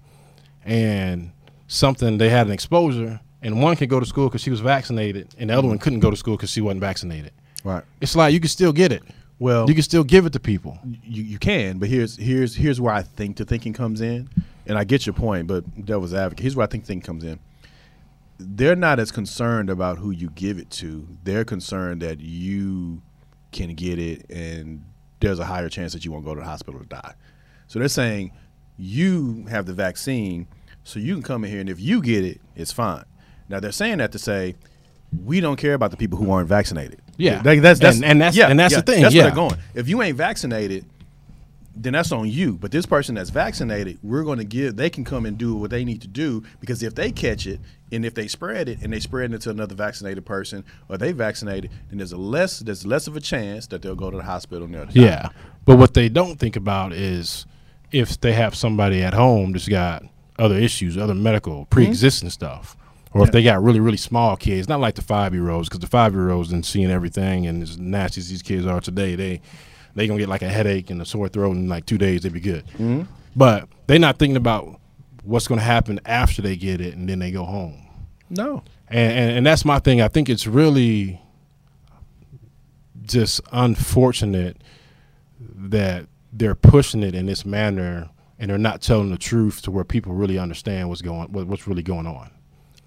and 0.65 1.31
something 1.75 2.19
they 2.19 2.31
had 2.31 2.47
an 2.47 2.53
exposure, 2.53 3.21
and 3.43 3.63
one 3.63 3.77
could 3.77 3.89
go 3.89 4.01
to 4.01 4.07
school 4.07 4.29
because 4.29 4.41
she 4.41 4.51
was 4.51 4.61
vaccinated, 4.61 5.35
and 5.39 5.51
the 5.51 5.55
other 5.59 5.69
one 5.69 5.79
mm. 5.79 5.83
couldn't 5.83 6.01
go 6.01 6.11
to 6.11 6.17
school 6.17 6.37
because 6.37 6.51
she 6.51 6.61
wasn't 6.61 6.81
vaccinated. 6.81 7.33
right. 7.65 7.85
It's 8.01 8.17
like 8.17 8.33
you 8.33 8.41
can 8.41 8.49
still 8.49 8.73
get 8.73 8.93
it. 8.93 9.03
Well, 9.41 9.69
You 9.69 9.75
can 9.75 9.83
still 9.83 10.05
give 10.05 10.27
it 10.27 10.33
to 10.35 10.41
people. 10.41 10.79
you, 10.85 11.23
you 11.25 11.39
can, 11.39 11.79
but 11.79 11.89
here's 11.89 12.17
here's 12.17 12.55
here's 12.55 12.81
where 12.81 12.95
I 12.95 13.03
think 13.03 13.37
the 13.37 13.45
thinking 13.45 13.73
comes 13.73 14.01
in, 14.01 14.29
and 14.67 14.79
I 14.79 14.85
get 14.85 15.07
your 15.07 15.13
point, 15.13 15.49
but 15.49 15.85
devil's 15.85 16.15
advocate. 16.15 16.43
Here's 16.43 16.57
where 16.57 16.65
I 16.65 16.69
think 16.69 16.85
the 16.85 16.89
thinking 16.89 17.07
comes 17.07 17.25
in. 17.25 17.41
They're 18.39 18.77
not 18.77 18.99
as 19.01 19.11
concerned 19.11 19.71
about 19.71 19.99
who 19.99 20.11
you 20.11 20.31
give 20.31 20.59
it 20.59 20.71
to. 20.73 21.07
They're 21.25 21.45
concerned 21.45 22.03
that 22.03 22.21
you 22.21 23.03
can 23.53 23.75
get 23.75 23.99
it, 23.99 24.31
and 24.31 24.85
there's 25.21 25.41
a 25.41 25.45
higher 25.45 25.69
chance 25.69 25.93
that 25.93 26.05
you 26.05 26.13
won't 26.13 26.25
go 26.25 26.35
to 26.35 26.41
the 26.41 26.47
hospital 26.47 26.81
to 26.81 26.87
die. 26.87 27.15
So 27.67 27.79
they're 27.79 27.89
saying 27.89 28.33
you 28.77 29.47
have 29.49 29.67
the 29.67 29.73
vaccine, 29.73 30.47
so 30.85 30.99
you 31.01 31.15
can 31.15 31.23
come 31.23 31.45
in 31.45 31.51
here, 31.51 31.61
and 31.61 31.69
if 31.69 31.81
you 31.81 32.01
get 32.03 32.25
it, 32.25 32.41
it's 32.55 32.73
fine. 32.73 33.05
Now 33.49 33.61
they're 33.61 33.73
saying 33.73 33.99
that 33.99 34.13
to 34.13 34.19
say 34.19 34.55
we 35.25 35.41
don't 35.41 35.57
care 35.57 35.75
about 35.75 35.91
the 35.91 35.97
people 35.97 36.19
who 36.19 36.31
aren't 36.31 36.49
vaccinated. 36.49 37.01
Yeah. 37.17 37.41
That's, 37.43 37.79
that's 37.81 37.97
And- 37.97 38.05
and 38.05 38.21
that's- 38.21 38.39
and 38.51 38.59
that's 38.59 38.75
the 38.75 38.83
thing, 38.83 39.03
That's 39.03 39.15
yeah. 39.15 39.23
where 39.23 39.31
they're 39.31 39.37
going. 39.37 39.57
If 39.75 39.89
you 39.89 40.03
ain't 40.03 40.17
vaccinated, 40.17 40.85
then 41.77 41.93
that's 41.93 42.11
on 42.13 42.29
you. 42.29 42.55
But 42.55 42.71
this 42.73 42.87
person 42.87 43.15
that's 43.17 43.31
vaccinated, 43.31 43.99
we're 44.03 44.23
going 44.25 44.39
to 44.39 44.45
give. 44.45 44.77
They 44.77 44.91
can 44.91 45.05
come 45.05 45.27
and 45.27 45.37
do 45.39 45.55
what 45.57 45.71
they 45.71 45.85
need 45.85 46.01
to 46.03 46.09
do 46.09 46.43
because 46.61 46.83
if 46.83 46.95
they 46.95 47.11
catch 47.13 47.47
it 47.47 47.61
and 47.93 48.05
if 48.05 48.15
they 48.15 48.27
spread 48.29 48.69
it 48.69 48.79
and 48.83 48.93
they 48.93 49.01
spread 49.01 49.33
it 49.33 49.41
to 49.43 49.51
another 49.51 49.75
vaccinated 49.75 50.25
person 50.25 50.65
or 50.89 50.99
they 50.99 51.13
vaccinated, 51.13 51.71
then 51.89 51.99
there's 51.99 52.13
a 52.13 52.17
less 52.17 52.61
there's 52.61 52.85
less 52.87 53.07
of 53.07 53.17
a 53.17 53.21
chance 53.21 53.67
that 53.69 53.83
they'll 53.83 53.95
go 53.97 54.11
to 54.11 54.17
the 54.17 54.23
hospital 54.23 54.65
and 54.65 54.75
they'll 54.75 54.85
die. 54.87 54.93
Yeah. 54.95 55.29
But 55.65 55.77
what 55.79 55.95
they 55.95 56.09
don't 56.09 56.39
think 56.39 56.57
about 56.57 56.93
is 56.93 57.45
if 57.93 58.21
they 58.21 58.33
have 58.33 58.55
somebody 58.55 59.03
at 59.03 59.15
home 59.15 59.53
that's 59.53 59.69
got 59.69 60.05
other 60.39 60.57
issues, 60.57 60.97
other 60.97 61.15
medical, 61.15 61.67
pre 61.67 61.87
existing 61.87 62.29
mm-hmm. 62.29 62.33
stuff. 62.33 62.77
Or 63.13 63.23
if 63.23 63.31
they 63.31 63.45
got 63.45 63.63
really, 63.63 63.79
really 63.79 63.97
small 63.97 64.37
kids, 64.37 64.69
not 64.69 64.81
like 64.81 64.97
the 64.97 65.03
five 65.03 65.33
year 65.33 65.49
olds, 65.49 65.69
because 65.69 65.79
the 65.79 65.87
five 65.87 66.13
year 66.15 66.31
olds 66.31 66.51
and 66.51 66.67
seeing 66.67 66.91
everything 66.91 67.47
and 67.47 67.63
as 67.63 67.79
nasty 67.79 68.21
as 68.21 68.29
these 68.29 68.43
kids 68.43 68.67
are 68.67 68.81
today, 68.81 69.15
they 69.15 69.41
they 69.95 70.09
gonna 70.09 70.19
get 70.19 70.29
like 70.29 70.43
a 70.43 70.49
headache 70.49 70.91
and 70.91 71.01
a 71.01 71.07
sore 71.07 71.29
throat 71.29 71.53
in 71.53 71.69
like 71.69 71.87
two 71.87 71.97
days, 71.97 72.23
they 72.23 72.29
be 72.29 72.41
good. 72.41 72.67
Mm-hmm. 72.67 73.03
But 73.37 73.69
they're 73.87 74.01
not 74.01 74.19
thinking 74.19 74.37
about 74.37 74.81
what's 75.23 75.47
gonna 75.47 75.61
happen 75.61 76.01
after 76.05 76.43
they 76.43 76.57
get 76.57 76.81
it 76.81 76.97
and 76.97 77.09
then 77.09 77.21
they 77.21 77.31
go 77.31 77.45
home. 77.45 77.87
No. 78.31 78.65
And, 78.89 79.13
and 79.13 79.37
and 79.39 79.47
that's 79.47 79.65
my 79.65 79.79
thing. 79.79 80.01
I 80.01 80.09
think 80.09 80.29
it's 80.29 80.49
really 80.49 81.23
just 83.03 83.41
unfortunate 83.53 84.57
that 85.39 86.07
they're 86.33 86.57
pushing 86.57 87.05
it 87.05 87.15
in 87.15 87.27
this 87.27 87.45
manner 87.45 88.11
and 88.39 88.51
they're 88.51 88.59
not 88.59 88.81
telling 88.83 89.11
the 89.11 89.19
truth 89.19 89.63
to 89.63 89.71
where 89.71 89.85
people 89.85 90.13
really 90.13 90.39
understand 90.39 90.89
what's 90.89 91.03
going 91.03 91.29
what, 91.33 91.47
what's 91.47 91.67
really 91.69 91.83
going 91.83 92.07
on. 92.07 92.31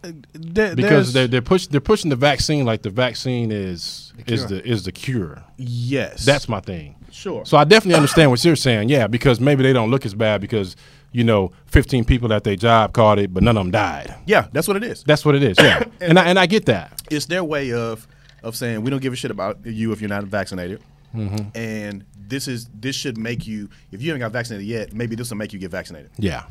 Uh, 0.03 0.11
there- 0.33 0.75
Because 0.75 1.13
they're 1.13 1.27
they're 1.27 1.41
push 1.41 1.67
they're 1.67 1.81
pushing 1.81 2.09
the 2.09 2.15
vaccine 2.15 2.65
like 2.65 2.81
the 2.83 2.89
vaccine 2.89 3.51
is 3.51 4.13
is 4.27 4.45
the 4.47 4.63
is 4.65 4.83
the 4.83 4.91
cure. 4.91 5.43
yes, 5.57 6.25
That's 6.25 6.47
my 6.47 6.59
thing. 6.59 6.95
sure. 7.11 7.45
So 7.45 7.57
I 7.57 7.63
definitely 7.63 7.95
understand 7.95 8.29
what 8.29 8.43
you're 8.45 8.55
saying. 8.55 8.89
Yeah, 8.89 9.07
because 9.07 9.39
maybe 9.39 9.63
they 9.63 9.73
don't 9.73 9.89
look 9.89 10.05
as 10.05 10.13
bad 10.13 10.39
because 10.41 10.75
you 11.11 11.23
know 11.23 11.51
15 11.67 12.05
people 12.05 12.31
at 12.33 12.43
their 12.43 12.55
job 12.55 12.93
caught 12.93 13.17
it, 13.17 13.33
but 13.33 13.41
none 13.41 13.57
of 13.57 13.63
them 13.63 13.71
died. 13.71 14.13
yeah, 14.27 14.47
that's 14.51 14.67
what 14.67 14.77
it 14.77 14.83
is. 14.83 15.03
That's 15.03 15.25
what 15.25 15.33
it 15.33 15.41
is. 15.41 15.57
Yeah, 15.57 15.83
and 16.01 16.19
I, 16.19 16.25
and 16.25 16.37
I 16.37 16.45
get 16.45 16.65
that. 16.67 17.01
it's 17.09 17.25
their 17.25 17.43
way 17.43 17.71
of 17.73 18.07
of 18.43 18.55
saying 18.55 18.83
we 18.83 18.91
don't 18.91 19.01
give 19.01 19.13
a 19.13 19.15
shit 19.15 19.31
about 19.31 19.65
you 19.65 19.91
if 19.93 19.99
you're 20.01 20.09
not 20.09 20.23
vaccinated, 20.25 20.79
mm-hmm. 21.15 21.57
and 21.57 22.05
this 22.27 22.47
is 22.47 22.67
this 22.73 22.95
should 22.95 23.17
make 23.17 23.47
you 23.47 23.69
if 23.91 24.01
you 24.01 24.09
haven't 24.09 24.21
got 24.21 24.31
vaccinated 24.31 24.67
yet, 24.67 24.93
maybe 24.93 25.15
this 25.15 25.29
will 25.29 25.37
make 25.37 25.53
you 25.53 25.59
get 25.59 25.71
vaccinated. 25.71 26.11
Yeah. 26.17 26.43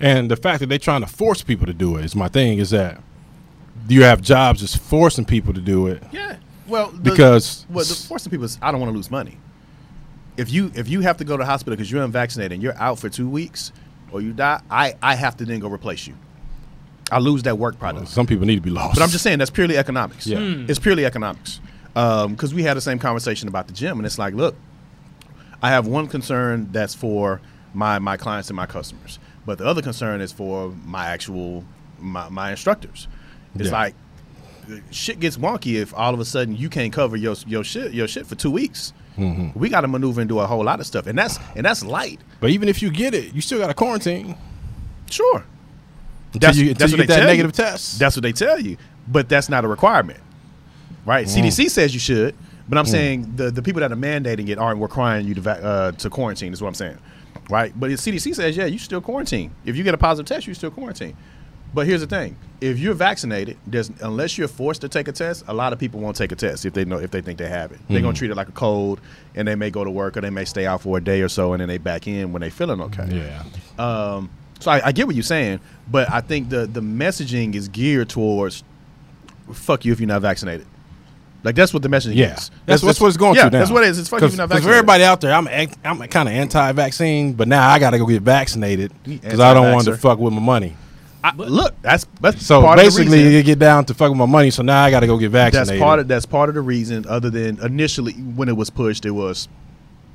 And 0.00 0.30
the 0.30 0.36
fact 0.36 0.60
that 0.60 0.66
they're 0.66 0.78
trying 0.78 1.02
to 1.02 1.06
force 1.06 1.42
people 1.42 1.66
to 1.66 1.74
do 1.74 1.96
it 1.96 2.04
is 2.04 2.16
my 2.16 2.28
thing. 2.28 2.58
Is 2.58 2.70
that 2.70 3.00
you 3.88 4.02
have 4.02 4.20
jobs 4.20 4.60
just 4.60 4.78
forcing 4.78 5.24
people 5.24 5.52
to 5.52 5.60
do 5.60 5.88
it 5.88 6.02
Yeah, 6.12 6.36
well, 6.66 6.90
the, 6.90 7.10
because 7.10 7.66
well, 7.68 7.84
the 7.84 7.94
forcing 7.94 8.30
people 8.30 8.44
is 8.44 8.58
I 8.62 8.70
don't 8.70 8.80
want 8.80 8.92
to 8.92 8.96
lose 8.96 9.10
money. 9.10 9.38
If 10.36 10.50
you 10.50 10.72
if 10.74 10.88
you 10.88 11.00
have 11.00 11.18
to 11.18 11.24
go 11.24 11.36
to 11.36 11.42
the 11.42 11.46
hospital 11.46 11.76
because 11.76 11.90
you're 11.90 12.02
unvaccinated 12.02 12.52
and 12.52 12.62
you're 12.62 12.76
out 12.78 12.98
for 12.98 13.08
two 13.08 13.28
weeks 13.28 13.72
or 14.10 14.20
you 14.20 14.32
die, 14.32 14.60
I 14.70 14.94
I 15.02 15.14
have 15.14 15.36
to 15.38 15.44
then 15.44 15.60
go 15.60 15.68
replace 15.68 16.06
you. 16.06 16.14
I 17.10 17.18
lose 17.18 17.42
that 17.42 17.58
work 17.58 17.78
product. 17.78 18.08
some 18.08 18.26
people 18.26 18.46
need 18.46 18.56
to 18.56 18.62
be 18.62 18.70
lost. 18.70 18.94
But 18.94 19.02
I'm 19.02 19.10
just 19.10 19.22
saying 19.22 19.38
that's 19.38 19.50
purely 19.50 19.76
economics. 19.76 20.26
Yeah. 20.26 20.38
Hmm. 20.38 20.66
It's 20.68 20.78
purely 20.78 21.04
economics. 21.04 21.60
Because 21.94 22.54
we 22.54 22.62
had 22.62 22.76
the 22.76 22.80
same 22.80 22.98
conversation 22.98 23.48
about 23.48 23.66
the 23.66 23.72
gym, 23.72 23.98
and 23.98 24.06
it's 24.06 24.18
like, 24.18 24.34
look, 24.34 24.54
I 25.62 25.68
have 25.70 25.86
one 25.86 26.08
concern 26.08 26.68
that's 26.72 26.94
for 26.94 27.40
my 27.74 27.98
my 27.98 28.16
clients 28.16 28.48
and 28.50 28.56
my 28.56 28.66
customers, 28.66 29.18
but 29.46 29.58
the 29.58 29.64
other 29.66 29.82
concern 29.82 30.20
is 30.20 30.32
for 30.32 30.74
my 30.84 31.06
actual 31.06 31.64
my, 31.98 32.28
my 32.28 32.50
instructors. 32.50 33.08
It's 33.54 33.66
Yeah. 33.70 33.72
like 33.72 33.94
shit 34.90 35.18
gets 35.20 35.36
wonky 35.36 35.74
if 35.80 35.92
all 35.94 36.14
of 36.14 36.20
a 36.20 36.24
sudden 36.24 36.56
you 36.56 36.68
can't 36.68 36.92
cover 36.92 37.16
your 37.16 37.34
your 37.46 37.64
shit 37.64 37.92
your 37.92 38.08
shit 38.08 38.26
for 38.26 38.34
two 38.36 38.50
weeks. 38.50 38.92
Mm-hmm. 39.18 39.58
We 39.58 39.68
got 39.68 39.82
to 39.82 39.88
maneuver 39.88 40.20
and 40.22 40.28
do 40.28 40.38
a 40.38 40.46
whole 40.46 40.64
lot 40.64 40.80
of 40.80 40.86
stuff, 40.86 41.06
and 41.06 41.18
that's 41.18 41.38
and 41.54 41.64
that's 41.66 41.84
light. 41.84 42.20
but 42.40 42.50
even 42.50 42.68
if 42.68 42.80
you 42.80 42.90
get 42.90 43.12
it, 43.14 43.34
you 43.34 43.40
still 43.42 43.58
got 43.58 43.66
to 43.68 43.74
quarantine 43.74 44.36
Sure, 45.10 45.44
until 46.32 46.54
you, 46.56 46.70
until 46.70 46.88
you 46.90 46.96
get 46.96 47.08
that 47.08 47.16
tell 47.18 47.26
negative 47.26 47.50
you. 47.50 47.64
test. 47.64 47.98
That's 47.98 48.16
what 48.16 48.22
they 48.22 48.32
tell 48.32 48.58
you, 48.58 48.78
but 49.06 49.28
that's 49.28 49.50
not 49.50 49.64
a 49.64 49.68
requirement, 49.68 50.20
right? 51.04 51.26
Mm. 51.26 51.44
CDC 51.44 51.70
says 51.70 51.94
you 51.94 52.00
should, 52.00 52.34
but 52.68 52.78
I'm 52.78 52.86
saying 52.86 53.34
the, 53.36 53.50
the 53.50 53.62
people 53.62 53.80
that 53.80 53.92
are 53.92 53.96
mandating 53.96 54.48
it 54.48 54.58
aren't 54.58 54.80
requiring 54.80 55.26
you 55.26 55.34
to 55.34 55.40
va- 55.40 55.62
uh, 55.64 55.92
to 55.92 56.10
quarantine. 56.10 56.52
Is 56.52 56.62
what 56.62 56.68
I'm 56.68 56.74
saying, 56.74 56.98
right? 57.50 57.72
But 57.78 57.90
if 57.90 58.00
CDC 58.00 58.34
says 58.34 58.56
yeah, 58.56 58.66
you 58.66 58.78
still 58.78 59.00
quarantine. 59.00 59.50
If 59.64 59.76
you 59.76 59.84
get 59.84 59.94
a 59.94 59.98
positive 59.98 60.26
test, 60.28 60.46
you 60.46 60.54
still 60.54 60.70
quarantine. 60.70 61.16
But 61.74 61.86
here's 61.86 62.02
the 62.02 62.06
thing: 62.06 62.36
if 62.60 62.78
you're 62.78 62.92
vaccinated, 62.94 63.56
there's 63.66 63.88
unless 64.02 64.36
you're 64.36 64.46
forced 64.48 64.82
to 64.82 64.88
take 64.90 65.08
a 65.08 65.12
test, 65.12 65.42
a 65.48 65.54
lot 65.54 65.72
of 65.72 65.78
people 65.78 66.00
won't 66.00 66.16
take 66.16 66.30
a 66.30 66.36
test 66.36 66.66
if 66.66 66.74
they 66.74 66.84
know 66.84 66.98
if 66.98 67.10
they 67.10 67.22
think 67.22 67.38
they 67.38 67.48
have 67.48 67.72
it. 67.72 67.78
They're 67.88 67.96
Mm-hmm. 67.98 68.04
gonna 68.08 68.16
treat 68.16 68.30
it 68.30 68.36
like 68.36 68.48
a 68.50 68.52
cold, 68.52 69.00
and 69.34 69.48
they 69.48 69.54
may 69.54 69.70
go 69.70 69.82
to 69.82 69.90
work 69.90 70.16
or 70.18 70.20
they 70.20 70.28
may 70.30 70.44
stay 70.44 70.66
out 70.66 70.82
for 70.82 70.98
a 70.98 71.00
day 71.00 71.22
or 71.22 71.28
so, 71.30 71.54
and 71.54 71.60
then 71.62 71.68
they 71.68 71.78
back 71.78 72.06
in 72.06 72.30
when 72.32 72.42
they 72.42 72.50
feeling 72.50 72.80
okay. 72.82 73.06
yeah. 73.10 73.42
Um, 73.82 74.28
so 74.60 74.70
I, 74.70 74.88
I 74.88 74.92
get 74.92 75.06
what 75.06 75.16
you're 75.16 75.22
saying, 75.22 75.60
but 75.90 76.10
I 76.10 76.20
think 76.20 76.50
the 76.50 76.66
the 76.66 76.80
messaging 76.82 77.54
is 77.54 77.68
geared 77.68 78.10
towards 78.10 78.62
fuck 79.52 79.84
you 79.86 79.92
if 79.92 79.98
you're 80.00 80.06
not 80.06 80.22
vaccinated. 80.22 80.66
Like 81.44 81.54
that's 81.56 81.74
what 81.74 81.82
the 81.82 81.88
message 81.88 82.14
Yeah, 82.14 82.34
is. 82.34 82.50
that's, 82.66 82.82
that's 82.82 83.00
what 83.00 83.08
it's 83.08 83.16
going 83.16 83.34
yeah, 83.34 83.44
to 83.44 83.50
now. 83.50 83.58
That's 83.58 83.70
what 83.70 83.82
it 83.82 83.88
is. 83.88 83.98
It's 83.98 84.08
fuck 84.08 84.20
you 84.22 84.28
not 84.36 84.48
Because 84.48 84.64
for 84.64 84.70
everybody 84.70 85.02
out 85.02 85.20
there, 85.20 85.32
I'm 85.32 85.48
an- 85.48 85.74
I'm 85.84 85.98
kind 86.08 86.28
of 86.28 86.34
anti-vaccine, 86.34 87.32
but 87.32 87.48
now 87.48 87.68
I 87.68 87.78
got 87.78 87.90
to 87.90 87.98
go 87.98 88.06
get 88.06 88.22
vaccinated 88.22 88.92
because 89.04 89.40
I 89.40 89.52
don't 89.54 89.72
want 89.72 89.86
to 89.86 89.96
fuck 89.96 90.18
with 90.18 90.32
my 90.32 90.40
money. 90.40 90.76
I, 91.24 91.32
look, 91.36 91.80
that's 91.82 92.06
that's 92.20 92.44
So 92.44 92.62
part 92.62 92.78
of 92.78 92.84
the 92.84 92.90
basically, 92.90 93.34
you 93.34 93.42
get 93.44 93.58
down 93.58 93.84
to 93.86 93.94
fuck 93.94 94.10
with 94.10 94.18
my 94.18 94.26
money. 94.26 94.50
So 94.50 94.62
now 94.62 94.82
I 94.82 94.90
got 94.90 95.00
to 95.00 95.06
go 95.06 95.18
get 95.18 95.30
vaccinated. 95.30 95.68
that's 95.74 95.80
part 95.80 96.00
of 96.00 96.08
that's 96.08 96.26
part 96.26 96.48
of 96.48 96.54
the 96.56 96.60
reason. 96.60 97.06
Other 97.08 97.30
than 97.30 97.60
initially 97.64 98.12
when 98.14 98.48
it 98.48 98.56
was 98.56 98.70
pushed, 98.70 99.06
it 99.06 99.12
was, 99.12 99.48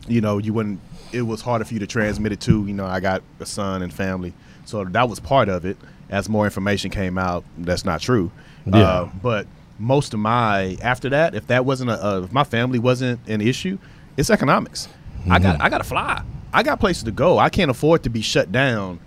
you 0.07 0.21
know, 0.21 0.38
you 0.38 0.53
wouldn't. 0.53 0.80
It 1.13 1.21
was 1.21 1.41
harder 1.41 1.63
for 1.63 1.73
you 1.73 1.80
to 1.80 1.88
transmit 1.88 2.34
it 2.34 2.41
to. 2.41 2.65
You 2.65 2.73
know, 2.73 2.86
I 2.86 2.99
got 2.99 3.23
a 3.39 3.45
son 3.45 3.82
and 3.84 3.93
family, 3.93 4.34
so 4.65 4.84
that 4.84 5.07
was 5.07 5.19
part 5.21 5.47
of 5.47 5.65
it. 5.65 5.78
As 6.09 6.28
more 6.28 6.43
information 6.45 6.91
came 6.91 7.17
out, 7.17 7.43
that's 7.57 7.86
not 7.86 8.01
true. 8.01 8.32
Yeah. 8.65 8.78
Uh, 8.78 9.09
but 9.21 9.47
most 9.80 10.13
of 10.13 10.19
my 10.19 10.78
after 10.82 11.09
that, 11.09 11.36
if 11.36 11.47
that 11.47 11.65
wasn't 11.65 11.91
a, 11.91 12.05
uh, 12.05 12.21
if 12.21 12.32
my 12.32 12.43
family 12.43 12.80
wasn't 12.80 13.19
an 13.28 13.41
issue, 13.41 13.78
it's 14.15 14.30
economics. 14.30 14.88
I 15.30 15.39
got 15.39 15.61
I 15.61 15.69
got 15.69 15.80
to 15.80 15.84
fly. 15.84 16.23
I 16.53 16.63
got 16.63 16.80
places 16.80 17.03
to 17.03 17.11
go. 17.11 17.38
I 17.38 17.49
can't 17.49 17.69
afford 17.69 18.03
to 18.03 18.09
be 18.09 18.21
shut 18.21 18.51
down 18.51 18.99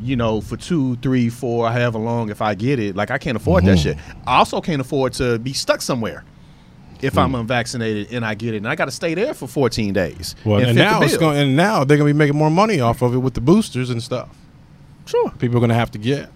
you 0.00 0.16
know, 0.16 0.40
for 0.40 0.56
two, 0.56 0.96
three, 0.96 1.28
four, 1.28 1.70
however 1.70 1.98
long 1.98 2.30
if 2.30 2.42
I 2.42 2.54
get 2.54 2.78
it. 2.78 2.96
Like 2.96 3.10
I 3.10 3.18
can't 3.18 3.36
afford 3.36 3.64
that 3.64 3.78
shit. 3.78 3.96
I 4.26 4.38
also 4.38 4.60
can't 4.60 4.80
afford 4.80 5.12
to 5.14 5.38
be 5.38 5.52
stuck 5.52 5.82
somewhere 5.82 6.24
if 7.00 7.18
I'm 7.18 7.34
unvaccinated 7.34 8.12
and 8.12 8.24
I 8.24 8.34
get 8.34 8.54
it. 8.54 8.58
And 8.58 8.68
I 8.68 8.74
got 8.74 8.86
to 8.86 8.90
stay 8.90 9.14
there 9.14 9.34
for 9.34 9.46
14 9.46 9.92
days. 9.92 10.34
Well, 10.44 10.58
and, 10.58 10.70
the 10.70 10.82
now 10.82 11.02
it's 11.02 11.16
going, 11.16 11.38
and 11.38 11.56
now 11.56 11.84
they're 11.84 11.96
gonna 11.96 12.08
be 12.08 12.18
making 12.18 12.36
more 12.36 12.50
money 12.50 12.80
off 12.80 13.02
of 13.02 13.14
it 13.14 13.18
with 13.18 13.34
the 13.34 13.40
boosters 13.40 13.90
and 13.90 14.02
stuff. 14.02 14.28
Sure. 15.06 15.30
People 15.38 15.58
are 15.58 15.60
gonna 15.60 15.74
have 15.74 15.90
to 15.92 15.98
get 15.98 16.30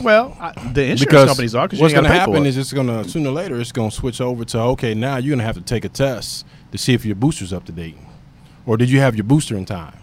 Well, 0.00 0.36
I, 0.40 0.52
the 0.72 0.82
insurance 0.84 1.00
because 1.00 1.28
companies 1.28 1.54
are 1.54 1.60
what's 1.62 1.78
going 1.78 1.94
gonna 1.94 2.08
happen 2.08 2.46
is 2.46 2.56
it's 2.56 2.72
gonna 2.72 3.04
sooner 3.04 3.28
or 3.30 3.32
later 3.32 3.60
it's 3.60 3.72
gonna 3.72 3.90
switch 3.90 4.20
over 4.20 4.44
to 4.46 4.58
okay 4.60 4.94
now 4.94 5.16
you're 5.18 5.34
gonna 5.34 5.44
have 5.44 5.56
to 5.56 5.60
take 5.60 5.84
a 5.84 5.88
test 5.88 6.46
to 6.72 6.78
see 6.78 6.94
if 6.94 7.04
your 7.04 7.14
booster's 7.16 7.52
up 7.52 7.64
to 7.66 7.72
date, 7.72 7.96
or 8.66 8.76
did 8.76 8.90
you 8.90 9.00
have 9.00 9.14
your 9.14 9.24
booster 9.24 9.56
in 9.56 9.64
time? 9.64 9.94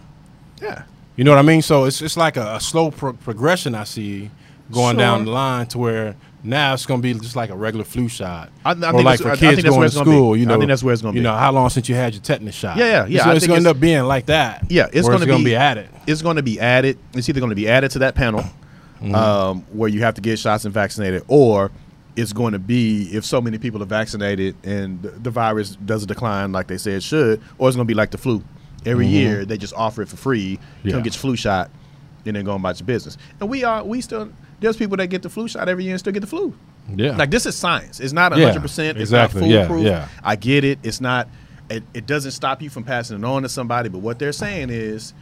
yeah. 0.61 0.83
You 1.15 1.25
know 1.25 1.31
what 1.31 1.39
I 1.39 1.41
mean? 1.41 1.61
So 1.61 1.83
it's 1.83 2.01
it's 2.01 2.15
like 2.15 2.37
a, 2.37 2.55
a 2.55 2.61
slow 2.61 2.91
pro- 2.91 3.11
progression 3.11 3.75
I 3.75 3.83
see 3.83 4.31
going 4.71 4.91
Sure. 4.95 4.99
down 4.99 5.25
the 5.25 5.31
line 5.31 5.65
to 5.67 5.77
where 5.77 6.15
now 6.43 6.73
it's 6.73 6.85
gonna 6.85 7.01
be 7.01 7.13
just 7.13 7.35
like 7.35 7.49
a 7.49 7.55
regular 7.57 7.83
flu 7.83 8.07
shot. 8.07 8.51
I- 8.63 8.69
I 8.69 8.73
or 8.73 8.75
think 8.93 9.03
like 9.03 9.19
for 9.19 9.35
kids 9.35 9.61
going 9.61 9.79
to 9.81 9.85
it's 9.85 9.95
gonna 9.95 10.05
be. 10.05 10.11
school. 10.11 10.37
You 10.37 10.45
know. 10.45 10.53
I 10.55 10.57
think 10.59 10.69
that's 10.69 10.81
where 10.81 10.93
it's 10.93 11.01
gonna 11.01 11.11
be. 11.11 11.19
You 11.19 11.23
know, 11.23 11.35
how 11.35 11.51
long 11.51 11.69
since 11.69 11.89
you 11.89 11.95
had 11.95 12.13
your 12.13 12.21
tetanus 12.21 12.55
shot? 12.55 12.77
Yeah, 12.77 12.85
yeah, 12.85 13.05
yeah, 13.07 13.17
It's, 13.17 13.25
I 13.25 13.33
it's 13.35 13.47
gonna 13.47 13.57
end 13.57 13.67
up 13.67 13.81
being 13.81 14.03
like 14.03 14.27
that. 14.27 14.71
Yeah, 14.71 14.87
it's 14.93 15.07
going 15.09 15.19
to 15.19 15.25
gonna 15.25 15.39
be, 15.39 15.45
be 15.45 15.55
added. 15.57 15.89
It's 16.07 16.21
going 16.21 16.37
to 16.37 16.43
be 16.43 16.57
added. 16.57 16.97
It's 17.13 17.27
either 17.27 17.41
going 17.41 17.49
to 17.49 17.55
be 17.55 17.67
added 17.67 17.91
to 17.91 17.99
that 17.99 18.15
panel, 18.15 18.45
Mm-hmm. 19.01 19.15
um, 19.15 19.61
where 19.71 19.87
you 19.89 20.01
have 20.01 20.15
to 20.15 20.21
get 20.21 20.39
shots 20.39 20.65
and 20.65 20.73
vaccinated, 20.73 21.23
or 21.29 21.71
it's 22.15 22.33
going 22.33 22.51
to 22.53 22.59
be 22.59 23.03
if 23.13 23.23
so 23.23 23.39
many 23.39 23.57
people 23.57 23.81
are 23.81 23.85
vaccinated 23.85 24.55
and 24.65 25.01
the, 25.01 25.09
the 25.11 25.29
virus 25.31 25.77
doesn't 25.77 26.07
decline 26.09 26.51
like 26.51 26.67
they 26.67 26.77
say 26.77 26.91
it 26.93 27.03
should, 27.03 27.41
or 27.57 27.69
it's 27.69 27.75
going 27.77 27.87
to 27.87 27.91
be 27.91 27.93
like 27.93 28.11
the 28.11 28.17
flu. 28.17 28.43
Every 28.85 29.07
year 29.07 29.45
they 29.45 29.57
just 29.57 29.73
offer 29.73 30.01
it 30.01 30.09
for 30.09 30.17
free. 30.17 30.39
You 30.41 30.57
Mm-hmm. 30.57 30.87
Yeah. 30.87 30.93
come 30.95 31.03
get 31.03 31.13
your 31.13 31.19
flu 31.21 31.35
shot, 31.37 31.69
and 32.25 32.35
then 32.35 32.43
go 32.43 32.55
about 32.55 32.77
your 32.79 32.87
business. 32.87 33.17
And 33.39 33.49
we 33.49 33.63
are 33.63 33.83
we 33.85 34.01
still 34.01 34.31
there's 34.59 34.75
people 34.75 34.97
that 34.97 35.07
get 35.07 35.21
the 35.21 35.29
flu 35.29 35.47
shot 35.47 35.69
every 35.69 35.85
year 35.85 35.93
and 35.93 35.99
still 35.99 36.11
get 36.13 36.19
the 36.19 36.27
flu. 36.27 36.53
Yeah. 36.93 37.15
Like 37.15 37.31
this 37.31 37.45
is 37.45 37.55
science. 37.55 37.99
It's 38.01 38.11
not 38.13 38.35
Yeah, 38.37 38.47
hundred 38.47 38.63
percent. 38.63 38.97
It's 38.97 39.11
exactly. 39.11 39.41
not 39.41 39.49
Yeah, 39.49 39.67
foolproof. 39.67 39.85
yeah. 39.85 40.07
I 40.23 40.35
get 40.35 40.63
it. 40.65 40.79
It's 40.83 40.99
not. 40.99 41.29
It, 41.69 41.83
it 41.93 42.05
doesn't 42.07 42.31
stop 42.31 42.61
you 42.61 42.69
from 42.69 42.83
passing 42.83 43.17
it 43.19 43.23
on 43.23 43.43
to 43.43 43.49
somebody. 43.49 43.87
But 43.89 43.99
what 43.99 44.17
they're 44.19 44.31
saying 44.33 44.71
is, 44.71 45.13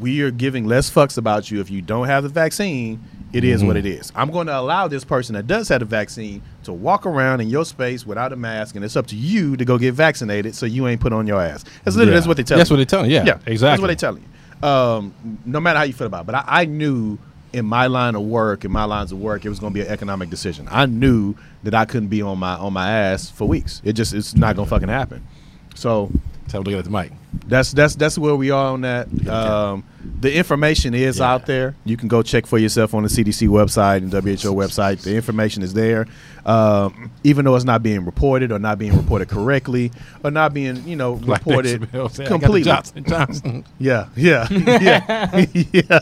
we 0.00 0.22
are 0.22 0.30
giving 0.30 0.66
less 0.66 0.90
fucks 0.90 1.16
about 1.18 1.50
you 1.50 1.60
if 1.60 1.70
you 1.70 1.82
don't 1.82 2.06
have 2.06 2.22
the 2.22 2.28
vaccine. 2.28 3.02
It 3.32 3.44
is 3.44 3.60
Mm-hmm. 3.60 3.66
what 3.68 3.76
it 3.78 3.86
is. 3.86 4.12
I'm 4.14 4.30
going 4.30 4.46
to 4.48 4.58
allow 4.58 4.88
this 4.88 5.04
person 5.04 5.34
that 5.36 5.46
does 5.46 5.68
have 5.70 5.80
the 5.80 5.86
vaccine 5.86 6.42
to 6.64 6.72
walk 6.72 7.06
around 7.06 7.40
in 7.40 7.48
your 7.48 7.64
space 7.64 8.04
without 8.06 8.30
a 8.32 8.36
mask, 8.36 8.74
and 8.76 8.84
it's 8.84 8.94
up 8.96 9.06
to 9.06 9.16
you 9.16 9.56
to 9.56 9.64
go 9.64 9.78
get 9.78 9.94
vaccinated 9.94 10.54
so 10.54 10.66
you 10.66 10.86
ain't 10.86 11.00
put 11.00 11.14
on 11.14 11.26
your 11.26 11.40
ass. 11.40 11.64
That's 11.84 11.96
literally 11.96 12.10
Yeah. 12.12 12.16
that's 12.18 12.26
what 12.28 12.36
they 12.36 12.42
tell. 12.42 12.58
That's 12.58 12.70
you. 12.70 12.76
That's 12.76 12.92
what 12.92 13.00
they 13.00 13.08
telling. 13.08 13.10
Yeah, 13.10 13.24
Yeah, 13.24 13.38
exactly. 13.50 13.56
That's 13.68 13.80
what 13.80 13.86
they 13.88 13.94
telling 13.94 14.22
you. 14.62 14.68
Um, 14.68 15.40
no 15.46 15.60
matter 15.60 15.78
how 15.78 15.84
you 15.84 15.94
feel 15.94 16.06
about 16.08 16.20
it. 16.22 16.26
But 16.26 16.34
I, 16.34 16.44
I 16.46 16.64
knew 16.66 17.18
in 17.54 17.64
my 17.64 17.86
line 17.86 18.14
of 18.14 18.22
work, 18.22 18.64
in 18.66 18.70
my 18.70 18.84
lines 18.84 19.12
of 19.12 19.18
work, 19.18 19.44
it 19.46 19.48
was 19.48 19.58
going 19.58 19.72
to 19.72 19.74
be 19.80 19.84
an 19.86 19.90
economic 19.90 20.28
decision. 20.28 20.68
I 20.70 20.84
knew 20.86 21.34
that 21.62 21.74
I 21.74 21.84
couldn't 21.86 22.08
be 22.08 22.20
on 22.22 22.38
my 22.38 22.54
on 22.56 22.72
my 22.74 22.90
ass 22.90 23.30
for 23.30 23.48
weeks. 23.48 23.80
It 23.82 23.94
just 23.94 24.12
it's 24.12 24.34
not 24.34 24.56
going 24.56 24.66
to 24.66 24.70
fucking 24.70 24.88
happen. 24.88 25.26
So 25.74 26.10
Tell 26.48 26.60
him 26.60 26.64
to 26.64 26.70
look 26.70 26.78
at 26.80 26.84
the 26.84 26.90
mic. 26.90 27.12
That's 27.46 27.72
that's 27.72 27.94
that's 27.96 28.18
where 28.18 28.36
we 28.36 28.50
are 28.50 28.72
on 28.72 28.82
that. 28.82 29.08
Um, 29.28 29.84
the 30.20 30.34
information 30.36 30.94
is 30.94 31.18
Yeah. 31.18 31.32
out 31.32 31.46
there. 31.46 31.74
You 31.84 31.96
can 31.96 32.08
go 32.08 32.22
check 32.22 32.46
for 32.46 32.58
yourself 32.58 32.92
on 32.94 33.02
the 33.04 33.08
CDC 33.08 33.48
website 33.48 33.98
and 33.98 34.12
WHO 34.12 34.52
website. 34.54 35.02
The 35.02 35.14
information 35.16 35.62
is 35.62 35.74
there. 35.74 36.06
Um, 36.44 37.12
even 37.22 37.44
though 37.44 37.54
it's 37.54 37.64
not 37.64 37.84
being 37.84 38.04
reported 38.04 38.50
or 38.50 38.58
not 38.58 38.76
being 38.76 38.96
reported 38.96 39.28
correctly 39.28 39.92
or 40.24 40.32
not 40.32 40.52
being 40.52 40.84
you 40.88 40.96
know 40.96 41.12
Like 41.14 41.38
reported 41.46 41.80
Dave 41.82 41.90
said, 41.92 41.94
I 41.94 41.98
got 42.02 42.12
the 42.14 42.24
completely. 42.26 42.62
Johnson 42.62 43.04
Johnson. 43.04 43.64
Yeah, 43.78 44.08
yeah, 44.16 44.48
yeah, 44.50 45.44
yeah, 45.72 45.98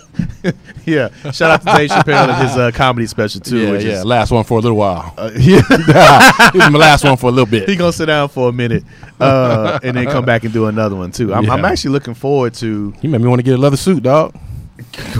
yeah. 0.86 1.30
Shout 1.30 1.50
out 1.50 1.60
to 1.62 1.76
Dave 1.76 1.90
Chappelle 1.90 2.28
and 2.28 2.48
his 2.48 2.56
uh, 2.56 2.70
comedy 2.72 3.06
special 3.06 3.40
too. 3.42 3.58
yeah, 3.58 3.72
yeah. 3.72 3.98
Is, 3.98 4.04
Last 4.04 4.30
one 4.30 4.44
for 4.44 4.58
a 4.58 4.62
little 4.62 4.78
while. 4.78 5.12
uh, 5.18 5.30
yeah. 5.34 5.60
this 5.68 6.54
is 6.64 6.70
my 6.70 6.78
last 6.78 7.04
one 7.04 7.16
for 7.18 7.26
a 7.26 7.30
little 7.32 7.46
bit. 7.50 7.68
he 7.68 7.76
gonna 7.76 7.92
sit 7.92 8.06
down 8.06 8.28
for 8.30 8.48
a 8.48 8.52
minute 8.52 8.82
uh, 9.20 9.78
and 9.82 9.96
then 9.96 10.06
come 10.06 10.24
back 10.24 10.44
and 10.44 10.52
do 10.52 10.66
another 10.66 10.96
one 10.96 11.10
too. 11.12 11.32
I'm, 11.34 11.48
I'm 11.50 11.64
actually 11.64 11.92
looking 11.92 12.14
forward 12.14 12.54
to. 12.54 12.92
He 13.00 13.08
made 13.08 13.20
me 13.20 13.28
want 13.28 13.38
to 13.40 13.44
get 13.44 13.54
a 13.54 13.58
leather 13.58 13.76
suit, 13.76 14.02
dog. 14.02 14.34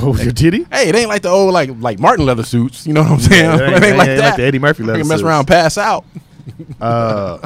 Oh, 0.03 0.15
did 0.17 0.55
he? 0.55 0.65
Hey, 0.73 0.89
it 0.89 0.95
ain't 0.97 1.09
like 1.09 1.21
the 1.23 1.29
old 1.29 1.53
like 1.53 1.71
like 1.81 1.99
Martin 1.99 2.25
leather 2.25 2.43
suits. 2.43 2.87
You 2.87 2.95
know 2.95 3.03
what 3.03 3.13
I'm 3.13 3.19
saying? 3.21 3.45
Yeah, 3.45 3.77
it 3.77 3.83
ain't, 3.85 3.97
like 3.99 4.07
that. 4.09 4.37
the 4.39 4.43
Eddie 4.45 4.59
Murphy 4.59 4.83
leather 4.85 5.01
can 5.01 5.09
mess 5.09 5.19
suits. 5.19 5.27
around, 5.29 5.47
pass 5.47 5.77
out. 5.79 6.05
Uh, 6.81 7.39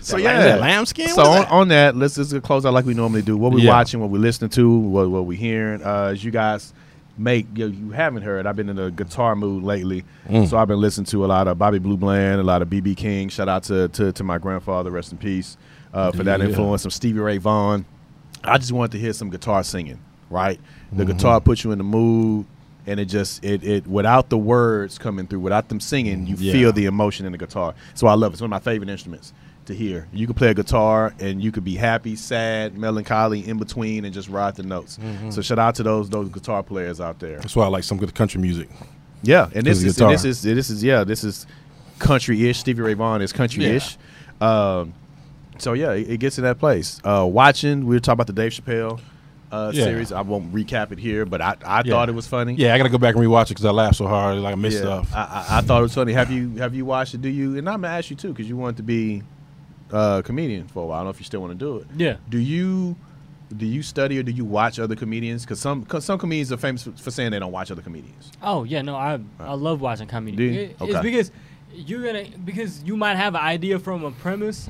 so 0.00 0.16
That 0.16 0.22
yeah, 0.22 0.28
lamb- 0.30 0.38
is 0.40 0.44
that 0.46 0.60
lambskin? 0.60 1.08
So 1.08 1.22
on, 1.22 1.40
that? 1.42 1.50
on 1.50 1.68
that, 1.68 1.96
let's 1.96 2.16
just 2.16 2.42
close 2.42 2.64
out 2.66 2.72
like 2.72 2.86
we 2.86 2.94
normally 2.94 3.22
do. 3.22 3.36
What 3.36 3.52
we 3.52 3.62
Yeah. 3.62 3.70
watching, 3.70 4.00
what 4.00 4.10
we 4.10 4.18
listening 4.18 4.50
to, 4.50 4.78
what 4.78 5.10
what 5.10 5.26
we 5.26 5.36
hearing. 5.36 5.82
Uh, 5.82 6.10
as 6.12 6.24
you 6.24 6.30
guys 6.30 6.72
make, 7.16 7.46
you, 7.54 7.66
you 7.66 7.90
haven't 7.90 8.22
heard. 8.22 8.46
I've 8.46 8.56
been 8.56 8.68
in 8.68 8.78
a 8.78 8.90
guitar 8.90 9.36
mood 9.36 9.62
lately, 9.62 10.04
Mm. 10.28 10.48
so 10.48 10.56
I've 10.58 10.68
been 10.68 10.80
listening 10.80 11.04
to 11.06 11.24
a 11.24 11.28
lot 11.28 11.46
of 11.48 11.58
Bobby 11.58 11.78
Blue 11.78 11.96
Bland, 11.96 12.40
a 12.40 12.44
lot 12.44 12.62
of 12.62 12.68
BB 12.68 12.96
King. 12.96 13.28
Shout 13.28 13.48
out 13.48 13.62
to 13.64 13.88
to, 13.88 14.12
to 14.12 14.24
my 14.24 14.38
grandfather, 14.38 14.90
rest 14.90 15.12
in 15.12 15.18
peace, 15.18 15.56
uh, 15.92 16.12
for 16.12 16.22
that 16.24 16.40
Yeah. 16.40 16.46
influence. 16.46 16.82
Some 16.82 16.90
Stevie 16.90 17.20
Ray 17.20 17.38
Vaughan. 17.38 17.84
I 18.44 18.58
just 18.58 18.72
wanted 18.72 18.92
to 18.92 18.98
hear 18.98 19.12
some 19.12 19.30
guitar 19.30 19.62
singing. 19.64 19.98
Right, 20.30 20.60
the 20.92 21.04
Mm-hmm. 21.04 21.12
guitar 21.16 21.40
puts 21.40 21.64
you 21.64 21.72
in 21.72 21.78
the 21.78 21.84
mood. 21.84 22.46
And 22.86 22.98
it 22.98 23.04
just 23.04 23.44
it 23.44 23.62
it 23.64 23.86
without 23.86 24.30
the 24.30 24.38
words 24.38 24.96
coming 24.96 25.26
through, 25.26 25.40
without 25.40 25.68
them 25.68 25.78
singing, 25.78 26.26
you 26.26 26.36
Yeah. 26.38 26.52
feel 26.52 26.72
the 26.72 26.86
emotion 26.86 27.26
in 27.26 27.32
the 27.32 27.38
guitar. 27.38 27.74
So 27.94 28.06
I 28.06 28.14
love 28.14 28.32
it. 28.32 28.36
It's 28.36 28.40
one 28.40 28.46
of 28.46 28.50
my 28.50 28.60
favorite 28.60 28.88
instruments 28.88 29.34
to 29.66 29.74
hear. 29.74 30.08
You 30.10 30.24
can 30.26 30.34
play 30.34 30.48
a 30.48 30.54
guitar 30.54 31.12
and 31.20 31.42
you 31.42 31.52
could 31.52 31.64
be 31.64 31.74
happy, 31.74 32.16
sad, 32.16 32.78
melancholy, 32.78 33.46
in 33.46 33.58
between, 33.58 34.06
and 34.06 34.14
just 34.14 34.30
ride 34.30 34.56
the 34.56 34.62
notes. 34.62 34.98
Mm-hmm. 35.02 35.28
So 35.30 35.42
shout 35.42 35.58
out 35.58 35.74
to 35.74 35.82
those 35.82 36.08
those 36.08 36.30
guitar 36.30 36.62
players 36.62 36.98
out 36.98 37.18
there. 37.18 37.36
That's 37.40 37.54
why 37.54 37.64
I 37.66 37.68
like 37.68 37.84
some 37.84 37.98
good 37.98 38.14
country 38.14 38.40
music. 38.40 38.70
Yeah, 39.22 39.50
and 39.54 39.66
this 39.66 39.82
is 39.82 40.00
and 40.00 40.10
this 40.10 40.24
is 40.24 40.40
this 40.40 40.70
is 40.70 40.82
yeah 40.82 41.04
this 41.04 41.24
is 41.24 41.46
country-ish. 41.98 42.58
Stevie 42.58 42.80
Ray 42.80 42.94
Vaughan 42.94 43.20
is 43.20 43.34
country-ish. 43.34 43.98
Um, 44.40 44.94
so 45.58 45.72
yeah, 45.72 45.92
it, 45.92 46.10
it 46.10 46.16
gets 46.20 46.36
to 46.36 46.42
that 46.42 46.58
place. 46.58 47.00
Uh, 47.04 47.26
watching, 47.30 47.86
we 47.86 47.96
were 47.96 48.00
talking 48.00 48.14
about 48.14 48.26
the 48.28 48.32
Dave 48.32 48.52
Chappelle 48.52 49.00
uh, 49.50 49.70
Yeah. 49.74 49.84
series. 49.84 50.12
I 50.12 50.20
won't 50.20 50.52
recap 50.52 50.92
it 50.92 50.98
here, 50.98 51.24
but 51.24 51.40
I, 51.40 51.56
I 51.64 51.82
Yeah. 51.84 51.92
thought 51.92 52.08
it 52.08 52.14
was 52.14 52.26
funny. 52.26 52.54
Yeah, 52.54 52.74
I 52.74 52.78
gotta 52.78 52.90
go 52.90 52.98
back 52.98 53.14
and 53.14 53.24
rewatch 53.24 53.46
it 53.46 53.48
because 53.50 53.64
I 53.64 53.70
laughed 53.70 53.96
so 53.96 54.06
hard, 54.06 54.38
like 54.38 54.52
I 54.52 54.56
missed 54.56 54.76
Yeah, 54.78 55.02
stuff. 55.02 55.14
I, 55.14 55.18
I, 55.20 55.58
I 55.58 55.60
thought 55.62 55.78
it 55.80 55.82
was 55.82 55.94
funny. 55.94 56.12
Have 56.12 56.30
you 56.30 56.56
have 56.56 56.74
you 56.74 56.84
watched 56.84 57.14
it? 57.14 57.22
Do 57.22 57.28
you? 57.28 57.56
And 57.56 57.68
I'm 57.68 57.80
gonna 57.82 57.94
ask 57.94 58.10
you 58.10 58.16
too 58.16 58.28
because 58.28 58.48
you 58.48 58.56
want 58.56 58.76
to 58.78 58.82
be 58.82 59.22
a 59.90 60.22
comedian 60.24 60.68
for 60.68 60.82
a 60.82 60.86
while. 60.86 60.96
I 60.96 60.98
don't 61.00 61.06
know 61.06 61.10
if 61.10 61.18
you 61.20 61.24
still 61.24 61.40
want 61.40 61.52
to 61.52 61.64
do 61.64 61.76
it. 61.78 61.86
Yeah. 61.96 62.16
Do 62.28 62.38
you 62.38 62.96
do 63.56 63.64
you 63.64 63.82
study 63.82 64.18
or 64.18 64.22
do 64.22 64.30
you 64.32 64.44
watch 64.44 64.78
other 64.78 64.94
comedians? 64.94 65.44
Because 65.44 65.58
some 65.60 65.84
cause 65.86 66.04
some 66.04 66.18
comedians 66.18 66.52
are 66.52 66.58
famous 66.58 66.82
for, 66.82 66.92
for 66.92 67.10
saying 67.10 67.30
they 67.30 67.38
don't 67.38 67.52
watch 67.52 67.70
other 67.70 67.80
comedians. 67.80 68.30
Oh 68.42 68.64
yeah, 68.64 68.82
no, 68.82 68.94
I 68.94 69.18
I 69.40 69.54
love 69.54 69.80
watching 69.80 70.06
comedy. 70.08 70.36
Do 70.36 70.42
you? 70.42 70.60
It- 70.60 70.76
Okay. 70.82 70.92
It's 70.92 71.00
because 71.00 71.30
you're 71.74 72.04
gonna 72.04 72.26
because 72.44 72.82
you 72.82 72.96
might 72.98 73.14
have 73.16 73.34
an 73.34 73.40
idea 73.40 73.78
from 73.78 74.04
a 74.04 74.10
premise. 74.10 74.68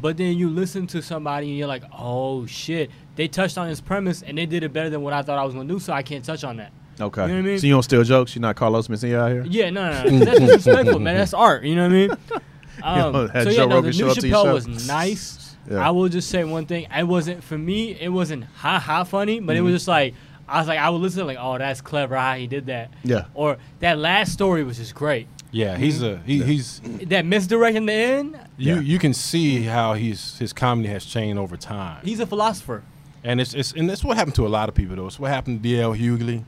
But 0.00 0.16
then 0.16 0.36
you 0.36 0.48
listen 0.50 0.86
to 0.88 1.02
somebody 1.02 1.48
and 1.48 1.58
you're 1.58 1.68
like, 1.68 1.84
oh 1.96 2.46
shit, 2.46 2.90
they 3.16 3.28
touched 3.28 3.58
on 3.58 3.68
this 3.68 3.80
premise 3.80 4.22
and 4.22 4.36
they 4.38 4.46
did 4.46 4.62
it 4.62 4.72
better 4.72 4.90
than 4.90 5.02
what 5.02 5.12
I 5.12 5.22
thought 5.22 5.38
I 5.38 5.44
was 5.44 5.54
gonna 5.54 5.68
do, 5.68 5.78
so 5.78 5.92
I 5.92 6.02
can't 6.02 6.24
touch 6.24 6.44
on 6.44 6.56
that. 6.58 6.72
Okay. 7.00 7.22
You 7.22 7.28
know 7.28 7.34
what 7.34 7.38
I 7.40 7.42
mean? 7.42 7.58
So 7.58 7.66
you 7.66 7.72
don't 7.72 7.82
steal 7.82 8.04
jokes. 8.04 8.34
You're 8.36 8.42
not 8.42 8.54
Carlos 8.56 8.86
Mencia 8.88 9.18
out 9.18 9.30
here. 9.32 9.44
Yeah, 9.48 9.70
no, 9.70 9.90
no, 10.04 10.10
no. 10.10 10.18
that's 10.24 10.38
disrespectful, 10.40 11.00
man. 11.00 11.16
That's 11.16 11.34
art. 11.34 11.64
You 11.64 11.74
know 11.76 11.82
what 11.88 11.92
I 11.92 11.94
mean? 11.94 12.10
Um, 12.82 13.28
had 13.28 13.44
so 13.44 13.50
Joe 13.50 13.62
yeah, 13.62 13.66
no, 13.66 13.74
Rogan 13.76 13.92
the 13.92 13.96
new 13.98 14.10
up 14.10 14.16
to 14.18 14.28
your 14.28 14.44
Chappelle 14.44 14.52
was 14.54 14.88
nice. 14.88 15.56
Yeah. 15.70 15.78
I 15.86 15.90
will 15.92 16.08
just 16.08 16.28
say 16.28 16.42
one 16.44 16.66
thing. 16.66 16.88
It 16.94 17.04
wasn't 17.04 17.42
for 17.44 17.56
me. 17.56 17.92
It 17.98 18.08
wasn't 18.08 18.44
ha 18.44 18.78
ha 18.80 19.04
funny, 19.04 19.38
but 19.40 19.54
it 19.54 19.60
Mm-hmm. 19.60 19.64
was 19.66 19.74
just 19.76 19.88
like 19.88 20.14
I 20.48 20.58
was 20.58 20.66
like 20.68 20.80
I 20.80 20.90
would 20.90 21.00
listen 21.00 21.24
like, 21.26 21.38
oh, 21.40 21.56
that's 21.56 21.80
clever 21.80 22.16
how 22.16 22.34
he 22.34 22.46
did 22.48 22.66
that. 22.66 22.90
Yeah. 23.04 23.26
Or 23.32 23.58
that 23.78 23.98
last 23.98 24.32
story 24.32 24.64
was 24.64 24.76
just 24.78 24.94
great. 24.94 25.28
Yeah, 25.54 25.76
he's 25.76 26.02
a 26.02 26.18
he, 26.26 26.42
he's 26.42 26.80
That 27.06 27.24
misdirect 27.24 27.76
in 27.76 27.86
the 27.86 27.92
end. 27.92 28.38
you 28.58 28.74
Yeah. 28.74 28.80
you 28.80 28.98
can 28.98 29.14
see 29.14 29.62
how 29.62 29.94
he's 29.94 30.38
his 30.38 30.52
comedy 30.52 30.88
has 30.88 31.04
changed 31.04 31.38
over 31.38 31.56
time, 31.56 32.00
He's 32.04 32.20
a 32.20 32.26
philosopher. 32.26 32.82
and 33.22 33.40
it's 33.40 33.54
it's 33.54 33.72
and 33.72 33.90
it's 33.90 34.02
what 34.04 34.16
happened 34.16 34.34
to 34.36 34.46
a 34.46 34.52
lot 34.58 34.68
of 34.68 34.74
people 34.74 34.96
though. 34.96 35.06
It's 35.06 35.18
what 35.20 35.30
happened 35.30 35.62
to 35.62 35.68
D.L. 35.68 35.94
Hughley. 35.94 36.42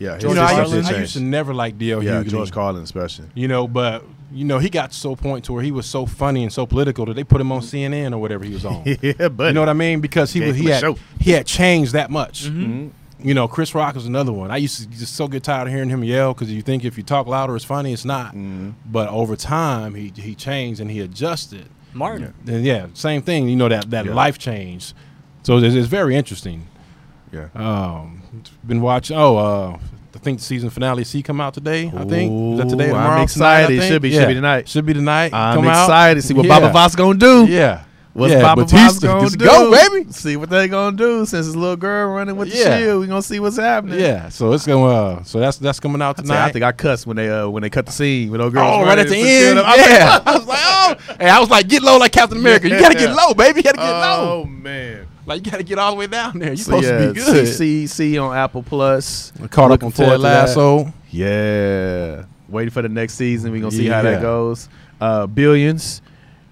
Yeah. 0.00 0.14
his 0.14 0.24
you 0.24 0.34
know, 0.34 0.42
I 0.42 0.64
used, 0.64 0.92
I 0.92 0.98
used 1.00 1.14
to 1.14 1.20
never 1.20 1.52
like 1.54 1.78
D.L. 1.78 2.02
Yeah, 2.02 2.22
Hughley. 2.22 2.28
George 2.30 2.52
Carlin 2.52 2.82
especially. 2.82 3.26
You 3.34 3.48
know, 3.48 3.66
but 3.68 4.04
you 4.32 4.44
know 4.44 4.58
he 4.58 4.68
got 4.68 4.90
to 4.90 4.96
so 4.96 5.16
point 5.16 5.44
to 5.46 5.52
where 5.54 5.62
he 5.62 5.72
was 5.72 5.86
so 5.86 6.04
funny 6.06 6.42
and 6.42 6.52
so 6.52 6.66
political 6.66 7.06
that 7.06 7.14
they 7.14 7.24
put 7.24 7.40
him 7.40 7.50
on 7.50 7.62
CNN 7.62 8.12
or 8.12 8.18
whatever 8.18 8.44
he 8.44 8.52
was 8.52 8.64
on. 8.64 8.82
yeah, 9.02 9.28
but 9.28 9.46
You 9.48 9.52
know 9.54 9.60
what 9.60 9.68
I 9.70 9.72
mean? 9.86 10.00
Because 10.00 10.32
he 10.32 10.40
was 10.40 10.56
he 10.56 10.66
had 10.66 10.80
sure. 10.80 10.96
he 11.18 11.30
had 11.32 11.46
changed 11.46 11.92
that 11.94 12.10
much. 12.10 12.44
Mhm. 12.44 12.90
You 13.20 13.34
know, 13.34 13.48
Chris 13.48 13.74
Rock 13.74 13.96
is 13.96 14.06
another 14.06 14.32
one. 14.32 14.50
I 14.52 14.58
used 14.58 14.78
to 14.80 14.86
just 14.88 15.16
so 15.16 15.26
get 15.26 15.42
tired 15.42 15.66
of 15.66 15.72
hearing 15.74 15.88
him 15.88 16.04
yell 16.04 16.34
because 16.34 16.52
you 16.52 16.62
think 16.62 16.84
if 16.84 16.96
you 16.96 17.02
talk 17.02 17.26
louder, 17.26 17.56
it's 17.56 17.64
funny. 17.64 17.92
It's 17.92 18.04
not. 18.04 18.34
Mhm. 18.34 18.74
But 18.86 19.08
over 19.08 19.34
time, 19.34 19.94
he 19.96 20.12
he 20.16 20.34
changed 20.36 20.80
and 20.80 20.90
he 20.90 21.00
adjusted. 21.00 21.66
Martin. 21.92 22.32
And 22.46 22.64
yeah, 22.64 22.86
same 22.94 23.22
thing. 23.22 23.48
You 23.48 23.56
know 23.56 23.68
that 23.68 23.90
that 23.90 24.04
Yeah. 24.06 24.14
life 24.14 24.38
change. 24.38 24.94
So 25.42 25.56
it's, 25.58 25.74
it's 25.74 25.88
very 25.88 26.14
interesting. 26.14 26.66
Yeah. 27.32 27.46
Um, 27.56 28.22
been 28.66 28.80
watching. 28.82 29.16
Oh, 29.16 29.36
uh, 29.36 29.76
I 30.14 30.18
think 30.20 30.38
the 30.38 30.44
season 30.44 30.70
finale 30.70 31.02
C 31.04 31.22
come 31.22 31.40
out 31.40 31.54
today. 31.54 31.92
I 31.96 32.04
think 32.04 32.52
is 32.52 32.58
that 32.58 32.68
today? 32.68 32.90
Ooh, 32.90 32.94
I'm 32.94 33.22
excited. 33.22 33.66
Tonight, 33.66 33.76
I 33.76 33.80
think? 33.80 33.92
Should 33.92 34.02
be- 34.02 34.12
should 34.12 34.28
be 34.28 34.34
tonight. 34.34 34.68
Should 34.68 34.86
be 34.86 34.94
tonight. 34.94 35.32
I'm 35.34 35.56
come 35.56 35.66
out. 35.68 35.84
excited 35.84 36.20
to 36.20 36.26
see 36.26 36.34
what 36.34 36.46
Yeah. 36.46 36.60
Baba 36.60 36.72
Voss 36.72 36.94
gonna 36.96 37.18
do. 37.18 37.46
Yeah. 37.46 37.80
What's 38.18 38.32
yeah, 38.32 38.42
Baba 38.42 38.62
Batista, 38.64 39.20
Voss 39.20 39.36
gonna 39.36 39.36
do? 39.36 39.44
go, 39.44 39.70
baby. 39.90 40.12
See 40.12 40.36
what 40.36 40.50
they 40.50 40.66
gonna 40.66 40.96
do 40.96 41.24
since 41.24 41.46
his 41.46 41.54
little 41.54 41.76
girl 41.76 42.08
running 42.14 42.34
with 42.36 42.50
the 42.50 42.56
Yeah. 42.58 42.78
shield. 42.78 43.00
We 43.02 43.06
gonna 43.06 43.22
see 43.22 43.38
what's 43.38 43.56
happening. 43.56 44.00
Yeah. 44.00 44.28
So 44.28 44.52
it's 44.52 44.66
going. 44.66 44.92
Uh, 44.92 45.22
so 45.22 45.38
that's 45.38 45.56
that's 45.58 45.78
coming 45.78 46.02
out 46.02 46.18
I, 46.18 46.22
you, 46.22 46.26
tonight. 46.26 46.44
I 46.46 46.50
think 46.52 46.64
I 46.64 46.72
cussed 46.72 47.06
when 47.06 47.16
they 47.16 47.30
uh, 47.30 47.48
when 47.48 47.62
they 47.62 47.70
cut 47.70 47.86
the 47.86 47.92
scene 47.92 48.30
with 48.30 48.40
those 48.40 48.52
girls. 48.52 48.66
Oh, 48.76 48.84
right 48.84 48.98
at 48.98 49.08
the 49.08 49.14
and 49.14 49.22
put 49.22 49.24
the 49.24 49.38
shield 49.38 49.50
end. 49.50 49.58
up. 49.60 49.66
I 49.66 49.76
Yeah. 49.76 50.22
I 50.26 50.36
was 50.36 50.46
like, 50.46 50.58
oh. 50.60 51.14
Hey, 51.20 51.28
I 51.28 51.38
was 51.38 51.48
like, 51.50 51.68
get 51.68 51.82
low 51.82 51.96
like 51.98 52.10
Captain 52.12 52.38
America. 52.38 52.68
You 52.68 52.80
got 52.80 52.90
to 52.92 52.98
get 52.98 53.14
low, 53.14 53.34
baby. 53.34 53.58
You 53.58 53.62
got 53.62 53.72
to 53.72 53.76
get 53.78 53.86
Oh 53.94 54.40
low. 54.40 54.44
man. 54.46 55.06
Like, 55.24 55.44
you 55.44 55.52
got 55.52 55.58
to 55.58 55.62
get 55.64 55.78
all 55.78 55.92
the 55.92 55.98
way 55.98 56.06
down 56.08 56.38
there. 56.38 56.48
You're 56.48 56.56
So, 56.56 56.62
supposed 56.80 56.84
yeah, 56.86 56.98
to 56.98 57.12
be 57.12 57.20
good. 57.20 57.46
See, 57.48 57.86
see, 57.86 57.86
see 57.86 58.18
on 58.18 58.34
Apple 58.36 58.62
Plus. 58.62 59.32
Caught 59.50 59.70
up 59.72 59.82
on 59.84 59.90
forward 59.92 60.22
Ted 60.22 60.46
to 60.48 60.54
that. 60.54 60.92
Yeah. 61.10 62.24
Waiting 62.48 62.70
for 62.70 62.82
the 62.82 62.88
next 62.88 63.14
season. 63.14 63.52
We're 63.52 63.60
gonna 63.60 63.70
see 63.70 63.86
how 63.86 64.02
that 64.02 64.22
goes. 64.22 64.68
Uh, 65.00 65.26
Billions. 65.26 66.02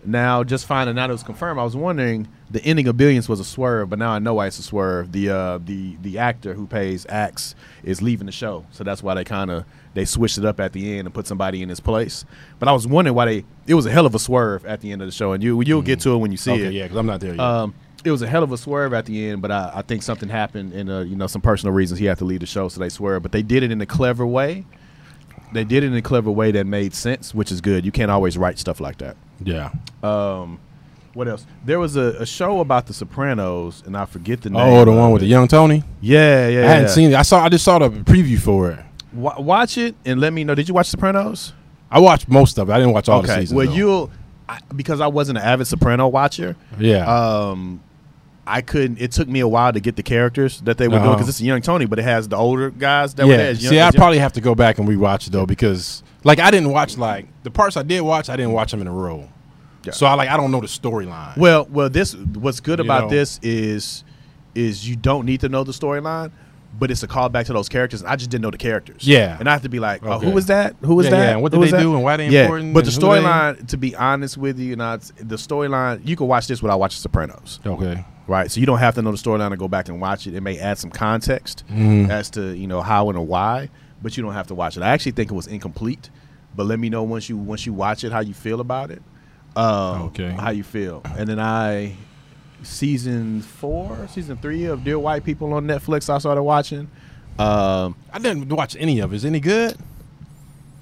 Now, 0.07 0.45
just 0.45 0.67
finding 0.67 0.99
out 0.99 1.11
it 1.11 1.13
was 1.13 1.23
confirmed. 1.23 1.59
I 1.59 1.65
was 1.65 1.75
wondering 1.77 2.29
the 2.51 2.63
ending 2.65 2.87
of 2.87 2.97
Billions 2.97 3.29
was 3.29 3.41
a 3.41 3.45
swerve, 3.45 3.91
but 3.91 3.99
now 3.99 4.11
I 4.13 4.19
know 4.21 4.35
why 4.35 4.47
it's 4.47 4.59
a 4.59 4.63
swerve. 4.63 5.13
The 5.13 5.31
uh, 5.31 5.59
the 5.65 5.97
the 6.03 6.19
actor 6.19 6.55
who 6.55 6.67
plays 6.67 7.05
Axe 7.09 7.55
is 7.83 8.01
leaving 8.03 8.27
the 8.27 8.33
show, 8.33 8.65
so 8.71 8.85
that's 8.85 9.03
why 9.03 9.15
they 9.15 9.25
kind 9.25 9.51
of 9.51 9.65
they 9.95 10.05
switched 10.05 10.39
it 10.39 10.45
up 10.45 10.61
at 10.61 10.73
the 10.73 10.97
end 10.99 11.07
and 11.07 11.15
put 11.15 11.27
somebody 11.27 11.61
in 11.63 11.69
his 11.69 11.81
place. 11.81 12.25
But 12.59 12.69
I 12.69 12.73
was 12.73 12.87
wondering 12.87 13.15
why 13.17 13.25
they. 13.27 13.45
It 13.67 13.75
was 13.75 13.87
a 13.87 13.91
hell 13.91 14.07
of 14.07 14.15
a 14.15 14.19
swerve 14.19 14.65
at 14.65 14.81
the 14.81 14.93
end 14.93 15.03
of 15.03 15.09
the 15.09 15.13
show, 15.13 15.33
and 15.33 15.43
you 15.43 15.61
you'll 15.63 15.83
get 15.83 16.01
to 16.01 16.11
it 16.15 16.19
when 16.19 16.31
you 16.31 16.37
see 16.37 16.53
Okay, 16.53 16.67
it. 16.67 16.73
yeah, 16.73 16.83
because 16.85 16.97
I'm 16.99 17.07
not 17.07 17.21
there 17.21 17.33
yet. 17.35 17.41
Um, 17.41 17.75
it 18.05 18.13
was 18.13 18.23
a 18.23 18.29
hell 18.29 18.45
of 18.45 18.53
a 18.53 18.57
swerve 18.57 18.95
at 18.95 19.07
the 19.07 19.29
end, 19.31 19.43
but 19.43 19.51
I, 19.51 19.73
I 19.75 19.83
think 19.83 20.05
something 20.05 20.29
happened, 20.29 20.73
and 20.73 20.89
uh, 20.89 20.99
you 21.01 21.17
know, 21.17 21.27
some 21.27 21.43
personal 21.43 21.75
reasons 21.75 21.99
he 21.99 22.07
had 22.07 22.19
to 22.19 22.25
leave 22.25 22.41
the 22.41 22.47
show, 22.47 22.69
so 22.69 22.79
they 22.79 22.89
swerved. 22.91 23.25
But 23.25 23.33
they 23.33 23.43
did 23.43 23.65
it 23.65 23.73
in 23.73 23.81
a 23.81 23.87
clever 23.87 24.25
way. 24.25 24.65
They 25.53 25.65
did 25.65 25.83
it 25.83 25.89
in 25.89 25.95
a 25.95 26.03
clever 26.03 26.31
way 26.31 26.51
that 26.53 26.67
made 26.67 26.95
sense, 26.95 27.35
which 27.35 27.51
is 27.51 27.61
good. 27.61 27.85
You 27.85 27.91
can't 27.93 28.11
always 28.11 28.37
write 28.39 28.59
stuff 28.59 28.81
like 28.81 28.99
that. 28.99 29.17
Yeah. 29.43 29.71
Um, 30.03 30.59
what 31.15 31.29
else? 31.29 31.47
There 31.65 31.79
was 31.79 31.97
a, 31.97 32.17
a 32.21 32.27
show 32.27 32.61
about 32.61 32.87
the 32.87 32.93
Sopranos, 32.93 33.83
and 33.87 33.97
I 33.97 34.05
forget 34.05 34.43
the 34.43 34.51
name. 34.51 34.61
Oh, 34.61 34.85
the 34.85 34.93
one 34.93 35.13
with 35.13 35.23
it. 35.23 35.25
the 35.25 35.31
young 35.31 35.49
Tony. 35.49 35.83
Yeah, 36.01 36.49
yeah. 36.49 36.61
I 36.61 36.67
hadn't 36.69 36.83
yeah. 36.85 36.89
seen 36.89 37.11
it. 37.13 37.15
I 37.17 37.23
saw. 37.23 37.43
I 37.43 37.49
just 37.49 37.65
saw 37.65 37.79
the 37.79 37.89
preview 37.89 38.39
for 38.39 38.71
it. 38.71 38.81
Wa- 39.13 39.41
watch 39.41 39.79
it 39.79 39.95
and 40.05 40.21
let 40.21 40.33
me 40.33 40.45
know. 40.45 40.55
Did 40.55 40.69
you 40.69 40.75
watch 40.75 40.89
Sopranos? 40.89 41.55
I 41.91 42.01
watched 42.01 42.29
most 42.29 42.59
of 42.59 42.69
it. 42.69 42.73
I 42.73 42.79
didn't 42.79 42.93
watch 42.93 43.09
all 43.09 43.23
the 43.23 43.29
okay. 43.33 43.41
seasons. 43.43 43.57
well, 43.57 43.67
though. 43.67 43.73
you'll 43.73 44.11
I, 44.49 44.59
because 44.75 45.01
I 45.01 45.07
wasn't 45.07 45.39
an 45.39 45.45
avid 45.45 45.67
Soprano 45.67 46.09
watcher. 46.09 46.57
Yeah. 46.79 47.07
um 47.07 47.81
I 48.47 48.61
couldn't. 48.61 49.01
It 49.01 49.11
took 49.11 49.27
me 49.27 49.41
a 49.41 49.49
while 49.49 49.73
to 49.73 49.81
get 49.81 49.97
the 49.97 50.05
characters 50.05 50.61
that 50.61 50.79
they 50.79 50.87
were 50.87 50.93
doing 50.99 51.03
Uh-huh. 51.05 51.15
because 51.15 51.29
it's 51.29 51.41
a 51.41 51.45
young 51.45 51.63
Tony, 51.63 51.85
but 51.87 51.99
it 51.99 52.03
has 52.03 52.29
the 52.29 52.37
older 52.37 52.71
guys 52.71 53.15
that 53.15 53.27
were 53.27 53.33
yeah. 53.33 53.39
there. 53.39 53.51
as 53.51 53.63
young- 53.63 53.71
See, 53.73 53.81
I'd 53.81 53.95
probably 53.95 54.19
have 54.19 54.35
to 54.35 54.41
go 54.41 54.55
back 54.55 54.79
and 54.79 54.87
rewatch 54.89 55.27
it 55.27 55.33
though 55.33 55.47
because, 55.47 56.03
like, 56.27 56.39
I 56.41 56.51
didn't 56.51 56.71
watch 56.71 56.99
like 56.99 57.27
the 57.45 57.51
parts 57.51 57.77
I 57.77 57.83
did 57.83 58.01
watch. 58.03 58.29
I 58.29 58.37
didn't 58.37 58.53
watch 58.53 58.71
them 58.71 58.81
in 58.81 58.87
a 58.87 58.93
row. 58.93 59.29
Yeah. 59.85 59.93
So 59.93 60.07
I 60.07 60.15
like 60.15 60.29
I 60.29 60.37
don't 60.37 60.51
know 60.51 60.61
the 60.61 60.67
storyline. 60.67 61.37
Well, 61.37 61.67
well, 61.71 61.89
this 61.89 62.15
what's 62.17 62.61
good 62.61 62.81
You 62.81 62.85
about 62.85 63.05
know. 63.05 63.11
this 63.11 63.39
is 63.43 64.03
is 64.55 64.89
you 64.89 64.97
don't 64.97 65.27
need 65.27 65.41
to 65.43 65.49
know 65.49 65.63
the 65.63 65.73
storyline, 65.73 66.33
but 66.79 66.91
it's 66.91 67.03
a 67.05 67.07
callback 67.09 67.45
to 67.47 67.53
those 67.53 67.69
characters. 67.69 68.03
I 68.03 68.17
just 68.17 68.31
didn't 68.31 68.43
know 68.43 68.51
the 68.51 68.59
characters. 68.59 69.07
Yeah. 69.07 69.37
and 69.39 69.49
I 69.49 69.53
have 69.53 69.63
to 69.63 69.69
be 69.69 69.79
like, 69.79 70.03
oh, 70.05 70.15
Okay. 70.15 70.27
who 70.27 70.33
was 70.33 70.47
that? 70.47 70.75
Who 70.81 70.95
was 70.97 71.07
Yeah, 71.07 71.11
that? 71.11 71.25
yeah, 71.25 71.31
and 71.35 71.43
what 71.43 71.53
did 71.53 71.59
was 71.59 71.71
they 71.71 71.77
that? 71.77 71.83
do 71.85 71.95
and 71.95 72.03
why 72.03 72.17
they 72.17 72.29
yeah. 72.29 72.43
important 72.45 72.75
But 72.75 72.85
the 72.85 72.91
who 72.91 72.99
storyline, 73.01 73.67
to 73.69 73.77
be 73.77 73.95
honest 73.95 74.37
with 74.39 74.59
you, 74.59 74.75
not 74.75 75.03
the 75.19 75.37
storyline. 75.37 76.01
You 76.05 76.17
can 76.17 76.27
watch 76.27 76.49
this 76.49 76.61
without 76.63 76.81
watching 76.81 77.01
Sopranos, 77.01 77.61
Okay. 77.65 78.05
right? 78.27 78.51
So 78.51 78.59
you 78.61 78.67
don't 78.67 78.79
have 78.79 78.95
to 78.97 79.03
know 79.03 79.13
the 79.13 79.19
storyline 79.19 79.51
to 79.51 79.57
go 79.57 79.69
back 79.69 79.89
and 79.89 80.01
watch 80.01 80.27
it. 80.27 80.35
It 80.35 80.41
may 80.41 80.59
add 80.59 80.79
some 80.79 80.91
context 80.91 81.63
Mhm. 81.71 82.09
as 82.11 82.29
to 82.31 82.57
you 82.57 82.67
know 82.67 82.81
how 82.83 83.09
and 83.11 83.29
why, 83.29 83.69
but 84.03 84.17
you 84.17 84.23
don't 84.23 84.33
have 84.35 84.47
to 84.49 84.55
watch 84.55 84.77
it. 84.77 84.83
I 84.83 84.89
actually 84.91 85.13
think 85.13 85.31
it 85.31 85.35
was 85.35 85.47
incomplete, 85.47 86.11
but 86.55 86.67
let 86.67 86.79
me 86.79 86.89
know 86.91 87.03
once 87.03 87.29
you 87.29 87.37
once 87.37 87.67
you 87.67 87.73
watch 87.73 88.05
it 88.05 88.13
how 88.13 88.21
you 88.21 88.35
feel 88.35 88.61
about 88.61 88.91
it. 88.91 89.03
Um, 89.57 90.03
Okay. 90.09 90.31
how 90.31 90.51
you 90.51 90.63
feel, 90.65 91.03
and 91.17 91.29
then 91.29 91.41
I 91.41 91.95
season 92.63 93.43
four, 93.43 94.07
season 94.11 94.37
three 94.37 94.65
of 94.65 94.85
Dear 94.85 94.99
White 94.99 95.25
People 95.25 95.53
on 95.55 95.67
Netflix. 95.67 96.09
I 96.11 96.19
started 96.19 96.43
watching. 96.43 96.89
Um, 97.39 97.95
I 98.13 98.19
didn't 98.19 98.49
watch 98.49 98.77
any 98.79 99.01
of 99.01 99.13
it. 99.13 99.17
Is 99.17 99.25
it 99.25 99.29
any 99.29 99.41
good? 99.41 99.77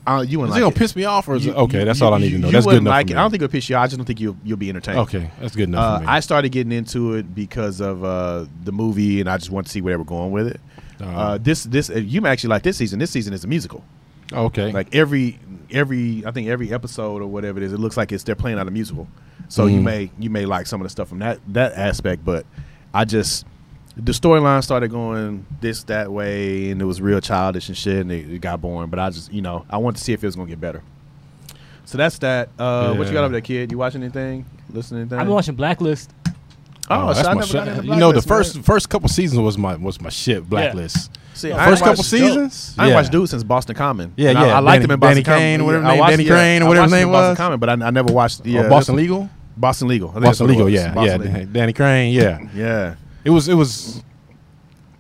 uh, 0.07 0.21
you 0.21 0.39
wouldn't 0.39 0.51
Is 0.51 0.53
like 0.53 0.59
it 0.59 0.65
gonna 0.65 0.75
it. 0.75 0.79
piss 0.79 0.95
me 0.95 1.05
off 1.07 1.27
or 1.29 1.35
is 1.35 1.47
You- 1.47 1.53
it 1.53 1.57
okay? 1.57 1.79
you- 1.79 1.85
that's 1.87 1.99
you- 2.01 2.05
all 2.07 2.13
I 2.13 2.19
need 2.19 2.29
to 2.33 2.39
know. 2.39 2.51
That's 2.51 2.67
good 2.67 2.75
enough. 2.77 2.91
like 2.93 3.07
for 3.09 3.15
me. 3.15 3.19
I 3.19 3.23
don't 3.23 3.31
think 3.31 3.43
it'll 3.43 3.51
piss 3.53 3.71
you. 3.71 3.77
out. 3.77 3.85
I 3.85 3.87
just 3.87 3.97
don't 3.97 4.05
think 4.05 4.21
you'll 4.21 4.37
you'll 4.45 4.59
be 4.59 4.69
entertained. 4.69 4.99
Okay, 4.99 5.31
that's 5.41 5.57
good 5.57 5.71
enough 5.71 5.83
Uh, 5.83 5.97
for 5.97 6.03
me. 6.05 6.09
I 6.11 6.21
started 6.21 6.51
getting 6.53 6.73
into 6.73 7.15
it 7.15 7.35
because 7.35 7.81
of 7.81 8.05
uh, 8.05 8.45
the 8.65 8.73
movie, 8.73 9.21
and 9.21 9.31
I 9.31 9.39
just 9.39 9.51
want 9.51 9.67
to 9.67 9.73
see 9.73 9.81
where 9.81 9.95
they 9.95 9.97
were 9.97 10.05
going 10.05 10.31
with 10.31 10.47
it. 10.47 10.61
Uh, 11.01 11.05
Uh, 11.05 11.39
this 11.39 11.65
this 11.65 11.91
uh, 11.91 11.95
you 11.95 12.21
may 12.21 12.31
actually 12.31 12.51
like 12.51 12.63
this 12.63 12.77
season. 12.77 12.99
This 12.99 13.11
season 13.11 13.33
is 13.35 13.45
a 13.45 13.49
musical. 13.49 13.85
okay. 14.33 14.73
Like 14.73 14.95
every 14.95 15.39
every 15.71 16.25
I 16.27 16.31
think 16.31 16.49
every 16.49 16.73
episode 16.73 17.21
or 17.23 17.27
whatever 17.27 17.59
it 17.59 17.65
is, 17.65 17.73
it 17.73 17.79
looks 17.81 17.97
like 17.97 18.13
it's 18.13 18.25
they're 18.25 18.35
playing 18.37 18.59
out 18.59 18.69
a 18.69 18.71
musical. 18.71 19.07
So 19.49 19.67
you 19.67 19.81
Mhm. 19.81 19.85
may 19.85 20.11
you 20.19 20.31
may 20.31 20.47
like 20.47 20.67
some 20.67 20.81
of 20.81 20.85
the 20.85 20.91
stuff 20.91 21.09
from 21.09 21.19
that 21.21 21.41
that 21.49 21.73
aspect, 21.75 22.25
but 22.25 22.47
I 22.93 23.05
just 23.05 23.45
the 23.97 24.13
storyline 24.13 24.63
started 24.65 24.91
going 24.91 25.47
this 25.61 25.85
that 25.85 26.11
way, 26.11 26.71
and 26.71 26.81
it 26.81 26.85
was 26.85 27.01
real 27.01 27.21
childish 27.21 27.69
and 27.69 27.77
shit, 27.77 27.99
and 27.99 28.11
it, 28.11 28.29
it 28.31 28.41
got 28.41 28.61
boring. 28.61 28.89
But 28.91 28.99
I 28.99 29.11
just 29.11 29.33
you 29.33 29.43
know 29.43 29.65
I 29.71 29.77
wanted 29.79 29.99
to 29.99 30.05
see 30.05 30.13
if 30.13 30.23
it 30.25 30.27
was 30.27 30.37
gonna 30.37 30.49
get 30.49 30.61
better. 30.61 30.83
So 31.85 31.99
that's 31.99 32.19
that. 32.19 32.49
Uh, 32.59 32.95
What 32.95 33.07
you 33.09 33.13
got 33.13 33.25
over 33.25 33.33
there, 33.33 33.41
kid? 33.43 33.71
You 33.71 33.79
watching 33.79 34.03
anything? 34.03 34.47
Listening 34.71 35.01
to 35.01 35.03
anything? 35.03 35.19
I've 35.19 35.27
been 35.27 35.35
watching 35.35 35.55
Blacklist. 35.55 36.11
Oh, 36.91 37.03
oh 37.03 37.07
that's 37.09 37.19
shit, 37.21 37.27
I 37.27 37.35
my 37.35 37.41
never 37.41 37.53
got 37.53 37.65
shit. 37.67 37.77
into 37.79 37.83
You 37.89 37.97
know, 37.97 38.13
the 38.13 38.21
Blacklist, 38.21 38.29
man. 38.29 38.63
first 38.63 38.67
first 38.67 38.89
couple 38.91 39.09
seasons 39.09 39.41
was 39.41 39.57
my 39.59 39.77
was 39.77 40.01
my 40.01 40.11
shit. 40.11 40.49
Blacklist. 40.49 41.11
See, 41.35 41.49
No, 41.49 41.57
I 41.57 41.65
First 41.67 41.83
couple 41.83 41.97
watched- 41.99 42.11
seasons. 42.11 42.75
I 42.79 42.83
ain't 42.85 42.91
Yeah. 42.91 42.95
watched 42.97 43.11
dude 43.13 43.29
since 43.29 43.43
Boston 43.43 43.75
Common. 43.75 44.13
Yeah, 44.17 44.31
And 44.31 44.39
I, 44.39 44.47
yeah. 44.47 44.57
I 44.57 44.59
liked 44.61 44.75
Danny- 44.83 44.85
him 44.85 44.91
in 44.93 45.01
Boston 45.01 45.15
Danny 45.15 45.25
Common. 45.25 45.41
Kane, 45.41 45.65
whatever 45.65 45.85
name- 45.89 45.99
watched- 45.99 46.11
Danny 46.11 46.23
yeah, 46.25 46.31
Crane, 46.31 46.63
I 46.63 46.69
whatever 46.69 46.83
watched 46.83 46.85
his 46.85 46.93
him 46.93 46.95
in 46.95 47.05
name 47.09 47.13
Boston 47.13 47.31
was. 47.31 47.37
Common, 47.39 47.59
but 47.61 47.69
I, 47.71 47.73
I 47.73 47.91
never 47.91 48.13
watched. 48.13 48.47
Yeah, 48.47 48.61
Oh, 48.61 48.65
uh, 48.67 48.69
Boston 48.71 48.97
Legal. 48.97 49.31
Boston 49.57 49.89
Legal. 49.89 50.09
Boston 50.09 50.23
that's 50.23 50.41
what 50.41 50.51
it 50.51 50.53
Legal. 50.53 50.69
Yeah, 50.69 50.95
Boston 50.95 51.23
yeah. 51.23 51.33
Legal. 51.39 51.53
Danny 51.53 51.73
Crane. 51.73 52.13
Yeah. 52.13 52.39
Yeah. 52.55 52.95
It 53.25 53.31
was 53.31 53.49
it 53.49 53.55
was 53.55 54.03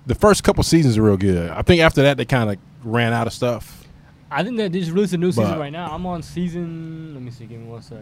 the 0.06 0.14
first 0.16 0.42
couple 0.42 0.62
seasons 0.64 0.96
are 0.98 1.02
real 1.02 1.16
good. 1.16 1.50
I 1.50 1.62
think 1.62 1.80
after 1.82 2.02
that 2.02 2.16
they 2.16 2.24
kind 2.24 2.50
of 2.50 2.56
ran 2.82 3.12
out 3.12 3.26
of 3.28 3.32
stuff. 3.32 3.84
I 4.30 4.42
think 4.42 4.56
that 4.56 4.72
they 4.72 4.80
just 4.80 4.90
released 4.90 5.12
a 5.12 5.18
new 5.18 5.30
season 5.30 5.52
But- 5.52 5.58
right 5.60 5.72
now. 5.72 5.92
I'm 5.92 6.04
on 6.06 6.22
season. 6.22 7.14
Let 7.14 7.22
me 7.22 7.30
see. 7.30 7.44
Give 7.44 7.60
me 7.60 7.66
one 7.66 7.82
sec. 7.82 7.98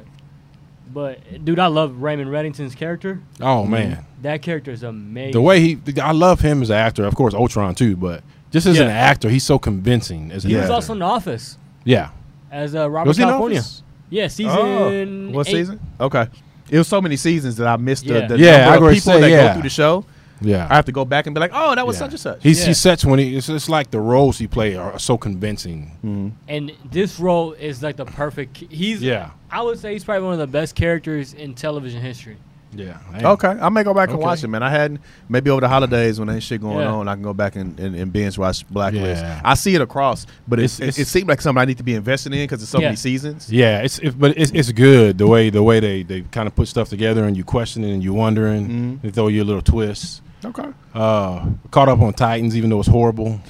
But 0.92 1.44
dude, 1.44 1.58
I 1.58 1.66
love 1.68 2.02
Raymond 2.02 2.30
Reddington's 2.30 2.74
character. 2.74 3.20
Oh 3.40 3.64
man, 3.64 4.04
That 4.22 4.42
character 4.42 4.70
is 4.70 4.82
amazing. 4.82 5.32
the 5.32 5.40
way 5.40 5.60
he 5.60 5.78
I 6.02 6.12
love 6.12 6.40
him 6.40 6.60
as 6.62 6.70
an 6.70 6.76
actor. 6.76 7.04
Of 7.04 7.14
course, 7.14 7.34
Ultron 7.34 7.74
too, 7.74 7.96
but 7.96 8.22
just 8.50 8.66
as 8.66 8.76
Yeah. 8.76 8.84
an 8.84 8.90
actor, 8.90 9.28
he's 9.30 9.44
so 9.44 9.58
convincing 9.58 10.30
as 10.32 10.44
an 10.44 10.50
he 10.50 10.56
was 10.56 10.64
actor. 10.64 10.74
also 10.74 10.92
in 10.92 10.98
The 10.98 11.04
Office 11.06 11.56
yeah. 11.84 12.10
as 12.50 12.74
uh, 12.74 12.90
Robert 12.90 13.08
Was 13.08 13.18
in 13.18 13.24
California. 13.24 13.62
Yeah, 14.10 14.28
season. 14.28 14.52
Oh, 14.54 15.28
what 15.30 15.48
eight. 15.48 15.52
season? 15.52 15.80
Okay. 15.98 16.26
It 16.68 16.78
was 16.78 16.88
so 16.88 17.00
many 17.00 17.16
seasons 17.16 17.56
that 17.56 17.66
I 17.66 17.76
missed 17.76 18.04
Yeah. 18.04 18.26
the, 18.26 18.36
the 18.36 18.42
Yeah, 18.42 18.68
I 18.68 18.72
number 18.74 18.88
of 18.88 18.94
people 18.94 19.12
say, 19.12 19.20
that 19.22 19.30
yeah. 19.30 19.46
go 19.48 19.52
through 19.54 19.62
the 19.62 19.68
show. 19.70 20.04
Yeah. 20.42 20.66
I 20.70 20.74
have 20.74 20.84
to 20.86 20.92
go 20.92 21.04
back 21.04 21.26
and 21.26 21.34
be 21.34 21.40
like, 21.40 21.52
oh, 21.54 21.74
that 21.74 21.86
was 21.86 21.96
Yeah. 21.96 22.00
such 22.00 22.10
and 22.12 22.20
such. 22.20 22.42
He's 22.42 22.60
Yeah. 22.60 22.66
he 22.68 22.74
sets 22.74 23.04
when 23.04 23.18
he 23.18 23.36
it's, 23.36 23.48
it's 23.48 23.68
like 23.68 23.90
the 23.90 24.00
roles 24.00 24.38
he 24.38 24.46
play 24.46 24.76
are 24.76 24.98
so 24.98 25.16
convincing. 25.18 25.92
Mhm. 26.04 26.32
And 26.48 26.72
this 26.90 27.18
role 27.20 27.52
is 27.52 27.82
like 27.82 27.96
the 27.96 28.04
perfect. 28.04 28.56
He's. 28.70 29.02
Yeah. 29.02 29.30
I 29.50 29.62
would 29.62 29.78
say 29.78 29.92
he's 29.92 30.04
probably 30.04 30.24
one 30.24 30.32
of 30.34 30.38
the 30.40 30.46
best 30.46 30.74
characters 30.74 31.34
in 31.34 31.54
television 31.54 32.00
history. 32.00 32.36
Yeah. 32.74 32.96
Okay, 33.22 33.48
I 33.48 33.68
may 33.68 33.82
go 33.84 33.92
back 33.92 34.08
and 34.08 34.18
watch 34.18 34.42
it, 34.42 34.48
man. 34.48 34.62
I 34.62 34.70
hadn't 34.70 35.02
maybe 35.28 35.50
over 35.50 35.60
the 35.60 35.68
holidays 35.68 36.18
when 36.18 36.30
ain't 36.30 36.42
shit 36.42 36.62
going 36.62 36.78
Yeah. 36.78 36.90
on, 36.90 37.06
I 37.06 37.12
can 37.12 37.22
go 37.22 37.34
back 37.34 37.54
and, 37.54 37.78
and, 37.78 37.94
and 37.94 38.10
binge 38.10 38.38
watch 38.38 38.66
Blacklist. 38.66 39.22
Yeah. 39.22 39.42
I 39.44 39.52
see 39.52 39.74
it 39.74 39.82
across, 39.82 40.26
but 40.48 40.58
it's, 40.58 40.80
It's- 40.80 40.96
it, 40.98 41.02
it 41.02 41.04
seemed 41.08 41.28
like 41.28 41.42
something 41.42 41.60
I 41.60 41.66
need 41.66 41.76
to 41.76 41.82
be 41.82 41.94
invested 41.94 42.32
in 42.32 42.38
because 42.44 42.62
it's 42.62 42.70
so 42.70 42.78
Yeah. 42.80 42.86
many 42.86 42.96
seasons. 42.96 43.52
Yeah, 43.52 43.80
it's 43.82 43.98
it, 43.98 44.18
but 44.18 44.38
it's 44.38 44.52
it's 44.52 44.72
good 44.72 45.18
the 45.18 45.26
way 45.26 45.50
the 45.50 45.62
way 45.62 45.80
they, 45.80 46.02
they 46.02 46.22
kind 46.22 46.46
of 46.46 46.54
put 46.56 46.66
stuff 46.66 46.88
together 46.88 47.24
and 47.24 47.36
you 47.36 47.44
question 47.44 47.84
it 47.84 47.92
and 47.92 48.02
you 48.02 48.14
wondering. 48.14 48.66
Mhm. 48.68 49.02
They 49.02 49.10
throw 49.10 49.28
you 49.28 49.42
a 49.42 49.44
little 49.44 49.60
twist. 49.60 50.22
Okay. 50.44 50.68
Uh, 50.94 51.46
caught 51.70 51.88
up 51.88 52.00
on 52.00 52.12
Titans, 52.12 52.56
even 52.56 52.70
though 52.70 52.80
it's 52.80 52.88
horrible. 52.88 53.40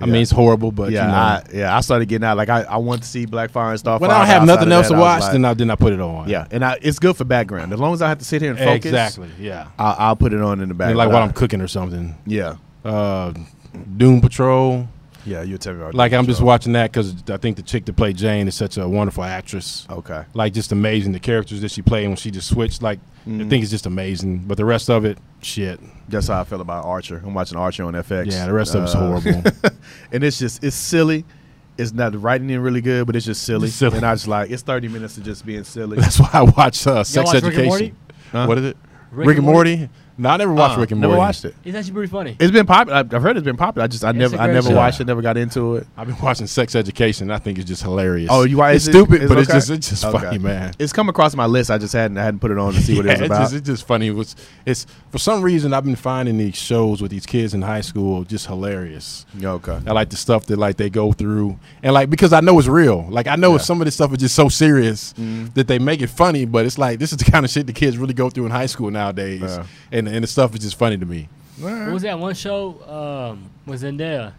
I 0.00 0.06
Yeah. 0.06 0.12
mean, 0.12 0.22
it's 0.22 0.30
horrible, 0.30 0.70
but 0.70 0.92
yeah, 0.92 1.02
you 1.02 1.08
know, 1.08 1.14
I, 1.14 1.42
yeah, 1.66 1.76
I 1.76 1.80
started 1.80 2.06
getting 2.08 2.24
out. 2.26 2.36
Like 2.36 2.48
I, 2.48 2.62
I 2.62 2.76
want 2.76 3.02
to 3.02 3.08
see 3.08 3.26
Blackfire 3.26 3.70
and 3.70 3.80
Starfire. 3.80 4.00
when 4.00 4.10
I 4.10 4.18
don't 4.18 4.26
have 4.26 4.46
nothing 4.46 4.70
else 4.70 4.88
that, 4.88 4.94
to 4.94 4.98
I 4.98 5.02
watch, 5.02 5.22
like- 5.22 5.32
then 5.32 5.44
I 5.44 5.54
then 5.54 5.70
I 5.70 5.74
put 5.76 5.92
it 5.92 6.00
on. 6.00 6.28
yeah, 6.28 6.46
and 6.50 6.64
I, 6.64 6.78
it's 6.82 6.98
good 6.98 7.16
for 7.16 7.24
background. 7.24 7.72
As 7.72 7.80
long 7.80 7.94
as 7.94 8.02
I 8.02 8.08
have 8.08 8.18
to 8.18 8.24
sit 8.24 8.42
here 8.42 8.50
and 8.50 8.58
focus, 8.58 8.86
exactly. 8.86 9.28
Yeah, 9.40 9.68
I'll, 9.78 9.96
I'll 9.98 10.16
put 10.16 10.32
it 10.32 10.40
on 10.40 10.60
in 10.60 10.68
the 10.68 10.74
background, 10.74 10.98
back. 10.98 11.06
like 11.06 11.12
while 11.12 11.22
I- 11.22 11.26
I'm 11.26 11.32
cooking 11.32 11.60
or 11.60 11.68
something. 11.68 12.14
Yeah, 12.26 12.56
Uh, 12.84 13.32
Doom 13.96 14.20
Patrol. 14.20 14.88
Yeah, 15.24 15.42
you 15.42 15.58
tell 15.58 15.74
me. 15.74 15.80
About 15.80 15.94
Like 15.94 16.12
I'm 16.12 16.26
just 16.26 16.40
so. 16.40 16.44
watching 16.44 16.72
that 16.74 16.92
because 16.92 17.14
I 17.30 17.36
think 17.36 17.56
the 17.56 17.62
chick 17.62 17.84
that 17.86 17.96
played 17.96 18.16
Jane 18.16 18.46
is 18.48 18.54
such 18.54 18.76
a 18.76 18.88
wonderful 18.88 19.24
actress. 19.24 19.86
Okay, 19.90 20.24
Like 20.34 20.52
just 20.52 20.72
amazing 20.72 21.12
the 21.12 21.20
characters 21.20 21.60
that 21.62 21.70
she 21.70 21.82
played 21.82 22.06
when 22.08 22.16
she 22.16 22.30
just 22.30 22.48
switched. 22.48 22.82
Like 22.82 22.98
I 23.26 23.30
Mhm. 23.30 23.48
think 23.48 23.62
it's 23.62 23.70
just 23.70 23.86
amazing. 23.86 24.38
But 24.46 24.56
the 24.58 24.64
rest 24.66 24.90
of 24.90 25.04
it, 25.04 25.16
shit. 25.40 25.80
that's 26.08 26.28
how 26.28 26.40
I 26.40 26.44
feel 26.44 26.60
about 26.60 26.84
Archer. 26.84 27.22
I'm 27.24 27.32
watching 27.34 27.56
Archer 27.56 27.84
on 27.84 27.94
FX. 27.94 28.32
Yeah, 28.32 28.46
the 28.46 28.52
rest 28.52 28.74
of 28.74 28.82
it's 28.84 28.94
Uh, 28.94 28.98
horrible. 28.98 29.42
and 30.12 30.22
it's 30.24 30.38
just 30.38 30.62
it's 30.62 30.76
silly. 30.76 31.24
It's 31.76 31.92
not 31.92 32.12
the 32.12 32.18
writing 32.18 32.48
in 32.50 32.60
really 32.60 32.80
good, 32.82 33.06
but 33.06 33.16
it's 33.16 33.26
just 33.26 33.42
silly. 33.42 33.66
It's 33.68 33.76
silly. 33.76 33.96
And 33.96 34.06
I 34.06 34.14
just 34.14 34.28
like 34.28 34.50
it's 34.50 34.62
30 34.62 34.88
minutes 34.88 35.16
of 35.16 35.24
just 35.24 35.44
being 35.46 35.64
silly. 35.64 35.96
That's 36.00 36.20
why 36.20 36.30
I 36.32 36.42
watch 36.42 36.86
uh, 36.86 37.02
Sex 37.02 37.26
watch 37.26 37.34
Rick 37.34 37.44
and 37.44 37.52
Education. 37.54 37.68
Morty? 37.68 37.94
Huh? 38.30 38.46
What 38.46 38.58
is 38.58 38.64
it? 38.66 38.76
Rick, 39.10 39.38
and 39.38 39.46
Morty. 39.46 39.88
No, 40.16 40.28
I 40.28 40.36
never 40.36 40.52
watched 40.52 40.76
Uh, 40.78 40.80
Rick 40.82 40.92
and 40.92 41.00
never 41.00 41.14
Morty. 41.14 41.26
watched 41.26 41.44
it. 41.44 41.56
It's 41.64 41.76
actually 41.76 41.92
pretty 41.94 42.10
funny. 42.12 42.36
It's 42.38 42.52
been 42.52 42.66
popular. 42.66 43.00
I've 43.00 43.12
I've 43.12 43.22
heard 43.22 43.36
it's 43.36 43.44
been 43.44 43.56
popular. 43.56 43.84
I 43.84 43.88
just 43.88 44.04
I 44.04 44.10
It's 44.10 44.18
never 44.18 44.36
a 44.36 44.40
I 44.40 44.44
great 44.46 44.54
never 44.54 44.68
show. 44.70 44.76
watched 44.76 45.00
it. 45.00 45.06
Never 45.08 45.22
got 45.22 45.36
into 45.36 45.74
it. 45.76 45.86
I've 45.96 46.06
been 46.06 46.16
watching 46.22 46.46
Sex 46.46 46.76
Education. 46.76 47.32
I 47.32 47.38
think 47.38 47.58
it's 47.58 47.66
just 47.66 47.82
hilarious. 47.82 48.28
Oh, 48.32 48.44
you 48.44 48.58
watch 48.58 48.76
It's 48.76 48.84
stupid, 48.84 49.22
It's 49.22 49.28
but 49.28 49.38
it's 49.38 49.50
okay? 49.50 49.56
just 49.58 49.70
it's 49.70 49.88
just 49.90 50.04
Okay. 50.04 50.18
funny, 50.24 50.38
man. 50.38 50.72
It's 50.78 50.92
come 50.92 51.08
across 51.08 51.34
my 51.34 51.46
list. 51.46 51.70
I 51.70 51.78
just 51.78 51.92
hadn't 51.94 52.16
I 52.16 52.22
hadn't 52.22 52.38
put 52.40 52.52
it 52.52 52.58
on 52.58 52.72
to 52.74 52.80
see 52.80 52.96
what 52.96 53.06
Yeah, 53.06 53.12
it 53.12 53.14
was 53.14 53.20
it's 53.22 53.26
about. 53.30 53.40
just, 53.42 53.54
it's 53.54 53.66
just 53.66 53.86
funny. 53.88 54.06
It 54.06 54.14
was, 54.14 54.36
it's 54.64 54.86
for 55.10 55.18
some 55.18 55.42
reason 55.42 55.72
I've 55.72 55.84
been 55.84 55.96
finding 55.96 56.38
these 56.38 56.54
shows 56.54 57.02
with 57.02 57.10
these 57.10 57.26
kids 57.26 57.52
in 57.52 57.62
high 57.62 57.80
school 57.80 58.22
just 58.24 58.46
hilarious. 58.46 59.26
okay. 59.42 59.78
I 59.86 59.92
like 59.92 60.10
the 60.10 60.16
stuff 60.16 60.46
that 60.46 60.58
like 60.58 60.76
they 60.76 60.90
go 60.90 61.12
through, 61.12 61.58
and 61.82 61.92
like 61.92 62.08
because 62.08 62.32
I 62.32 62.40
know 62.40 62.56
it's 62.60 62.68
real. 62.68 63.06
Like 63.10 63.26
I 63.26 63.34
know 63.36 63.52
Yeah. 63.52 63.58
some 63.58 63.80
of 63.80 63.84
this 63.86 63.94
stuff 63.94 64.12
is 64.12 64.18
just 64.18 64.34
so 64.36 64.48
serious 64.48 65.12
Mhm. 65.18 65.54
that 65.54 65.66
they 65.66 65.78
make 65.80 66.02
it 66.02 66.08
funny, 66.10 66.44
but 66.44 66.66
it's 66.66 66.78
like 66.78 66.98
this 67.00 67.10
is 67.10 67.18
the 67.18 67.24
kind 67.30 67.44
of 67.44 67.50
shit 67.50 67.66
the 67.66 67.72
kids 67.72 67.98
really 67.98 68.14
go 68.14 68.30
through 68.30 68.46
in 68.46 68.52
high 68.52 68.66
school 68.66 68.90
nowadays, 68.92 69.40
Yeah. 69.42 69.64
and 69.92 70.03
and 70.08 70.22
the 70.22 70.26
stuff 70.28 70.54
is 70.54 70.60
just 70.60 70.76
funny 70.78 70.96
to 70.98 71.06
me. 71.06 71.28
What 71.58 71.92
was 71.92 72.02
that 72.02 72.18
one 72.18 72.34
show? 72.34 72.80
Um, 73.32 73.50
was 73.66 73.82
Zendaya? 73.82 74.32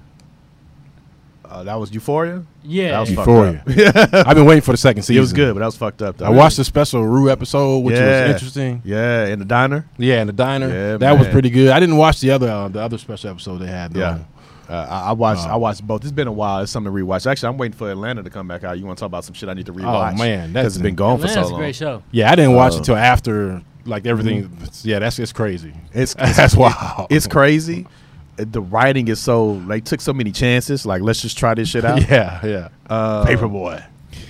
Uh, 1.44 1.64
that 1.64 1.76
was 1.76 1.94
Euphoria. 1.94 2.44
Yeah. 2.64 2.92
That 2.92 3.00
was 3.02 3.12
Euphoria. 3.12 3.64
fucked 3.66 3.98
up. 4.14 4.14
I've 4.28 4.36
been 4.36 4.46
waiting 4.46 4.64
for 4.64 4.72
the 4.72 4.78
second 4.78 5.04
season. 5.04 5.18
it 5.18 5.20
was 5.20 5.32
good, 5.32 5.54
but 5.54 5.60
that 5.60 5.68
was 5.68 5.78
fucked 5.78 6.02
up. 6.02 6.18
Though. 6.18 6.26
I 6.26 6.30
watched 6.30 6.58
the 6.58 6.64
special 6.64 7.06
Rue 7.06 7.30
episode, 7.30 7.80
which 7.80 7.96
Yeah. 7.96 8.24
was 8.24 8.32
interesting. 8.34 8.82
Yeah, 8.84 9.28
in 9.28 9.38
the 9.40 9.46
diner. 9.46 9.88
Yeah, 9.98 10.22
in 10.22 10.28
the 10.28 10.34
diner. 10.34 10.68
Yeah, 10.68 10.98
that 10.98 11.20
was 11.20 11.28
pretty 11.28 11.52
good. 11.52 11.70
I 11.70 11.80
didn't 11.80 11.98
watch 11.98 12.20
the 12.20 12.32
other 12.32 12.50
uh, 12.50 12.68
the 12.68 12.82
other 12.82 12.98
special 12.98 13.30
episode 13.30 13.60
they 13.60 13.68
had. 13.68 13.94
Though. 13.94 14.00
Yeah. 14.00 14.20
Uh, 14.68 14.74
I, 14.90 15.10
I 15.10 15.12
watched. 15.12 15.46
Oh. 15.46 15.52
I 15.52 15.56
watched 15.58 15.86
both. 15.86 16.02
It's 16.02 16.12
been 16.12 16.28
a 16.28 16.32
while. 16.32 16.62
It's 16.64 16.72
something 16.72 16.92
to 16.92 17.00
rewatch. 17.00 17.30
Actually, 17.30 17.50
I'm 17.50 17.58
waiting 17.60 17.78
for 17.78 17.92
Atlanta 17.92 18.24
to 18.24 18.30
come 18.32 18.48
back 18.48 18.64
out. 18.64 18.80
You 18.80 18.86
want 18.88 18.98
to 18.98 19.02
talk 19.02 19.08
about 19.10 19.24
some 19.24 19.36
shit 19.36 19.48
I 19.48 19.54
need 19.54 19.68
to 19.68 19.74
rewatch? 19.74 20.14
Oh 20.14 20.18
man, 20.18 20.50
because 20.50 20.54
that's 20.64 20.76
it's 20.78 20.82
been 20.82 20.96
gone 20.96 21.20
for 21.20 21.26
Atlanta's 21.28 21.44
so 21.48 21.50
a 21.50 21.52
long. 21.52 21.60
great 21.62 21.76
show. 21.76 22.02
Yeah, 22.10 22.32
I 22.32 22.36
didn't 22.36 22.54
watch 22.56 22.74
Oh. 22.74 22.78
it 22.80 22.84
till 22.86 22.96
after 22.96 23.62
like 23.86 24.06
everything. 24.06 24.52
Yeah, 24.84 25.00
that's 25.00 25.20
it's 25.20 25.34
crazy. 25.34 25.74
It's 25.94 26.14
That's 26.36 26.56
wild. 26.56 27.08
It's 27.10 27.28
crazy. 27.28 27.88
The 28.38 28.62
writing 28.62 29.08
is 29.08 29.20
so 29.20 29.60
they 29.68 29.80
took 29.80 30.02
so 30.02 30.12
many 30.14 30.32
chances. 30.32 30.86
Like 30.86 31.02
let's 31.02 31.22
just 31.22 31.38
try 31.38 31.54
this 31.54 31.70
shit 31.70 31.86
out. 31.90 32.08
yeah, 32.10 32.46
yeah. 32.46 32.70
Uh, 32.90 33.26
Paper 33.26 33.48
Boi. 33.48 33.84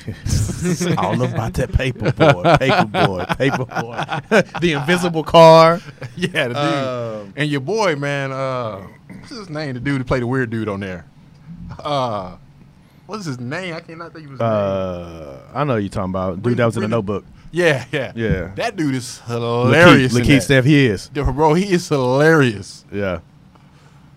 I 0.08 0.96
don't 1.02 1.18
know 1.18 1.26
about 1.26 1.54
that 1.56 1.72
paper 1.74 2.12
boy. 2.12 2.44
Paper 2.58 2.86
boy. 2.86 3.26
Paper 3.38 3.66
boy. 3.66 4.04
the 4.62 4.74
invisible 4.74 5.24
car. 5.24 5.80
Yeah, 6.16 6.48
the 6.50 6.54
dude. 6.54 6.58
Um, 7.28 7.34
and 7.36 7.50
your 7.50 7.62
boy, 7.62 7.96
man. 7.96 8.32
Uh, 8.32 8.86
what's 9.08 9.30
his 9.30 9.50
name? 9.50 9.74
The 9.74 9.80
dude 9.80 9.98
who 10.00 10.04
played 10.04 10.22
the 10.22 10.28
weird 10.28 10.50
dude 10.52 10.70
on 10.70 10.80
there. 10.82 11.06
Uh, 11.80 12.36
what's 13.08 13.26
his 13.26 13.40
name? 13.40 13.74
I 13.76 13.80
cannot 13.80 14.14
think 14.14 14.26
of 14.26 14.32
his 14.32 14.40
name. 14.40 14.50
uh, 14.50 15.38
I 15.54 15.64
know 15.64 15.76
you're 15.78 15.90
talking 15.90 16.12
about 16.12 16.36
dude 16.36 16.44
Bring- 16.44 16.56
that 16.58 16.66
was 16.66 16.78
in 16.78 16.84
the 16.84 16.88
Notebook. 16.88 17.26
Yeah, 17.56 17.86
yeah, 17.90 18.12
Yeah. 18.16 18.52
That 18.56 18.76
dude 18.76 18.96
is 18.96 19.20
hilarious. 19.22 20.14
LaKeith. 20.14 20.42
Steph, 20.42 20.66
he 20.66 20.88
is. 20.88 21.08
Bro, 21.10 21.54
he 21.54 21.72
is 21.72 21.88
hilarious. 21.88 22.84
Yeah. 22.92 23.20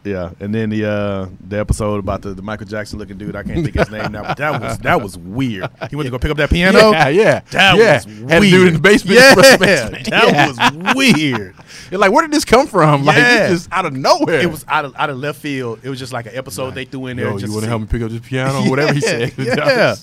Yeah, 0.04 0.30
and 0.40 0.54
then 0.54 0.70
the 0.70 0.88
uh, 0.88 1.28
the 1.48 1.58
episode 1.58 1.98
about 1.98 2.22
the, 2.22 2.32
the 2.32 2.40
Michael 2.40 2.66
Jackson 2.66 2.98
looking 2.98 3.18
dude. 3.18 3.36
I 3.36 3.42
can't 3.42 3.62
think 3.64 3.74
his 3.74 3.90
name 3.90 4.12
now, 4.12 4.22
but 4.22 4.36
that 4.38 4.60
was 4.60 4.78
that 4.78 5.02
was 5.02 5.18
weird. 5.18 5.68
He 5.90 5.96
went 5.96 6.06
to 6.06 6.10
go 6.10 6.18
pick 6.18 6.30
up 6.30 6.36
that 6.38 6.50
piano. 6.50 6.92
Yeah, 6.92 7.08
yeah. 7.08 7.40
That 7.50 7.76
yeah. 7.76 7.94
was 7.96 8.06
weird. 8.06 8.30
Had 8.30 8.42
do 8.42 8.62
it 8.64 8.68
in 8.68 8.74
the 8.74 8.80
basement. 8.80 9.18
Yeah, 9.18 9.32
express 9.36 9.58
basement. 9.58 10.10
that 10.10 10.32
Yeah. 10.32 10.48
was 10.86 10.94
weird. 10.94 11.54
You're 11.90 12.00
like, 12.00 12.12
where 12.12 12.22
did 12.22 12.30
this 12.30 12.44
come 12.44 12.66
from? 12.66 13.04
Like, 13.04 13.16
Yeah. 13.16 13.48
just 13.48 13.70
out 13.72 13.86
of 13.86 13.92
nowhere. 13.92 14.40
It 14.40 14.50
was 14.50 14.64
out 14.68 14.84
of 14.84 14.94
out 14.96 15.10
of 15.10 15.18
left 15.18 15.40
field. 15.40 15.80
It 15.82 15.90
was 15.90 15.98
just 15.98 16.12
like 16.12 16.26
an 16.26 16.36
episode 16.36 16.74
they 16.74 16.84
threw 16.84 17.08
in 17.08 17.16
there. 17.16 17.26
Yo, 17.26 17.38
just 17.38 17.46
you 17.48 17.52
want 17.52 17.64
to 17.64 17.68
help 17.68 17.82
me 17.82 17.88
pick 17.88 18.00
up 18.00 18.10
this 18.10 18.20
piano? 18.20 18.60
Whatever 18.70 18.94
he 18.94 19.00
said. 19.00 19.32
Yeah. 19.38 19.94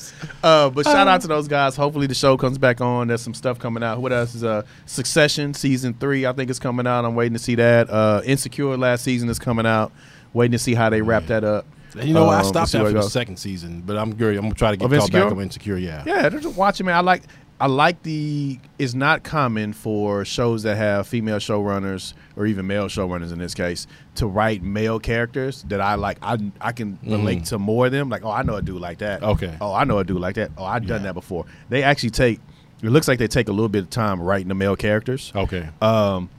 Uh, 0.46 0.70
but 0.70 0.86
shout 0.86 1.08
out 1.08 1.22
to 1.22 1.28
those 1.28 1.48
guys. 1.48 1.76
Hopefully 1.76 2.06
the 2.08 2.14
show 2.16 2.38
comes 2.38 2.58
back 2.60 2.80
on. 2.80 3.08
There's 3.08 3.22
some 3.22 3.34
stuff 3.34 3.58
coming 3.58 3.82
out. 3.82 4.00
What 4.00 4.14
else 4.14 4.36
is 4.36 4.44
uh 4.44 4.62
Succession 4.86 5.54
season 5.54 5.94
three? 5.96 6.26
I 6.26 6.34
think 6.34 6.50
is 6.52 6.60
coming 6.60 6.86
out. 6.86 7.04
I'm 7.04 7.16
waiting 7.16 7.34
to 7.34 7.40
see 7.40 7.56
that. 7.56 7.90
Uh, 7.90 8.22
Insecure 8.26 8.78
last 8.78 9.04
season 9.04 9.28
is 9.30 9.40
coming 9.40 9.66
out. 9.66 9.92
Waiting 10.34 10.52
to 10.52 10.60
see 10.60 10.76
how 10.76 10.90
they 10.90 11.02
wrap 11.02 11.26
that 11.28 11.44
up. 11.44 11.66
You 11.96 12.14
know, 12.14 12.28
I 12.28 12.40
Um, 12.40 12.46
stopped 12.46 12.70
see 12.72 12.78
after 12.78 12.92
the 12.92 13.02
second 13.04 13.38
season, 13.38 13.82
but 13.86 13.98
I'm 13.98 14.14
good. 14.16 14.36
I'm 14.36 14.44
gonna 14.44 14.54
try 14.54 14.72
to 14.72 14.78
get 14.78 14.90
caught 14.90 15.12
back 15.12 15.32
on 15.32 15.42
Insecure. 15.42 15.78
Yeah. 15.78 16.04
Yeah, 16.06 16.30
they're 16.30 16.42
just 16.42 16.58
watching. 16.58 16.86
Man, 16.86 16.96
I 16.96 17.00
like. 17.00 17.24
I 17.60 17.68
like 17.68 18.04
the. 18.04 18.60
It's 18.78 18.94
not 18.94 19.24
common 19.24 19.72
for 19.72 20.26
shows 20.26 20.64
that 20.64 20.76
have 20.76 21.08
female 21.08 21.38
showrunners 21.38 22.14
or 22.36 22.46
even 22.46 22.68
male 22.68 22.88
showrunners 22.88 23.32
in 23.32 23.40
this 23.40 23.54
case 23.54 23.88
to 24.16 24.28
write 24.28 24.62
male 24.62 25.00
characters 25.00 25.64
that 25.70 25.80
I 25.80 25.96
like. 25.96 26.18
I 26.22 26.38
I 26.60 26.74
can 26.74 27.00
relate 27.04 27.46
to 27.46 27.58
more 27.60 27.86
of 27.86 27.94
them. 27.94 28.10
Like, 28.10 28.26
oh, 28.26 28.32
I 28.32 28.42
know 28.44 28.56
a 28.56 28.62
dude 28.62 28.82
like 28.82 28.98
that. 28.98 29.24
Okay. 29.24 29.56
Oh, 29.62 29.74
I 29.74 29.86
know 29.86 30.00
a 30.00 30.04
dude 30.04 30.20
like 30.20 30.36
that. 30.36 30.52
Oh, 30.58 30.66
I've 30.66 30.86
done 30.86 31.02
Yeah. 31.02 31.08
that 31.08 31.14
before. 31.14 31.46
They 31.70 31.82
actually 31.84 32.10
take. 32.10 32.42
It 32.84 32.90
looks 32.90 33.08
like 33.08 33.20
they 33.20 33.28
take 33.28 33.48
a 33.48 33.54
little 33.54 33.70
bit 33.70 33.84
of 33.84 33.90
time 33.90 34.22
writing 34.22 34.50
the 34.50 34.54
male 34.56 34.76
characters, 34.76 35.32
Okay. 35.34 35.70
um, 35.82 36.30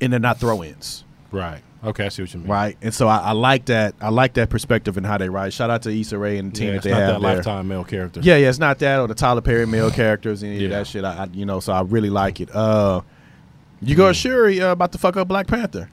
and 0.00 0.10
they're 0.12 0.18
not 0.18 0.40
throw-ins. 0.40 1.04
right. 1.30 1.60
Okay. 1.84 2.06
I 2.06 2.08
see 2.08 2.22
what 2.22 2.32
you 2.34 2.40
mean. 2.40 2.48
Right, 2.48 2.76
and 2.82 2.92
so 2.92 3.06
I, 3.06 3.18
I 3.18 3.32
like 3.32 3.66
that. 3.66 3.94
I 4.00 4.08
like 4.08 4.34
that 4.34 4.50
perspective 4.50 4.96
and 4.96 5.06
how 5.06 5.18
they 5.18 5.28
write. 5.28 5.52
Shout 5.52 5.70
out 5.70 5.82
to 5.82 5.90
Issa 5.90 6.18
Rae 6.18 6.38
and 6.38 6.50
the 6.52 6.56
team 6.56 6.66
Yeah, 6.68 6.72
that 6.72 6.76
it's 6.78 6.84
they 6.84 6.90
not 6.90 6.98
have 7.00 7.08
that 7.08 7.20
there. 7.26 7.36
lifetime 7.36 7.68
male 7.68 7.84
character. 7.84 8.20
Yeah, 8.22 8.36
yeah, 8.36 8.48
it's 8.48 8.58
not 8.58 8.78
that 8.80 8.98
or 9.00 9.06
the 9.08 9.14
Tyler 9.14 9.40
Perry 9.40 9.66
male 9.66 9.90
characters 10.02 10.42
any 10.42 10.64
of 10.64 10.70
that 10.70 10.86
shit. 10.86 11.04
I, 11.04 11.24
I, 11.24 11.28
you 11.32 11.44
know, 11.46 11.60
so 11.60 11.72
I 11.72 11.82
really 11.82 12.10
like 12.10 12.40
it. 12.40 12.54
Uh, 12.54 13.02
you 13.82 13.94
go 13.94 14.12
Shuri 14.12 14.60
uh, 14.60 14.72
about 14.72 14.92
to 14.92 14.98
fuck 14.98 15.16
up 15.16 15.28
Black 15.28 15.46
Panther 15.46 15.90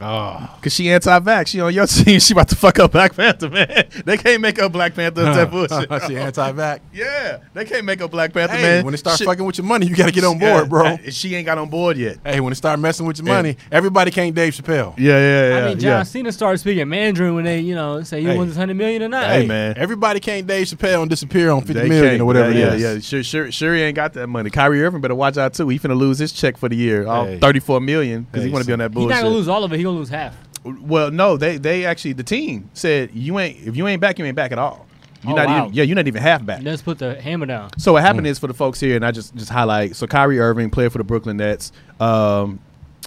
Oh. 0.00 0.48
because 0.56 0.72
she 0.72 0.90
anti-vax. 0.90 1.48
She 1.48 1.60
on 1.60 1.74
your 1.74 1.86
team. 1.88 2.20
She 2.20 2.32
about 2.32 2.48
to 2.48 2.56
fuck 2.56 2.78
up 2.78 2.92
Black 2.92 3.14
Panther, 3.16 3.50
man. 3.50 3.86
They 4.04 4.16
can't 4.16 4.40
make 4.40 4.58
up 4.60 4.70
Black 4.72 4.94
Panther. 4.94 5.26
It's 5.26 5.36
that 5.36 5.50
bullshit. 5.90 6.02
she 6.08 6.16
anti-vax. 6.18 6.80
yeah, 6.92 7.38
they 7.54 7.64
can't 7.64 7.84
make 7.84 8.00
up 8.00 8.10
Black 8.10 8.32
Panther, 8.32 8.54
Hey, 8.56 8.62
man. 8.62 8.84
when 8.84 8.92
they 8.92 8.98
start 8.98 9.18
Shit- 9.18 9.26
fucking 9.26 9.44
with 9.44 9.58
your 9.58 9.66
money, 9.66 9.86
you 9.86 9.96
got 9.96 10.06
to 10.06 10.12
get 10.12 10.24
on 10.24 10.38
Yeah, 10.40 10.58
board, 10.58 10.68
bro. 10.70 10.96
She 11.10 11.34
ain't 11.34 11.46
got 11.46 11.58
on 11.58 11.68
board 11.68 11.96
yet. 11.96 12.18
Hey, 12.24 12.40
when 12.40 12.50
they 12.50 12.54
start 12.56 12.78
messing 12.78 13.06
with 13.06 13.18
your 13.18 13.26
Yeah. 13.26 13.34
money, 13.34 13.56
everybody 13.72 14.10
can't 14.10 14.34
Dave 14.34 14.52
Chappelle. 14.54 14.94
Yeah, 14.98 15.18
yeah, 15.18 15.48
yeah. 15.48 15.56
I 15.64 15.68
mean, 15.68 15.78
John 15.80 15.90
yeah. 15.90 16.02
Cena 16.04 16.32
started 16.32 16.58
speaking 16.58 16.88
Mandarin 16.88 17.34
when 17.34 17.44
they, 17.44 17.60
you 17.60 17.74
know, 17.74 18.02
say 18.02 18.20
you 18.20 18.28
Hey. 18.28 18.36
want 18.36 18.48
this 18.50 18.56
hundred 18.56 18.74
million 18.76 19.02
or 19.02 19.08
not. 19.08 19.28
Hey, 19.30 19.46
man. 19.46 19.74
Everybody 19.76 20.20
can't 20.20 20.46
Dave 20.46 20.66
Chappelle 20.66 21.00
and 21.02 21.10
disappear 21.10 21.50
on 21.50 21.62
fifty 21.62 21.74
They 21.74 21.88
million 21.88 22.10
can't. 22.10 22.22
or 22.22 22.24
whatever 22.26 22.50
yeah, 22.52 22.68
it 22.68 22.74
is. 22.74 22.82
Yeah, 22.82 22.92
yeah. 23.18 23.22
Sure, 23.22 23.50
sure, 23.50 23.74
he 23.74 23.82
ain't 23.82 23.96
got 23.96 24.12
that 24.14 24.26
money. 24.28 24.50
Kyrie 24.50 24.82
Irving 24.84 25.00
better 25.00 25.14
watch 25.14 25.36
out 25.36 25.54
too. 25.54 25.68
He 25.68 25.78
finna 25.78 25.96
lose 25.96 26.18
his 26.18 26.32
check 26.32 26.56
for 26.56 26.68
the 26.68 26.76
year, 26.76 27.06
all 27.06 27.24
Hey. 27.26 27.38
thirty-four 27.38 27.80
million, 27.80 28.22
because 28.30 28.44
he 28.44 28.50
want 28.50 28.62
to 28.62 28.66
be 28.66 28.72
on 28.72 28.78
that 28.78 28.92
bullshit. 28.92 29.10
He's 29.12 29.22
not 29.22 29.22
gonna 29.28 29.34
lose 29.36 29.48
all 29.48 29.64
of 29.64 29.72
it. 29.72 29.78
He 29.78 29.84
gonna 29.88 29.98
lose 29.98 30.08
half. 30.08 30.36
Well, 30.64 31.10
no, 31.10 31.36
they 31.36 31.56
they 31.56 31.84
actually 31.84 32.12
the 32.14 32.22
team 32.24 32.70
said 32.74 33.10
you 33.14 33.38
ain't 33.38 33.66
if 33.66 33.76
you 33.76 33.86
ain't 33.88 34.00
back, 34.00 34.18
you 34.18 34.24
ain't 34.24 34.36
back 34.36 34.52
at 34.52 34.58
all. 34.58 34.86
You're 35.24 35.32
Oh, 35.32 35.36
not 35.36 35.46
wow. 35.48 35.58
even 35.64 35.74
yeah, 35.74 35.82
you're 35.84 35.96
not 35.96 36.06
even 36.06 36.22
half 36.22 36.44
back. 36.44 36.62
Let's 36.62 36.82
put 36.82 36.98
the 36.98 37.20
hammer 37.20 37.46
down. 37.46 37.70
So 37.78 37.92
what 37.94 38.02
happened 38.02 38.26
is 38.26 38.38
for 38.38 38.46
the 38.46 38.54
folks 38.54 38.78
here, 38.78 38.94
and 38.96 39.04
I 39.04 39.10
just 39.10 39.34
just 39.34 39.50
highlight. 39.50 39.96
So 39.96 40.06
Kyrie 40.06 40.38
Irving 40.38 40.70
played 40.70 40.92
for 40.92 40.98
the 40.98 41.04
Brooklyn 41.04 41.38
Nets. 41.38 41.72
Um, 41.98 42.60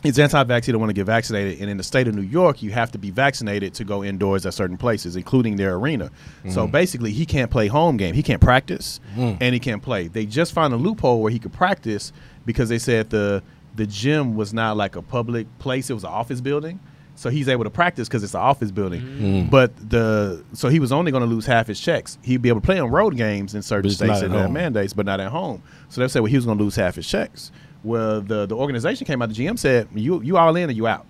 he's 0.04 0.18
anti-vax. 0.20 0.66
He 0.66 0.72
don't 0.72 0.82
want 0.82 0.90
to 0.90 0.94
get 0.94 1.06
vaccinated. 1.06 1.62
And 1.62 1.70
in 1.70 1.78
the 1.78 1.84
state 1.84 2.08
of 2.10 2.16
New 2.16 2.22
York, 2.24 2.62
you 2.64 2.72
have 2.72 2.92
to 2.94 2.98
be 2.98 3.12
vaccinated 3.12 3.74
to 3.76 3.84
go 3.86 4.04
indoors 4.04 4.46
at 4.46 4.54
certain 4.54 4.78
places, 4.78 5.16
including 5.16 5.56
their 5.58 5.76
arena. 5.76 6.10
So 6.50 6.68
basically, 6.68 7.12
he 7.12 7.26
can't 7.26 7.50
play 7.52 7.68
home 7.68 7.96
game. 7.98 8.14
He 8.16 8.24
can't 8.24 8.42
practice, 8.42 9.00
and 9.16 9.54
he 9.54 9.60
can't 9.60 9.82
play. 9.84 10.08
They 10.08 10.26
just 10.26 10.54
found 10.54 10.74
a 10.74 10.78
loophole 10.78 11.22
where 11.22 11.32
he 11.32 11.40
could 11.40 11.54
practice 11.54 12.12
because 12.46 12.68
they 12.70 12.80
said 12.80 13.10
the 13.12 13.42
the 13.82 13.88
gym 13.88 14.36
was 14.36 14.54
not 14.54 14.78
like 14.78 14.96
a 14.96 15.02
public 15.02 15.48
place; 15.60 15.90
it 15.90 15.94
was 15.94 16.04
an 16.04 16.12
office 16.12 16.40
building. 16.42 16.80
So 17.16 17.30
he's 17.30 17.50
able 17.50 17.64
to 17.66 17.70
practice 17.70 18.08
because 18.08 18.24
it's 18.24 18.34
an 18.34 18.40
office 18.42 18.72
building. 18.72 19.02
Mm. 19.02 19.50
But 19.50 19.72
the 19.90 20.44
so 20.54 20.70
he 20.70 20.80
was 20.80 20.92
only 20.92 21.12
going 21.12 21.22
to 21.22 21.28
lose 21.36 21.46
half 21.46 21.68
his 21.68 21.80
checks. 21.80 22.18
He'd 22.24 22.42
be 22.42 22.50
able 22.50 22.62
to 22.62 22.66
play 22.66 22.80
on 22.80 22.90
road 22.92 23.16
games 23.18 23.54
in 23.56 23.62
certain 23.62 23.90
states 23.92 24.08
not 24.10 24.18
at 24.20 24.24
and 24.26 24.34
have 24.34 24.52
mandates, 24.52 24.94
but 24.94 25.06
not 25.06 25.20
at 25.20 25.30
home. 25.32 25.62
So 25.90 26.02
they 26.02 26.08
said 26.08 26.20
well 26.22 26.30
he 26.30 26.36
was 26.38 26.46
going 26.46 26.58
to 26.60 26.64
lose 26.64 26.76
half 26.76 26.96
his 26.96 27.08
checks. 27.08 27.52
Well, 27.84 28.22
the 28.22 28.46
the 28.46 28.56
organization 28.56 29.06
came 29.08 29.22
out. 29.22 29.30
The 29.30 29.36
GM 29.46 29.58
said 29.60 29.88
you 29.94 30.22
you 30.22 30.38
all 30.38 30.56
in 30.56 30.70
or 30.70 30.74
you 30.74 30.88
out. 30.88 31.06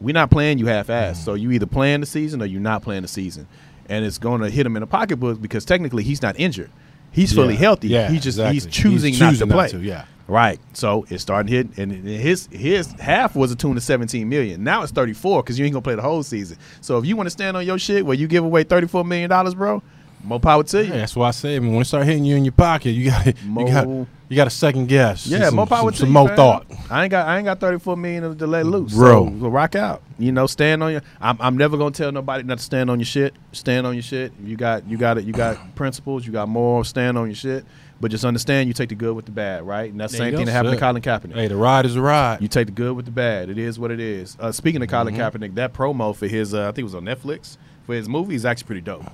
We're 0.00 0.14
not 0.14 0.30
playing 0.30 0.58
you 0.58 0.66
half 0.66 0.90
ass. 0.90 1.24
So 1.24 1.34
you 1.34 1.50
either 1.52 1.66
playing 1.66 2.00
the 2.00 2.06
season 2.06 2.40
or 2.42 2.46
you're 2.46 2.60
not 2.60 2.82
playing 2.82 3.02
the 3.02 3.08
season, 3.08 3.46
and 3.88 4.04
it's 4.04 4.18
going 4.18 4.40
to 4.42 4.50
hit 4.50 4.64
him 4.66 4.76
in 4.76 4.80
the 4.80 4.86
pocketbook 4.86 5.40
because 5.42 5.64
technically 5.64 6.02
he's 6.04 6.22
not 6.22 6.38
injured. 6.38 6.70
He's 7.12 7.32
fully 7.32 7.54
Yeah. 7.54 7.60
healthy. 7.60 7.88
Yeah, 7.88 8.10
he's 8.10 8.22
just 8.22 8.36
exactly. 8.38 8.54
he's 8.54 8.66
choosing, 8.66 9.12
He's 9.12 9.20
not 9.20 9.30
choosing 9.30 9.48
to 9.48 9.54
play. 9.54 9.62
not 9.64 9.70
to, 9.70 9.78
yeah. 9.80 10.04
Right. 10.28 10.58
So 10.72 11.06
it 11.08 11.20
started 11.20 11.50
hit, 11.50 11.78
and 11.78 11.92
his 11.92 12.48
his 12.50 12.90
half 12.92 13.36
was 13.36 13.52
a 13.52 13.56
tune 13.56 13.76
of 13.76 13.82
seventeen 13.82 14.28
million. 14.28 14.64
Now 14.64 14.82
it's 14.82 14.92
thirty 14.92 15.12
four 15.12 15.42
because 15.42 15.58
you 15.58 15.64
ain't 15.64 15.72
gonna 15.72 15.82
play 15.82 15.94
the 15.94 16.02
whole 16.02 16.22
season. 16.22 16.58
So 16.80 16.98
if 16.98 17.06
you 17.06 17.16
want 17.16 17.26
to 17.26 17.30
stand 17.30 17.56
on 17.56 17.64
your 17.64 17.78
shit 17.78 18.04
where 18.04 18.16
you 18.16 18.26
give 18.26 18.44
away 18.44 18.64
thirty 18.64 18.88
four 18.88 19.04
million 19.04 19.30
dollars, 19.30 19.54
bro, 19.54 19.82
more 20.24 20.40
power 20.40 20.64
to 20.64 20.84
you. 20.84 20.90
Yeah, 20.90 20.98
that's 20.98 21.14
why 21.14 21.28
I 21.28 21.30
say 21.30 21.58
when 21.58 21.74
it 21.74 21.84
start 21.84 22.06
hitting 22.06 22.24
you 22.24 22.36
in 22.36 22.44
your 22.44 22.52
pocket, 22.52 22.90
you 22.90 23.10
got 23.10 23.26
you 23.26 23.66
got 23.66 23.86
you 24.28 24.34
got 24.36 24.48
a 24.48 24.50
second 24.50 24.88
guess. 24.88 25.26
Yeah, 25.28 25.46
some, 25.46 25.54
more 25.54 25.66
power 25.68 25.82
some, 25.82 25.92
to 25.92 25.98
some 25.98 26.08
you, 26.08 26.12
more 26.14 26.28
thought. 26.30 26.66
I 26.90 27.04
ain't 27.04 27.12
got 27.12 27.28
I 27.28 27.36
ain't 27.36 27.44
got 27.44 27.60
thirty 27.60 27.78
four 27.78 27.96
million 27.96 28.36
to 28.36 28.46
let 28.46 28.66
mm, 28.66 28.70
loose, 28.72 28.94
Bro. 28.94 29.26
So, 29.26 29.40
so 29.40 29.48
rock 29.48 29.76
out. 29.76 30.02
You 30.18 30.32
know, 30.32 30.48
stand 30.48 30.82
on 30.82 30.92
your. 30.92 31.02
I'm, 31.20 31.36
I'm 31.40 31.56
never 31.56 31.76
gonna 31.76 31.92
tell 31.92 32.10
nobody 32.10 32.42
not 32.42 32.58
to 32.58 32.64
stand 32.64 32.90
on 32.90 32.98
your 32.98 33.06
shit. 33.06 33.34
Stand 33.52 33.86
on 33.86 33.94
your 33.94 34.02
shit. 34.02 34.32
You 34.42 34.56
got 34.56 34.88
you 34.88 34.98
got 34.98 35.18
it. 35.18 35.24
You 35.24 35.32
got 35.32 35.76
principles. 35.76 36.26
You 36.26 36.32
got 36.32 36.48
morals. 36.48 36.88
Stand 36.88 37.16
on 37.16 37.28
your 37.28 37.36
shit. 37.36 37.64
But 38.00 38.10
just 38.10 38.24
understand, 38.26 38.68
you 38.68 38.74
take 38.74 38.90
the 38.90 38.94
good 38.94 39.16
with 39.16 39.24
the 39.24 39.32
bad, 39.32 39.66
right? 39.66 39.90
And 39.90 39.98
that's 40.00 40.12
the 40.12 40.18
same 40.18 40.36
thing 40.36 40.44
that 40.46 40.52
happened 40.52 40.74
to 40.74 40.80
Colin 40.80 41.00
Kaepernick. 41.02 41.34
Hey, 41.34 41.48
the 41.48 41.56
ride 41.56 41.86
is 41.86 41.96
a 41.96 42.00
ride. 42.02 42.42
You 42.42 42.48
take 42.48 42.66
the 42.66 42.72
good 42.72 42.94
with 42.94 43.06
the 43.06 43.10
bad. 43.10 43.48
It 43.48 43.56
is 43.58 43.78
what 43.78 43.90
it 43.90 44.00
is. 44.00 44.36
Uh, 44.38 44.52
speaking 44.52 44.82
of 44.82 44.88
Colin 44.88 45.14
Mm-hmm. 45.14 45.36
Kaepernick, 45.36 45.54
that 45.54 45.72
promo 45.72 46.14
for 46.14 46.26
his, 46.26 46.52
uh, 46.52 46.62
I 46.64 46.66
think 46.66 46.80
it 46.80 46.82
was 46.84 46.94
on 46.94 47.04
Netflix, 47.04 47.56
for 47.86 47.94
his 47.94 48.06
movie 48.08 48.34
is 48.34 48.44
actually 48.44 48.66
pretty 48.66 48.80
dope. 48.82 49.04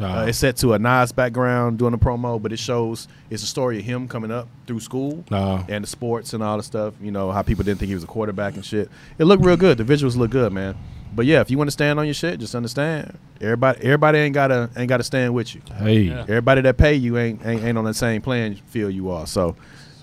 Uh, 0.00 0.04
Uh, 0.04 0.26
it's 0.28 0.38
set 0.38 0.56
to 0.58 0.74
a 0.74 0.78
Nas 0.78 1.10
background 1.10 1.78
doing 1.80 1.92
a 1.94 1.98
promo, 1.98 2.40
but 2.40 2.52
it 2.52 2.60
shows 2.60 3.08
it's 3.28 3.42
a 3.42 3.46
story 3.46 3.80
of 3.80 3.84
him 3.84 4.06
coming 4.06 4.30
up 4.30 4.46
through 4.68 4.78
school 4.78 5.24
Uh. 5.32 5.64
and 5.68 5.82
the 5.82 5.88
sports 5.88 6.32
and 6.32 6.40
all 6.40 6.56
the 6.58 6.62
stuff. 6.62 6.94
You 7.02 7.10
know 7.10 7.32
how 7.32 7.42
people 7.42 7.64
didn't 7.64 7.80
think 7.80 7.88
he 7.88 7.94
was 7.94 8.04
a 8.04 8.06
quarterback 8.06 8.54
and 8.54 8.64
shit. 8.64 8.88
It 9.18 9.24
looked 9.24 9.44
real 9.44 9.56
good. 9.56 9.76
The 9.78 9.82
visuals 9.84 10.14
look 10.16 10.30
good, 10.30 10.52
man. 10.52 10.76
But 11.14 11.26
yeah, 11.26 11.40
if 11.40 11.50
you 11.50 11.58
want 11.58 11.68
to 11.68 11.72
stand 11.72 11.98
on 11.98 12.04
your 12.06 12.14
shit, 12.14 12.38
just 12.40 12.54
understand 12.54 13.18
everybody. 13.40 13.80
Everybody 13.82 14.18
ain't 14.18 14.34
gotta 14.34 14.70
ain't 14.76 14.88
gotta 14.88 15.02
stand 15.04 15.34
with 15.34 15.54
you. 15.54 15.60
hey, 15.78 16.00
Yeah. 16.02 16.20
Everybody 16.22 16.60
that 16.62 16.76
pay 16.76 16.94
you 16.94 17.18
ain't 17.18 17.44
ain't, 17.44 17.62
ain't 17.64 17.78
on 17.78 17.84
the 17.84 17.94
same 17.94 18.22
playing 18.22 18.56
field 18.66 18.92
you 18.94 19.10
are. 19.10 19.26
So 19.26 19.56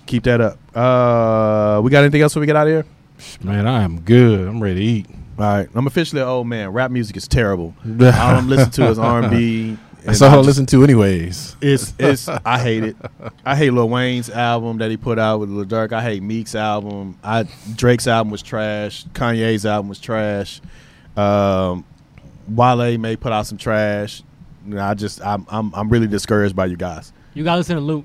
keep 0.06 0.24
that 0.24 0.40
up. 0.40 0.58
Uh, 0.76 1.80
we 1.82 1.90
got 1.90 2.00
anything 2.02 2.20
else 2.22 2.34
when 2.34 2.40
we 2.40 2.46
get 2.46 2.56
out 2.56 2.66
of 2.66 2.72
here? 2.72 2.84
man, 3.42 3.66
I 3.66 3.82
am 3.82 4.00
good. 4.00 4.46
I'm 4.46 4.62
ready 4.62 4.80
to 4.80 4.84
eat. 4.84 5.06
All 5.38 5.44
right, 5.44 5.68
I'm 5.74 5.86
officially 5.86 6.20
an 6.22 6.28
old 6.28 6.46
man. 6.46 6.70
Rap 6.70 6.90
music 6.90 7.16
is 7.16 7.26
terrible. 7.28 7.74
All 7.86 7.94
I'm 8.00 8.48
listening 8.48 8.70
to 8.72 8.88
is 8.88 8.98
R&B. 8.98 9.76
That's 10.04 10.20
and 10.20 10.28
all 10.28 10.34
I 10.34 10.38
just- 10.42 10.46
listen 10.46 10.66
to, 10.66 10.84
anyways. 10.84 11.56
It's 11.60 11.92
it's 11.98 12.28
I 12.44 12.60
hate 12.60 12.84
it. 12.84 12.96
I 13.44 13.56
hate 13.56 13.70
Lil 13.70 13.88
Wayne's 13.88 14.30
album 14.30 14.78
that 14.78 14.88
he 14.88 14.96
put 14.96 15.18
out 15.18 15.40
with 15.40 15.50
Lil 15.50 15.64
Durk. 15.64 15.92
I 15.92 16.00
hate 16.00 16.22
Meek's 16.22 16.54
album. 16.54 17.18
I 17.24 17.48
Drake's 17.74 18.06
album 18.06 18.30
was 18.30 18.40
trash. 18.40 19.04
Kanye's 19.14 19.66
album 19.66 19.88
was 19.88 19.98
trash. 19.98 20.60
Um, 21.16 21.84
Wale 22.48 22.98
may 22.98 23.16
put 23.16 23.32
out 23.32 23.46
some 23.46 23.58
trash. 23.58 24.22
You 24.66 24.74
know, 24.74 24.82
I 24.84 24.94
just 24.94 25.20
I'm 25.24 25.46
I'm 25.48 25.74
I'm 25.74 25.88
really 25.88 26.06
discouraged 26.06 26.54
by 26.56 26.66
you 26.66 26.76
guys. 26.76 27.12
You 27.34 27.44
gotta 27.44 27.58
listen 27.58 27.76
to 27.76 27.82
Luke. 27.82 28.04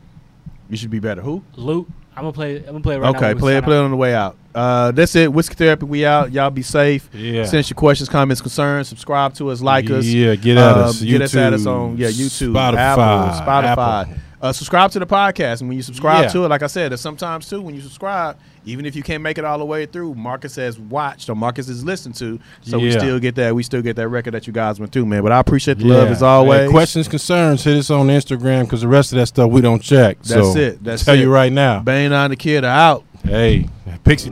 You 0.70 0.78
should 0.78 0.90
be 0.90 1.00
better. 1.00 1.22
Who? 1.22 1.44
Luke. 1.56 1.88
I'm 2.16 2.24
gonna 2.24 2.34
play. 2.34 2.58
I'm 2.58 2.66
gonna 2.66 2.82
play 2.82 2.96
it 2.96 3.00
right 3.00 3.12
now. 3.14 3.18
okay, 3.18 3.40
play 3.40 3.54
it 3.54 3.62
sign 3.62 3.64
play 3.64 3.78
it 3.78 3.82
on 3.82 3.92
the 3.92 3.98
way 3.98 4.14
out. 4.14 4.36
Uh, 4.54 4.92
that's 4.92 5.16
it. 5.16 5.32
Whiskey 5.32 5.56
therapy. 5.56 5.86
We 5.86 6.06
out. 6.06 6.32
Y'all 6.34 6.50
be 6.50 6.62
safe. 6.62 7.10
Yeah. 7.14 7.46
Send 7.46 7.60
us 7.62 7.70
your 7.70 7.76
questions, 7.76 8.10
comments, 8.10 8.42
concerns. 8.42 8.90
Subscribe 8.90 9.34
to 9.36 9.50
us. 9.50 9.62
Like 9.62 9.90
us. 9.90 10.06
Yeah, 10.06 10.36
get 10.36 10.58
at 10.58 10.74
Um, 10.78 10.84
us. 10.90 11.02
Get 11.02 11.22
us 11.22 11.34
at 11.36 11.54
us 11.54 11.66
on 11.66 11.98
yeah 11.98 12.10
YouTube, 12.10 12.52
Spotify, 12.54 12.76
Apple, 12.78 13.46
Spotify. 13.46 14.02
Apple. 14.02 14.16
Uh, 14.42 14.52
subscribe 14.52 14.92
to 14.92 15.00
the 15.00 15.06
podcast, 15.06 15.62
and 15.62 15.70
when 15.70 15.78
you 15.78 15.84
subscribe 15.84 16.24
Yeah. 16.24 16.30
to 16.32 16.46
it, 16.46 16.50
like 16.50 16.64
I 16.64 16.68
said, 16.68 16.92
there's 16.92 17.00
sometimes 17.02 17.48
too 17.48 17.62
when 17.62 17.76
you 17.76 17.82
subscribe, 17.82 18.38
even 18.66 18.86
if 18.86 18.96
you 18.96 19.04
can't 19.04 19.24
make 19.24 19.38
it 19.38 19.46
all 19.46 19.58
the 19.58 19.66
way 19.66 19.86
through, 19.86 20.16
Marcus 20.16 20.56
has 20.56 20.78
watched 20.80 21.30
or 21.30 21.36
Marcus 21.36 21.68
is 21.70 21.84
listened 21.84 22.16
to, 22.16 22.40
so 22.62 22.78
we 22.80 22.92
still 22.92 23.20
get 23.20 23.36
that. 23.36 23.54
We 23.56 23.64
still 23.64 23.82
get 23.82 23.96
that 23.96 24.08
record 24.10 24.34
that 24.34 24.48
you 24.48 24.54
guys 24.54 24.80
went 24.80 24.92
through, 24.92 25.06
man. 25.06 25.24
But 25.24 25.32
I 25.32 25.40
appreciate 25.40 25.78
the 25.80 25.86
Yeah. 25.86 25.96
love 25.96 26.10
as 26.10 26.20
Hey, 26.20 26.26
always. 26.26 26.70
questions, 26.70 27.08
concerns, 27.08 27.64
hit 27.64 27.78
us 27.78 27.90
on 27.90 28.08
Instagram 28.08 28.64
because 28.64 28.82
the 28.82 28.88
rest 28.88 29.12
of 29.14 29.18
that 29.20 29.28
stuff 29.28 29.50
we 29.52 29.62
don't 29.62 29.82
check. 29.82 30.18
That's 30.24 30.54
so 30.54 30.58
it. 30.60 30.84
That's 30.84 31.06
tell 31.06 31.16
it. 31.16 31.20
you 31.22 31.32
right 31.32 31.52
now. 31.52 31.80
Bane 31.80 32.12
on 32.14 32.30
the 32.30 32.36
kid 32.36 32.64
are 32.64 32.68
out. 32.68 33.04
Hey, 33.24 33.68
Pixie. 34.04 34.32